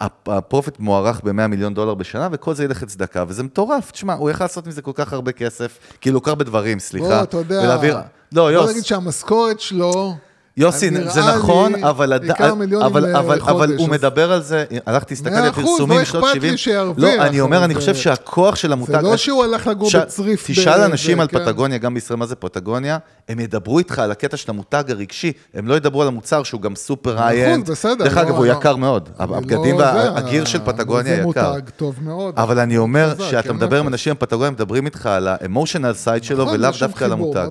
הפ- 0.00 0.28
ה 0.28 0.35
profit 0.35 0.78
מוערך 0.78 1.20
ב-100 1.24 1.46
מיליון 1.46 1.74
דולר 1.74 1.94
בשנה, 1.94 2.28
וכל 2.32 2.54
זה 2.54 2.64
ילך 2.64 2.82
לצדקה, 2.82 3.24
וזה 3.28 3.42
מטורף. 3.42 3.90
תשמע, 3.90 4.14
הוא 4.14 4.30
יכל 4.30 4.44
לעשות 4.44 4.66
מזה 4.66 4.82
כל 4.82 4.92
כך 4.94 5.12
הרבה 5.12 5.32
כסף, 5.32 5.78
כאילו, 6.00 6.20
כל 6.22 6.26
כך 6.26 6.28
הרבה 6.28 6.44
דברים, 6.44 6.78
סליחה. 6.78 7.08
בוא, 7.08 7.22
אתה 7.22 7.36
יודע, 7.36 7.60
ולהעביר... 7.64 7.96
לא, 8.32 8.42
בוא 8.42 8.50
יוס, 8.50 8.70
נגיד 8.70 8.84
שהמשכורת 8.84 9.60
שלו 9.60 10.14
יוסי, 10.58 10.90
זה 11.10 11.20
לי 11.20 11.26
נכון, 11.36 11.84
אבל, 11.84 12.12
עד- 12.12 12.30
אבל, 12.30 13.16
אבל, 13.16 13.40
אבל 13.40 13.76
הוא 13.78 13.88
מדבר 13.88 14.32
על 14.32 14.42
זה, 14.42 14.64
הלכתי 14.86 15.14
להסתכל 15.14 15.34
על 15.34 15.52
פרסומים 15.52 15.98
לא 15.98 16.02
אכפת 16.02 16.22
לי 16.34 16.40
70. 16.40 16.56
שירוויח, 16.56 17.18
לא, 17.18 17.26
אני 17.26 17.40
אומר, 17.40 17.64
אני 17.64 17.74
זה- 17.74 17.80
חושב 17.80 17.94
שהכוח 17.94 18.56
של 18.56 18.72
המותג... 18.72 19.00
לא 19.02 19.16
שהוא 19.16 19.44
הלך 19.44 19.66
לגור 19.66 19.90
בצריף 20.02 20.46
תשאל 20.46 20.80
אנשים 20.80 21.16
זה, 21.16 21.22
על 21.22 21.28
כן. 21.28 21.38
פטגוניה, 21.44 21.78
גם 21.78 21.94
בישראל, 21.94 22.18
מה 22.18 22.26
זה 22.26 22.34
פטגוניה, 22.36 22.98
הם 23.28 23.40
ידברו 23.40 23.78
איתך 23.78 23.98
על 23.98 24.10
הקטע 24.10 24.36
של 24.36 24.50
המותג 24.50 24.84
הרגשי, 24.88 25.32
הם 25.54 25.68
לא 25.68 25.74
ידברו 25.74 26.02
על 26.02 26.08
המוצר 26.08 26.42
שהוא 26.42 26.60
גם 26.60 26.76
סופר 26.76 27.22
היי-אנד. 27.22 27.70
בסדר, 27.70 27.94
דרך 28.04 28.16
לא- 28.16 28.22
אגב, 28.22 28.30
הוא 28.36 28.46
לא- 28.46 28.52
יקר 28.52 28.76
מאוד. 28.76 29.08
לא 29.20 29.24
הבגדים 29.36 29.78
זה, 29.78 29.84
והגיר 29.84 30.44
של 30.44 30.58
פטגוניה 30.64 31.16
זה 31.16 31.30
יקר. 31.30 31.52
מותג 31.52 31.70
טוב 31.76 31.94
מאוד. 32.02 32.34
אבל 32.36 32.58
אני 32.58 32.78
אומר 32.78 33.10
חזק, 33.14 33.24
שאתה 33.30 33.48
כן, 33.48 33.54
מדבר 33.56 33.78
עם 33.78 33.84
נפש. 33.86 33.92
אנשים 33.92 34.12
בפטגוניה, 34.14 34.50
מדברים 34.50 34.84
איתך 34.86 35.06
על 35.06 35.28
האמושיונל 35.28 35.92
סייד 35.92 36.24
שלו, 36.24 36.44
נכון, 36.44 36.54
ולאו 36.54 36.70
דווקא 36.80 37.04
על 37.04 37.12
המותג. 37.12 37.48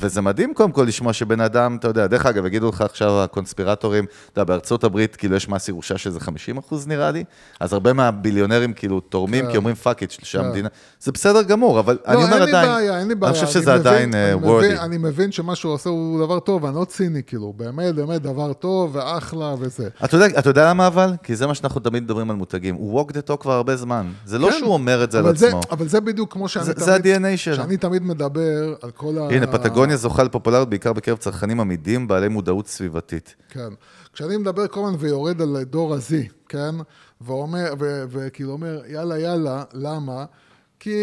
וזה 0.00 0.20
מדהים 0.20 0.54
קודם 0.54 0.72
כל 0.72 0.84
לשמוע 0.88 1.12
שבן 1.12 1.40
אדם, 1.40 1.76
אתה 1.80 1.88
יודע, 2.00 2.16
דרך 2.16 2.26
אגב, 2.26 2.46
יגידו 2.46 2.68
לך 2.68 2.80
עכשיו 2.80 3.22
הקונספירטורים, 3.22 4.04
אתה 4.04 4.40
יודע, 4.40 4.44
בארצות 4.44 4.84
הברית 4.84 5.16
כאילו 5.16 5.36
יש 5.36 5.48
מס 5.48 5.68
ירושה 5.68 5.98
שזה 5.98 6.20
50 6.20 6.58
אחוז 6.58 6.86
נראה 6.86 7.10
לי, 7.10 7.24
אז 7.60 7.72
הרבה 7.72 7.92
מהביליונרים 7.92 8.72
כאילו 8.72 9.00
תורמים, 9.00 9.44
כן. 9.44 9.50
כי 9.50 9.56
אומרים 9.56 9.74
fuck 9.76 10.02
it, 10.02 10.10
שהמדינה, 10.22 10.68
זה 11.00 11.12
בסדר 11.12 11.42
גמור, 11.42 11.78
אבל 11.80 11.98
אני 12.06 12.16
לא, 12.16 12.22
אומר 12.22 12.34
אין 12.34 12.42
לי 12.42 12.48
עדיין, 12.50 12.68
בעיה, 12.72 12.98
אין 12.98 13.08
לי 13.08 13.14
בעיה. 13.14 13.30
אני 13.32 13.44
חושב 13.46 13.56
אני 13.56 13.62
שזה 13.64 13.70
מבין- 13.74 13.86
עדיין 13.86 14.14
אני 14.14 14.32
אה, 14.32 14.76
worthy. 14.76 14.80
אני 14.80 14.98
מבין 14.98 15.32
שמה 15.32 15.54
שהוא 15.56 15.72
עושה 15.72 15.90
הוא 15.90 16.24
דבר 16.24 16.40
טוב, 16.40 16.64
אני 16.64 16.74
לא 16.74 16.84
ציני, 16.84 17.22
כאילו, 17.26 17.52
באמת, 17.56 17.94
באמת 17.94 18.22
דבר 18.22 18.52
טוב 18.52 18.90
ואחלה 18.96 19.54
וזה. 19.58 19.88
אתה 20.04 20.16
יודע, 20.16 20.38
אתה 20.38 20.50
יודע 20.50 20.70
למה 20.70 20.86
אבל? 20.86 21.12
כי 21.22 21.36
זה 21.36 21.46
מה 21.46 21.54
שאנחנו 21.54 21.80
תמיד 21.80 22.02
מדברים 22.02 22.30
על 22.30 22.36
מותגים. 22.36 22.74
הוא 22.74 23.00
walk 23.00 23.12
the 23.12 23.30
talk 23.30 23.36
כבר 23.36 23.52
הרבה 23.52 23.76
זמן. 23.76 24.06
זה 24.24 24.38
לא 24.38 24.50
כן, 24.50 24.58
שהוא 24.58 24.72
אומר 24.72 25.04
את 25.04 25.10
זה 25.12 25.18
על 25.18 25.24
אבל 25.26 25.34
עצמו. 25.34 25.60
אבל 25.70 25.88
זה 25.88 26.00
בדיוק 26.00 26.32
כמו 26.32 26.48
שאני 26.48 26.64
זה- 26.64 26.74
תמיד... 26.74 26.84
זה 26.86 26.94
ה-DNA 26.94 27.36
שלו. 27.36 27.56
שאני 27.56 27.76
תמיד 27.76 28.02
מדבר 28.02 28.40
על 28.82 28.90
כל 28.90 29.18
ה... 29.18 29.28
הנה, 29.34 29.46
פטגוניה 29.46 29.96
זוכה 29.96 30.22
לפופולריות 30.22 30.68
בעיקר 30.70 30.92
בקרב 30.92 31.16
צרכנים 31.18 31.60
עמידים 31.60 31.85
בעלי 32.08 32.28
מודעות 32.28 32.66
סביבתית. 32.66 33.34
כן. 33.48 33.68
כשאני 34.12 34.36
מדבר 34.36 34.68
כל 34.68 34.80
הזמן 34.84 34.96
ויורד 34.98 35.42
על 35.42 35.64
דור 35.64 35.94
ה-Z, 35.94 36.12
כן? 36.48 36.74
ואומר, 37.20 37.74
וכאילו 38.10 38.52
אומר, 38.52 38.82
יאללה, 38.88 39.18
יאללה, 39.18 39.64
למה? 39.72 40.24
כי 40.80 40.98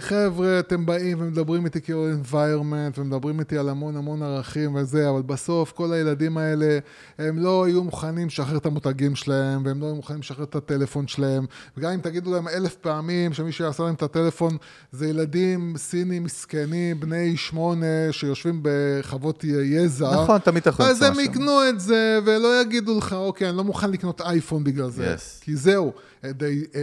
חבר'ה, 0.00 0.58
אתם 0.58 0.86
באים 0.86 1.18
ומדברים 1.20 1.64
איתי 1.64 1.80
כאילו 1.80 2.06
environment, 2.12 2.98
ומדברים 2.98 3.40
איתי 3.40 3.58
על 3.58 3.68
המון 3.68 3.96
המון 3.96 4.22
ערכים 4.22 4.74
וזה, 4.74 5.10
אבל 5.10 5.22
בסוף 5.22 5.72
כל 5.72 5.92
הילדים 5.92 6.38
האלה, 6.38 6.78
הם 7.18 7.38
לא 7.38 7.68
יהיו 7.68 7.84
מוכנים 7.84 8.26
לשחרר 8.26 8.56
את 8.56 8.66
המותגים 8.66 9.14
שלהם, 9.14 9.62
והם 9.66 9.80
לא 9.80 9.86
יהיו 9.86 9.94
מוכנים 9.94 10.20
לשחרר 10.20 10.44
את 10.44 10.54
הטלפון 10.54 11.08
שלהם, 11.08 11.46
וגם 11.76 11.92
אם 11.92 12.00
תגידו 12.00 12.32
להם 12.32 12.48
אלף 12.48 12.74
פעמים 12.74 13.32
שמי 13.32 13.52
שיעשה 13.52 13.82
להם 13.82 13.94
את 13.94 14.02
הטלפון 14.02 14.56
זה 14.92 15.08
ילדים 15.08 15.74
סינים 15.76 16.24
מסכנים, 16.24 17.00
בני 17.00 17.36
שמונה, 17.36 17.86
שיושבים 18.10 18.60
בחוות 18.62 19.44
יזע. 19.44 20.22
נכון, 20.22 20.38
תמיד 20.38 20.60
אתה 20.60 20.70
יכול 20.70 20.86
אז 20.86 21.02
הם. 21.02 21.20
יקנו 21.20 21.68
את 21.68 21.80
זה, 21.80 22.18
ולא 22.24 22.60
יגידו 22.62 22.98
לך, 22.98 23.12
אוקיי, 23.12 23.48
אני 23.48 23.56
לא 23.56 23.64
מוכן 23.64 23.90
לקנות 23.90 24.20
אייפון 24.20 24.64
בגלל 24.64 24.90
זה. 24.90 25.14
Yes. 25.14 25.44
כי 25.44 25.56
זהו, 25.56 25.92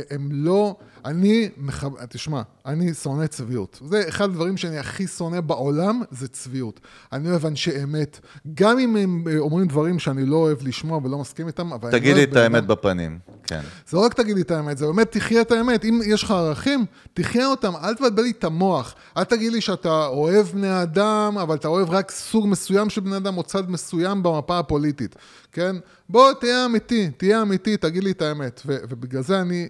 הם 0.09 0.29
לא... 0.31 0.75
אני, 1.05 1.49
מחב... 1.57 2.05
תשמע, 2.05 2.41
אני 2.65 2.93
שונא 2.93 3.27
צביעות. 3.27 3.79
זה 3.85 4.03
אחד 4.09 4.25
הדברים 4.25 4.57
שאני 4.57 4.77
הכי 4.77 5.07
שונא 5.07 5.41
בעולם, 5.41 6.01
זה 6.11 6.27
צביעות. 6.27 6.79
אני 7.13 7.29
אוהב 7.29 7.45
אנשי 7.45 7.83
אמת. 7.83 8.19
גם 8.53 8.79
אם 8.79 8.95
הם 8.95 9.23
אה, 9.29 9.37
אומרים 9.37 9.67
דברים 9.67 9.99
שאני 9.99 10.25
לא 10.25 10.35
אוהב 10.35 10.57
לשמוע 10.67 10.99
ולא 11.03 11.17
מסכים 11.17 11.47
איתם, 11.47 11.73
אבל 11.73 11.91
תגיד 11.91 12.15
לי 12.15 12.23
את 12.23 12.35
האמת 12.35 12.65
בפנים. 12.65 13.19
כן. 13.43 13.61
זה 13.89 13.97
לא 13.97 14.01
רק 14.01 14.13
תגיד 14.13 14.35
לי 14.35 14.41
את 14.41 14.51
האמת, 14.51 14.77
זה 14.77 14.85
באמת 14.85 15.11
תחיה 15.11 15.41
את 15.41 15.51
האמת. 15.51 15.85
אם 15.85 15.99
יש 16.05 16.23
לך 16.23 16.31
ערכים, 16.31 16.85
תחיה 17.13 17.47
אותם, 17.47 17.73
אל 17.83 17.95
תבלבל 17.95 18.23
לי 18.23 18.31
את 18.31 18.43
המוח. 18.43 18.95
אל 19.17 19.23
תגיד 19.23 19.51
לי 19.51 19.61
שאתה 19.61 20.05
אוהב 20.05 20.45
בני 20.47 20.81
אדם, 20.81 21.37
אבל 21.41 21.55
אתה 21.55 21.67
אוהב 21.67 21.89
רק 21.89 22.11
סוג 22.11 22.47
מסוים 22.47 22.89
של 22.89 23.01
בני 23.01 23.17
אדם 23.17 23.37
או 23.37 23.43
צד 23.43 23.69
מסוים 23.69 24.23
במפה 24.23 24.59
הפוליטית, 24.59 25.15
כן? 25.52 25.76
בוא, 26.10 26.34
תהיה 26.34 26.66
אמיתי, 26.66 27.10
תהיה 27.18 27.41
אמיתי, 27.41 27.78
תגיד 27.78 28.04
לי 28.04 28.12
את 28.12 28.22
האמת. 28.22 28.62
ו- 28.66 28.78
ובגלל 28.89 29.22
זה 29.22 29.41
אני, 29.41 29.68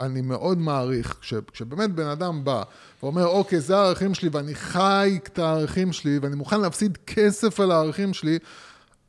אני 0.00 0.20
מאוד 0.20 0.58
מעריך, 0.58 1.16
כש- 1.20 1.34
כשבאמת 1.52 1.90
בן 1.94 2.06
אדם 2.06 2.44
בא 2.44 2.62
ואומר, 3.02 3.26
אוקיי, 3.26 3.60
זה 3.60 3.76
הערכים 3.76 4.14
שלי 4.14 4.28
ואני 4.32 4.54
חי 4.54 5.18
את 5.22 5.38
הערכים 5.38 5.92
שלי 5.92 6.18
ואני 6.22 6.36
מוכן 6.36 6.60
להפסיד 6.60 6.98
כסף 7.06 7.60
על 7.60 7.70
הערכים 7.70 8.14
שלי, 8.14 8.38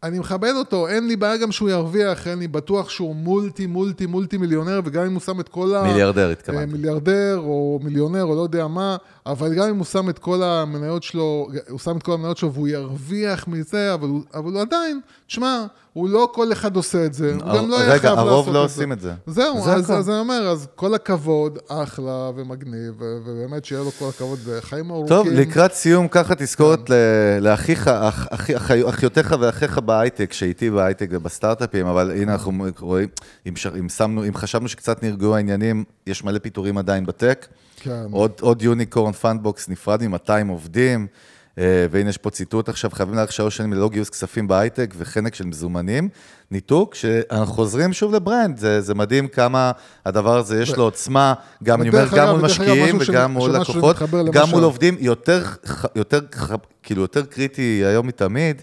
אני 0.03 0.19
מכבד 0.19 0.53
אותו, 0.57 0.87
אין 0.87 1.07
לי 1.07 1.15
בעיה 1.15 1.37
גם 1.37 1.51
שהוא 1.51 1.69
ירוויח, 1.69 2.27
אני 2.27 2.47
בטוח 2.47 2.89
שהוא 2.89 3.15
מולטי 3.15 3.65
מולטי 3.65 4.05
מולטי 4.05 4.37
מיליונר, 4.37 4.79
וגם 4.85 5.05
אם 5.05 5.13
הוא 5.13 5.21
שם 5.21 5.39
את 5.39 5.49
כל 5.49 5.75
ה... 5.75 5.83
מיליארדר, 5.83 6.27
אה, 6.27 6.31
התכוונתי. 6.31 6.71
מיליארדר 6.73 7.37
או 7.39 7.79
מיליונר 7.83 8.23
או 8.23 8.35
לא 8.35 8.41
יודע 8.41 8.67
מה, 8.67 8.97
אבל 9.25 9.53
גם 9.53 9.69
אם 9.69 9.75
הוא 9.77 9.85
שם 9.85 10.09
את 10.09 10.19
כל 10.19 10.43
המניות 10.43 11.03
שלו, 11.03 11.47
הוא 11.69 11.79
שם 11.79 11.97
את 11.97 12.03
כל 12.03 12.13
המניות 12.13 12.37
שלו 12.37 12.53
והוא 12.53 12.67
ירוויח 12.67 13.47
מזה, 13.47 13.93
אבל 13.93 14.09
אבל 14.33 14.51
הוא 14.53 14.61
עדיין, 14.61 15.01
תשמע, 15.33 15.65
הוא 15.93 16.09
לא 16.09 16.29
כל 16.33 16.51
אחד 16.51 16.75
עושה 16.75 17.05
את 17.05 17.13
זה, 17.13 17.33
הוא 17.33 17.53
גם 17.55 17.69
לא 17.69 17.79
היה 17.79 17.91
רגע, 17.93 17.99
חייב 17.99 18.13
לעשות 18.13 18.19
את 18.19 18.25
זה. 18.25 18.31
הרוב 18.31 18.49
לא 18.49 18.63
עושים 18.63 18.91
את 18.91 18.99
זה. 18.99 19.13
זהו, 19.27 19.61
זה 19.63 19.73
אז, 19.73 20.09
אני 20.09 20.19
אומר, 20.19 20.47
אז 20.47 20.67
כל 20.75 20.93
הכבוד, 20.93 21.59
אחלה 21.67 22.29
ומגניב, 22.35 22.93
ובאמת 22.99 23.65
שיהיה 23.65 23.81
לו 23.83 23.91
כל 23.91 24.05
הכבוד 24.09 24.39
וחיים 24.45 24.91
ארוכים. 24.91 25.07
טוב, 25.17 25.27
לקראת 25.27 25.73
סיום, 25.73 26.07
ככה 26.07 26.35
תזכורת 26.35 26.89
ל- 26.89 26.93
לאחיך, 27.41 27.87
אח- 27.87 28.27
אחי- 28.29 28.55
אחי- 28.57 28.89
אחיותיך 28.89 29.35
ואחיך 29.39 29.77
בהייטק, 29.77 30.33
שאיתי 30.33 30.69
בהייטק 30.69 31.07
ובסטארט-אפים, 31.11 31.85
אבל 31.87 32.11
הנה 32.11 32.31
אנחנו 32.33 32.51
רואים, 32.79 33.07
אם 33.45 34.33
חשבנו 34.35 34.67
שקצת 34.69 35.03
נרגעו 35.03 35.35
העניינים, 35.35 35.83
יש 36.07 36.23
מלא 36.23 36.39
פיטורים 36.39 36.77
עדיין 36.77 37.05
ב 37.05 37.12
tech. 37.12 37.47
כן. 37.79 38.05
עוד, 38.11 38.61
unicorn 38.61 39.11
Fundbox 39.11 39.69
נפרד 39.69 40.07
מ-200 40.07 40.49
עובדים, 40.49 41.07
אה, 41.09 41.32
והנה 41.57 42.09
יש 42.09 42.17
פה 42.17 42.29
ציטוט 42.29 42.69
עכשיו, 42.69 42.91
חייבים 42.91 43.15
להאריך 43.15 43.31
שלוש 43.31 43.57
שנים 43.57 43.73
ללא 43.73 43.89
גיוס 43.89 44.09
כספים 44.09 44.47
בהייטק 44.47 44.93
וחנק 44.97 45.35
של 45.35 45.45
מזומנים. 45.45 46.09
ניתוק, 46.51 46.95
שאנחנו 46.95 47.53
חוזרים 47.53 47.93
שוב 47.93 48.13
ל 48.13 48.20
brand, 48.20 48.57
זה, 48.57 48.81
זה 48.81 48.95
מדהים 48.95 49.27
כמה 49.27 49.71
הדבר 50.05 50.37
הזה 50.37 50.61
יש 50.61 50.75
לו 50.75 50.83
עוצמה, 50.83 51.33
גם 51.63 51.81
אני 51.81 51.89
אומר, 51.89 52.05
גם 52.15 52.29
מול 52.29 52.41
משקיעים 52.41 52.97
וגם 53.07 53.31
מול 53.31 53.51
לקוחות, 53.51 53.95
גם 54.31 54.49
מול 54.49 54.63
עובדים, 54.63 54.95
יותר, 54.99 55.43
יותר, 55.95 56.19
כאילו 56.83 57.01
יותר 57.01 57.25
קריטי 57.25 57.81
היום 57.85 58.07
מתמיד. 58.07 58.61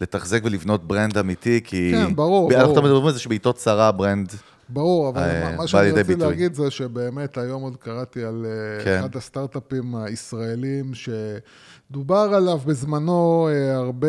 לתחזק 0.00 0.40
ולבנות 0.44 0.86
brand 0.86 1.18
אמיתי, 1.18 1.60
כי... 1.64 1.92
כן, 1.92 2.14
ברור, 2.16 2.52
אנחנו 2.52 2.64
ברור. 2.64 2.80
תמיד 2.80 2.90
אומרים 2.90 3.08
את 3.08 3.14
זה 3.14 3.20
שבעיתות 3.20 3.56
צרה, 3.56 3.92
brand... 3.92 4.32
ברור, 4.68 5.08
אבל 5.08 5.22
אה, 5.22 5.56
מה- 5.56 5.66
שאני 5.66 5.90
רציתי 5.90 6.04
ביטוי. 6.14 6.28
להגיד 6.28 6.54
זה 6.54 6.70
שבאמת 6.70 7.38
היום 7.38 7.62
עוד 7.62 7.76
קראתי 7.76 8.24
על 8.24 8.46
אה, 8.48 8.84
כן. 8.84 8.98
אחד 8.98 9.16
הסטארט-אפים 9.16 9.94
הישראלים 9.96 10.92
שדובר 10.94 12.30
עליו 12.34 12.58
בזמנו 12.58 13.48
אה, 13.52 13.74
הרבה, 13.76 14.08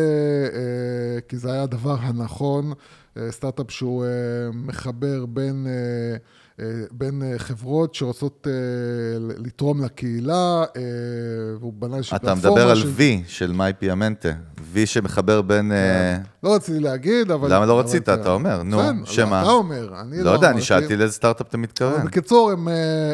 אה, 0.54 0.60
כי 1.28 1.38
זה 1.38 1.52
היה 1.54 1.64
הדבר 1.64 1.96
הנכון, 2.00 2.74
סטארט-אפ 3.30 3.72
שהוא 3.72 4.06
מחבר 4.54 5.26
בין... 5.26 5.68
אה, 6.60 6.66
בין 6.92 7.22
אה, 7.24 7.40
חברות 7.40 7.96
שרוצות 7.96 8.48
אה, 8.50 8.54
לתרום 9.46 9.84
לקהילה, 9.86 10.64
והוא 11.60 11.74
בנה 11.80 11.96
איזושהי 11.98 12.16
אתה 12.16 12.36
פלטפורמה. 12.36 12.52
מדבר 12.62 12.70
על 12.72 12.78
של- 12.78 12.90
V 12.98 13.02
של 13.28 13.52
מאי 13.52 13.74
פיאמנטה, 13.80 14.30
V 14.74 14.86
שמחבר 14.86 15.42
בין... 15.42 15.72
אה, 15.72 16.18
לא 16.44 16.56
רציתי 16.56 16.80
להגיד, 16.80 17.32
אבל... 17.32 17.54
למה 17.56 17.66
לא 17.66 17.80
רצית? 17.80 18.06
כן. 18.06 18.14
אתה 18.14 18.30
אומר, 18.32 18.64
נו, 18.64 18.78
כן, 18.78 18.96
שמה? 19.06 19.42
אתה 19.42 19.50
אומר, 19.50 19.90
אני 20.02 20.18
לא 20.18 20.24
לא 20.24 20.30
יודע, 20.30 20.50
אני. 20.50 20.62
שאלתי 20.62 20.96
לאיזה 20.96 21.14
סטארט-אפ 21.14 21.48
אתה 21.48 21.58
מתכוון. 21.58 22.06
בקיצור, 22.06 22.52
הם... 22.52 22.68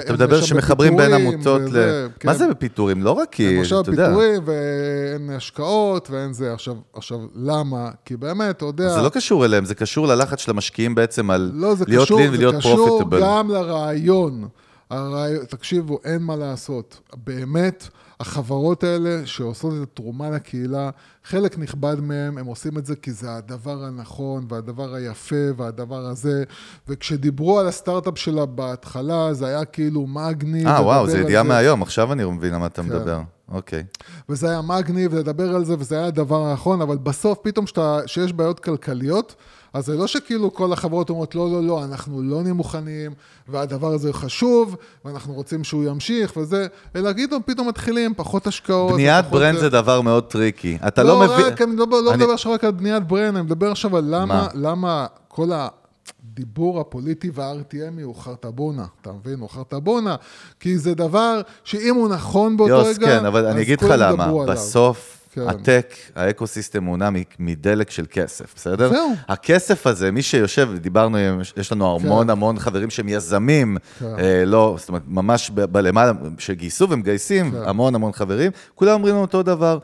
אתה 0.05 0.13
מדבר 0.13 0.41
שמחברים 0.41 0.97
בין 0.97 1.13
עמותות 1.13 1.61
ל... 1.71 2.07
מה 2.23 2.33
זה 2.33 2.47
בפיטורים? 2.47 3.03
לא 3.03 3.11
רק 3.11 3.27
כי, 3.31 3.61
אתה 3.61 3.91
יודע, 3.91 4.05
פיטורים 4.07 4.41
ואין 4.45 5.29
השקעות 5.29 6.09
ואין 6.09 6.33
זה. 6.33 6.53
עכשיו, 6.93 7.17
למה? 7.35 7.89
כי 8.05 8.17
באמת, 8.17 8.57
אתה 8.57 8.65
יודע... 8.65 8.89
זה 8.89 9.01
לא 9.01 9.09
קשור 9.09 9.45
אליהם, 9.45 9.65
זה 9.65 9.75
קשור 9.75 10.07
ללחץ 10.07 10.39
של 10.39 10.51
המשקיעים 10.51 10.95
בעצם 10.95 11.29
על 11.31 11.51
לא, 11.53 11.73
להיות 11.87 12.11
לין 12.11 12.33
ולהיות 12.33 12.55
פרופיטבל. 12.61 13.21
גם 13.31 13.49
לרעיון. 13.49 14.47
הרעיון. 14.89 15.45
תקשיבו, 15.45 15.99
אין 16.03 16.21
מה 16.21 16.35
לעשות. 16.35 16.99
באמת, 17.25 17.87
החברות 18.19 18.83
האלה 18.83 19.21
שעושות 19.25 19.73
את 19.73 19.83
התרומה 19.83 20.29
לקהילה, 20.29 20.89
חלק 21.23 21.57
נכבד 21.57 21.99
מהם, 21.99 22.37
הם 22.37 22.45
עושים 22.45 22.77
את 22.77 22.85
זה 22.85 22.95
כי 22.95 23.11
זה 23.11 23.35
הדבר 23.35 23.83
הנכון, 23.83 24.45
והדבר 24.49 24.93
היפה, 24.93 25.35
והדבר 25.57 26.05
הזה. 26.05 26.43
וכשדיברו 26.87 27.59
על 27.59 27.67
הסטארט-אפ 27.67 28.17
שלה 28.17 28.45
בהתחלה, 28.45 29.33
זה 29.33 29.47
היה 29.47 29.65
כאילו 29.65 30.07
מגניב. 30.07 30.67
אה, 30.67 30.81
וואו, 30.81 31.03
על 31.03 31.19
ידיעה 31.19 31.43
מהיום, 31.43 31.81
עכשיו 31.81 32.13
אני 32.13 32.25
מבין 32.25 32.53
על 32.53 32.59
מה 32.59 32.65
אתה 32.65 32.83
כן. 32.83 32.89
מדבר. 32.89 33.21
אוקיי. 33.51 33.83
וזה 34.29 34.49
היה 34.49 34.61
מגניב 34.61 35.15
לדבר 35.15 35.55
על 35.55 35.65
זה, 35.65 35.75
וזה 35.79 35.97
היה 35.97 36.07
הדבר 36.07 36.45
הנכון, 36.45 36.81
אבל 36.81 36.97
בסוף 36.97 37.37
פתאום 37.41 37.67
שאתה, 37.67 37.99
שיש 38.05 38.33
בעיות 38.33 38.59
כלכליות, 38.59 39.35
אז 39.73 39.85
זה 39.85 39.97
לא 39.97 40.07
שכאילו 40.07 40.53
כל 40.53 40.73
החברות 40.73 41.09
אומרות, 41.09 41.35
לא, 41.35 41.51
לא, 41.51 41.63
לא, 41.63 41.83
אנחנו 41.83 42.21
לא 42.21 42.41
נהיה 42.41 42.53
מוכנים, 42.53 43.11
והדבר 43.47 43.87
הזה 43.93 44.13
חשוב, 44.13 44.75
ואנחנו 45.05 45.33
רוצים 45.33 45.63
שהוא 45.63 45.83
ימשיך 45.83 46.37
וזה, 46.37 46.67
אלא 46.95 47.09
פתאום, 47.13 47.41
פתאום 47.45 47.67
מתחילים, 47.67 48.13
פחות 48.17 48.47
השקעות. 48.47 48.93
בניית 48.93 49.25
brand 49.25 49.59
זה 49.59 49.69
דבר 49.69 50.01
מאוד 50.01 50.23
טריקי. 50.23 50.77
אתה 50.87 51.03
לא, 51.03 51.09
לא 51.09 51.19
מבין... 51.19 51.45
רק, 51.45 51.61
אני 51.61 51.75
לא, 51.75 51.85
לא 51.91 52.13
אני- 52.13 52.17
מדבר 52.23 52.33
עכשיו 52.33 52.51
רק 52.51 52.63
על 52.63 52.71
בניית 52.71 53.03
brand, 53.07 53.35
אני 53.35 53.45
מדבר 53.45 53.71
עכשיו 53.71 53.97
על 53.97 54.03
למה, 54.07 54.25
מה? 54.25 54.47
למה 54.53 55.05
כל 55.27 55.49
הדיבור 55.53 56.79
הפוליטי 56.79 57.29
וה-RTMי 57.33 58.01
הוא 58.03 58.15
חרטבונה, 58.15 58.85
אתה 59.01 59.11
מבין? 59.11 59.39
הוא 59.39 59.49
חרטבונה, 59.49 60.15
כי 60.59 60.77
זה 60.77 60.93
דבר 60.95 61.41
שאם 61.63 61.95
הוא 61.95 62.09
נכון 62.09 62.57
באותו 62.57 62.73
יוס, 62.73 62.87
רגע, 62.97 63.19
כן, 63.19 63.25
אבל 63.25 63.45
אני 63.45 63.61
אגיד 63.61 63.81
לך 63.81 63.93
למה. 63.97 64.31
בסוף, 64.47 65.20
כן. 65.33 65.47
ה 65.47 65.55
tech, 65.55 65.95
ה 66.15 66.22
ecosystem 66.22 66.83
מונע 66.83 67.09
מדלק 67.39 67.91
של 67.91 68.05
כסף, 68.11 68.53
בסדר? 68.55 68.89
זהו. 68.89 69.13
הכסף 69.27 69.87
הזה, 69.87 70.11
מי 70.11 70.21
שיושב, 70.21 70.69
דיברנו, 70.75 71.17
יש 71.57 71.71
לנו 71.71 71.95
המון 71.95 72.25
כן. 72.25 72.29
המון 72.29 72.59
חברים 72.59 72.89
שהם 72.89 73.09
יזמים, 73.09 73.77
כן. 73.99 74.05
אה, 74.19 74.45
לא, 74.45 74.75
זאת 74.79 74.89
אומרת, 74.89 75.01
ממש 75.07 75.49
בלמעלה, 75.49 76.11
שגייסו 76.37 76.89
ומגייסים, 76.89 77.51
כן. 77.51 77.57
המון 77.65 77.95
המון 77.95 78.11
חברים, 78.11 78.51
כולם 78.75 78.93
אומרים 78.93 79.13
לנו 79.13 79.21
אותו 79.21 79.43
דבר. 79.43 79.79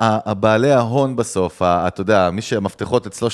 הבעלי 0.00 0.72
ההון 0.72 1.16
בסוף, 1.16 1.62
אתה 1.62 2.00
יודע, 2.00 2.30
מי 2.30 2.42
שהמפתחות 2.42 3.06
אצלו 3.06 3.30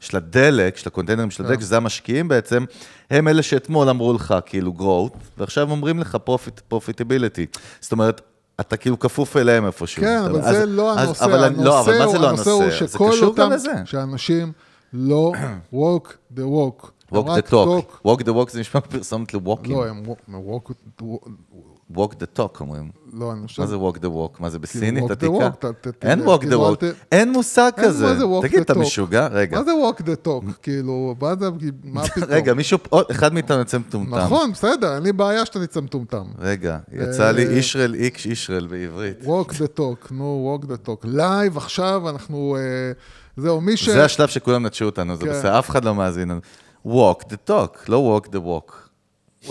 של 0.00 0.16
הדלק, 0.16 0.76
של 0.76 0.88
ה 0.88 0.91
containerים 0.91 1.30
של 1.30 1.44
הדלק, 1.44 1.60
שזה 1.60 1.76
המשקיעים 1.76 2.28
בעצם, 2.28 2.64
הם 3.10 3.28
אלה 3.28 3.42
שאתמול 3.42 3.88
אמרו 3.88 4.12
לך 4.12 4.34
כאילו 4.46 4.74
growth, 4.78 5.18
ועכשיו 5.38 5.70
אומרים 5.70 5.98
לך 5.98 6.18
profit, 6.28 6.74
profitability. 6.74 7.58
זאת 7.80 7.92
אומרת, 7.92 8.20
אתה 8.60 8.76
כאילו 8.76 8.98
כפוף 8.98 9.36
אליהם 9.36 9.66
איפשהו. 9.66 10.02
כן, 10.02 10.18
אבל 10.30 10.40
אז- 10.40 10.56
זה 10.56 10.66
לא 10.66 10.92
אז- 10.92 10.98
הנושא, 11.06 11.24
אבל 11.24 11.48
לא, 11.64 11.80
אבל 11.80 11.98
מה 11.98 12.08
זה 12.08 12.18
לא 12.18 12.28
הנושא? 12.28 12.50
זה 12.70 12.86
שכל 12.88 13.10
קשור 13.12 13.36
גם 13.36 13.42
אותם, 13.44 13.52
לזה. 13.52 13.72
שאנשים 13.84 14.52
לא 14.92 15.32
walk 15.74 16.08
the 16.36 16.40
walk. 16.40 16.88
Walk 17.14 17.46
the 17.46 17.50
talk. 17.50 18.06
walk 18.08 18.20
the 18.24 18.30
walk 18.30 18.50
זה 18.52 18.60
נשמע 18.60 18.80
פרסומת 18.80 19.34
ל-walking. 19.34 19.68
לא, 19.70 19.86
הם 19.86 20.02
walk- 20.06 20.30
walk, 20.30 21.02
walk 21.96 22.12
the 22.12 22.38
talk 22.38 22.60
אומרים. 22.60 22.90
לא, 23.12 23.32
אני 23.32 23.46
חושב... 23.46 23.62
מה 23.62 23.68
זה 23.68 23.76
walk 23.76 23.96
the 23.96 24.06
walk? 24.06 24.36
מה 24.40 24.50
זה 24.50 24.58
בסינית? 24.58 25.04
walk 25.04 25.08
the 25.08 25.12
עתיקה? 25.12 25.50
אין 26.02 26.20
walk 26.26 26.38
the 26.38 26.40
כאילו, 26.40 26.72
walk. 26.74 26.84
אין 27.12 27.32
מושג 27.32 27.70
כזה. 27.76 28.06
תגיד, 28.42 28.60
אתה? 28.60 28.74
משוגע? 28.74 29.26
רגע. 29.26 29.58
מה 29.58 29.64
זה 29.64 29.70
walk 29.70 30.00
the 30.00 30.26
talk? 30.28 30.52
כאילו, 30.62 31.14
מה 31.20 31.34
זה, 31.36 31.48
מה 31.84 32.04
פתאום? 32.08 32.24
רגע, 32.28 32.54
מישהו, 32.54 32.78
אחד 33.10 33.32
מאיתנו 33.34 33.58
יוצא 33.58 33.78
מטומטם. 33.78 34.14
נכון, 34.16 34.52
בסדר, 34.52 34.94
אין 34.94 35.02
לי 35.02 35.12
בעיה 35.12 35.46
שאתה 35.46 35.66
תצא 35.66 35.80
מטומטם. 35.80 36.24
רגע, 36.38 36.78
יצא 36.92 37.30
לי 37.30 37.46
אה, 37.46 37.50
אישרל 37.50 37.94
איקש 37.94 38.26
אישרל 38.26 38.66
בעברית. 38.66 39.22
walk 39.22 39.50
the 39.50 39.78
talk, 39.78 40.08
נו, 40.10 40.58
walk 40.62 40.66
the 40.66 40.88
talk. 40.88 41.00
לייב, 41.04 41.56
עכשיו 41.56 42.08
אנחנו... 42.10 42.56
אה, 42.56 42.92
זהו, 43.36 43.60
מי 43.60 43.76
ש... 43.76 43.88
זה 43.88 44.04
השלב 44.04 44.28
שכולם 44.28 44.66
נטשו 44.66 44.84
אותנו, 44.84 45.16
זה 45.16 45.24
כן. 45.24 45.30
בסדר, 45.30 45.58
אף 45.58 45.70
אחד 45.70 45.84
לא 45.84 45.94
מאזין 45.94 46.28
לנו. 46.28 46.40
Walk 46.86 47.24
the 47.28 47.50
talk, 47.50 47.88
לא 47.88 48.18
walk 48.18 48.28
the 48.28 48.38
walk. 48.38 48.72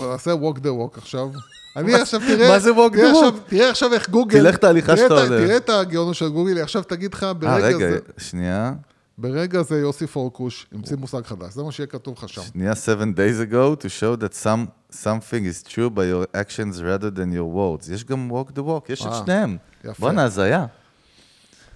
נעשה 0.00 0.32
walk 0.32 0.58
the 0.58 0.94
walk 0.94 0.98
עכשיו. 0.98 1.30
אני 1.76 1.94
עכשיו, 1.94 2.20
תראה... 2.20 2.48
מה 2.48 2.58
זה 2.58 2.70
walk 2.70 2.94
the 2.94 3.14
walk? 3.14 3.48
תראה 3.48 3.70
עכשיו 3.70 3.92
איך 3.92 4.10
גוגל... 4.10 4.38
תלך 4.38 4.54
את 4.56 4.64
ההליכה 4.64 4.96
שאתה 4.96 5.14
עולה. 5.14 5.28
תראה 5.28 5.56
את 5.56 5.70
הגאונות 5.70 6.14
של 6.14 6.28
גוגל, 6.28 6.62
עכשיו 6.62 6.82
תגיד 6.82 7.14
לך, 7.14 7.22
אה, 7.22 7.32
ברגע 7.32 7.66
רגע, 7.66 7.90
זה... 7.90 7.98
שנייה, 8.18 8.72
ברגע 9.18 9.62
זה 9.62 9.78
יוסי 9.78 10.06
פורקוש 10.06 10.66
המציא 10.72 10.96
מושג 10.96 11.24
חדש, 11.24 11.54
זה 11.54 11.62
מה 11.62 11.72
שיהיה 11.72 11.86
כתוב 11.86 12.14
לך 12.18 12.28
שם. 12.28 12.42
שנייה, 12.42 12.72
seven 12.72 13.16
days 13.16 13.52
ago, 13.52 13.82
to 13.82 13.88
show 13.88 14.22
that 14.22 14.34
some, 14.34 14.92
something 14.92 15.44
is 15.44 15.68
true 15.68 15.90
by 15.90 16.04
your 16.04 16.26
actions 16.34 16.80
rather 16.80 17.10
than 17.10 17.32
your 17.32 17.56
words. 17.56 17.92
יש 17.92 18.04
גם 18.04 18.30
walk 18.30 18.50
the 18.50 18.60
walk, 18.60 18.92
יש 18.92 19.02
את 19.02 19.06
אה, 19.06 19.20
שניהם. 19.24 19.56
יפה. 19.84 19.92
בואנה, 20.00 20.24
הזיה. 20.24 20.66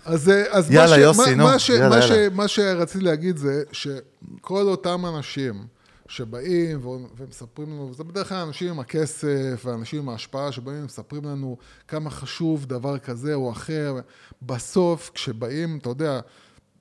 אז, 0.09 0.29
אה, 0.29 0.43
אז 0.51 0.71
יאללה, 0.71 0.91
מה, 0.91 0.97
ש, 0.97 0.99
יוסי, 0.99 1.31
מה, 1.31 1.37
נו, 1.37 1.45
מה, 1.45 1.59
ש, 1.59 1.69
יאללה, 1.69 1.89
מה, 1.89 2.03
ש, 2.03 2.11
יאללה. 2.11 2.29
מה 2.29 2.49
שרציתי 2.49 3.05
להגיד 3.05 3.37
זה 3.37 3.63
שכל 3.73 4.63
אותם 4.63 5.07
אנשים 5.07 5.67
שבאים 6.09 6.81
ומספרים 7.19 7.69
לנו, 7.69 7.91
זה 7.97 8.05
בדרך 8.05 8.29
כלל 8.29 8.39
אנשים 8.39 8.69
עם 8.69 8.81
הכסף 8.81 9.63
ואנשים 9.65 9.99
עם 9.99 10.09
ההשפעה 10.09 10.53
שבאים 10.53 10.83
ומספרים 10.83 11.25
לנו 11.25 11.57
כמה 11.89 12.11
חשוב 12.11 12.65
דבר 12.65 12.99
כזה 12.99 13.35
או 13.35 13.53
אחר, 13.53 13.95
בסוף 14.43 15.11
כשבאים, 15.15 15.79
אתה 15.79 15.89
יודע, 15.89 16.21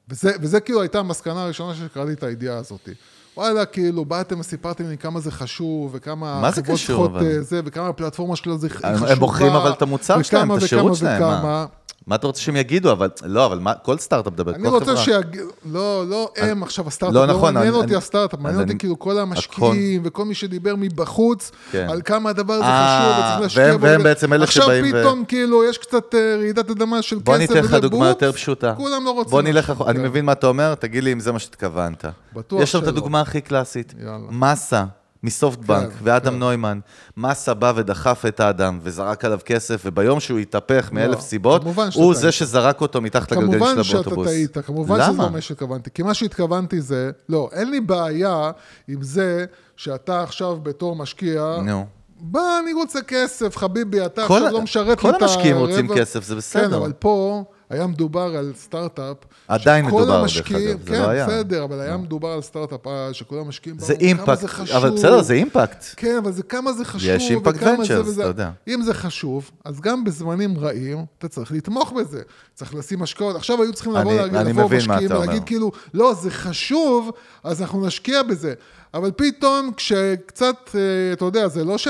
וזה, 0.09 0.31
וזה 0.41 0.59
כאילו 0.59 0.81
הייתה 0.81 0.99
המסקנה 0.99 1.43
הראשונה 1.43 1.75
שקראתי 1.75 2.13
את 2.13 2.23
הידיעה 2.23 2.57
הזאת. 2.57 2.89
וואלה, 3.37 3.65
כאילו, 3.65 4.05
באתם 4.05 4.39
וסיפרתם 4.39 4.89
לי 4.89 4.97
כמה 4.97 5.19
זה 5.19 5.31
חשוב, 5.31 5.91
וכמה 5.93 6.41
מה 6.41 6.51
זה 6.51 6.61
קשור, 6.61 7.05
אבל? 7.05 7.25
אה, 7.25 7.41
זה, 7.41 7.61
וכמה 7.65 7.87
הפלטפורמה 7.87 8.35
שלו 8.35 8.57
זה 8.57 8.69
חשובה. 8.69 9.11
הם 9.11 9.19
בוחרים 9.19 9.51
אבל 9.51 9.71
את 9.71 9.81
המוצר 9.81 10.21
שלהם, 10.21 10.43
וכמה 10.43 10.57
את 10.57 10.63
השירות 10.63 10.91
וכמה 10.91 10.95
שלהם, 10.95 11.21
מה? 11.21 11.37
וכמה. 11.39 11.65
מה 12.07 12.15
אתה 12.15 12.27
רוצה 12.27 12.41
שהם 12.41 12.55
יגידו? 12.55 12.91
אבל, 12.91 13.09
לא, 13.25 13.45
אבל 13.45 13.59
מה, 13.59 13.73
כל 13.73 13.97
סטארט-אפ 13.97 14.33
מדבר, 14.33 14.51
כל 14.53 14.57
אני 14.59 14.67
חברה. 14.67 14.79
רוצה 14.79 14.97
שיגיד, 14.97 15.41
לא, 15.71 16.03
לא 16.09 16.31
הם 16.37 16.63
עכשיו 16.63 16.87
הסטארט-אפ, 16.87 17.15
לא 17.15 17.27
לא 17.27 17.33
נכון, 17.33 17.53
מעניין 17.53 17.73
אני- 17.73 17.81
אותי 17.81 17.89
אני- 17.89 17.97
הסטארט-אפ, 17.97 18.39
מעניין 18.39 18.61
אותי 18.61 18.71
אני- 18.71 18.79
כאילו 18.79 18.99
כל 18.99 19.17
המשקיעים 19.19 20.01
וכל 20.05 20.25
מי 20.25 20.33
שדיבר 20.35 20.75
מבחוץ, 20.77 21.51
כן. 21.71 21.87
על 21.89 22.01
כמה 22.05 22.29
הדבר 22.29 22.53
הזה 22.53 22.63
אה, 22.63 22.99
חשוב 22.99 23.19
וצריך 23.19 23.41
להשקיע 23.41 23.77
בו. 23.77 23.83
והם. 23.85 24.03
בעצם 24.03 24.33
אלה 24.33 24.47
שבאים 24.47 24.83
ו- 24.83 24.87
עכשיו 24.87 25.01
פתאום 25.01 25.25
כאילו 25.25 25.63
יש 25.65 25.77
קצת 25.77 26.15
אה, 26.15 26.35
רעידת 26.39 26.69
אדמה 26.69 27.01
של 27.01 27.15
כסף, 27.15 27.25
בוא 27.25 27.37
ניתן 27.37 27.63
לך 27.63 27.73
דוגמה 27.73 28.07
יותר 28.07 28.31
פשוטה. 28.31 28.73
כולם 28.77 29.05
לא 29.05 29.11
רוצים. 29.11 29.31
בוא 29.31 29.41
נלך, 29.41 29.69
אחורה. 29.69 29.91
אני. 29.91 29.99
מבין 29.99 30.25
מה 30.25 30.31
אתה 30.31 30.47
אומר, 30.47 30.75
תגיד 30.75 31.03
לי 31.03 31.13
אם 31.13 31.19
זה 31.19 31.31
מה 31.31 31.39
שהתכוונת. 31.39 32.05
בטוח 32.35 32.61
יש 32.61 32.71
שם 32.71 32.77
את 32.79 32.83
שלא. 32.83 32.89
הדוגמה 32.91 33.21
הכי 33.21 33.41
קלאסית. 33.41 33.93
מסה. 34.29 34.85
מסופטבנק, 35.23 35.89
כן, 35.89 35.95
ואדם 36.03 36.33
כן. 36.33 36.39
נוימן, 36.39 36.79
מסה 37.17 37.53
בא 37.53 37.73
ודחף 37.75 38.23
את 38.27 38.39
האדם 38.39 38.79
וזרק 38.83 39.25
עליו 39.25 39.39
כסף, 39.45 39.81
וביום 39.85 40.19
שהוא 40.19 40.39
התהפך 40.39 40.89
מאלף 40.91 41.19
סיבות, 41.19 41.61
כמובן 41.61 41.91
שאתה 41.91 42.03
הוא. 42.03 42.13
זה 42.13 42.31
שזרק 42.31 42.81
אותו 42.81 43.01
מתחת 43.01 43.31
לגלגלים 43.31 43.59
של 43.59 43.67
כמובן 43.67 43.83
שאתה. 43.83 44.25
טעית, 44.25 44.57
כמובן 44.57 45.03
שזה? 45.03 45.23
לא 45.23 45.29
מה 45.31 45.41
שהתכוונתי. 45.41 45.89
כי 45.93 46.03
מה 46.03 46.13
שהתכוונתי 46.13 46.81
זה, 46.81 47.11
לא, 47.29 47.49
אין 47.53 47.71
לי 47.71 47.81
בעיה 47.81 48.51
עם 48.87 49.01
זה 49.01 49.45
שאתה 49.77 50.23
עכשיו 50.23 50.57
בתור 50.63 50.95
משקיע, 50.95 51.57
נו. 51.65 51.85
בא, 52.19 52.59
אני 52.63 52.73
רוצה 52.73 53.01
כסף, 53.01 53.57
חביבי, 53.57 54.05
אתה 54.05 54.27
כל 54.27 54.33
עכשיו 54.33 54.51
לא 54.53 54.61
משרת 54.61 54.99
כל 54.99 55.07
לי 55.07 55.17
את 55.17 55.21
הרבע. 55.21 55.33
המשקיעים 55.33 55.57
רוצים 55.57 55.87
כסף, 55.95 56.23
זה 56.23 56.35
בסדר. 56.35 56.67
כן, 56.67 56.73
אבל 56.73 56.93
פה 56.99 57.43
היה 57.69 57.87
מדובר 57.87 58.37
על 58.37 58.53
סטארט-אפ. 58.55 59.17
עדיין 59.47 59.85
מדובר, 59.85 60.05
דרך 60.05 60.13
המשקיעים- 60.21 60.69
אגב, 60.69 60.79
זה 60.87 60.93
כן, 60.93 61.01
לא 61.01 61.07
היה. 61.07 61.27
בסדר, 61.27 61.63
אבל 61.63 61.79
היה 61.79 61.97
מדובר 61.97 62.27
על 62.27 62.41
סטארט-אפ 62.41 62.87
אה, 62.87 63.09
שכל 63.13 63.39
המשקיעים 63.39 63.79
זה 63.79 63.87
באו, 63.93 63.99
כמה 63.99 64.07
אימפקט, 64.09 64.39
זה 64.41 64.47
חשוב. 64.47 64.75
אבל 64.75 64.89
בסדר, 64.89 65.21
זה 65.21 65.33
אימפקט. 65.33 65.85
כן, 65.97 66.17
אבל 66.23 66.31
זה 66.31 66.43
כמה 66.43 66.73
זה 66.73 66.85
חשוב. 66.85 67.09
יש 67.09 67.31
אימפקט 67.31 67.63
ונצ'רס. 67.63 68.13
אתה 68.19 68.23
יודע. 68.27 68.49
אם 68.67 68.81
זה 68.81 68.93
חשוב, 68.93 69.51
אז 69.65 69.79
גם 69.81 70.03
בזמנים 70.03 70.57
רעים, 70.57 71.05
אתה 71.17 71.27
צריך 71.27 71.51
לתמוך 71.51 71.91
בזה. 71.91 72.21
צריך 72.53 72.75
לשים 72.75 73.01
השקעות. 73.01 73.35
עכשיו 73.35 73.61
היו 73.61 73.73
צריכים 73.73 73.93
לבוא 73.95 74.13
להגיד, 74.13 74.33
לבוא 74.39 74.69
משקיעים 74.77 75.11
ולהגיד. 75.11 75.43
כאילו, 75.43 75.71
לא, 75.93 76.13
זה 76.13 76.31
חשוב, 76.31 77.11
אז 77.43 77.61
אנחנו 77.61 77.85
נשקיע 77.85 78.23
בזה. 78.23 78.53
אבל 78.93 79.11
פתאום 79.15 79.71
כשקצת, 79.77 80.55
אה, 80.75 80.79
אתה 81.13 81.25
יודע, 81.25 81.47
זה 81.47 81.63
לא, 81.65 81.77
ש... 81.77 81.87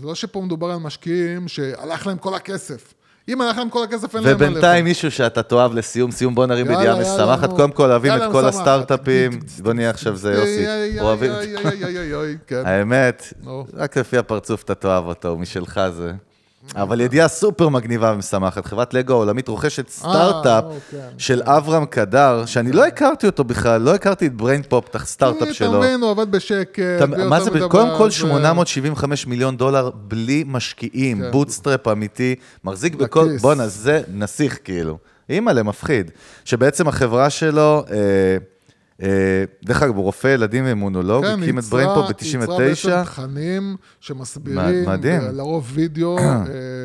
זה 0.00 0.06
לא 0.06 0.14
שפה 0.14 0.40
מדובר 0.40 0.70
על 0.70 0.78
משקיעים 0.78 1.48
שהלך 1.48 2.06
להם 2.06 2.18
כל 2.18 2.34
הכסף. 2.34 2.94
אם 3.28 3.40
הלך 3.40 3.58
להם 3.58 3.70
כל 3.70 3.84
הכסף, 3.84 4.16
אין 4.16 4.22
להם 4.24 4.32
מה 4.32 4.42
לאכול. 4.42 4.48
ובינתיים 4.48 4.84
מישהו 4.84 5.10
שאתה 5.10 5.42
תאהב 5.42 5.74
לסיום, 5.74 6.10
סיום 6.10 6.34
בוא 6.34 6.46
נרים 6.46 6.70
ידיעה 6.70 7.00
משמחת. 7.00 7.50
קודם 7.50 7.72
כל 7.72 7.90
אוהבים 7.90 8.12
את 8.12 8.32
כל. 8.32 8.44
הסטארט-אפים. 8.44 9.40
בוא 9.62 9.72
נהיה 9.72 9.90
עכשיו 9.90 10.16
זה 10.16 10.32
יוסי. 10.32 10.66
אוהבים... 11.00 11.32
האמת. 12.64 13.32
רק 13.74 13.96
לפי 13.96 14.18
הפרצוף 14.18 14.62
אתה 14.62 14.74
תאהב 14.74 15.06
אותו, 15.06 15.28
הוא 15.28 15.38
משלך 15.38 15.80
זה. 15.96 16.12
אבל 16.76 17.00
ידיעה 17.00 17.28
סופר 17.28 17.68
מגניבה 17.68 18.12
ומשמחת, 18.14 18.66
חברת 18.66 18.94
לגו 18.94 19.12
העולמית 19.12 19.48
רוכשת 19.48 19.88
סטארט-אפ 19.88 20.64
אה, 20.64 20.70
כן, 20.90 20.98
של 21.18 21.42
אברהם 21.42 21.86
קדר, 21.86 22.42
שאני 22.46 22.72
לא 22.72 22.86
הכרתי 22.86 23.26
אותו 23.26 23.44
בכלל, 23.44 23.80
לא 23.80 23.94
הכרתי 23.94 24.26
את 24.26 24.32
בריין 24.34 24.62
פופ, 24.62 24.88
את 24.90 24.94
הסטארט-אפ 24.94 25.42
אתה 25.42 25.54
שלו. 25.54 25.78
מבין, 25.78 26.00
הוא 26.00 26.10
עבד 26.10 26.30
בשקט. 26.30 27.02
מה 27.28 27.40
זה, 27.40 27.50
קודם 27.68 27.88
כל 27.88 27.98
בעיה, 27.98 28.10
875 28.10 29.26
מיליון 29.26 29.56
דולר 29.56 29.90
בלי 29.94 30.44
משקיעים, 30.46 31.22
כן. 31.22 31.30
bootstrap 31.30 31.88
אמיתי, 31.88 32.34
מחזיק 32.64 32.94
בכל. 32.94 33.36
בואנה, 33.40 33.68
זה 33.68 34.02
נסיך 34.14 34.58
כאילו. 34.64 34.98
אימא'לה, 35.30 35.62
מפחיד. 35.62 36.10
שבעצם 36.44 36.88
החברה 36.88 37.30
שלו, 37.30 37.84
אה, 37.90 37.94
אה, 37.94 38.36
דרך 39.64 39.82
אגב, 39.82 39.96
הוא 39.96 40.04
רופא 40.04 40.28
ילדים 40.28 40.64
ואימונולוג, 40.64 41.24
כן, 41.24 41.42
הקים 41.42 41.58
את 41.58 41.64
ייצרה- 41.64 41.70
בריין 41.70 41.88
פופ 41.94 42.22
ייצרה 42.22 42.46
ב-99. 42.46 42.58
בעצם 42.58 43.02
תכנים 43.04 43.76
שמסבירים, 44.00 44.88
מדהים. 44.88 45.20
לרוב 45.32 45.70
וידאו 45.74 46.18
אה, 46.18 46.42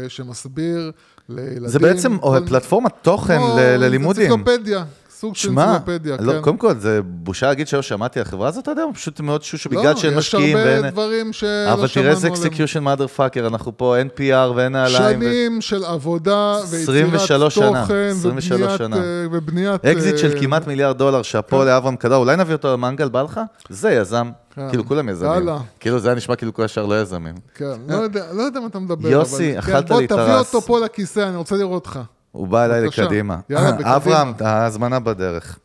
שמסביר 0.07 0.91
לילדים. 1.29 1.67
זה 1.67 1.79
בעצם 1.79 2.17
כל- 2.17 2.39
פלטפורמת 2.47 2.91
תוכן 3.01 3.37
כמו 3.37 3.55
ללימודים. 3.57 4.31
אנציקלופדיה, 4.33 4.83
סוג 5.19 5.35
של 5.35 5.59
אנציקלופדיה, 5.59 6.17
לא, 6.19 6.33
כן. 6.33 6.41
קודם 6.41 6.57
כל, 6.57 6.73
זה 6.79 6.99
בושה 7.03 7.47
להגיד 7.47 7.67
שלא 7.67 7.81
שמעתי 7.81 8.19
על 8.19 8.25
החברה 8.25 8.47
הזאת, 8.47 8.63
אתה 8.63 8.71
יודע, 8.71 8.83
פשוט 8.93 9.19
מאוד 9.19 9.43
שושו, 9.43 9.69
לא, 9.71 9.79
בגלל 9.79 9.95
שאין 9.95 10.15
משקיעים 10.17 10.57
יש 10.57 10.63
ואין... 10.65 10.75
הרבה 10.75 10.89
דברים 10.91 11.33
שלא 11.33 11.47
אבל 11.73 11.87
תראה 11.87 12.09
איזה 12.09 12.21
שמענו 12.21 12.35
עליהם. 12.35 12.47
execution 12.47 12.83
motherfucker, 12.83 13.47
אנחנו 13.47 13.77
פה, 13.77 13.97
אין 13.97 14.09
PR 14.17 14.51
ואין 14.55 14.71
נעליים. 14.71 15.21
שנים 15.21 15.61
של 15.61 15.83
עבודה 15.85 16.57
ויצירת 16.69 16.83
23 16.83 17.55
שנה, 17.55 17.81
תוכן 17.81 18.07
23 18.11 18.61
ובניית, 18.61 18.77
שנה. 18.77 18.95
אה, 18.97 19.01
ובניית... 19.31 19.85
אקזיט 19.85 20.17
של 20.17 20.31
אה, 20.35 20.39
כמעט 20.39 20.67
מיליארד 20.67 20.97
דולר, 20.97 21.21
שאפו 21.21 21.63
לאברהם 21.63 21.95
קדר, 21.95 22.15
אולי 22.15 22.35
נביא 22.35 22.53
אותו 22.55 22.73
למנגל, 22.73 23.09
בא 23.09 23.21
לך? 23.21 23.39
זה 23.69 23.91
יזם. 23.91 24.29
כן. 24.55 24.69
כאילו, 24.69 24.85
כולם 24.85 25.09
יזמים. 25.09 25.31
יאללה. 25.31 25.57
כאילו, 25.79 25.99
זה 25.99 26.07
היה 26.07 26.15
נשמע 26.15 26.35
כאילו 26.35 26.53
כל 26.53 26.63
השאר 26.63 26.85
לא 26.85 27.01
יזמים. 27.01 27.35
כן, 27.55 27.65
לא 27.89 27.95
יודע, 27.95 28.25
לא 28.33 28.41
יודע 28.41 28.59
מה 28.59 28.67
אתה 28.67 28.79
מדבר. 28.79 29.09
יוסי, 29.09 29.51
אבל- 29.51 29.59
אכלת 29.59 29.87
כן, 29.89 29.97
לי 29.97 30.05
את 30.05 30.11
בוא 30.11 30.21
תביא. 30.23 30.33
אותו 30.35 30.61
פה 30.61 30.79
לכיסא, 30.79 31.19
אני 31.19 31.35
רוצה 31.37 31.55
לראות 31.55 31.85
אותך. 31.85 31.99
הוא 32.31 32.47
בא 32.47 32.65
אליי. 32.65 32.81
לקדימה. 32.81 33.37
בקדימה. 33.49 33.95
אברהם, 33.95 34.33
ההזמנה 34.39 34.99
בדרך. 34.99 35.59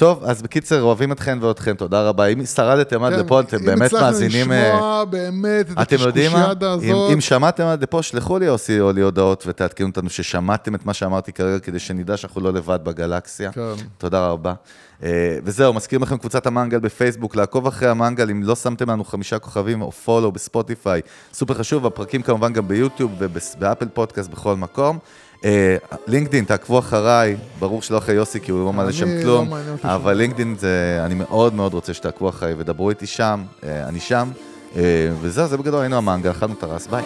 טוב, 0.00 0.24
אז 0.24 0.42
בקיצר, 0.42 0.82
אוהבים 0.82 1.12
אתכן 1.12 1.38
ואתכן, 1.40 1.74
תודה 1.74 2.08
רבה. 2.08 2.26
אם 2.26 2.44
שרדתם 2.46 3.02
עד 3.02 3.12
כן, 3.12 3.18
לפה, 3.18 3.40
אתם 3.40 3.64
באמת 3.64 3.92
מאזינים... 3.92 4.46
אם 4.46 4.52
אה, 4.52 4.66
הצלחנו 4.66 4.80
לשמוע 4.80 5.04
באמת 5.04 5.70
את 5.70 5.78
אתם 5.82 5.96
יודעים 6.00 6.32
מה? 6.32 6.38
הקשקושיאדה 6.38 6.74
אם, 6.74 6.94
הזאת, 6.94 7.12
אם 7.12 7.20
שמעתם 7.20 7.64
עד 7.64 7.82
לפה, 7.82 8.02
שלחו 8.02 8.38
לי 8.38 8.48
אוסי 8.48 8.80
או 8.80 8.92
לי 8.92 9.00
הודעות 9.00 9.44
ותעדכנו 9.46 9.86
אותנו 9.86 10.10
ששמעתם 10.10 10.74
את 10.74 10.86
מה 10.86 10.94
שאמרתי 10.94 11.32
כרגע, 11.32 11.58
כדי 11.58 11.78
שנדע 11.78 12.16
שאנחנו 12.16 12.40
לא 12.40 12.52
לבד 12.52 12.78
בגלקסיה. 12.82 13.52
כן. 13.52 13.60
תודה 13.98 14.26
רבה. 14.26 14.54
אה, 15.02 15.38
וזהו, 15.44 15.74
מזכירים 15.74 16.02
לכם 16.02 16.16
קבוצת 16.16 16.46
המנגל 16.46 16.78
בפייסבוק, 16.78 17.36
לעקוב 17.36 17.66
אחרי 17.66 17.88
המנגל, 17.88 18.30
אם 18.30 18.42
לא 18.42 18.56
שמתם 18.56 18.90
לנו 18.90 19.04
חמישה 19.04 19.38
כוכבים 19.38 19.82
או 19.82 19.92
פולו 19.92 20.32
בספוטיפיי, 20.32 21.00
סופר 21.32 21.54
חשוב, 21.54 21.86
הפרקים 21.86 22.22
כמובן 22.22 22.52
גם 22.52 22.68
ביוטיוב 22.68 23.12
ובאפל 23.18 23.88
פודקאסט 23.88 24.30
בכל 24.30 24.56
מקום. 24.56 24.98
אה, 25.44 25.76
לינקדאין, 26.06 26.44
תעקבו 26.44 26.78
אחריי, 26.78 27.36
ברור 27.58 27.82
שלא 27.82 27.98
אחרי 27.98 28.14
יוסי, 28.14 28.40
כי 28.40 28.52
הוא 28.52 28.64
לא 28.64 28.72
מעלה 28.72 28.92
שם 28.92 29.08
לא 29.08 29.22
כלום, 29.22 29.52
אבל 29.84 30.12
לינקדאין 30.12 30.56
זה, 30.58 31.02
אני 31.04 31.14
מאוד 31.14 31.54
מאוד 31.54 31.74
רוצה 31.74 31.94
שתעקבו 31.94 32.28
אחריי 32.28 32.54
ודברו 32.58 32.90
איתי 32.90 33.06
שם, 33.06 33.42
אה, 33.64 33.88
אני 33.88 34.00
שם, 34.00 34.30
אה, 34.76 34.82
וזהו, 35.20 35.48
זה 35.48 35.56
בגדול, 35.56 35.80
היינו 35.80 35.96
המנגל, 35.96 36.30
אכלנו 36.30 36.54
את 36.58 36.62
הרס, 36.62 36.86
ביי. 36.86 37.02